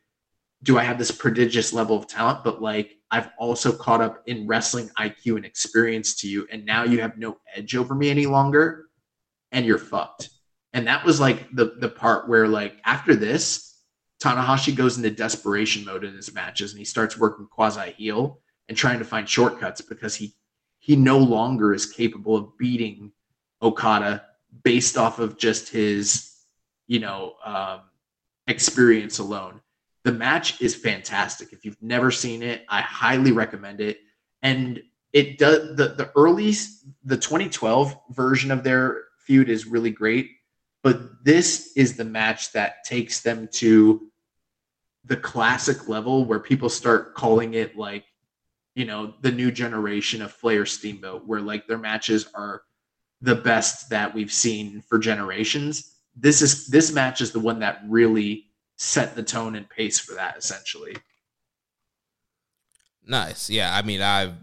[0.62, 4.46] do I have this prodigious level of talent, but like I've also caught up in
[4.46, 8.26] wrestling IQ and experience to you, and now you have no edge over me any
[8.26, 8.85] longer,
[9.56, 10.28] and you're fucked.
[10.74, 13.80] And that was like the the part where like after this,
[14.22, 18.76] Tanahashi goes into desperation mode in his matches, and he starts working quasi heel and
[18.76, 20.34] trying to find shortcuts because he
[20.78, 23.10] he no longer is capable of beating
[23.62, 24.24] Okada
[24.62, 26.30] based off of just his
[26.86, 27.80] you know um,
[28.46, 29.62] experience alone
[30.04, 31.52] the match is fantastic.
[31.52, 33.98] If you've never seen it, I highly recommend it.
[34.40, 34.80] And
[35.12, 36.52] it does the the early
[37.02, 40.30] the 2012 version of their feud is really great,
[40.82, 44.10] but this is the match that takes them to
[45.04, 48.04] the classic level where people start calling it like
[48.74, 52.62] you know the new generation of Flair Steamboat, where like their matches are
[53.20, 55.96] the best that we've seen for generations.
[56.14, 58.46] This is this match is the one that really
[58.76, 60.96] set the tone and pace for that essentially.
[63.06, 63.48] Nice.
[63.48, 64.34] Yeah, I mean, I've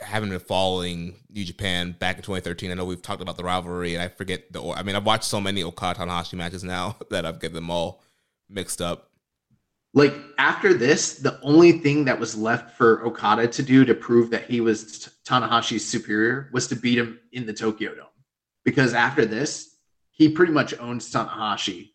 [0.00, 2.70] haven't been following New Japan back in 2013.
[2.70, 4.62] I know we've talked about the rivalry, and I forget the.
[4.62, 8.02] I mean, I've watched so many Okada Tanahashi matches now that I've get them all
[8.48, 9.10] mixed up.
[9.92, 14.30] Like after this, the only thing that was left for Okada to do to prove
[14.30, 18.06] that he was Tanahashi's superior was to beat him in the Tokyo Dome.
[18.64, 19.76] Because after this,
[20.10, 21.90] he pretty much owns Tanahashi.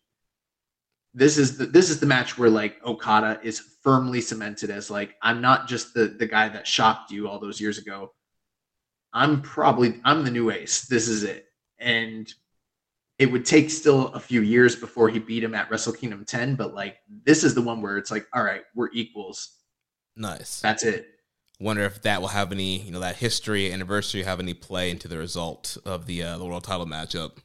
[1.12, 5.16] This is the this is the match where like Okada is firmly cemented as like
[5.22, 8.12] I'm not just the the guy that shocked you all those years ago.
[9.12, 10.86] I'm probably I'm the new ace.
[10.86, 11.46] This is it.
[11.78, 12.32] And
[13.18, 16.54] it would take still a few years before he beat him at Wrestle Kingdom 10,
[16.54, 19.58] but like this is the one where it's like, all right, we're equals.
[20.16, 20.60] Nice.
[20.60, 21.06] That's it.
[21.60, 25.06] Wonder if that will have any, you know, that history anniversary have any play into
[25.06, 27.38] the result of the uh, the world title matchup.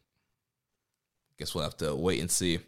[1.37, 2.59] Guess we'll have to wait and see.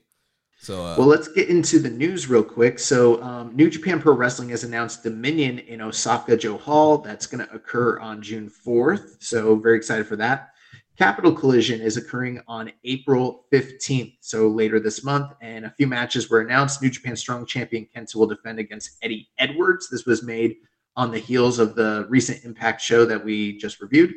[0.59, 2.79] So, uh, well, let's get into the news real quick.
[2.79, 6.97] So, um, New Japan Pro Wrestling has announced Dominion in Osaka-jo Hall.
[6.97, 9.21] That's going to occur on June 4th.
[9.23, 10.49] So, very excited for that.
[10.97, 15.31] Capital Collision is occurring on April 15th, so later this month.
[15.41, 16.81] And a few matches were announced.
[16.81, 19.89] New Japan Strong Champion Kenta will defend against Eddie Edwards.
[19.89, 20.55] This was made
[20.95, 24.15] on the heels of the recent Impact show that we just reviewed.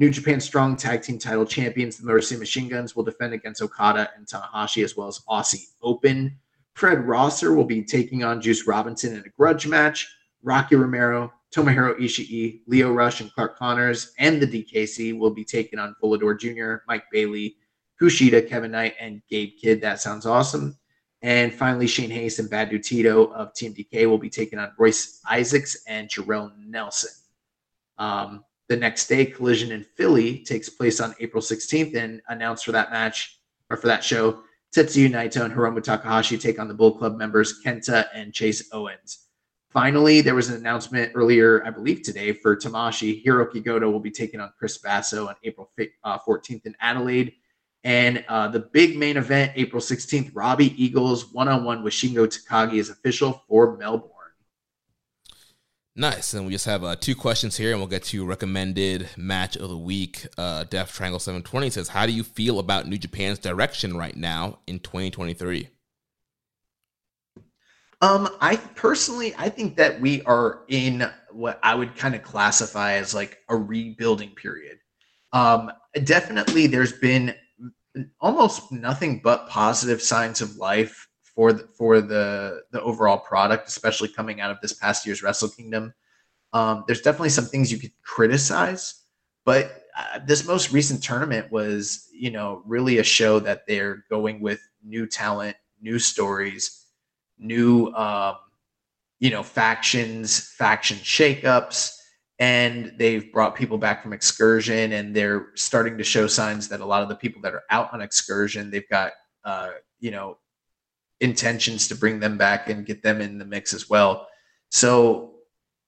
[0.00, 3.60] New Japan Strong Tag Team Title Champions, the Motor City Machine Guns, will defend against
[3.60, 6.34] Okada and Tanahashi, as well as Aussie Open.
[6.72, 10.08] Fred Rosser will be taking on Juice Robinson in a grudge match.
[10.42, 15.78] Rocky Romero, Tomohiro Ishii, Lio Rush, and Clark Connors, and the DKC will be taking
[15.78, 17.56] on Volador Jr., Mike Bailey,
[18.00, 19.82] Kushida, Kevin Knight, and Gabe Kidd.
[19.82, 20.78] That sounds awesome.
[21.20, 24.72] And finally, Shane Haste and Bad Dude Tito of Team DK will be taking on
[24.78, 27.10] Royce Isaacs and Jorel Nelson.
[27.98, 32.70] Um, the next day, Collision in Philly takes place on April 16th, and announced for
[32.70, 36.98] that match or for that show, Tetsuya Naito and Hiromu Takahashi take on the Bullet
[36.98, 39.26] Club members Kenta and Chase Owens.
[39.70, 43.24] Finally, there was an announcement earlier, I believe today, for Tamashii.
[43.24, 47.32] Hirooki Goto will be taking on Chris Basso on April 14th uh, in Adelaide.
[47.82, 52.28] And uh, the big main event, April 16th, Robbie Eagles one on one with Shingo
[52.28, 54.09] Takagi is official for Melbourne.
[55.96, 56.34] Nice.
[56.34, 59.68] And we just have uh, two questions here, and we'll get to recommended match of
[59.68, 60.26] the week.
[60.38, 64.60] Uh, Death Triangle 720 says, How do you feel about New Japan's direction right now
[64.66, 65.68] in 2023?
[68.02, 72.92] Um, I personally, I think that we are in what I would kind of classify
[72.92, 74.78] as like a rebuilding period.
[75.32, 75.70] Um,
[76.04, 77.34] definitely, there's been
[78.20, 81.08] almost nothing but positive signs of life
[81.40, 85.48] for the, for the the overall product, especially coming out of this past year's Wrestle
[85.48, 85.94] Kingdom.
[86.52, 89.04] Um, there's definitely some things you could criticize,
[89.46, 94.40] but uh, this most recent tournament was, you know, really a show that they're going
[94.40, 96.80] with new talent, new stories
[97.40, 98.36] new um,
[99.18, 101.96] you know factions faction shakeups
[102.38, 106.84] and they've brought people back from excursion and they're starting to show signs that a
[106.84, 109.12] lot of the people that are out on excursion they've got
[109.44, 110.36] uh, you know
[111.20, 114.26] intentions to bring them back and get them in the mix as well
[114.70, 115.34] so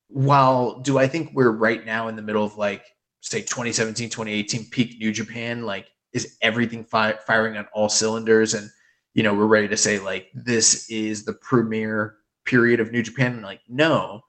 [0.08, 2.84] while do i think we're right now in the middle of like
[3.20, 8.70] say 2017 2018 peak new japan like is everything fi- firing on all cylinders and
[9.14, 13.34] you know, we're ready to say like this is the premier period of New Japan.
[13.34, 14.22] And like, no.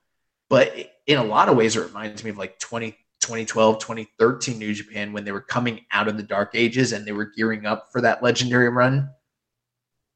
[0.48, 0.74] But
[1.06, 5.12] in a lot of ways, it reminds me of like 20, 2012, 2013 New Japan
[5.12, 8.00] when they were coming out of the dark ages and they were gearing up for
[8.02, 9.08] that legendary run.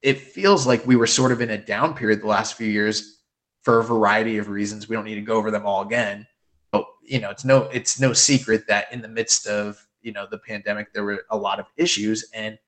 [0.02, 3.18] It feels like we were sort of in a down period the last few years
[3.62, 4.88] for a variety of reasons.
[4.88, 6.26] We don't need to go over them all again.
[6.70, 10.26] But you know, it's no it's no secret that in the midst of, you know,
[10.30, 12.58] the pandemic there were a lot of issues and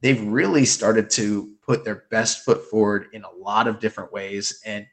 [0.00, 4.60] they've really started to put their best foot forward in a lot of different ways.
[4.64, 4.86] And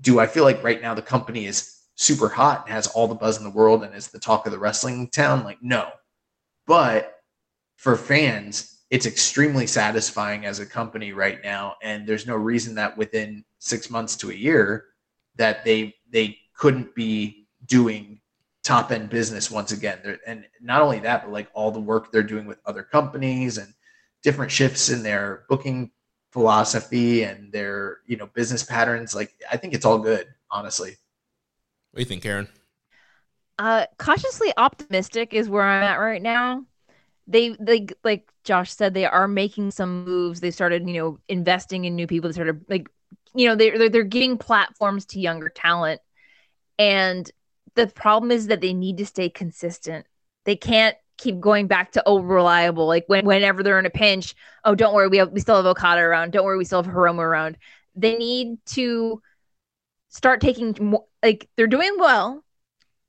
[0.00, 3.14] do I feel like right now the company is super hot and has all the
[3.14, 5.44] buzz in the world and is the talk of the wrestling town?
[5.44, 5.88] Like, no.
[6.66, 7.14] But
[7.76, 11.76] for fans, it's extremely satisfying as a company right now.
[11.82, 14.86] And there's no reason that within six months to a year
[15.36, 18.20] that they they couldn't be doing
[18.64, 19.98] top end business once again.
[20.02, 23.58] They're, and not only that, but like all the work they're doing with other companies
[23.58, 23.72] and
[24.22, 25.90] different shifts in their booking
[26.32, 30.90] philosophy and their you know business patterns like i think it's all good honestly
[31.90, 32.46] what do you think karen
[33.58, 36.62] uh cautiously optimistic is where i'm at right now
[37.26, 40.40] they they like josh said they are making some moves.
[40.40, 42.28] They started you know investing in new people.
[42.28, 42.88] They started like
[43.34, 46.00] you know they're, they're giving platforms to younger talent.
[46.78, 47.30] And
[47.74, 50.06] the problem is that they need to stay consistent.
[50.44, 52.86] They can't keep going back to over reliable.
[52.86, 55.66] Like when, whenever they're in a pinch oh don't worry we have we still have
[55.66, 56.32] okada around.
[56.32, 57.58] Don't worry we still have hiromu around.
[57.94, 59.20] They need to
[60.08, 62.42] start taking more like they're doing well.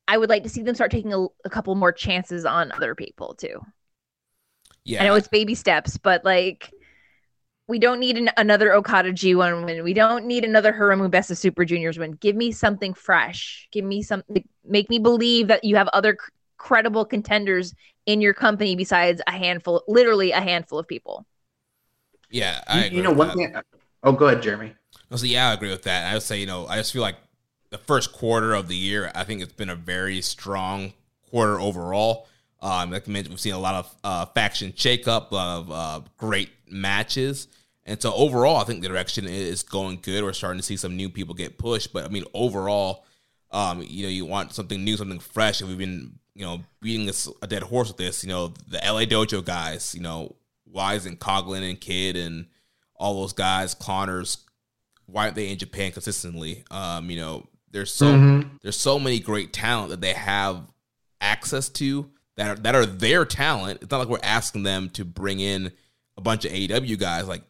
[0.06, 2.94] I would like to see them start taking a, a couple more chances on other
[2.94, 3.62] people too
[4.84, 6.74] Yeah, I know it's baby steps, but like
[7.68, 9.84] we don't need an, another Okada G1 win.
[9.84, 12.14] We don't need another Hiromu Best of Super Juniors win.
[12.14, 13.68] Give me something fresh.
[13.72, 14.44] Give me something.
[14.66, 17.74] Make me believe that you have other cr- credible contenders
[18.08, 21.26] in your company besides a handful, literally a handful of people.
[22.30, 22.62] yeah.
[22.68, 23.36] I You, agree you know, with one that.
[23.36, 23.56] thing.
[24.04, 24.76] Oh, go ahead, Jeremy.
[25.10, 26.10] No, so yeah, I agree with that.
[26.10, 27.18] I would say, you know, I just feel like
[27.70, 30.94] the first quarter of the year, I think it's been a very strong
[31.30, 32.28] quarter overall.
[32.62, 35.72] Um, like I mentioned, we've seen a lot of uh, faction shakeup, a lot of
[35.72, 37.48] uh, great matches.
[37.86, 40.24] And so overall, I think the direction is going good.
[40.24, 41.94] We're starting to see some new people get pushed.
[41.94, 43.06] But I mean, overall,
[43.52, 45.62] um, you know, you want something new, something fresh.
[45.62, 48.24] And we've been, you know, beating this a dead horse with this.
[48.24, 52.46] You know, the LA Dojo guys, you know, Wise and Coughlin and Kidd and
[52.96, 54.40] all those guys, Connors,
[55.08, 56.64] why aren't they in Japan consistently?
[56.70, 58.60] Um, you know, there's so Mhm.
[58.62, 60.68] there's so many great talent that they have
[61.22, 63.80] access to that are, that are their talent.
[63.82, 65.72] It's not like we're asking them to bring in
[66.18, 67.28] a bunch of AEW guys.
[67.28, 67.44] Like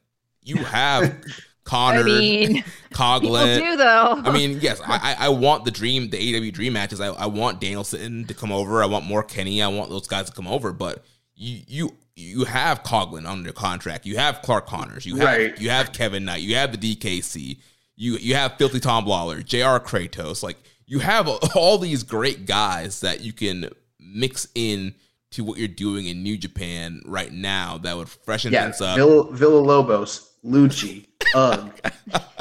[0.44, 1.16] you have
[1.64, 3.60] Connor, I mean, people Coughlin.
[3.60, 4.22] do though.
[4.26, 7.00] I mean, yes, I, I I want the dream, the AEW dream matches.
[7.00, 8.82] I, I want Danielson to come over.
[8.82, 9.62] I want more Kenny.
[9.62, 10.74] I want those guys to come over.
[10.74, 11.04] But
[11.36, 14.06] you you you have Coughlin under contract.
[14.06, 15.06] You have Clark Connors.
[15.06, 15.62] You have Right.
[15.62, 16.42] you have Kevin Knight.
[16.42, 17.60] You have the DKC.
[17.96, 19.80] You you have Filthy Tom Lawlor, Jr.
[19.86, 20.42] Kratos.
[20.42, 23.70] Like you have all these great guys that you can
[24.14, 24.96] mix in
[25.32, 28.98] to what you're doing in New Japan right now that would freshen Yeah, things up.
[28.98, 31.06] Villa, Villa Lobos, Lucci,
[31.36, 31.72] Ugg,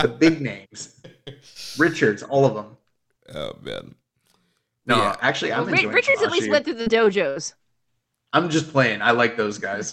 [0.00, 1.00] the big names,
[1.78, 2.76] Richards, all of them.
[3.34, 3.94] oh man.
[4.86, 5.16] No, Yeah.
[5.20, 7.52] actually, I'm Ri- enjoying Richards at least went through the dojos.
[8.32, 9.02] I'm just playing.
[9.02, 9.92] I like those guys.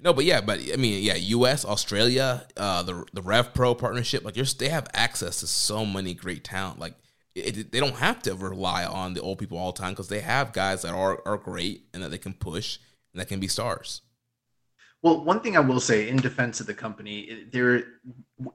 [0.00, 4.24] No, but yeah, but I mean, yeah, U.S., Australia, uh, the the Rev Pro partnership,
[4.24, 6.78] like, just they have access to so many great talent.
[6.80, 6.94] Like,
[7.34, 10.08] it, it- they don't have to rely on the old people all the time because
[10.08, 12.78] they have guys that are are great and that they can push
[13.12, 14.02] and that can be stars.
[15.02, 17.84] Well, one thing I will say in defense of the company, there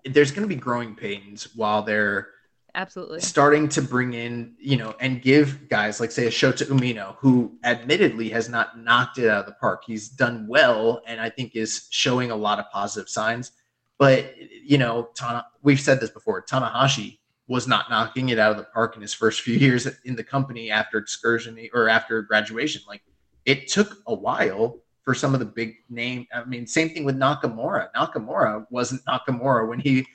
[0.06, 2.30] there's going to be growing pains while they're
[2.76, 3.20] Absolutely.
[3.22, 7.58] starting to bring in, you know, and give guys like say a Shota Umino, who
[7.64, 9.84] admittedly has not knocked it out of the park.
[9.86, 13.52] He's done well, and I think is showing a lot of positive signs.
[13.98, 16.44] But you know, Tana, we've said this before.
[16.44, 17.18] Tanahashi
[17.48, 20.24] was not knocking it out of the park in his first few years in the
[20.24, 22.82] company after excursion or after graduation.
[22.88, 23.02] Like
[23.46, 26.28] it took a while for some of the big name.
[26.34, 27.90] I mean, same thing with Nakamura.
[27.96, 30.06] Nakamura wasn't Nakamura when he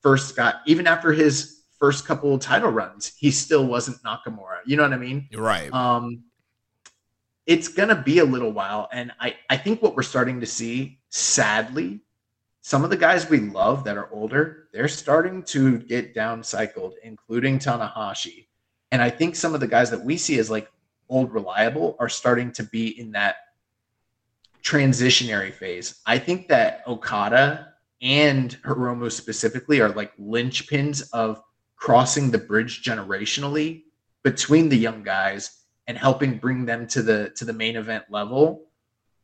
[0.00, 4.58] first got, even after his first couple of title runs, he still wasn't Nakamura.
[4.64, 5.28] You know what I mean?
[5.34, 5.72] Right.
[5.72, 6.22] Um,
[7.46, 10.98] it's gonna be a little while, and I I think what we're starting to see,
[11.10, 12.00] sadly,
[12.66, 16.94] some of the guys we love that are older, they're starting to get down cycled,
[17.04, 18.48] including Tanahashi.
[18.90, 20.68] And I think some of the guys that we see as like
[21.08, 23.36] old reliable are starting to be in that
[24.64, 26.00] transitionary phase.
[26.06, 31.40] I think that Okada and Hiromu specifically are like linchpins of
[31.76, 33.84] crossing the bridge generationally
[34.24, 38.66] between the young guys and helping bring them to the to the main event level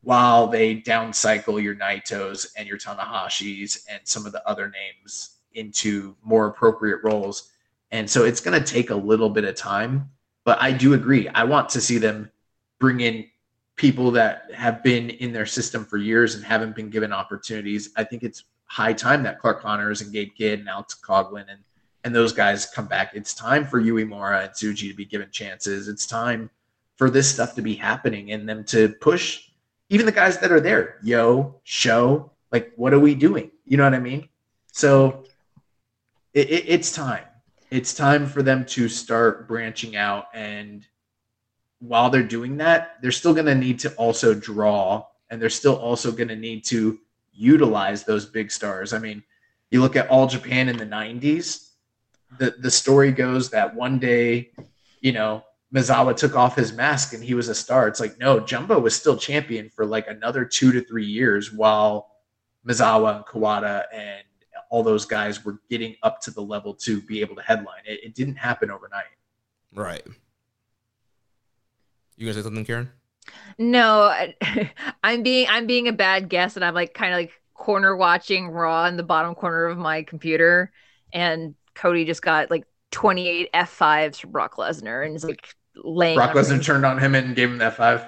[0.02, 6.16] while they downcycle your Naitos and your Tanahashis and some of the other names into
[6.22, 7.50] more appropriate roles.
[7.90, 10.10] And so it's going to take a little bit of time,
[10.44, 11.28] but I do agree.
[11.28, 12.30] I want to see them
[12.78, 13.26] bring in
[13.76, 17.90] people that have been in their system for years and haven't been given opportunities.
[17.96, 21.60] I think it's high time that Clark Connors and Gabe Kidd and Alex Coughlin and
[22.04, 23.12] and those guys come back.
[23.14, 25.86] It's time for Uemura and Tsuji to be given chances.
[25.86, 26.50] It's time
[26.96, 29.44] for this stuff to be happening and them to push
[29.92, 30.96] even the guys that are there.
[31.02, 33.50] Yo, show, like what are we doing?
[33.66, 34.26] You know what I mean?
[34.72, 35.24] So
[36.32, 37.24] it, it, it's time.
[37.70, 40.86] It's time for them to start branching out and
[41.78, 45.76] while they're doing that, they're still going to need to also draw and they're still
[45.76, 46.98] also going to need to
[47.34, 48.94] utilize those big stars.
[48.94, 49.22] I mean,
[49.70, 51.68] you look at all Japan in the 90s,
[52.38, 54.52] the the story goes that one day,
[55.02, 55.44] you know,
[55.74, 57.88] Misawa took off his mask and he was a star.
[57.88, 62.10] It's like, no, Jumbo was still champion for like another 2 to 3 years while
[62.66, 64.22] Misawa and Kawada and
[64.70, 67.82] all those guys were getting up to the level to be able to headline.
[67.86, 69.04] It, it didn't happen overnight.
[69.74, 70.02] Right.
[72.16, 72.90] You gonna say something, Karen?
[73.58, 74.34] No, I-
[75.04, 78.48] I'm being I'm being a bad guest, and I'm like kind of like corner watching
[78.48, 80.72] Raw in the bottom corner of my computer,
[81.12, 86.16] and Cody just got like 28 F5s from Brock Lesnar, and he's like laying.
[86.16, 88.04] Brock Lesnar turned on him and gave him that five.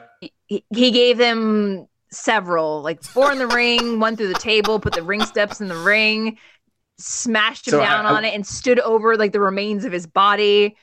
[0.46, 4.92] He, he gave him several, like four in the ring, one through the table, put
[4.94, 6.38] the ring steps in the ring,
[6.98, 10.06] smashed him So down I- on it, and stood over like the remains of his
[10.06, 10.76] body.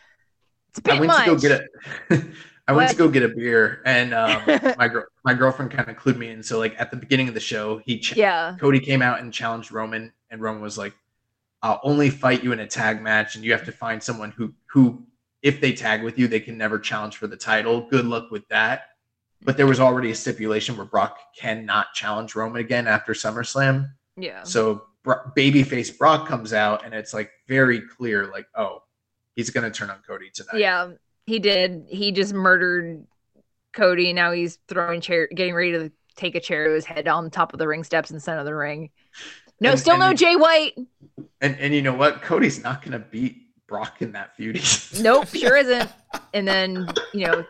[0.70, 1.26] It's a bit I went much.
[1.26, 1.52] to go get
[2.10, 2.24] a.
[2.68, 4.42] I went to go get a beer, and um,
[4.78, 6.42] my girl, my girlfriend kind of clued me in.
[6.42, 8.56] So like at the beginning of the show, he Yeah.
[8.60, 10.94] Cody came out and challenged Roman, and Roman was like,
[11.62, 14.54] "I'll only fight you in a tag match, and you have to find someone who
[14.68, 15.04] who,
[15.42, 17.82] if they tag with you, they can never challenge for the title.
[17.90, 18.84] Good luck with that."
[19.44, 23.90] But there was already a stipulation where Brock cannot challenge Roman again after SummerSlam.
[24.16, 24.44] Yeah.
[24.44, 28.84] So Bro- babyface Brock comes out, and it's like very clear, like, oh,
[29.36, 30.60] he's gonna turn on Cody tonight.
[30.60, 30.92] Yeah,
[31.26, 31.86] he did.
[31.90, 33.08] He just murdered
[33.74, 34.14] Cody.
[34.14, 37.54] Now he's throwing chair, getting ready to take a chair to his head on top
[37.54, 38.92] of the ring steps in the center of the ring.
[39.60, 40.74] No, And- still no Jay White.
[41.40, 42.22] And and you know what?
[42.22, 43.38] Cody's not gonna beat
[43.72, 44.62] Brock in that feud.
[45.00, 45.90] Nope, sure isn't.
[46.34, 47.46] And then you know,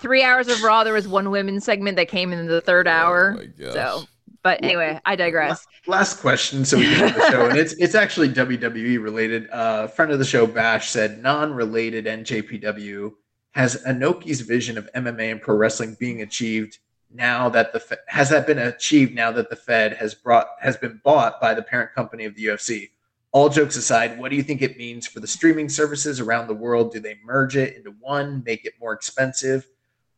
[0.00, 0.82] three hours of Raw.
[0.82, 3.38] There was one women's segment that came in the third hour.
[3.38, 4.04] Oh so,
[4.42, 5.66] but anyway, I digress.
[5.86, 9.50] Last question, so we can end the show, and it's it's actually WWE related.
[9.50, 13.12] Uh, friend of the show, Bash said, non-related NJPW
[13.52, 16.78] has Inoki's vision of MMA and pro wrestling being achieved
[17.12, 20.78] now that the Fe- has that been achieved now that the Fed has brought has
[20.78, 22.88] been bought by the parent company of the UFC.
[23.32, 26.54] All jokes aside, what do you think it means for the streaming services around the
[26.54, 26.92] world?
[26.92, 29.66] Do they merge it into one, make it more expensive,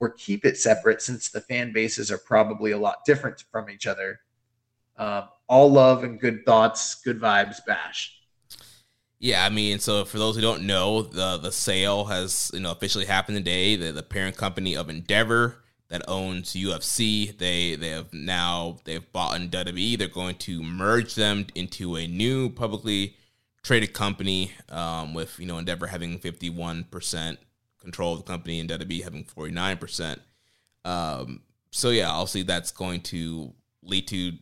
[0.00, 3.86] or keep it separate since the fan bases are probably a lot different from each
[3.86, 4.20] other?
[4.96, 8.20] Um, all love and good thoughts, good vibes, bash.
[9.20, 12.72] Yeah, I mean, so for those who don't know, the the sale has you know
[12.72, 13.76] officially happened today.
[13.76, 19.40] The the parent company of Endeavor that owns UFC, they they have now they've bought
[19.40, 19.98] in WWE.
[19.98, 23.16] They're going to merge them into a new publicly
[23.62, 27.38] traded company um, with you know Endeavor having fifty one percent
[27.80, 30.20] control of the company and WWE having forty nine percent.
[30.84, 34.32] Um, so yeah, obviously that's going to lead to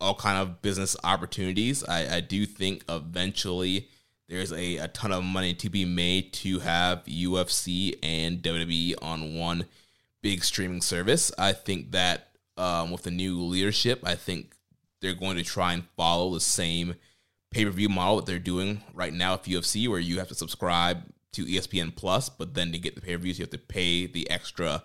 [0.00, 1.84] all kind of business opportunities.
[1.84, 3.88] I, I do think eventually
[4.28, 9.34] there's a, a ton of money to be made to have UFC and WWE on
[9.34, 9.66] one
[10.22, 11.32] big streaming service.
[11.38, 14.54] I think that um, with the new leadership, I think
[15.00, 16.94] they're going to try and follow the same
[17.50, 20.34] pay per view model that they're doing right now with UFC, where you have to
[20.34, 23.58] subscribe to ESPN Plus, but then to get the pay per views, you have to
[23.58, 24.82] pay the extra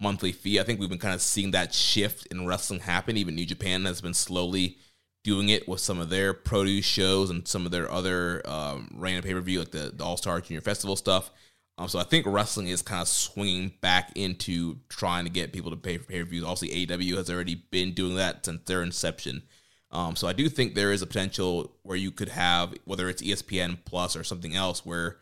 [0.00, 0.60] monthly fee.
[0.60, 3.16] I think we've been kind of seeing that shift in wrestling happen.
[3.16, 4.78] Even New Japan has been slowly
[5.24, 9.24] doing it with some of their produce shows and some of their other um, random
[9.24, 11.30] pay per view, like the, the All Star Junior Festival stuff.
[11.78, 15.70] Um, so I think wrestling is kind of swinging back into trying to get people
[15.70, 16.42] to pay for pay per views.
[16.44, 19.44] Obviously, AEW has already been doing that since their inception.
[19.92, 23.22] Um, so I do think there is a potential where you could have whether it's
[23.22, 25.18] ESPN Plus or something else where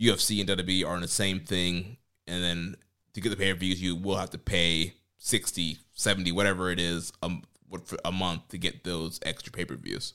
[0.00, 2.76] UFC and WWE are in the same thing, and then
[3.12, 6.80] to get the pay per views, you will have to pay 60, 70, whatever it
[6.80, 7.42] is, um,
[7.84, 10.14] for a month to get those extra pay per views.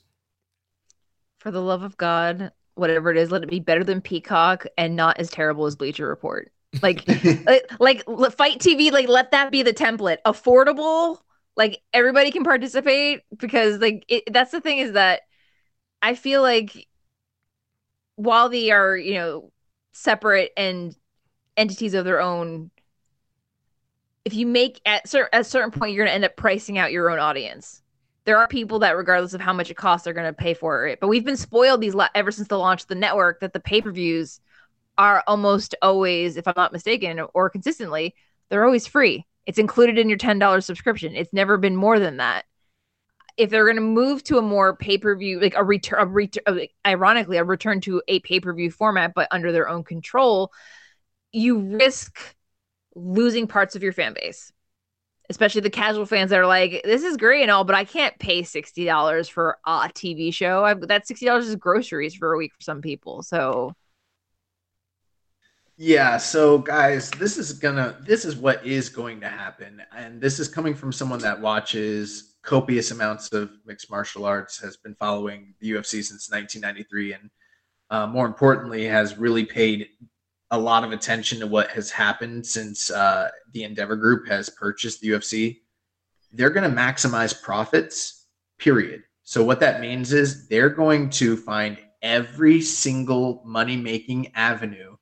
[1.38, 4.96] For the love of God, whatever it is, let it be better than Peacock and
[4.96, 6.52] not as terrible as Bleacher Report.
[6.82, 7.08] Like,
[7.48, 10.18] uh, like, like FITE TV, like let that be the template.
[10.26, 11.20] Affordable,
[11.56, 15.22] like everybody can participate because, like, it, that's the thing is that
[16.02, 16.88] I feel like
[18.18, 19.52] while they are, you know,
[19.94, 20.96] separate and
[21.58, 22.72] entities of their own,
[24.26, 26.78] if you make at, cer- at a certain point, you're going to end up pricing
[26.78, 27.82] out your own audience
[28.26, 30.88] there are people that regardless of how much it costs they're going to pay for
[30.88, 31.00] it.
[31.00, 33.60] But we've been spoiled these la- ever since the launch of the network that the
[33.60, 34.40] pay-per-views
[34.98, 38.16] are almost always if i'm not mistaken or consistently
[38.50, 39.26] they're always free.
[39.46, 41.16] It's included in your $10 subscription.
[41.16, 42.46] It's never been more than that.
[43.38, 47.38] If they're going to move to a more pay-per-view like a return a return ironically
[47.38, 50.54] a return to a pay-per-view format but under their own control
[51.34, 52.18] you risk
[52.96, 54.54] losing parts of your fan base
[55.30, 58.18] especially the casual fans that are like, this is great and all, but I can't
[58.20, 60.64] pay sixty dollars for a TV show.
[60.64, 63.24] I, that sixty dollars is groceries for a week for some people.
[63.24, 63.74] So
[65.78, 69.82] Yeah, so guys, this is gonna this is what is going to happen.
[69.96, 74.78] And this is coming from someone that watches copious amounts of mixed martial arts, has
[74.78, 77.30] been following the UFC since 1993, and
[77.90, 79.88] uh, more importantly, has really paid
[80.56, 85.02] a lot of attention to what has happened since uh, the Endeavor Group has purchased
[85.02, 85.60] the UFC.
[86.32, 88.28] They're going to maximize profits,
[88.58, 89.04] period.
[89.24, 94.96] So what that means is they're going to find every single money making avenue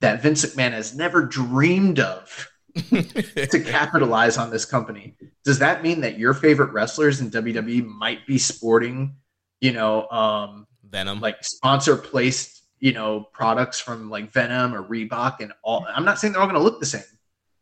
[0.00, 2.48] that Vince McMahon has never dreamed of
[2.90, 5.16] to capitalize on this company.
[5.44, 9.16] Does that mean that your favorite wrestlers in WWE might be sporting,
[9.60, 11.20] you know, um, Venom.
[11.20, 15.86] like sponsor placed, you know, products from like Venom or Reebok and all?
[15.88, 17.02] I'm not saying they're all going to look the same,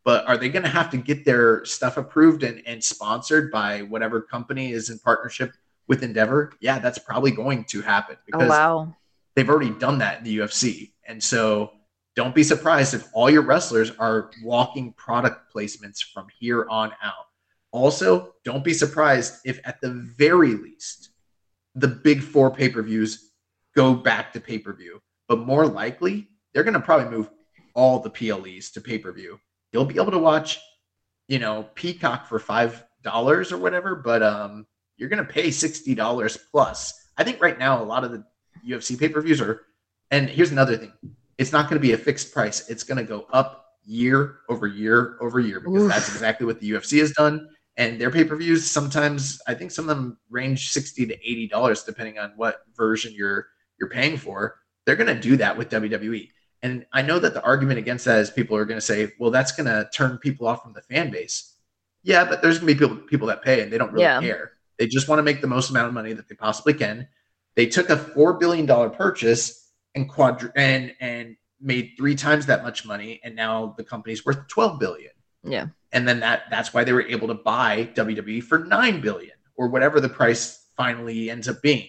[0.04, 3.82] but are they going to have to get their stuff approved and, and sponsored by
[3.82, 5.52] whatever company is in partnership
[5.88, 6.52] with Endeavor?
[6.60, 8.94] Yeah, that's probably going to happen Oh wow.
[9.36, 10.92] they've already done that in the UFC.
[11.06, 11.72] And so
[12.16, 17.26] don't be surprised if all your wrestlers are walking product placements from here on out.
[17.72, 21.10] Also, don't be surprised if at the very least
[21.74, 23.32] the big four pay per views
[23.74, 25.00] go back to pay per view.
[25.28, 27.30] But more likely, they're going to probably move
[27.74, 29.38] all the PLEs to pay per view.
[29.72, 30.60] You'll be able to watch,
[31.28, 35.94] you know, Peacock for five dollars or whatever, but um, you're going to pay sixty
[35.94, 36.92] dollars plus.
[37.16, 38.24] I think right now a lot of the
[38.66, 39.62] UFC pay per views are,
[40.10, 40.92] and here's another thing:
[41.38, 42.68] it's not going to be a fixed price.
[42.68, 45.90] It's going to go up year over year over year because Oof.
[45.90, 47.48] that's exactly what the UFC has done.
[47.76, 51.48] And their pay per views sometimes, I think some of them range sixty to eighty
[51.48, 54.56] dollars depending on what version you're you're paying for.
[54.86, 56.28] They're going to do that with WWE.
[56.62, 59.30] And I know that the argument against that is people are going to say, well,
[59.30, 61.54] that's going to turn people off from the fan base.
[62.02, 64.20] Yeah, but there's going to be people people that pay and they don't really Yeah.
[64.20, 64.52] care.
[64.78, 67.08] They just want to make the most amount of money that they possibly can.
[67.56, 72.62] They took a four billion dollar purchase and quadru- and and made three times that
[72.62, 75.12] much money, and now the company's worth twelve billion.
[75.44, 75.66] Yeah.
[75.92, 79.68] And then that that's why they were able to buy WWE for nine billion or
[79.68, 81.88] whatever the price finally ends up being.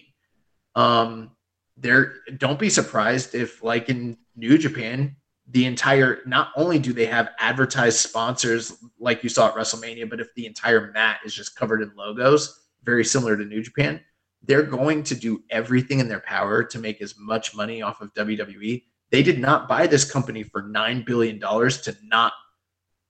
[0.74, 1.32] Um,
[1.76, 5.16] there don't be surprised if like in New Japan,
[5.48, 10.20] the entire not only do they have advertised sponsors like you saw at WrestleMania, but
[10.20, 14.00] if the entire mat is just covered in logos, very similar to New Japan,
[14.42, 18.12] they're going to do everything in their power to make as much money off of
[18.14, 18.82] WWE.
[19.10, 22.32] They did not buy this company for nine billion dollars to not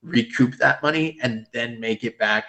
[0.03, 2.45] recoup that money and then make it back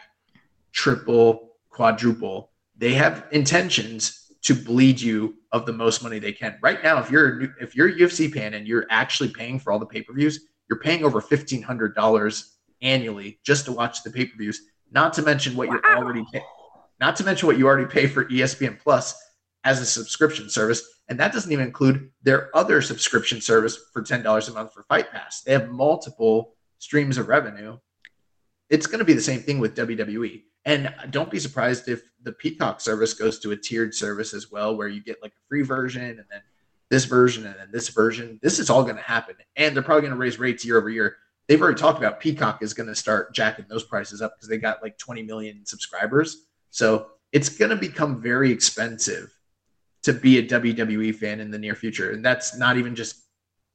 [0.72, 2.50] triple, quadruple.
[2.76, 6.56] They have intentions to bleed you of the most money they can.
[6.62, 9.78] Right now, if you're if you're a UFC fan and you're actually paying for all
[9.78, 14.10] the pay per views, you're paying over fifteen hundred dollars annually just to watch the
[14.10, 14.62] pay per views.
[14.90, 16.46] Not to mention what you're already paying.
[16.98, 19.14] Not to mention what you already pay for ESPN Plus
[19.64, 24.22] as a subscription service, and that doesn't even include their other subscription service for ten
[24.22, 25.42] dollars a month for Fight Pass.
[25.42, 27.76] They have multiple streams of revenue.
[28.70, 30.42] It's going to be the same thing with WWE.
[30.64, 34.76] And don't be surprised if the Peacock service goes to a tiered service as well,
[34.76, 36.42] where you get like a free version and then
[36.90, 38.38] this version and then this version.
[38.42, 39.36] This is all going to happen.
[39.56, 41.16] And they're probably going to raise rates year over year.
[41.46, 44.58] They've already talked about Peacock is going to start jacking those prices up because they
[44.58, 46.46] got like 20 million subscribers.
[46.70, 49.34] So it's going to become very expensive
[50.02, 52.12] to be a WWE fan in the near future.
[52.12, 53.24] And that's not even just,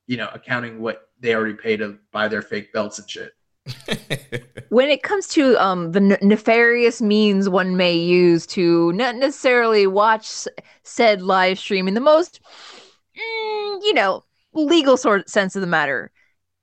[0.08, 3.34] you know, accounting what they already pay to buy their fake belts and shit.
[4.69, 10.48] when it comes to um the nefarious means one may use to not necessarily watch
[10.83, 12.40] said live stream in the most
[13.17, 16.11] mm, you know legal sort sense of the matter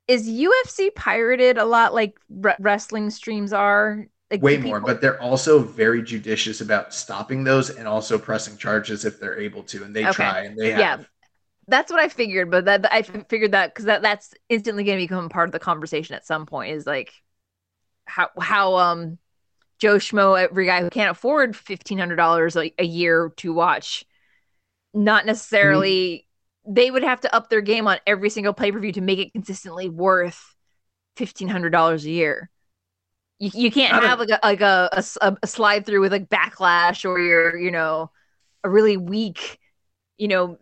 [0.08, 5.00] is UFC pirated a lot like re- wrestling streams are like way do more, but
[5.00, 9.84] they're also very judicious about stopping those and also pressing charges if they're able to,
[9.84, 10.06] and they Okay.
[10.06, 10.88] try and they have.
[10.88, 11.00] Yeah.
[11.70, 15.04] That's what I figured but that I figured that because that that's instantly going to
[15.04, 17.12] become part of the conversation at some point is like
[18.06, 19.18] how how um
[19.80, 24.04] Joe Schmo, every guy who can't afford fifteen hundred dollars a a year to watch,
[24.94, 26.26] not necessarily
[26.68, 29.18] they would have to up their game on every single pay per view to make
[29.18, 30.56] it consistently worth
[31.16, 32.50] fifteen hundred dollars a year.
[33.38, 34.90] You, you can't have like a like a,
[35.22, 38.10] a- a slide through with like backlash or your you know
[38.64, 39.58] a really weak
[40.18, 40.58] you know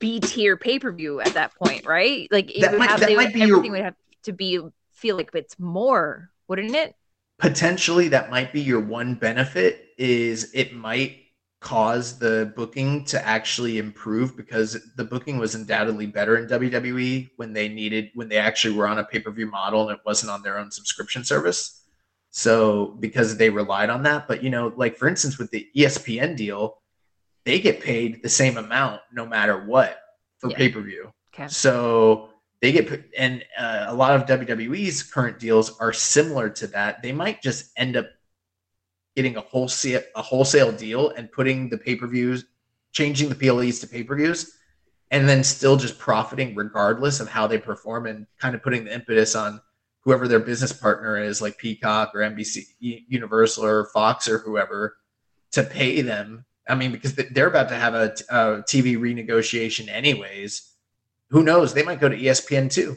[0.00, 2.26] B tier pay per view at that point, right?
[2.32, 4.32] Like it That would might- have that might would, be your- everything would have to
[4.32, 4.60] be
[4.92, 6.94] feel like it's more, wouldn't it?
[7.38, 11.16] potentially that might be your one benefit is it might
[11.62, 17.54] cause the booking to actually improve because the booking was undoubtedly better in WWE when
[17.54, 20.58] they needed when they actually were on a pay-per-view model and it wasn't on their
[20.58, 21.82] own subscription service.
[22.28, 26.36] So because they relied on that, but you know, like for instance with the ESPN
[26.36, 26.79] deal,
[27.44, 29.98] they get paid the same amount no matter what
[30.38, 30.56] for Yeah.
[30.56, 31.12] pay-per-view.
[31.34, 31.48] Okay.
[31.48, 36.66] So they get put, and uh, a lot of WWE's current deals are similar to
[36.68, 37.02] that.
[37.02, 38.06] They might just end up
[39.16, 42.44] getting a wholesale a wholesale deal and putting the pay per views,
[42.92, 44.56] changing the PLEs to pay per views,
[45.10, 48.94] and then still just profiting regardless of how they perform and kind of putting the
[48.94, 49.60] impetus on
[50.02, 54.96] whoever their business partner is, like Peacock or NBC, Universal or Fox or whoever,
[55.52, 56.44] to pay them.
[56.70, 60.72] I mean, because they- they're about to have a, a TV renegotiation anyways.
[61.30, 61.74] Who knows?
[61.74, 62.96] They might go to ESPN too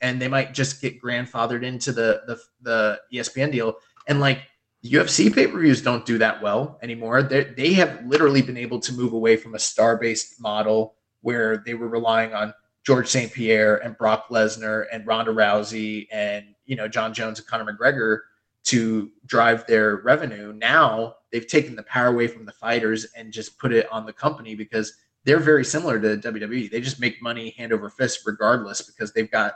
[0.00, 3.76] and they might just get grandfathered into the the, the ESPN deal.
[4.08, 4.42] And like
[4.84, 7.22] UFC pay per views don't do that well anymore.
[7.22, 11.58] They they have literally been able to move away from a star based model where
[11.64, 12.52] they were relying on
[12.84, 13.32] George St.
[13.32, 18.18] Pierre and Brock Lesnar and Ronda Rousey and you know Jon Jones and Conor McGregor
[18.64, 20.52] to drive their revenue.
[20.52, 24.12] Now they've taken the power away from the fighters and just put it on the
[24.12, 24.92] company because
[25.24, 26.70] they're very similar to WWE.
[26.70, 29.54] They just make money hand over fist regardless because they've got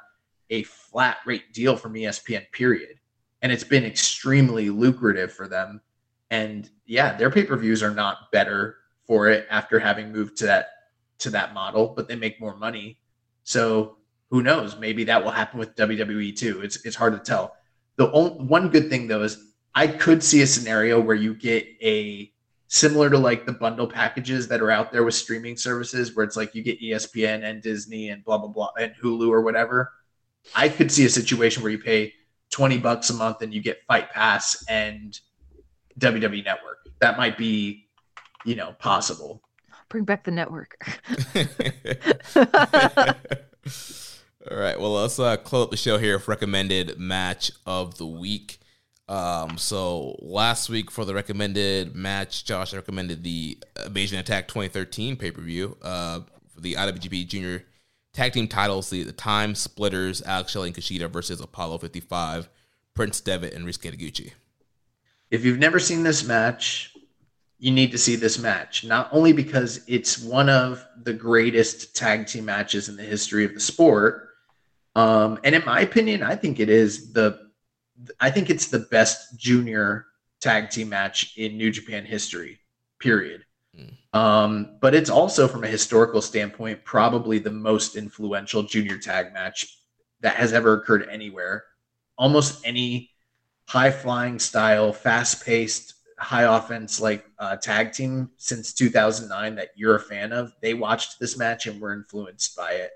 [0.51, 2.99] a flat rate deal from ESPN, period.
[3.43, 5.81] And it's been extremely lucrative for them.
[6.31, 8.76] And yeah, their pay-per-views are not better
[9.07, 10.68] for it after having moved to that
[11.18, 12.99] to that model, but they make more money.
[13.44, 13.97] So
[14.31, 14.76] who knows?
[14.76, 16.60] Maybe that will happen with WWE too.
[16.62, 17.57] It's it's hard to tell.
[17.97, 21.66] The only, one good thing though is I could see a scenario where you get
[21.83, 22.33] a
[22.68, 26.36] similar to like the bundle packages that are out there with streaming services where it's
[26.36, 29.92] like you get ESPN and Disney and blah blah blah and Hulu or whatever.
[30.55, 32.12] I could see a situation where you pay
[32.50, 35.18] 20 bucks a month and you get Fight Pass and
[35.99, 36.89] WWE Network.
[37.00, 37.89] That might be,
[38.44, 39.42] you know, possible.
[39.89, 40.76] Bring back the network.
[44.49, 44.78] All right.
[44.78, 48.58] Well, let's uh, close up the show here with recommended match of the week.
[49.08, 55.33] Um, so last week for the recommended match, Josh recommended the Invasion Attack 2013 pay
[55.33, 56.20] per view uh,
[56.55, 57.65] for the IWGP Junior
[58.12, 58.89] Tag Team titles.
[58.89, 62.49] The, the Time Splitters, Alex Shelley and Kushida versus Apollo 55,
[62.94, 64.33] Prince Devitt and Ryusuke Taguchi.
[65.33, 66.94] If you've never seen this match,
[67.58, 68.84] you need to see this match.
[68.84, 73.52] Not only because it's one of the greatest tag team matches in the history of
[73.52, 74.26] the sport,
[74.97, 77.50] um, and in my opinion, I think it is the
[78.18, 80.07] I think it's the best junior
[80.41, 82.58] tag team match in New Japan history,
[82.99, 83.44] period.
[83.78, 84.18] Mm.
[84.18, 89.81] Um, but it's also, from a historical standpoint, probably the most influential junior tag match
[90.20, 91.65] that has ever occurred anywhere.
[92.16, 93.10] Almost any
[93.68, 99.97] high flying style, fast paced, high offense like uh, tag team since 2009 that you're
[99.97, 102.92] a fan of, they watched this match and were influenced by it.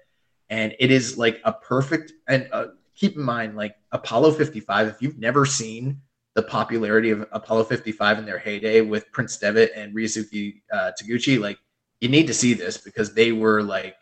[0.51, 5.01] And it is like a perfect and uh, keep in mind, like Apollo 55, if
[5.01, 6.01] you've never seen
[6.35, 11.41] the popularity of Apollo 55 in their heyday with Prince Devitt and Ryusuke uh, Taguchi,
[11.41, 11.59] like
[12.01, 13.97] you need to see this because they were like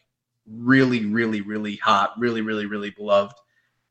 [0.47, 3.35] really, really, really hot, really, really, really beloved.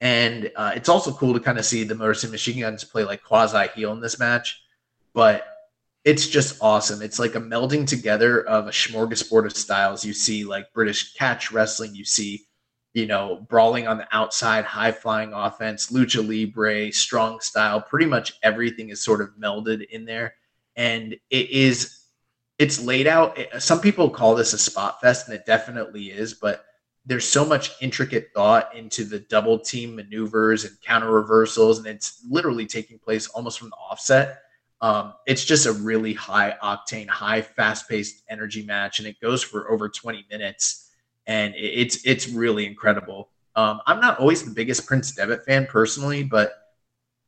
[0.02, 3.03] And uh, it's also cool to kind of see the Motor City Machine Guns play
[3.03, 4.61] like quasi heel in this match,
[5.14, 5.45] but
[6.03, 7.02] it's just awesome.
[7.02, 10.06] It's like a melding together of a smorgasbord of styles.
[10.06, 12.47] You see like British catch wrestling, you see
[12.98, 18.34] you know, brawling on the outside, high flying offense, lucha libre, strong style, pretty much
[18.42, 20.34] everything is sort of melded in there.
[20.76, 22.06] And it is,
[22.58, 23.38] it's laid out.
[23.59, 26.66] Some people call this a spot fest, and it definitely is, but
[27.06, 32.26] there's so much intricate thought into the double team maneuvers and counter reversals, and it's
[32.27, 34.40] literally taking place almost from the offset.
[34.82, 39.43] Um, it's just a really high octane, high fast paced energy match, and it goes
[39.43, 40.87] for over 20 minutes
[41.28, 43.30] and it's it's really incredible.
[43.56, 46.54] Um, I'm not always the biggest Prince Devitt fan personally, but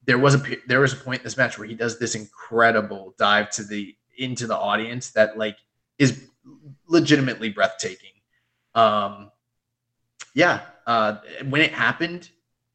[0.06, 3.14] there was a there was a point in this match where he does this incredible
[3.18, 5.58] dive to the into the audience that like
[5.98, 6.30] is
[6.88, 8.12] legitimately breathtaking.
[8.74, 9.32] Um,
[10.34, 11.18] yeah, uh,
[11.50, 12.30] when it happened,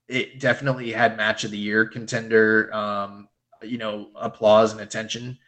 [0.09, 3.29] it definitely had match of the year contender, um,
[3.63, 5.39] you know, applause and attention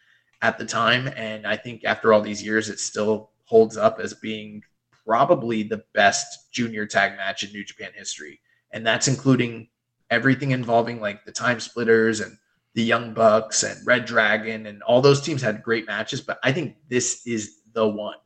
[0.43, 1.09] at the time.
[1.17, 4.63] And I think after all these years, it still holds up as being
[5.07, 8.41] probably the best junior tag match in New Japan history.
[8.73, 9.69] And that's including
[10.11, 12.37] everything involving like the time splitters and
[12.75, 16.53] the Young Bucks and Red Dragon and all those teams had great matches, but I
[16.53, 18.19] think this is the one.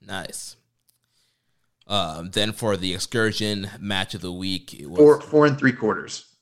[0.00, 0.56] Nice.
[1.86, 5.72] Um, then for the excursion match of the week, it was four four and three
[5.72, 6.34] quarters.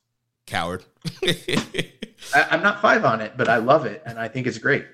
[0.46, 0.84] Coward.
[1.24, 4.86] I, I'm not five on it, but I love it and I think it's great.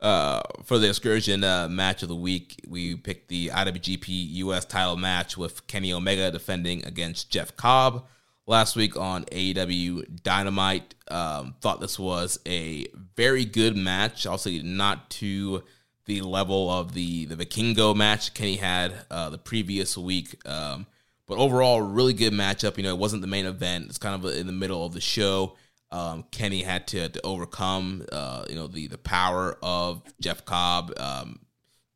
[0.00, 4.06] Uh, for the excursion uh, match of the week, we picked the IWGP
[4.36, 8.06] US title match with Kenny Omega defending against Jeff Cobb
[8.46, 10.94] last week on AEW Dynamite.
[11.08, 14.26] Um, thought this was a very good match.
[14.26, 15.64] Also, not to
[16.06, 20.34] the level of the the Vikingo match Kenny had uh, the previous week.
[20.48, 20.86] Um,
[21.26, 22.76] but overall, really good matchup.
[22.76, 23.86] You know, it wasn't the main event.
[23.88, 25.56] It's kind of in the middle of the show
[25.92, 30.92] um, Kenny had to, to overcome, uh, you know, the the power of Jeff Cobb.
[30.98, 31.40] Um,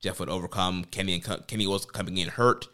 [0.00, 2.66] Jeff would overcome Kenny, and Kenny was coming in hurt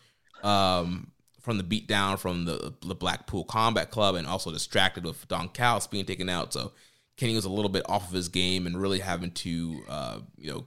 [0.42, 5.48] um, from the beatdown from the the Blackpool Combat Club, and also distracted with Don
[5.48, 6.52] Callis being taken out.
[6.52, 6.72] So
[7.16, 10.50] Kenny was a little bit off of his game and really having to, uh, you
[10.50, 10.64] know,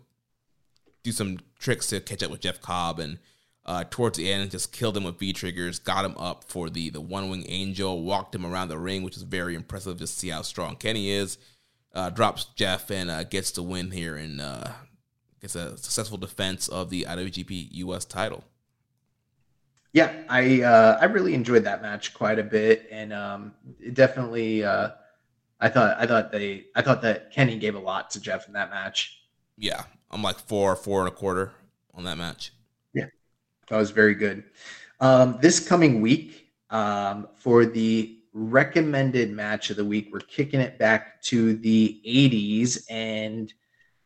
[1.02, 3.18] do some tricks to catch up with Jeff Cobb and
[3.66, 6.90] uh, towards the end, just killed him with V triggers, got him up for the
[6.90, 10.30] the one wing angel, walked him around the ring, which is very impressive to see
[10.30, 11.38] how strong Kenny is.
[11.94, 14.68] Uh, drops Jeff and uh, gets the win here and uh,
[15.40, 18.44] gets a successful defense of the IWGP US title.
[19.94, 24.64] Yeah, I uh, I really enjoyed that match quite a bit, and um, it definitely
[24.64, 24.90] uh,
[25.60, 28.54] I thought I thought they I thought that Kenny gave a lot to Jeff in
[28.54, 29.22] that match.
[29.56, 31.52] Yeah, I'm like four four and a quarter
[31.94, 32.53] on that match.
[33.70, 34.44] That was very good.
[35.00, 40.80] Um, this coming week, um, for the recommended match of the week, we're kicking it
[40.80, 42.84] back to the 80s.
[42.90, 43.54] And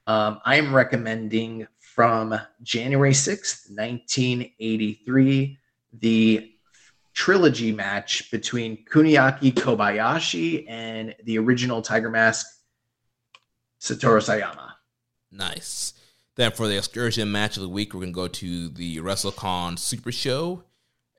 [0.06, 5.58] um, I'm recommending from January 6th, 1983,
[6.00, 6.52] the
[7.14, 12.46] trilogy match between Kuniaki Kobayashi and the original Tiger Mask,
[13.82, 14.74] Satoru Sayama.
[15.32, 15.94] Nice.
[16.38, 19.78] Then for the excursion match of the week, we're going to go to the WrestleCon
[19.78, 20.64] Super Show.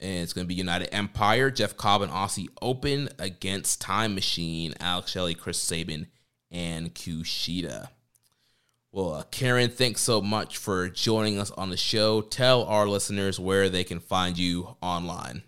[0.00, 4.74] And it's going to be United Empire, Jeff Cobb and Aussie Open against Time Machine,
[4.78, 6.06] Alex Shelley, Chris Sabin,
[6.52, 7.88] and Kushida.
[8.92, 12.20] Well, uh, Karen, thanks so much for joining us on the show.
[12.20, 15.42] Tell our listeners where they can find you online.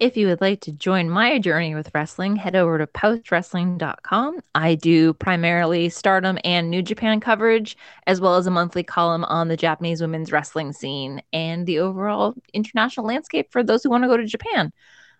[0.00, 4.40] If you would like to join my journey with wrestling, head over to postwrestling.com.
[4.54, 9.48] I do primarily stardom and New Japan coverage, as well as a monthly column on
[9.48, 14.08] the Japanese women's wrestling scene and the overall international landscape for those who want to
[14.08, 14.72] go to Japan.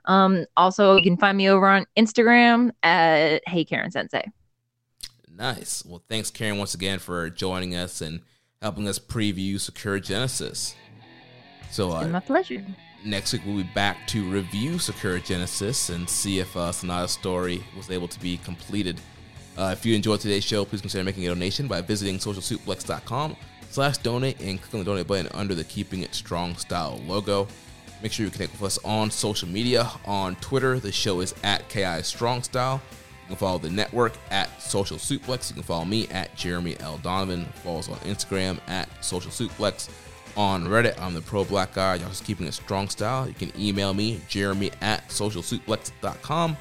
[0.04, 4.30] Um, also, you can find me over on Instagram at Hey Karen Sensei.
[5.28, 5.84] Nice.
[5.84, 8.20] Well, thanks, Karen, once again for joining us and
[8.62, 10.76] helping us preview Sakura Genesis.
[11.72, 12.64] So, uh, my pleasure
[13.04, 17.62] next week we'll be back to review Sakura Genesis and see if uh, Sanada's story
[17.76, 19.00] was able to be completed.
[19.56, 23.36] Uh, if you enjoyed today's show, please consider making a donation by visiting socialsuplex.com
[23.70, 27.48] slash donate and click on the donate button under the Keeping It Strong style logo.
[28.02, 29.90] Make sure you connect with us on social media.
[30.04, 32.80] On Twitter, the show is at KI Strong Style.
[33.22, 35.50] You can follow the network at Social Suplex.
[35.50, 36.98] You can follow me at Jeremy L.
[36.98, 37.44] Donovan.
[37.64, 39.90] Follow us on Instagram at Social Suplex
[40.38, 40.98] on Reddit.
[41.02, 41.96] I'm the pro black guy.
[41.96, 43.26] Y'all just keeping a strong style.
[43.26, 46.56] You can email me, jeremy at socialsuplex.com.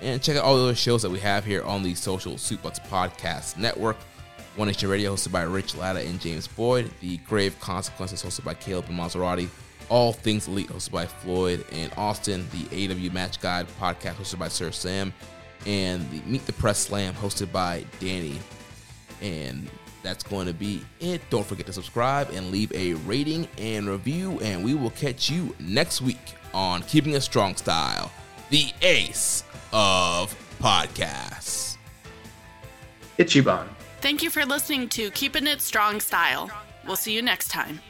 [0.00, 2.80] And check out all the other shows that we have here on the Social Suplex
[2.88, 3.96] Podcast Network.
[4.56, 6.90] One Nation Radio, hosted by Rich Latta and James Boyd.
[7.00, 9.48] The Grave Consequences, hosted by Caleb and Maserati.
[9.90, 12.46] All Things Elite, hosted by Floyd and Austin.
[12.52, 15.12] The AW Match Guide podcast, hosted by Sir Sam.
[15.66, 18.38] And the Meet the Press Slam, hosted by Danny.
[19.20, 19.68] And
[20.02, 21.20] that's going to be it.
[21.30, 25.54] Don't forget to subscribe and leave a rating and review, and we will catch you
[25.58, 28.10] next week on Keeping a Strong Style,
[28.50, 31.76] the ace of podcasts.
[33.18, 33.66] Ichiban.
[34.00, 36.50] Thank you for listening to Keeping It Strong Style.
[36.86, 37.80] We'll see you next time.